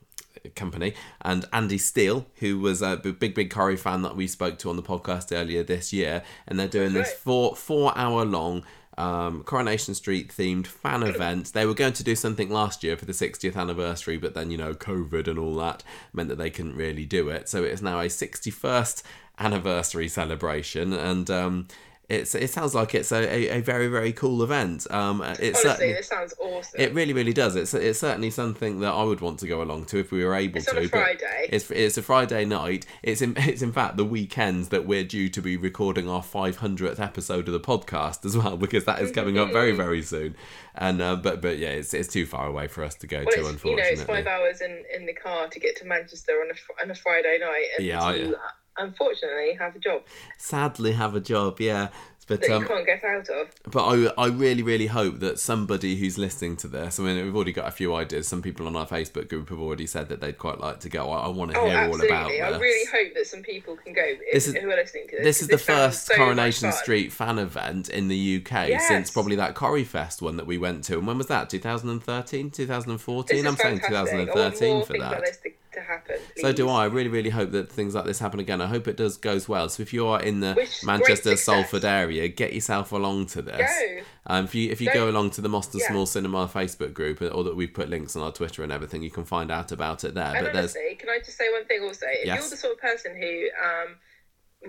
[0.54, 4.70] Company and Andy Steele, who was a big big Corrie fan that we spoke to
[4.70, 7.16] on the podcast earlier this year, and they're doing this Right.
[7.18, 8.64] four four hour long
[8.98, 11.52] um, Coronation Street themed fan event.
[11.54, 14.58] They were going to do something last year for the 60th anniversary, but then you
[14.58, 17.48] know COVID and all that meant that they couldn't really do it.
[17.48, 19.02] So it's now a 61st
[19.38, 21.68] anniversary celebration, and um,
[22.10, 24.86] it's it sounds like it's a, a, a very very cool event.
[24.90, 26.80] Um, it's Honestly, this sounds awesome.
[26.80, 27.56] It really, really does.
[27.56, 30.34] It's it's certainly something that I would want to go along to if we were
[30.34, 30.76] able It's to.
[30.78, 31.48] on a Friday.
[31.50, 32.84] It's it's a Friday night.
[33.02, 36.98] It's in it's in fact the weekend that we're due to be recording our 500th
[36.98, 40.34] episode of the podcast as well because that is coming up very very soon.
[40.74, 43.24] And uh, but but yeah, it's it's too far away for us to go well,
[43.26, 43.30] to.
[43.30, 46.32] it's, you know, Unfortunately, it's five hours in, in the car to get to Manchester
[46.40, 48.32] on a, on a Friday night, and Yeah, I-
[48.80, 50.02] unfortunately, have a job
[50.38, 51.60] sadly have a job.
[51.60, 51.88] Yeah.
[52.26, 53.48] But that um, you can't get out of.
[53.72, 57.34] But I, I really, really hope that somebody who's listening to this, I mean, we've
[57.34, 58.28] already got a few ideas.
[58.28, 61.10] Some people on our Facebook group have already said that they'd quite like to go.
[61.10, 62.40] I, I want to Oh, hear all about this.
[62.40, 65.24] I really hope that some people can go This is- who are listening to this.
[65.24, 66.70] This is the first so Coronation.
[66.70, 68.86] Street fan event in the UK Yes.
[68.86, 70.98] since probably that Corrie Fest one that we went to.
[70.98, 71.50] And when was that?
[71.50, 73.44] 2013, 2014?
[73.44, 74.14] I'm saying fantastic.
[74.16, 75.24] Want 2013 more for that.
[75.72, 76.16] To, happen.
[76.38, 76.68] So do.
[76.68, 76.82] I.
[76.82, 78.60] I really, really hope that things like this happen again.
[78.60, 79.68] I hope it does goes well.
[79.68, 81.36] So if you are in the Wish Manchester.
[81.36, 83.70] Salford area, get yourself along to this.
[83.70, 84.00] Go.
[84.26, 84.94] Um, if you if you Go.
[84.94, 85.88] go along to the Moston Yeah.
[85.88, 89.10] Small Cinema Facebook group, or that we've put links on our Twitter and everything, you
[89.10, 90.34] can find out about it there.
[90.34, 92.06] And but there's can I just say one thing also?
[92.08, 92.40] If Yes.
[92.40, 93.96] you're the sort of person who um,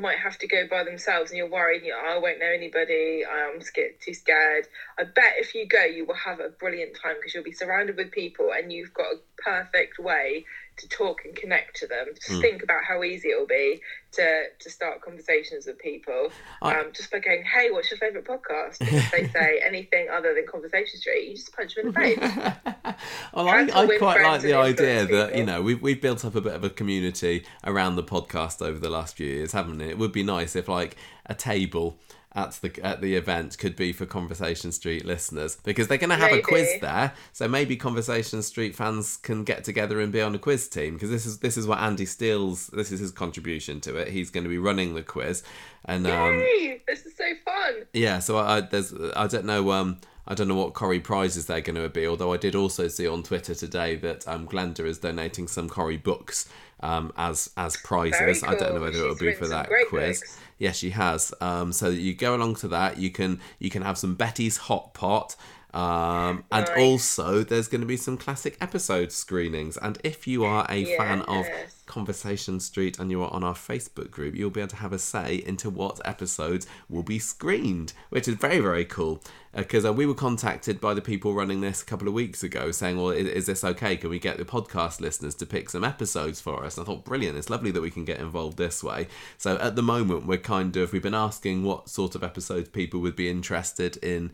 [0.01, 3.23] might have to go by themselves and you're worried, you know, I won't know anybody,
[3.25, 7.15] I'm scared, too scared, I bet if you go, you will have a brilliant time
[7.17, 10.45] because you'll be surrounded with people and you've got a perfect way
[10.81, 12.07] to talk and connect to them.
[12.15, 12.41] Just Mm.
[12.41, 13.81] think about how easy it'll be
[14.13, 18.25] to, to start conversations with people I- um, just by going, hey, what's your favourite
[18.27, 18.81] podcast?
[18.81, 21.99] And if they say anything other than Conversation Street, you just punch them in the
[21.99, 22.19] face.
[23.33, 26.41] well, I, I quite like the idea that you know we've we've built up a
[26.41, 29.85] bit of a community around the podcast over the last few years, haven't we?
[29.85, 31.97] It would be nice if like a table
[32.33, 36.15] at the at the event could be for Conversation Street listeners because they're going to
[36.15, 37.13] have a quiz there.
[37.33, 41.09] So maybe Conversation Street fans can get together and be on a quiz team because
[41.09, 44.07] this is this is what Andy Steele's this is his contribution to it.
[44.09, 45.43] He's going to be running the quiz,
[45.85, 46.81] and um, Yay!
[46.87, 47.85] This is so fun.
[47.93, 51.47] yeah, so I, I there's I don't know um I don't know what Corrie prizes
[51.47, 52.07] they're going to be.
[52.07, 55.97] Although I did also see on Twitter today that um Glenda is donating some Corrie
[55.97, 56.47] books
[56.79, 58.41] um as as prizes.
[58.41, 58.81] Very I don't know cool.
[58.81, 60.19] whether it'll be for that quiz.
[60.21, 60.37] books.
[60.61, 61.33] Yes, she has.
[61.41, 62.99] Um, so you go along to that.
[62.99, 65.35] You can you can have some Betty's hot pot.
[65.73, 69.77] Um, and also, there's going to be some classic episode screenings.
[69.77, 71.45] And if you are a fan of
[71.85, 74.99] Conversation Street and you are on our Facebook group, you'll be able to have a
[74.99, 79.21] say into what episodes will be screened, which is very, very cool.
[79.53, 82.71] Because uh, we were contacted by the people running this a couple of weeks ago
[82.71, 83.97] saying, Well, is, is this okay?
[83.97, 86.77] Can we get the podcast listeners to pick some episodes for us?
[86.77, 89.07] And I thought, Brilliant, it's lovely that we can get involved this way.
[89.37, 93.01] So at the moment, we're kind of, we've been asking what sort of episodes people
[93.01, 94.31] would be interested in.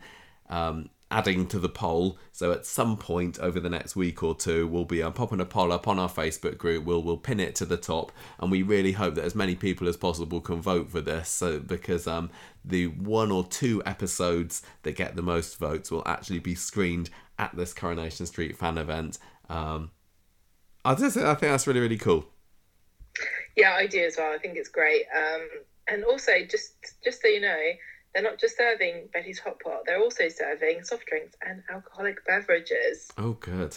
[0.48, 2.18] Um, adding to the poll.
[2.32, 5.44] So at some point over the next week or two, we'll be um, popping a
[5.44, 6.84] poll up on our Facebook group.
[6.84, 9.88] We'll we'll pin it to the top, and we really hope that as many people
[9.88, 11.28] as possible can vote for this.
[11.28, 12.30] So because um
[12.64, 17.56] the one or two episodes that get the most votes will actually be screened at
[17.56, 19.18] this Coronation Street fan event.
[19.48, 19.90] Um,
[20.84, 22.26] I just I think that's really really cool.
[23.56, 24.32] Yeah, I do as well.
[24.32, 25.04] I think it's great.
[25.16, 25.48] Um,
[25.88, 27.58] and also, just just so you know,
[28.14, 33.10] they're not just serving Betty's Hot Pot; they're also serving soft drinks and alcoholic beverages.
[33.18, 33.76] Oh good.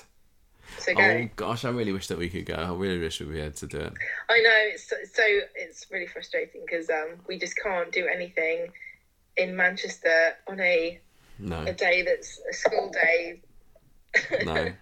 [0.78, 1.02] So go.
[1.04, 2.54] Oh gosh, I really wish that we could go.
[2.56, 3.94] I really wish we'd be able to do it.
[4.30, 5.24] I know it's so, so
[5.56, 8.68] it's really frustrating because um, we just can't do anything
[9.38, 11.00] in Manchester on a
[11.40, 11.62] No.
[11.64, 13.42] a day that's a school day.
[14.46, 14.72] no.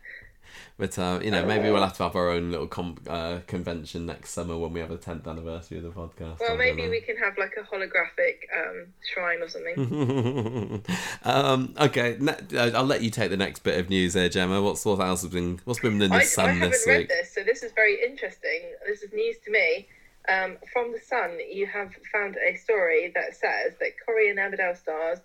[0.78, 4.06] But uh, you know, maybe we'll have to have our own little com- uh, convention
[4.06, 6.40] next summer when we have a tenth anniversary of the podcast.
[6.40, 10.84] Well, maybe don't we can have like a holographic um, shrine or something.
[11.24, 14.62] um, okay, uh, I'll let you take the next bit of news there, Gemma.
[14.62, 16.98] What's what else has been what's been in the I, I sun haven't this read
[17.00, 17.10] week?
[17.10, 18.62] this, so this is very interesting.
[18.88, 19.88] This is news to me.
[20.28, 24.78] Um, from the Sun, you have found a story that says that Corrie and Emmerdale
[24.78, 25.20] stars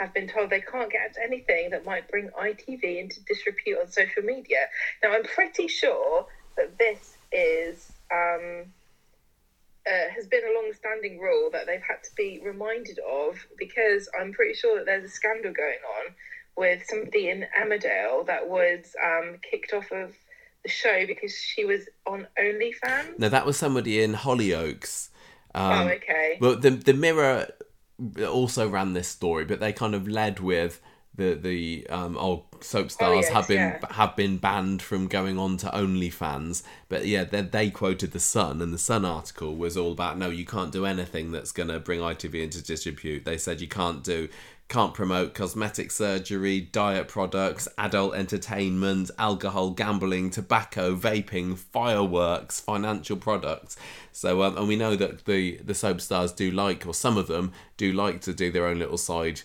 [0.00, 4.22] have been told they can't get anything that might bring ITV into disrepute on social
[4.22, 4.56] media.
[5.02, 8.64] Now, I'm pretty sure that this is um,
[9.86, 14.32] uh, has been a long-standing rule that they've had to be reminded of because I'm
[14.32, 16.14] pretty sure that there's a scandal going on
[16.56, 20.14] with somebody in Emmerdale that was um, kicked off of
[20.62, 23.18] the show because she was on OnlyFans.
[23.18, 25.10] No, that was somebody in Hollyoaks.
[25.54, 26.38] Um, oh, okay.
[26.40, 27.48] Well, the the Mirror
[28.26, 30.80] also ran this story, but they kind of led with
[31.16, 33.92] the the um oh soap stars yes, have been yeah.
[33.92, 36.62] have been banned from going on to OnlyFans.
[36.88, 40.30] But yeah, they, they quoted the Sun, and the Sun article was all about no,
[40.30, 43.24] you can't do anything that's going to bring ITV into disrepute.
[43.24, 44.28] They said you can't do
[44.70, 53.76] can't promote cosmetic surgery, diet products, adult entertainment, alcohol, gambling, tobacco, vaping, fireworks, financial products.
[54.12, 57.26] So, um, and we know that the the soap stars do like, or some of
[57.26, 59.42] them do like to do their own little side,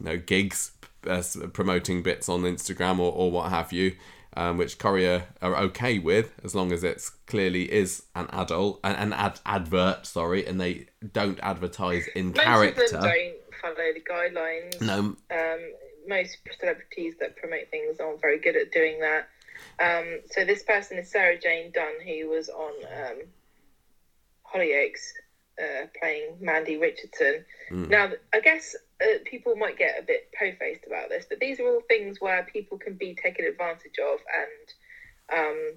[0.00, 0.72] you know, gigs,
[1.06, 3.94] uh, promoting bits on Instagram or, or what have you.
[4.34, 8.94] Um, which Corrie are okay with as long as it's clearly is an adult an,
[8.94, 13.92] an ad, advert sorry and they don't advertise in Most character of them don't follow
[13.94, 14.80] the guidelines.
[14.80, 15.72] no um,
[16.06, 19.28] most celebrities that promote things aren't very good at doing that.
[19.80, 23.18] Um, so this person is Sarah Jayne Dunn, who was on um,
[24.52, 25.12] Hollyoaks
[25.60, 27.44] uh, playing Mandy Richardson.
[27.70, 31.66] Now, I guess uh, people might get a bit po-faced about this, but these are
[31.66, 35.74] all things where people can be taken advantage of and um,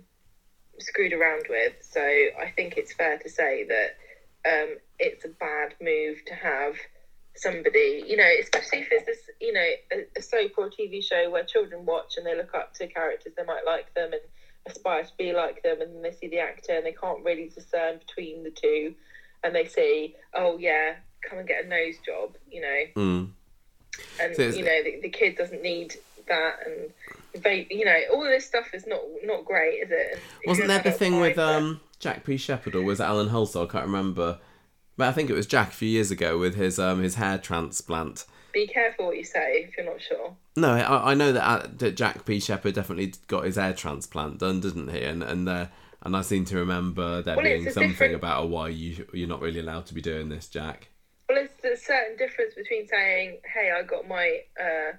[0.80, 1.74] screwed around with.
[1.82, 3.98] So I think it's fair to say that
[4.50, 6.76] um, it's a bad move to have
[7.36, 11.04] somebody, you know, especially if it's this, you know, a, a soap or a TV
[11.04, 14.22] show where children watch and they look up to characters they might like them and
[14.68, 17.50] aspire to be like them, and then they see the actor and they can't really
[17.54, 18.94] discern between the two,
[19.44, 20.96] and they see, oh yeah,
[21.28, 23.30] come and get a nose job, you know, Mm.
[24.22, 25.96] and So you know the, the kid doesn't need
[26.28, 30.20] that and vape, you know, all this stuff is not not great, is it?
[30.48, 32.38] Wasn't there the thing with um, Jack P.
[32.38, 33.68] Shepherd or was it Alan Halsall?
[33.68, 34.40] I can't remember.
[34.98, 37.38] But I think it was Jack a few years ago with his um, his hair
[37.38, 38.26] transplant.
[38.54, 40.34] Be careful what you say if you're not sure.
[40.56, 42.40] No, I, I know that, uh, that Jack P.
[42.40, 45.02] Shepherd definitely got his hair transplant done, didn't he?
[45.04, 45.66] And and uh,
[46.04, 49.28] and I seem to remember there Well, being something different- about oh, why you you're
[49.28, 50.88] not really allowed to be doing this, Jack.
[51.28, 54.94] Well, there's a certain difference between saying, "Hey, I got my, uh,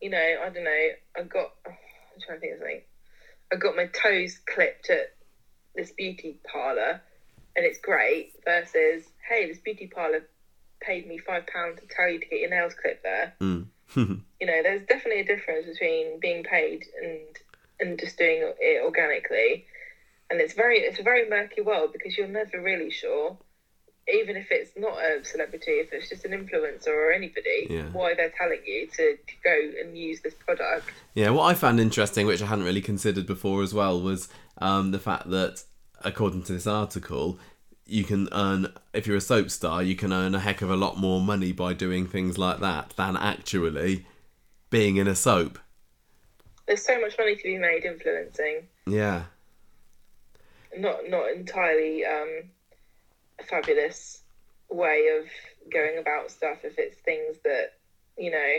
[0.00, 2.80] you know, I don't know, I got, oh, I'm trying to think of something,
[3.52, 5.14] I got my toes clipped at
[5.76, 7.00] this beauty parlor,
[7.56, 10.28] and it's great," versus, "Hey, this beauty parlor
[10.80, 13.66] paid me five pounds to tell you to get your nails clipped there." Mm.
[14.40, 17.20] You know, there's definitely a difference between being paid and
[17.78, 19.66] and just doing it organically,
[20.30, 23.36] and it's very, it's a very murky world because you're never really sure
[24.08, 27.84] even if it's not a celebrity, if it's just an influencer or anybody, Yeah.
[27.92, 30.90] why they're telling you to, to go and use this product.
[31.14, 34.28] Yeah, what I found interesting, which I hadn't really considered before as well, was
[34.58, 35.62] um, the fact that,
[36.04, 37.38] according to this article,
[37.92, 40.76] you can earn, if you're a soap star, you can earn a heck of a
[40.76, 44.06] lot more money by doing things like that than actually
[44.70, 45.58] being in a soap.
[46.66, 48.68] There's so much money to be made influencing.
[48.86, 49.24] Yeah.
[50.76, 52.44] Not not entirely um,
[53.38, 54.22] a fabulous
[54.70, 55.26] way of
[55.70, 57.74] going about stuff if it's things that
[58.16, 58.56] you know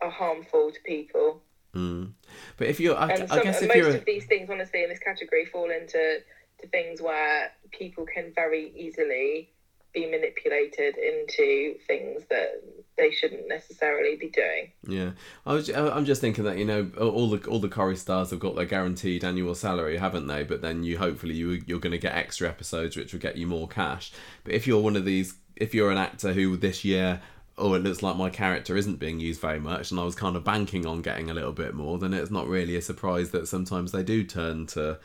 [0.00, 1.40] are harmful to people.
[1.72, 2.14] Mm.
[2.56, 4.88] But if you're, I, And I guess if most you're, of these things, honestly, in
[4.88, 6.18] this category, fall into
[6.62, 9.50] to things where people can very easily
[9.92, 12.62] be manipulated into things that
[12.96, 14.70] they shouldn't necessarily be doing.
[14.86, 15.12] Yeah,
[15.44, 15.68] I was.
[15.70, 18.66] I'm just thinking that you know all the all the Corrie stars have got their
[18.66, 20.44] guaranteed annual salary, haven't they?
[20.44, 23.46] But then you hopefully you you're going to get extra episodes, which will get you
[23.46, 24.12] more cash.
[24.44, 27.20] But if you're one of these, if you're an actor who this year,
[27.58, 30.36] oh, it looks like my character isn't being used very much, and I was kind
[30.36, 33.48] of banking on getting a little bit more, then it's not really a surprise that
[33.48, 34.98] sometimes they do turn to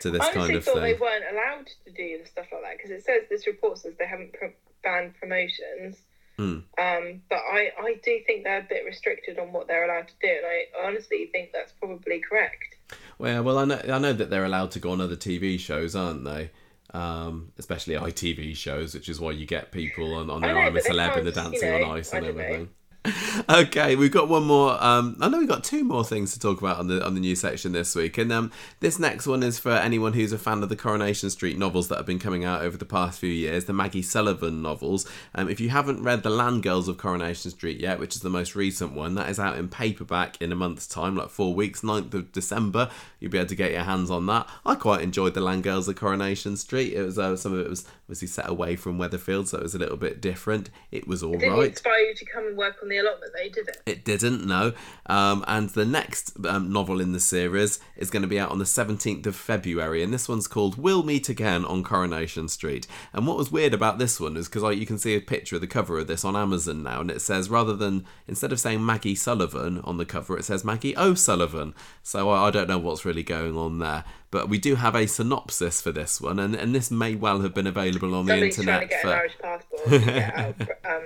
[0.00, 0.82] to this I kind of thought thing.
[0.82, 3.94] they weren't allowed to do the stuff like that because it says this report says
[3.98, 4.52] they haven't pro-
[4.82, 5.96] banned promotions.
[6.36, 6.60] Hmm.
[6.78, 10.14] Um, but I, I do think they're a bit restricted on what they're allowed to
[10.22, 12.76] do, and I honestly think that's probably correct.
[13.18, 15.58] Well, yeah, well, I know I know that they're allowed to go on other TV
[15.58, 16.50] shows, aren't they?
[16.92, 20.76] Um, especially ITV shows, which is why you get people on, on their know, I'm
[20.76, 22.68] a Celeb and the Dancing you know, on Ice and don't know.
[23.48, 24.82] okay, we've got one more.
[24.82, 27.20] Um, I know we've got two more things to talk about on the on the
[27.20, 30.62] news section this week, and um, this next one is for anyone who's a fan
[30.62, 33.64] of the Coronation Street novels that have been coming out over the past few years,
[33.64, 35.08] the Maggie Sullivan novels.
[35.34, 38.28] Um, if you haven't read The Land Girls of Coronation Street yet, which is the
[38.28, 41.80] most recent one, that is out in paperback in a month's time, like four weeks,
[41.80, 42.90] 9th of December.
[43.18, 44.46] You'll be able to get your hands on that.
[44.66, 46.92] I quite enjoyed The Land Girls of Coronation Street.
[46.92, 49.76] It was uh, some of it was obviously set away from Weatherfield, so it was
[49.76, 50.68] a little bit different.
[50.90, 51.68] It was all Didn't right.
[51.68, 53.82] inspire you to come and work on the allotment, though, did it?
[53.86, 54.72] It didn't, no.
[55.06, 58.58] Um, and the next um, novel in the series is going to be out on
[58.58, 62.88] the 17th of February, and this one's called We'll Meet Again on Coronation Street.
[63.12, 65.54] And what was weird about this one is because like, you can see a picture
[65.54, 68.58] of the cover of this on Amazon now, and it says rather than, instead of
[68.58, 71.76] saying Maggie Sullivan on the cover, it says Maggie O'Sullivan.
[72.02, 74.02] So I, I don't know what's really going on there.
[74.30, 77.52] But we do have a synopsis for this one, and, and this may well have
[77.52, 79.08] been available on Somebody's the trying to internet get for.
[79.08, 80.60] an Irish passport to get out,
[80.96, 81.02] um,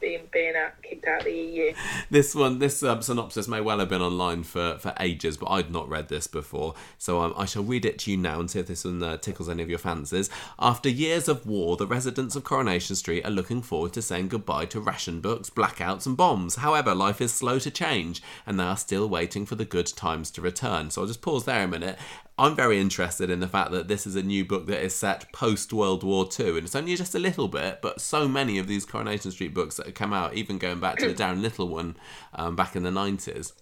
[0.00, 1.74] being being out, kicked out of the EU.
[2.10, 5.70] this one, this um, synopsis may well have been online for, for ages, but I'd
[5.70, 6.74] not read this before.
[6.96, 9.16] So um, I shall read it to you now and see if this one uh,
[9.16, 10.30] tickles any of your fancies.
[10.58, 14.66] After years of war, the residents of Coronation Street are looking forward to saying goodbye
[14.66, 16.56] to ration books, blackouts, and bombs.
[16.56, 20.30] However, life is slow to change, and they are still waiting for the good times
[20.32, 20.90] to return.
[20.90, 21.98] So I'll just pause there a minute.
[22.40, 25.32] I'm very interested in the fact that this is a new book that is set
[25.32, 28.68] post World War II, and it's only just a little bit, but so many of
[28.68, 31.68] these Coronation Street books that have come out, even going back to the Daran Little
[31.68, 31.96] one
[32.34, 33.52] um, back in the 90s,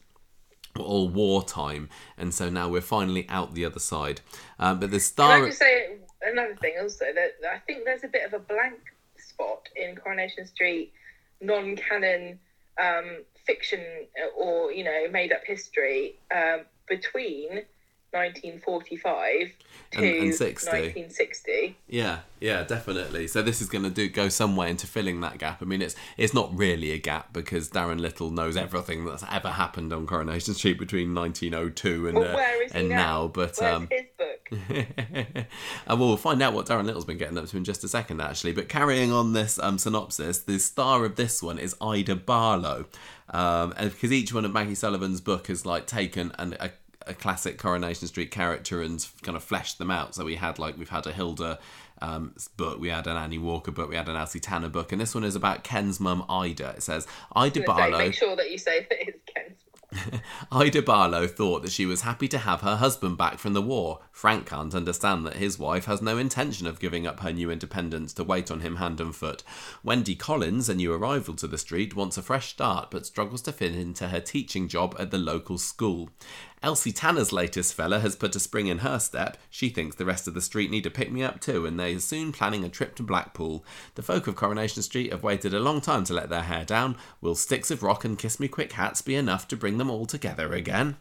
[0.79, 4.21] all wartime, and so now we're finally out the other side.
[4.59, 5.43] Um, but the Can.
[5.43, 8.79] I just say another thing also that I think there's a bit of a blank
[9.19, 10.93] spot in Coronation Street
[11.41, 12.39] non-canon
[12.83, 13.81] um, fiction
[14.37, 17.63] or you know made-up history um, between
[18.17, 19.53] 1945
[19.93, 20.71] to And- and 60.
[20.71, 21.77] 1960.
[21.89, 23.29] Yeah, yeah, definitely.
[23.29, 25.63] So this is going to do go some way into filling that gap.
[25.63, 29.51] I mean, it's it's not really a gap because Daran Little knows everything that's ever
[29.51, 32.97] happened on Coronation Street between 1902 and Well, uh, where is he and now?
[32.97, 33.29] now.
[33.29, 34.33] But Where's um, his book?
[35.87, 38.21] and we'll find out what Daran Little's been getting up to in just a second,
[38.21, 38.53] actually.
[38.53, 42.87] But carrying on this um, synopsis, the star of this one is Ida Barlow,
[43.31, 46.71] um, and because each one of Maggie Sullivan's book is like taken and a
[47.07, 50.15] a classic Coronation Street character and kind of fleshed them out.
[50.15, 51.59] So we had like we've had a Hilda
[52.03, 55.01] um, book, we had an Annie Walker book, we had an Elsie Tanner book, and
[55.01, 56.75] this one is about Ken's mum Ida.
[56.77, 57.99] It says Ida Barlow.
[57.99, 59.49] make sure that you say that it's Ken's.
[59.49, 59.77] Mum.
[60.53, 64.01] Ida Barlow thought that she was happy to have her husband back from the war.
[64.11, 68.13] Frank can't understand that his wife has no intention of giving up her new independence
[68.15, 69.43] to wait on him hand and foot.
[69.83, 73.53] Wendy Collins, a new arrival to the street, wants a fresh start but struggles to
[73.53, 76.11] fit into her teaching job at the local school.
[76.67, 79.37] Elsie Tanner's latest fella has put a spring in her step.
[79.49, 81.95] She thinks the rest of the street need to pick me up too, and they
[81.95, 83.65] are soon planning a trip to Blackpool.
[83.95, 86.97] The folk of Coronation Street have waited a long time to let their hair down.
[87.21, 90.07] Will sticks of rock and kiss me quick hats be enough to bring them all
[90.07, 90.97] together again?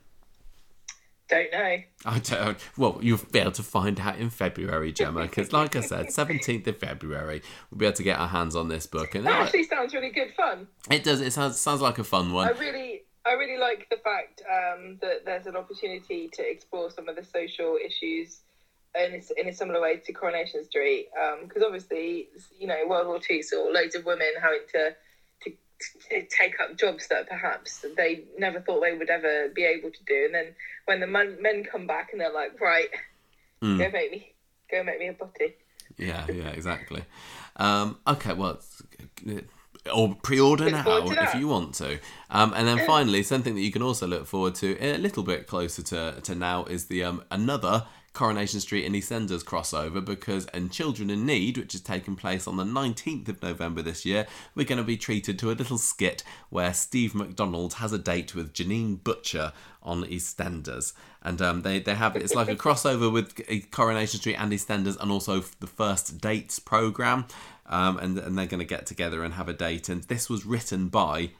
[1.30, 1.77] Don't know.
[2.06, 2.60] I don't.
[2.77, 6.68] Well, you'll be able to find out in February, Gemma, because, like I said, seventeenth
[6.68, 9.64] of February, we'll be able to get our hands on this book, and That actually
[9.64, 10.68] sounds really good fun.
[10.92, 11.22] it does.
[11.22, 12.50] It sounds sounds like a fun one.
[12.50, 17.10] I really, I really like the fact um, that there's an opportunity to explore some
[17.10, 18.40] of the social issues
[18.95, 21.10] in a, in a similar way to Coronation Street,
[21.44, 22.28] because obviously,
[22.60, 24.95] you know, World War II saw loads of women having to,
[25.44, 25.52] to
[26.10, 30.04] to take up jobs that perhaps they never thought they would ever be able to
[30.06, 30.56] do, and then
[30.86, 32.90] when the men, men come back and they're like, right,
[33.62, 33.80] Mm.
[33.80, 34.34] go make me,
[34.70, 35.56] go make me a butty.
[35.98, 37.04] Yeah, yeah, exactly.
[37.56, 39.45] Um, okay, well, it's-
[39.93, 41.99] or pre-order now if you want to.
[42.30, 45.47] Um, and then finally, something that you can also look forward to a little bit
[45.47, 50.69] closer to, to now is the um, another Coronation Street and EastEnders crossover because in
[50.69, 54.65] Children in Need, which is taking place on the 19th of November this year, we're
[54.65, 58.53] going to be treated to a little skit where Steve McDonald has a date with
[58.53, 59.51] Janine Butcher
[59.83, 60.93] on EastEnders.
[61.22, 65.11] And um, they, they have it's like a crossover with Coronation Street and EastEnders and
[65.11, 67.25] also the First Dates programme.
[67.68, 69.90] Um, and, and they're going to get together and have a date.
[69.90, 71.32] And this was written by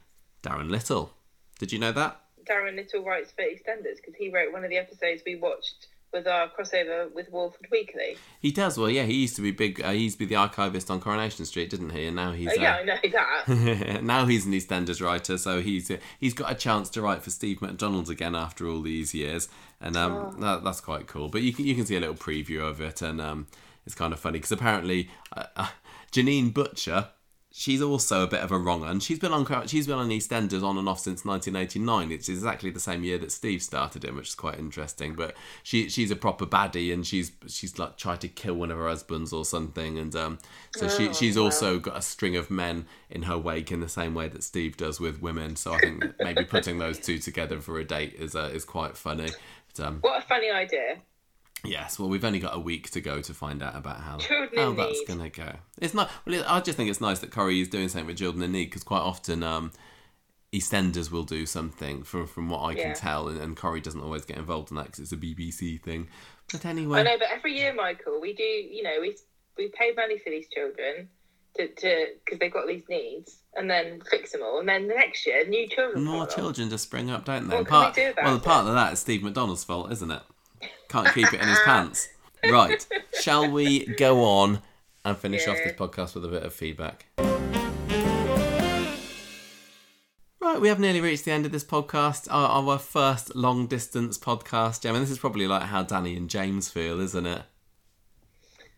[0.42, 1.12] Daran Little.
[1.58, 2.20] Did you know that?
[2.44, 6.26] Darren Little writes for EastEnders because he wrote one of the episodes we watched with
[6.28, 8.16] our crossover with Walford Weekly.
[8.40, 8.78] He does.
[8.78, 9.80] Well, yeah, he used to be big.
[9.82, 12.06] Uh, he used to be the archivist on Coronation Street, didn't he?
[12.06, 14.02] And now he's Oh, uh, yeah, I know that.
[14.04, 17.30] now he's an EastEnders writer, so he's uh, he's got a chance to write for
[17.30, 19.48] Steve McDonald again after all these years,
[19.80, 20.34] and um, Oh.
[20.40, 21.28] that, that's quite cool.
[21.28, 23.48] But you can you can see a little preview of it, and um,
[23.84, 25.68] it's kind of funny because apparently uh, uh,
[26.16, 27.08] Janine Butcher.
[27.52, 29.00] She's also a bit of a wrong un.
[29.00, 32.10] She's been on she's been on EastEnders on and off since 1989.
[32.12, 35.14] It's exactly the same year that Steve started in, which is quite interesting.
[35.14, 38.76] But she she's a proper baddie, and she's she's like tried to kill one of
[38.76, 40.38] her husbands or something, and um,
[40.74, 41.44] so she Oh, she's wow.
[41.44, 44.76] also got a string of men in her wake in the same way that Steve
[44.76, 45.56] does with women.
[45.56, 48.98] So I think maybe putting those two together for a date is uh, is quite
[48.98, 49.30] funny.
[49.74, 50.96] But, um, what a funny idea.
[51.68, 54.50] Yes, well, we've only got a week to go to find out about how Children
[54.56, 55.56] how that's gonna go.
[55.78, 56.10] It's not.
[56.24, 58.52] Well, it, I just think it's nice that Corrie is doing something with Children in
[58.52, 59.42] Need because quite often.
[59.42, 59.72] Um,
[60.52, 64.24] EastEnders will do something from from what I can tell, and, and Corey doesn't always
[64.24, 66.08] get involved in that because it's a BBC thing.
[66.50, 68.42] But anyway, I know, but every year, Michael, we do.
[68.42, 69.16] You know, we
[69.58, 71.08] we pay money for these children
[71.56, 74.94] to to because they've got these needs, and then fix them all, and then the
[74.94, 76.04] next year, new children.
[76.04, 77.56] More children just spring up, don't they?
[77.56, 78.42] What can we do about well, it?
[78.42, 80.22] part of that is Steve McDonald's fault, isn't it?
[80.88, 82.08] Can't keep it in his pants.
[82.44, 82.86] Right.
[83.20, 84.62] Shall we go on
[85.04, 87.06] and finish off this podcast with a bit of feedback?
[90.40, 94.16] Right, we have nearly reached the end of this podcast, our, our first long distance
[94.16, 94.82] podcast.
[94.82, 97.42] Gem, and this is probably like how Danny and James feel, isn't it?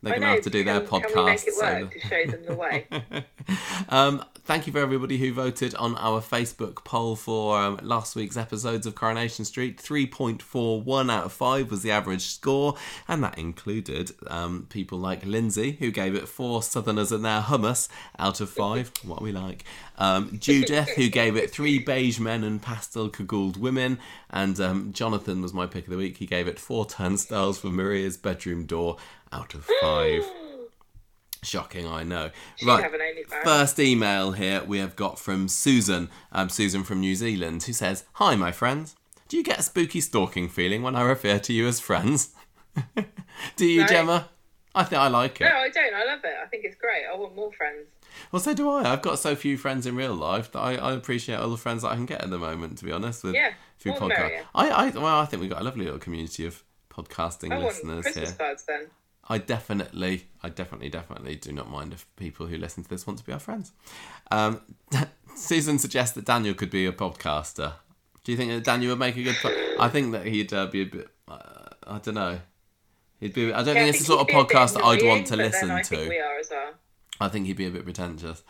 [0.03, 1.13] They're going to have to do their podcast.
[1.13, 2.87] Can we make it so work that- to show them the way?
[3.89, 8.37] um, thank you for everybody who voted on our Facebook poll for um, last week's
[8.37, 9.77] episodes of Coronation Street.
[9.79, 12.77] 3.41 out of 5 was the average score,
[13.09, 17.89] and that included um, people like Lindsay, who gave it 4 Southerners and their hummus
[18.21, 18.93] out of 5.
[19.05, 19.65] what we like.
[19.99, 23.99] Um, Judith, who gave it 3 beige men and pastel cagouled women.
[24.31, 26.19] And um, Jonathan was my pick of the week.
[26.19, 28.97] He gave it 4 turnstiles for Maria's bedroom door
[29.33, 30.25] out of 5.
[31.43, 32.31] Shocking, I know.
[32.57, 32.83] She'd right.
[32.83, 33.45] have an OnlyFans.
[33.45, 38.05] First email here we have got from Susan, um, Susan from New Zealand, who says,
[38.15, 38.97] Hi, my friends.
[39.29, 42.35] Do you get a spooky stalking feeling when I refer to you as friends?
[43.57, 43.87] Do you, No.
[43.87, 44.29] Gemma?
[44.75, 45.45] I think I like it.
[45.45, 45.95] No, I don't.
[45.95, 46.35] I love it.
[46.43, 47.05] I think it's great.
[47.11, 47.89] I want more friends.
[48.33, 48.93] Well, so do I.
[48.93, 51.83] I've got so few friends in real life that I, I appreciate all the friends
[51.83, 54.43] that I can get at the moment, to be honest, with Yeah, through podcast.
[54.55, 57.67] I, I, well, I think we've got a lovely little community of podcasting I want
[57.69, 58.39] listeners Christmas here.
[58.39, 58.87] cards then.
[59.29, 63.19] I definitely, I definitely, definitely do not mind if people who listen to this want
[63.19, 63.73] to be our friends.
[64.31, 64.61] Um,
[65.37, 67.73] Susan suggests that Daniel could be a podcaster.
[68.25, 69.37] Do you think that Daniel would make a good?
[69.43, 71.09] Po- I think that he'd uh, be a bit.
[71.27, 71.39] Uh,
[71.87, 72.41] I don't know.
[73.21, 73.53] He'd be.
[73.53, 74.85] I don't Yeah, think I it's the sort of he'd be a bit podcast that
[74.85, 76.09] I'd want to listen to.
[76.09, 76.73] we are as well.
[77.21, 78.43] I think he'd be a bit pretentious.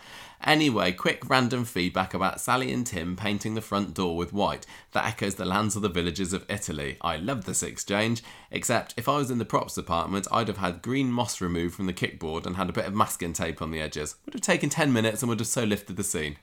[0.44, 5.06] Anyway, quick random feedback about Sally and Tim painting the front door with white that
[5.06, 6.98] echoes the lands of the villages of Italy.
[7.00, 10.82] I love this exchange, except if I was in the props department, I'd have had
[10.82, 13.80] green moss removed from the kickboard and had a bit of masking tape on the
[13.80, 14.16] edges.
[14.26, 16.36] Would have taken 10 minutes and would have so lifted the scene.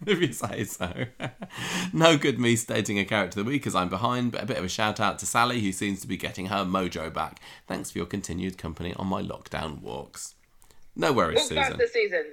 [0.06, 1.06] if you say so.
[1.92, 4.58] no good me stating a character of the week as I'm behind, but a bit
[4.58, 7.40] of a shout out to Sally, who seems to be getting her mojo back.
[7.66, 10.34] Thanks for your continued company on my lockdown walks.
[10.98, 11.78] No worries, back Susan.
[11.78, 12.26] to Susan.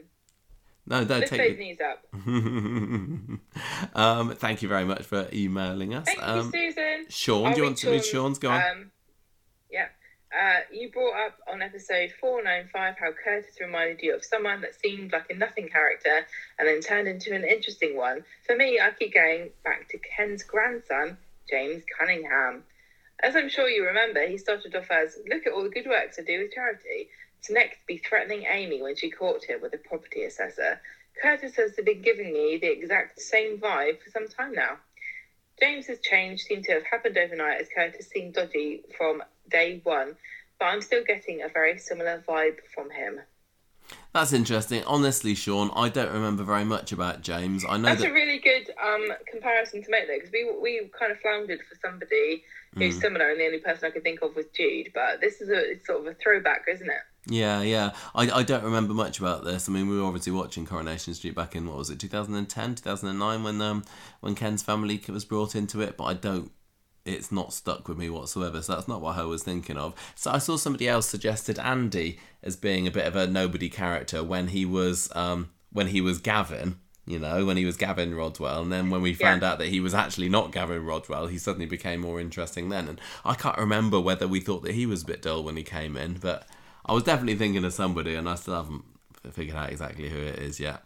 [0.87, 1.59] No, don't Lift those take.
[1.59, 2.05] knees up.
[3.95, 6.05] um, thank you very much for emailing us.
[6.05, 7.05] Thank um, you, Susan.
[7.09, 8.39] Sean, I'll do you want to read Sean's, Sean's?
[8.39, 8.61] Go on.
[8.61, 8.91] Um,
[9.71, 9.87] yeah.
[10.31, 15.11] Uh, you brought up on episode 495 how Curtis reminded you of someone that seemed
[15.11, 16.25] like a nothing character
[16.59, 18.23] and then turned into an interesting one.
[18.45, 21.17] For me, I keep going back to Ken's grandson,
[21.49, 22.63] James Cunningham.
[23.23, 26.19] As I'm sure you remember, he started off as, look at all the good works
[26.19, 27.09] I do with charity,
[27.45, 30.79] to next be threatening Amy when she caught him with a property assessor.
[31.21, 34.77] Curtis has been giving me the exact same vibe for some time now.
[35.59, 40.15] James's change seemed to have happened overnight as Curtis seemed dodgy from day one,
[40.59, 43.21] but I'm still getting a very similar vibe from him.
[44.13, 44.83] That's interesting.
[44.85, 47.63] Honestly, Sean, I don't remember very much about James.
[47.67, 48.11] I know That's that.
[48.11, 51.75] a really good um, comparison to make, though, because we we kind of floundered for
[51.81, 52.43] somebody
[52.73, 54.91] who's similar, and the only person I could think of was Jude.
[54.93, 57.01] But this is a it's sort of a throwback, isn't it?
[57.27, 57.91] Yeah, yeah.
[58.13, 59.67] I, I don't remember much about this.
[59.67, 63.43] I mean, we were obviously watching Coronation Street back in what was it, 2010, 2009
[63.43, 63.83] when um
[64.21, 66.51] when Ken's family was brought into it, but I don't
[67.03, 68.61] it's not stuck with me whatsoever.
[68.61, 69.93] So that's not what I was thinking of.
[70.15, 74.23] So I saw somebody else suggested Andy as being a bit of a nobody character
[74.23, 76.79] when he was um when he was Gavin.
[77.07, 79.51] You know, when he was Gavin Rodwell, and then when we found Yeah.
[79.51, 82.87] out that he was actually not Gavin Rodwell, he suddenly became more interesting then.
[82.87, 85.61] And I can't remember whether we thought that he was a bit dull when he
[85.61, 86.47] came in, but
[86.85, 88.83] I was definitely thinking of somebody, and I still haven't
[89.31, 90.83] figured out exactly who it is yet.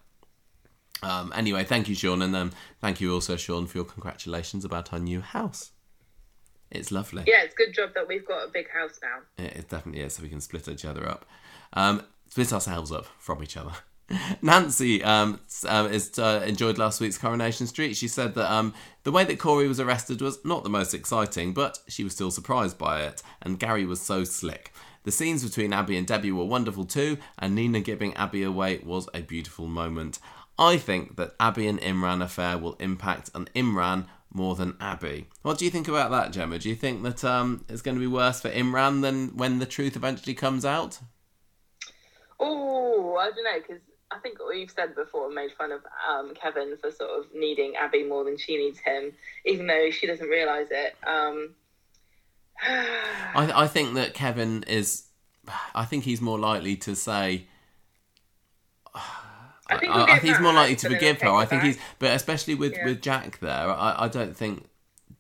[1.01, 4.91] Um, anyway, thank you, Sean, and um, thank you also, Sean, for your congratulations about
[4.93, 5.71] our new house.
[6.71, 7.23] It's lovely.
[7.25, 9.43] Yeah, it's a good job that we've got a big house now.
[9.43, 11.25] It, it definitely is, so we can split each other up.
[11.73, 13.71] Um, split ourselves up from each other.
[14.41, 17.95] Nancy um, um, is, uh, enjoyed last week's Coronation Street.
[17.95, 21.53] She said that um, the way that Corey was arrested was not the most exciting,
[21.53, 24.73] but she was still surprised by it, and Gary was so slick.
[25.03, 29.07] The scenes between Abi and Debbie were wonderful too, and Nina giving Abi away was
[29.13, 30.19] a beautiful moment.
[30.57, 35.27] I think that Abi and Imran affair will impact on Imran more than Abi.
[35.41, 36.59] What do you think about that, Gemma?
[36.59, 39.65] Do you think that um, it's going to be worse for Imran than when the
[39.65, 40.99] truth eventually comes out?
[42.39, 46.33] Oh, I don't know because I think what you've said before, made fun of um,
[46.33, 49.13] Kevin for sort of needing Abi more than she needs him,
[49.45, 50.95] even though she doesn't realise it.
[51.05, 51.55] Um,
[52.65, 55.03] I, I think that Kevin is.
[55.73, 57.47] I think he's more likely to say.
[59.71, 61.29] I think, I, I think he's more likely to forgive her.
[61.29, 62.85] I think he's, but especially with Yeah.
[62.85, 64.67] with Jack there, I, I don't think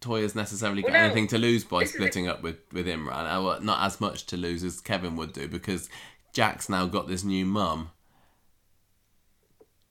[0.01, 2.87] Toyah's necessarily got Well, no, anything to lose by is a- splitting up with with
[2.87, 3.43] Imran.
[3.43, 5.89] Well, not as much to lose as Kevin would do because
[6.33, 7.91] Jack's now got this new mum.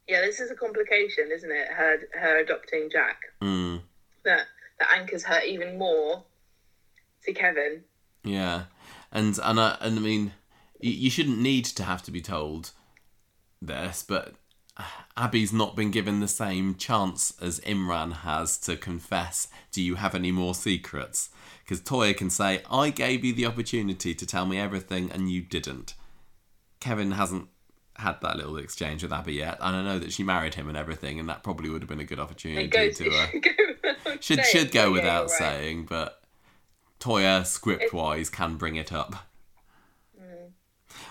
[0.09, 1.69] Yeah, this is a complication, isn't it?
[1.69, 3.83] Her her adopting Jack Mm,
[4.25, 4.47] that
[4.81, 6.25] that anchors her even more
[7.29, 7.85] to Kevin.
[8.25, 8.65] yeah,
[9.13, 10.33] and and I and I mean,
[10.81, 12.73] you, you shouldn't need to have to be told
[13.61, 14.35] this, but
[15.17, 19.49] Abi's not been given the same chance as Imran has to confess.
[19.73, 21.31] Do you have any more secrets?
[21.65, 25.43] Because Toyah can say, I gave you the opportunity to tell me everything and you
[25.43, 25.95] didn't.
[26.81, 27.49] Kevin hasn't
[27.97, 30.77] had that little exchange with Abi yet, and I know that she married him and
[30.77, 33.11] everything, and that probably would have been a good opportunity goes to.
[33.11, 35.31] Uh, should should go without right.
[35.31, 36.18] saying, but
[37.01, 39.29] Toyah script wise can bring it up.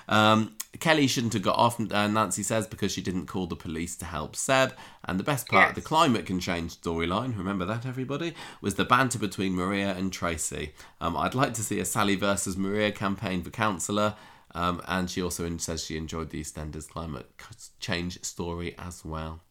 [0.09, 3.95] Um, Kelly shouldn't have got off, uh, Nancy says, because she didn't call the police
[3.97, 4.73] to help Seb.
[5.03, 8.85] And the best part of the climate can change storyline, remember that, everybody, was the
[8.85, 10.73] banter between Maria and Tracy.
[11.01, 14.15] Um, I'd like to see a Sally versus Maria campaign for councillor.
[14.55, 17.29] Um, and she also says she enjoyed the EastEnders climate
[17.79, 19.41] change story as well.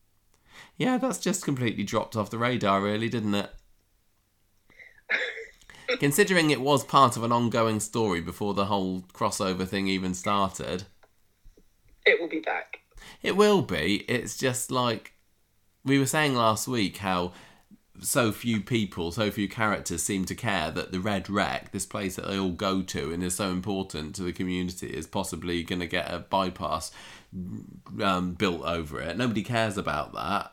[0.77, 3.51] Yeah, that's just completely dropped off the radar, really, didn't it?
[6.01, 10.85] Considering it was part of an ongoing story before the whole crossover thing even started,
[12.05, 12.81] It will be back.
[13.23, 14.05] it will be.
[14.09, 15.15] It's just like
[15.85, 17.33] we were saying last week how
[18.01, 22.17] so few people, so few characters seem to care that the Red Rec, this place
[22.17, 25.81] that they all go to and is so important to the community, is possibly going
[25.81, 26.91] to get a bypass
[28.03, 29.17] um, built over it.
[29.17, 30.53] Nobody cares about that.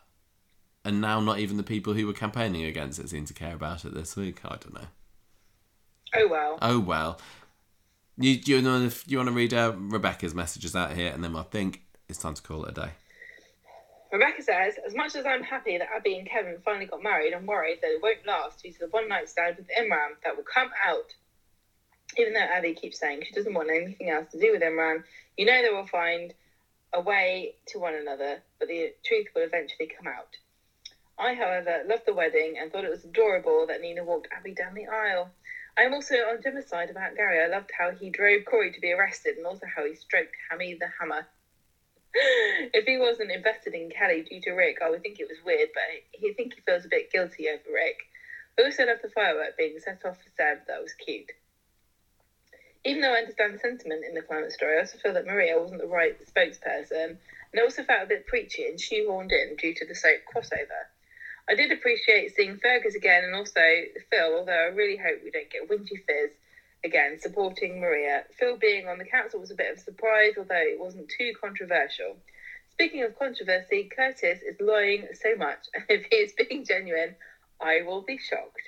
[0.85, 3.83] And now, not even the people who were campaigning against it seem to care about
[3.85, 4.39] it this week.
[4.45, 4.87] I don't know.
[6.15, 6.57] Oh well.
[6.61, 7.19] Oh well.
[8.17, 11.23] You do you know if you want to read uh, Rebecca's messages out here, and
[11.23, 12.91] then I think it's time to call it a day.
[14.11, 17.47] Rebecca says, as much as I'm happy that Abi and Kevin finally got married, I'm
[17.47, 20.43] worried that it won't last due to the one night stand with Imran that will
[20.43, 21.11] come out.
[22.19, 25.03] Even though Abi keeps saying she doesn't want anything else to do with Imran,
[25.35, 26.31] you know they will find
[26.93, 30.37] a way to one another, but the truth will eventually come out.
[31.17, 34.75] I, however, loved the wedding and thought it was adorable that Nina walked Abi down
[34.75, 35.31] the aisle.
[35.75, 37.39] I am also on Gemma's side about Gary.
[37.39, 40.75] I loved how he drove Corey to be arrested and also how he stroked Hammy
[40.75, 41.25] the Hammer.
[42.13, 45.69] if he wasn't invested in Kelly due to Rick, I would think it was weird,
[45.73, 47.95] but he think he feels a bit guilty over Rick.
[48.59, 50.59] I also love the firework being set off for Seb.
[50.67, 51.31] That was cute.
[52.85, 55.57] Even though I understand the sentiment in the climate story, I also feel that Maria
[55.57, 57.17] wasn't the right spokesperson,
[57.51, 60.85] and I also felt a bit preachy and shoehorned in due to the soap crossover.
[61.49, 63.59] I did appreciate seeing Fergus again and also
[64.09, 66.31] Phil, although I really hope we don't get Wingy Fiz
[66.85, 68.23] again supporting Maria.
[68.37, 71.33] Phil being on the council was a bit of a surprise, although it wasn't too
[71.39, 72.17] controversial.
[72.71, 77.15] Speaking of controversy, Curtis is lying so much, and if he is being genuine,
[77.61, 78.61] I will be shocked.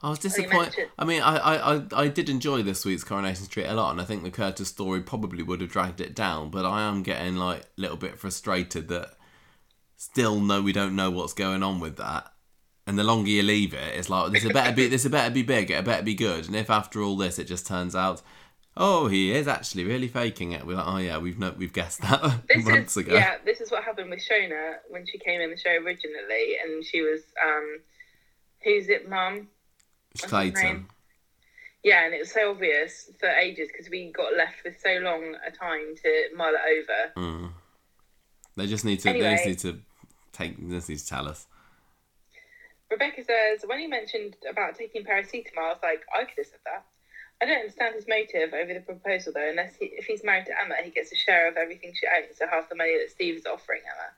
[0.00, 0.90] I was disappointed.
[0.96, 4.00] I mean, I, I, I, I did enjoy this week's Coronation Street a lot, and
[4.00, 6.50] I think the Curtis story probably would have dragged it down.
[6.50, 9.17] But I am getting like a little bit frustrated that
[9.98, 12.32] still no, we don't know what's going on with that.
[12.86, 14.50] And the longer you leave it, it's like this.
[14.50, 15.06] Better be this.
[15.06, 15.70] Better be big.
[15.70, 16.46] It better be good.
[16.46, 18.22] And if after all this, it just turns out,
[18.80, 20.64] Oh, he is actually really faking it.
[20.64, 23.14] We're like, oh yeah, we've no, we've guessed that This months is ago.
[23.14, 23.34] yeah.
[23.44, 27.02] This is what happened with Shona when she came in the show originally, and she
[27.02, 27.80] was um,
[28.62, 29.48] who's it, Mum?
[30.12, 30.86] It's What's his Clayton.
[31.82, 35.36] Yeah, and it was so obvious for ages because we got left with so long
[35.46, 37.26] a time to mull it over.
[37.26, 37.52] Mm.
[38.56, 39.12] They just need to.
[39.12, 39.80] They just need to
[40.38, 40.56] take.
[40.68, 41.46] They to tell us.
[42.90, 46.60] Rebecca says, when he mentioned about taking paracetamol, I was like, I could have said
[46.64, 46.86] that.
[47.40, 50.60] I don't understand his motive over the proposal, though, unless he, if he's married to
[50.60, 53.36] Emma, he gets a share of everything she owns, so half the money that Steve
[53.36, 54.10] is offering Emma.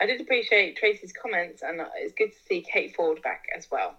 [0.00, 3.96] I did appreciate Tracy's comments, and it's good to see Kate Ford back as well.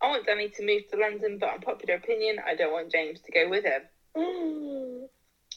[0.00, 3.32] I want Danny to move to London, but unpopular opinion, I don't want James to
[3.32, 3.82] go with him.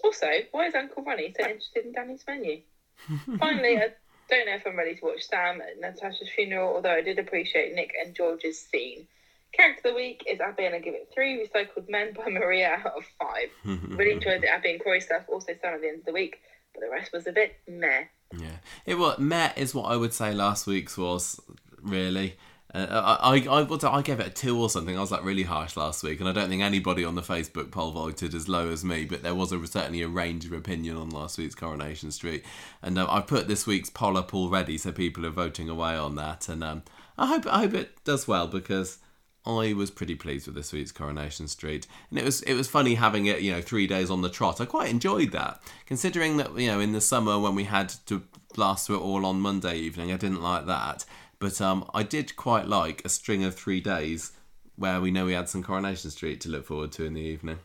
[0.01, 2.61] Also, why is Uncle Ronnie so interested in Danny's menu?
[3.37, 3.91] Finally, I
[4.29, 7.73] don't know if I'm ready to watch Sam at Natasha's funeral, although I did appreciate
[7.73, 9.07] Nick and George's scene.
[9.51, 12.79] Character of the week is Abi, and I give it three recycled men by Maria
[12.85, 13.49] out of five.
[13.97, 16.39] Really enjoyed the Abi and Corey stuff, also Sam at the end of the week,
[16.73, 18.05] but the rest was a bit meh.
[18.37, 21.39] Yeah, it was meh is what I would say last week's was
[21.81, 22.37] really.
[22.71, 24.95] Uh, I, I I gave it a two or something.
[24.95, 27.71] I was like really harsh last week, and I don't think anybody on the Facebook
[27.71, 29.05] poll voted as low as me.
[29.05, 32.45] But there was a, certainly a range of opinion on last week's Coronation Street,
[32.83, 36.15] and um, I've put this week's poll up already, so people are voting away on
[36.15, 36.47] that.
[36.47, 36.83] And um,
[37.17, 38.99] I hope I hope it does well because
[39.47, 42.95] I was pretty pleased with this week's Coronation Street, and it was it was funny
[42.95, 44.61] having it you know three days on the trot.
[44.61, 48.21] I quite enjoyed that, considering that you know in the summer when we had to
[48.53, 51.05] blast through it all on Monday evening, I didn't like that.
[51.39, 54.33] But um, I did quite like a string of three days
[54.75, 57.59] where we know we had some Coronation Street to look forward to in the evening.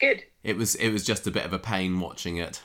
[0.00, 0.24] Good.
[0.42, 2.60] It was it was just a bit of a pain watching it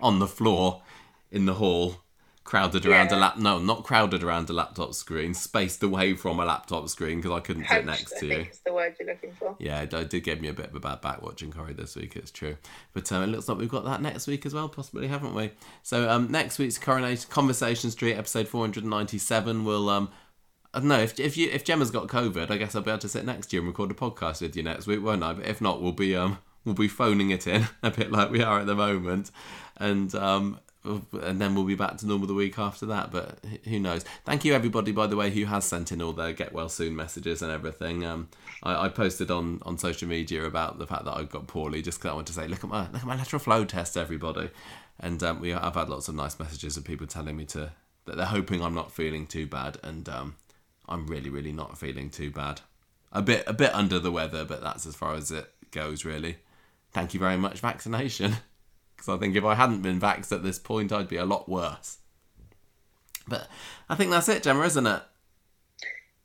[0.00, 0.82] on the floor
[1.30, 1.98] in the hall,
[2.44, 3.36] crowded around a lap.
[3.38, 7.40] No, not crowded around a laptop screen, spaced away from a laptop screen because I
[7.40, 8.50] couldn't sit next I to think you.
[8.50, 9.56] is the word you're looking for.
[9.58, 12.16] Yeah, it did give me a bit of a bad back watching Corrie this week.
[12.16, 12.56] It's true,
[12.92, 15.52] but um, it looks like we've got that next week as well, possibly, haven't we?
[15.82, 20.10] So um, next week's Coronation Conversation Street episode four hundred ninety seven will um.
[20.74, 23.00] I don't know if if you if Gemma's got COVID, I guess I'll be able
[23.00, 25.34] to sit next to you and record a podcast with you next week, won't I?
[25.34, 28.42] But if not, we'll be um we'll be phoning it in a bit like we
[28.42, 29.30] are at the moment,
[29.76, 33.10] and um and then we'll be back to normal the week after that.
[33.10, 34.04] But who knows?
[34.24, 36.96] Thank you everybody, by the way, who has sent in all their get well soon
[36.96, 38.04] messages and everything.
[38.04, 38.28] Um,
[38.62, 41.98] I, I posted on, on social media about the fact that I got poorly, just
[41.98, 44.50] because I want to say, look at my look at my lateral flow test, everybody.
[44.98, 47.72] And um, we I've had lots of nice messages of people telling me to
[48.04, 50.36] that they're hoping I'm not feeling too bad, and um,
[50.88, 52.60] I'm really really not feeling too bad.
[53.12, 56.36] A bit a bit under the weather, but that's as far as it goes, really.
[56.92, 58.36] Thank you very much, vaccination.
[59.02, 61.48] Because I think if I hadn't been vaxxed at this point, I'd be a lot
[61.48, 61.98] worse.
[63.26, 63.48] But
[63.88, 65.02] I think that's it, Gemma, isn't it?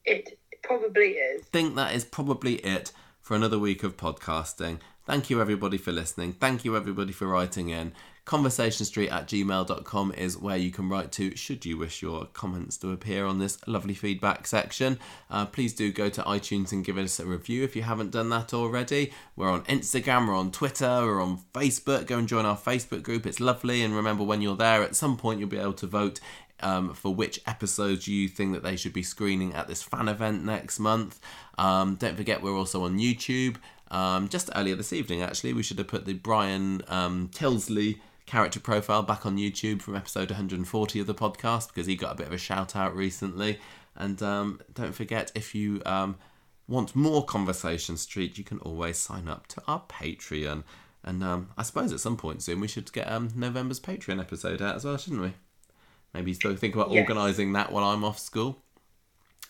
[0.05, 1.41] It probably is.
[1.41, 4.77] I think that is probably it for another week of podcasting.
[5.07, 6.33] Thank you everybody for listening.
[6.33, 7.93] Thank you everybody for writing in.
[8.27, 12.91] Conversationstreet at gmail.com is where you can write to should you wish your comments to
[12.91, 14.99] appear on this lovely feedback section.
[15.31, 18.27] Uh, please do go to iTunes and give us a review if you haven't done
[18.27, 19.13] that already.
[19.37, 22.07] We're on Instagram, we're on Twitter, we're on Facebook.
[22.07, 23.81] Go and join our Facebook group, it's lovely.
[23.81, 26.19] And remember, when you're there, at some point you'll be able to vote
[26.59, 30.43] um, for which episodes you think that they should be screening at this fan event
[30.43, 31.21] next month.
[31.57, 33.55] Um, don't forget, we're also on YouTube.
[33.89, 38.59] Um, just earlier this evening, actually, we should have put the Brian um, Tilsley character
[38.59, 42.27] profile back on YouTube from episode 140 of the podcast because he got a bit
[42.27, 43.57] of a shout out recently.
[43.95, 46.17] And um, don't forget, if you um,
[46.67, 50.63] want more Conversation Street, you can always sign up to our Patreon.
[51.03, 54.61] And um, I suppose at some point soon we should get um, November's Patreon episode
[54.61, 55.33] out as well, shouldn't we?
[56.13, 57.01] Maybe still think about Yes.
[57.07, 58.61] organising that while I'm off school.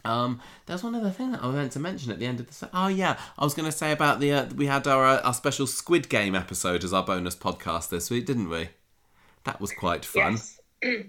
[0.08, 2.54] Um, there's one other thing that I meant to mention at the end of the.
[2.54, 5.22] Se- oh yeah, I was going to say about the uh, we had our uh,
[5.22, 8.70] our special Squid Game episode as our bonus podcast this week, didn't we?
[9.44, 10.40] That was quite fun.
[10.82, 11.04] Yes.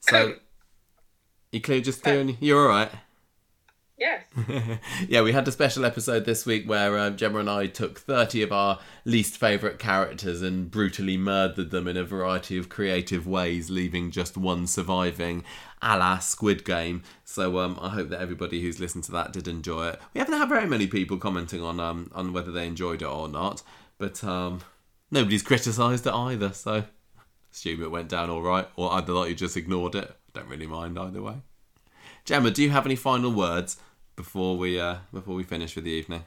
[0.00, 0.34] So
[1.52, 2.36] you clear just clearing.
[2.40, 2.90] You're all right.
[3.98, 4.24] Yes.
[5.08, 8.42] yeah, we had a special episode this week where uh, Gemma and I took 30
[8.42, 13.70] of our least favourite characters and brutally murdered them in a variety of creative ways,
[13.70, 15.44] leaving just one surviving,
[15.82, 17.02] a la Squid Game.
[17.24, 20.00] So um, I hope that everybody who's listened to that did enjoy it.
[20.14, 23.28] We haven't had very many people commenting on um, on whether they enjoyed it or
[23.28, 23.62] not,
[23.98, 24.60] but um,
[25.10, 26.84] nobody's criticised it either, so
[27.52, 30.14] assume it went down all right, or either that you just ignored it.
[30.32, 31.36] Don't really mind either way.
[32.24, 33.78] Gemma, do you have any final words
[34.16, 36.24] before we uh, before we finish for the evening?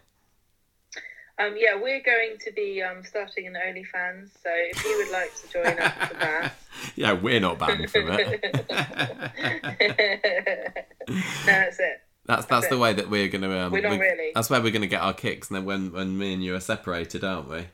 [1.40, 5.34] Um, yeah, we're going to be um, starting an OnlyFans, so if you would like
[5.35, 6.53] to join us for that.
[6.95, 8.43] yeah, we're not banned from it.
[11.08, 12.01] no, that's it.
[12.26, 12.80] That's that's That's the it.
[12.80, 13.50] way that we're gonna.
[13.58, 14.32] Um, We're not we- really.
[14.35, 15.50] That's where we're gonna get our kicks.
[15.50, 17.66] And then when when me and you are separated, aren't we?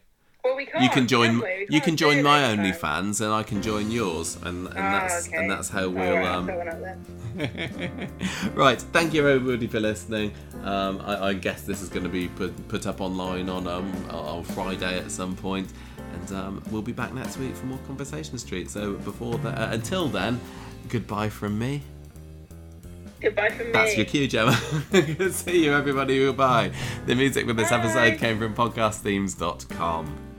[0.45, 0.83] Well, we can't.
[0.83, 1.40] you can join.
[1.41, 2.40] We You can join my.
[2.56, 5.38] OnlyFans, and I can join yours, and and Ah, that's okay.
[5.38, 6.14] and that's how we'll.
[6.15, 8.11] right, um, I'll put one up then.
[8.53, 10.32] right, thank you everybody for listening.
[10.64, 13.91] Um, I, I guess this is going to be put, put up online on um,
[14.11, 15.74] on Friday at some point,
[16.14, 18.69] and um, we'll be back next week for more Conversation Street.
[18.69, 20.40] So before that, uh, until then,
[20.90, 21.82] goodbye from me.
[23.19, 23.72] Goodbye from me.
[23.74, 24.53] That's your cue, Gemma.
[25.32, 26.19] See you, everybody.
[26.19, 26.72] Goodbye.
[27.07, 27.80] The music for this Bye.
[27.80, 30.35] episode came from podcastthemes.com.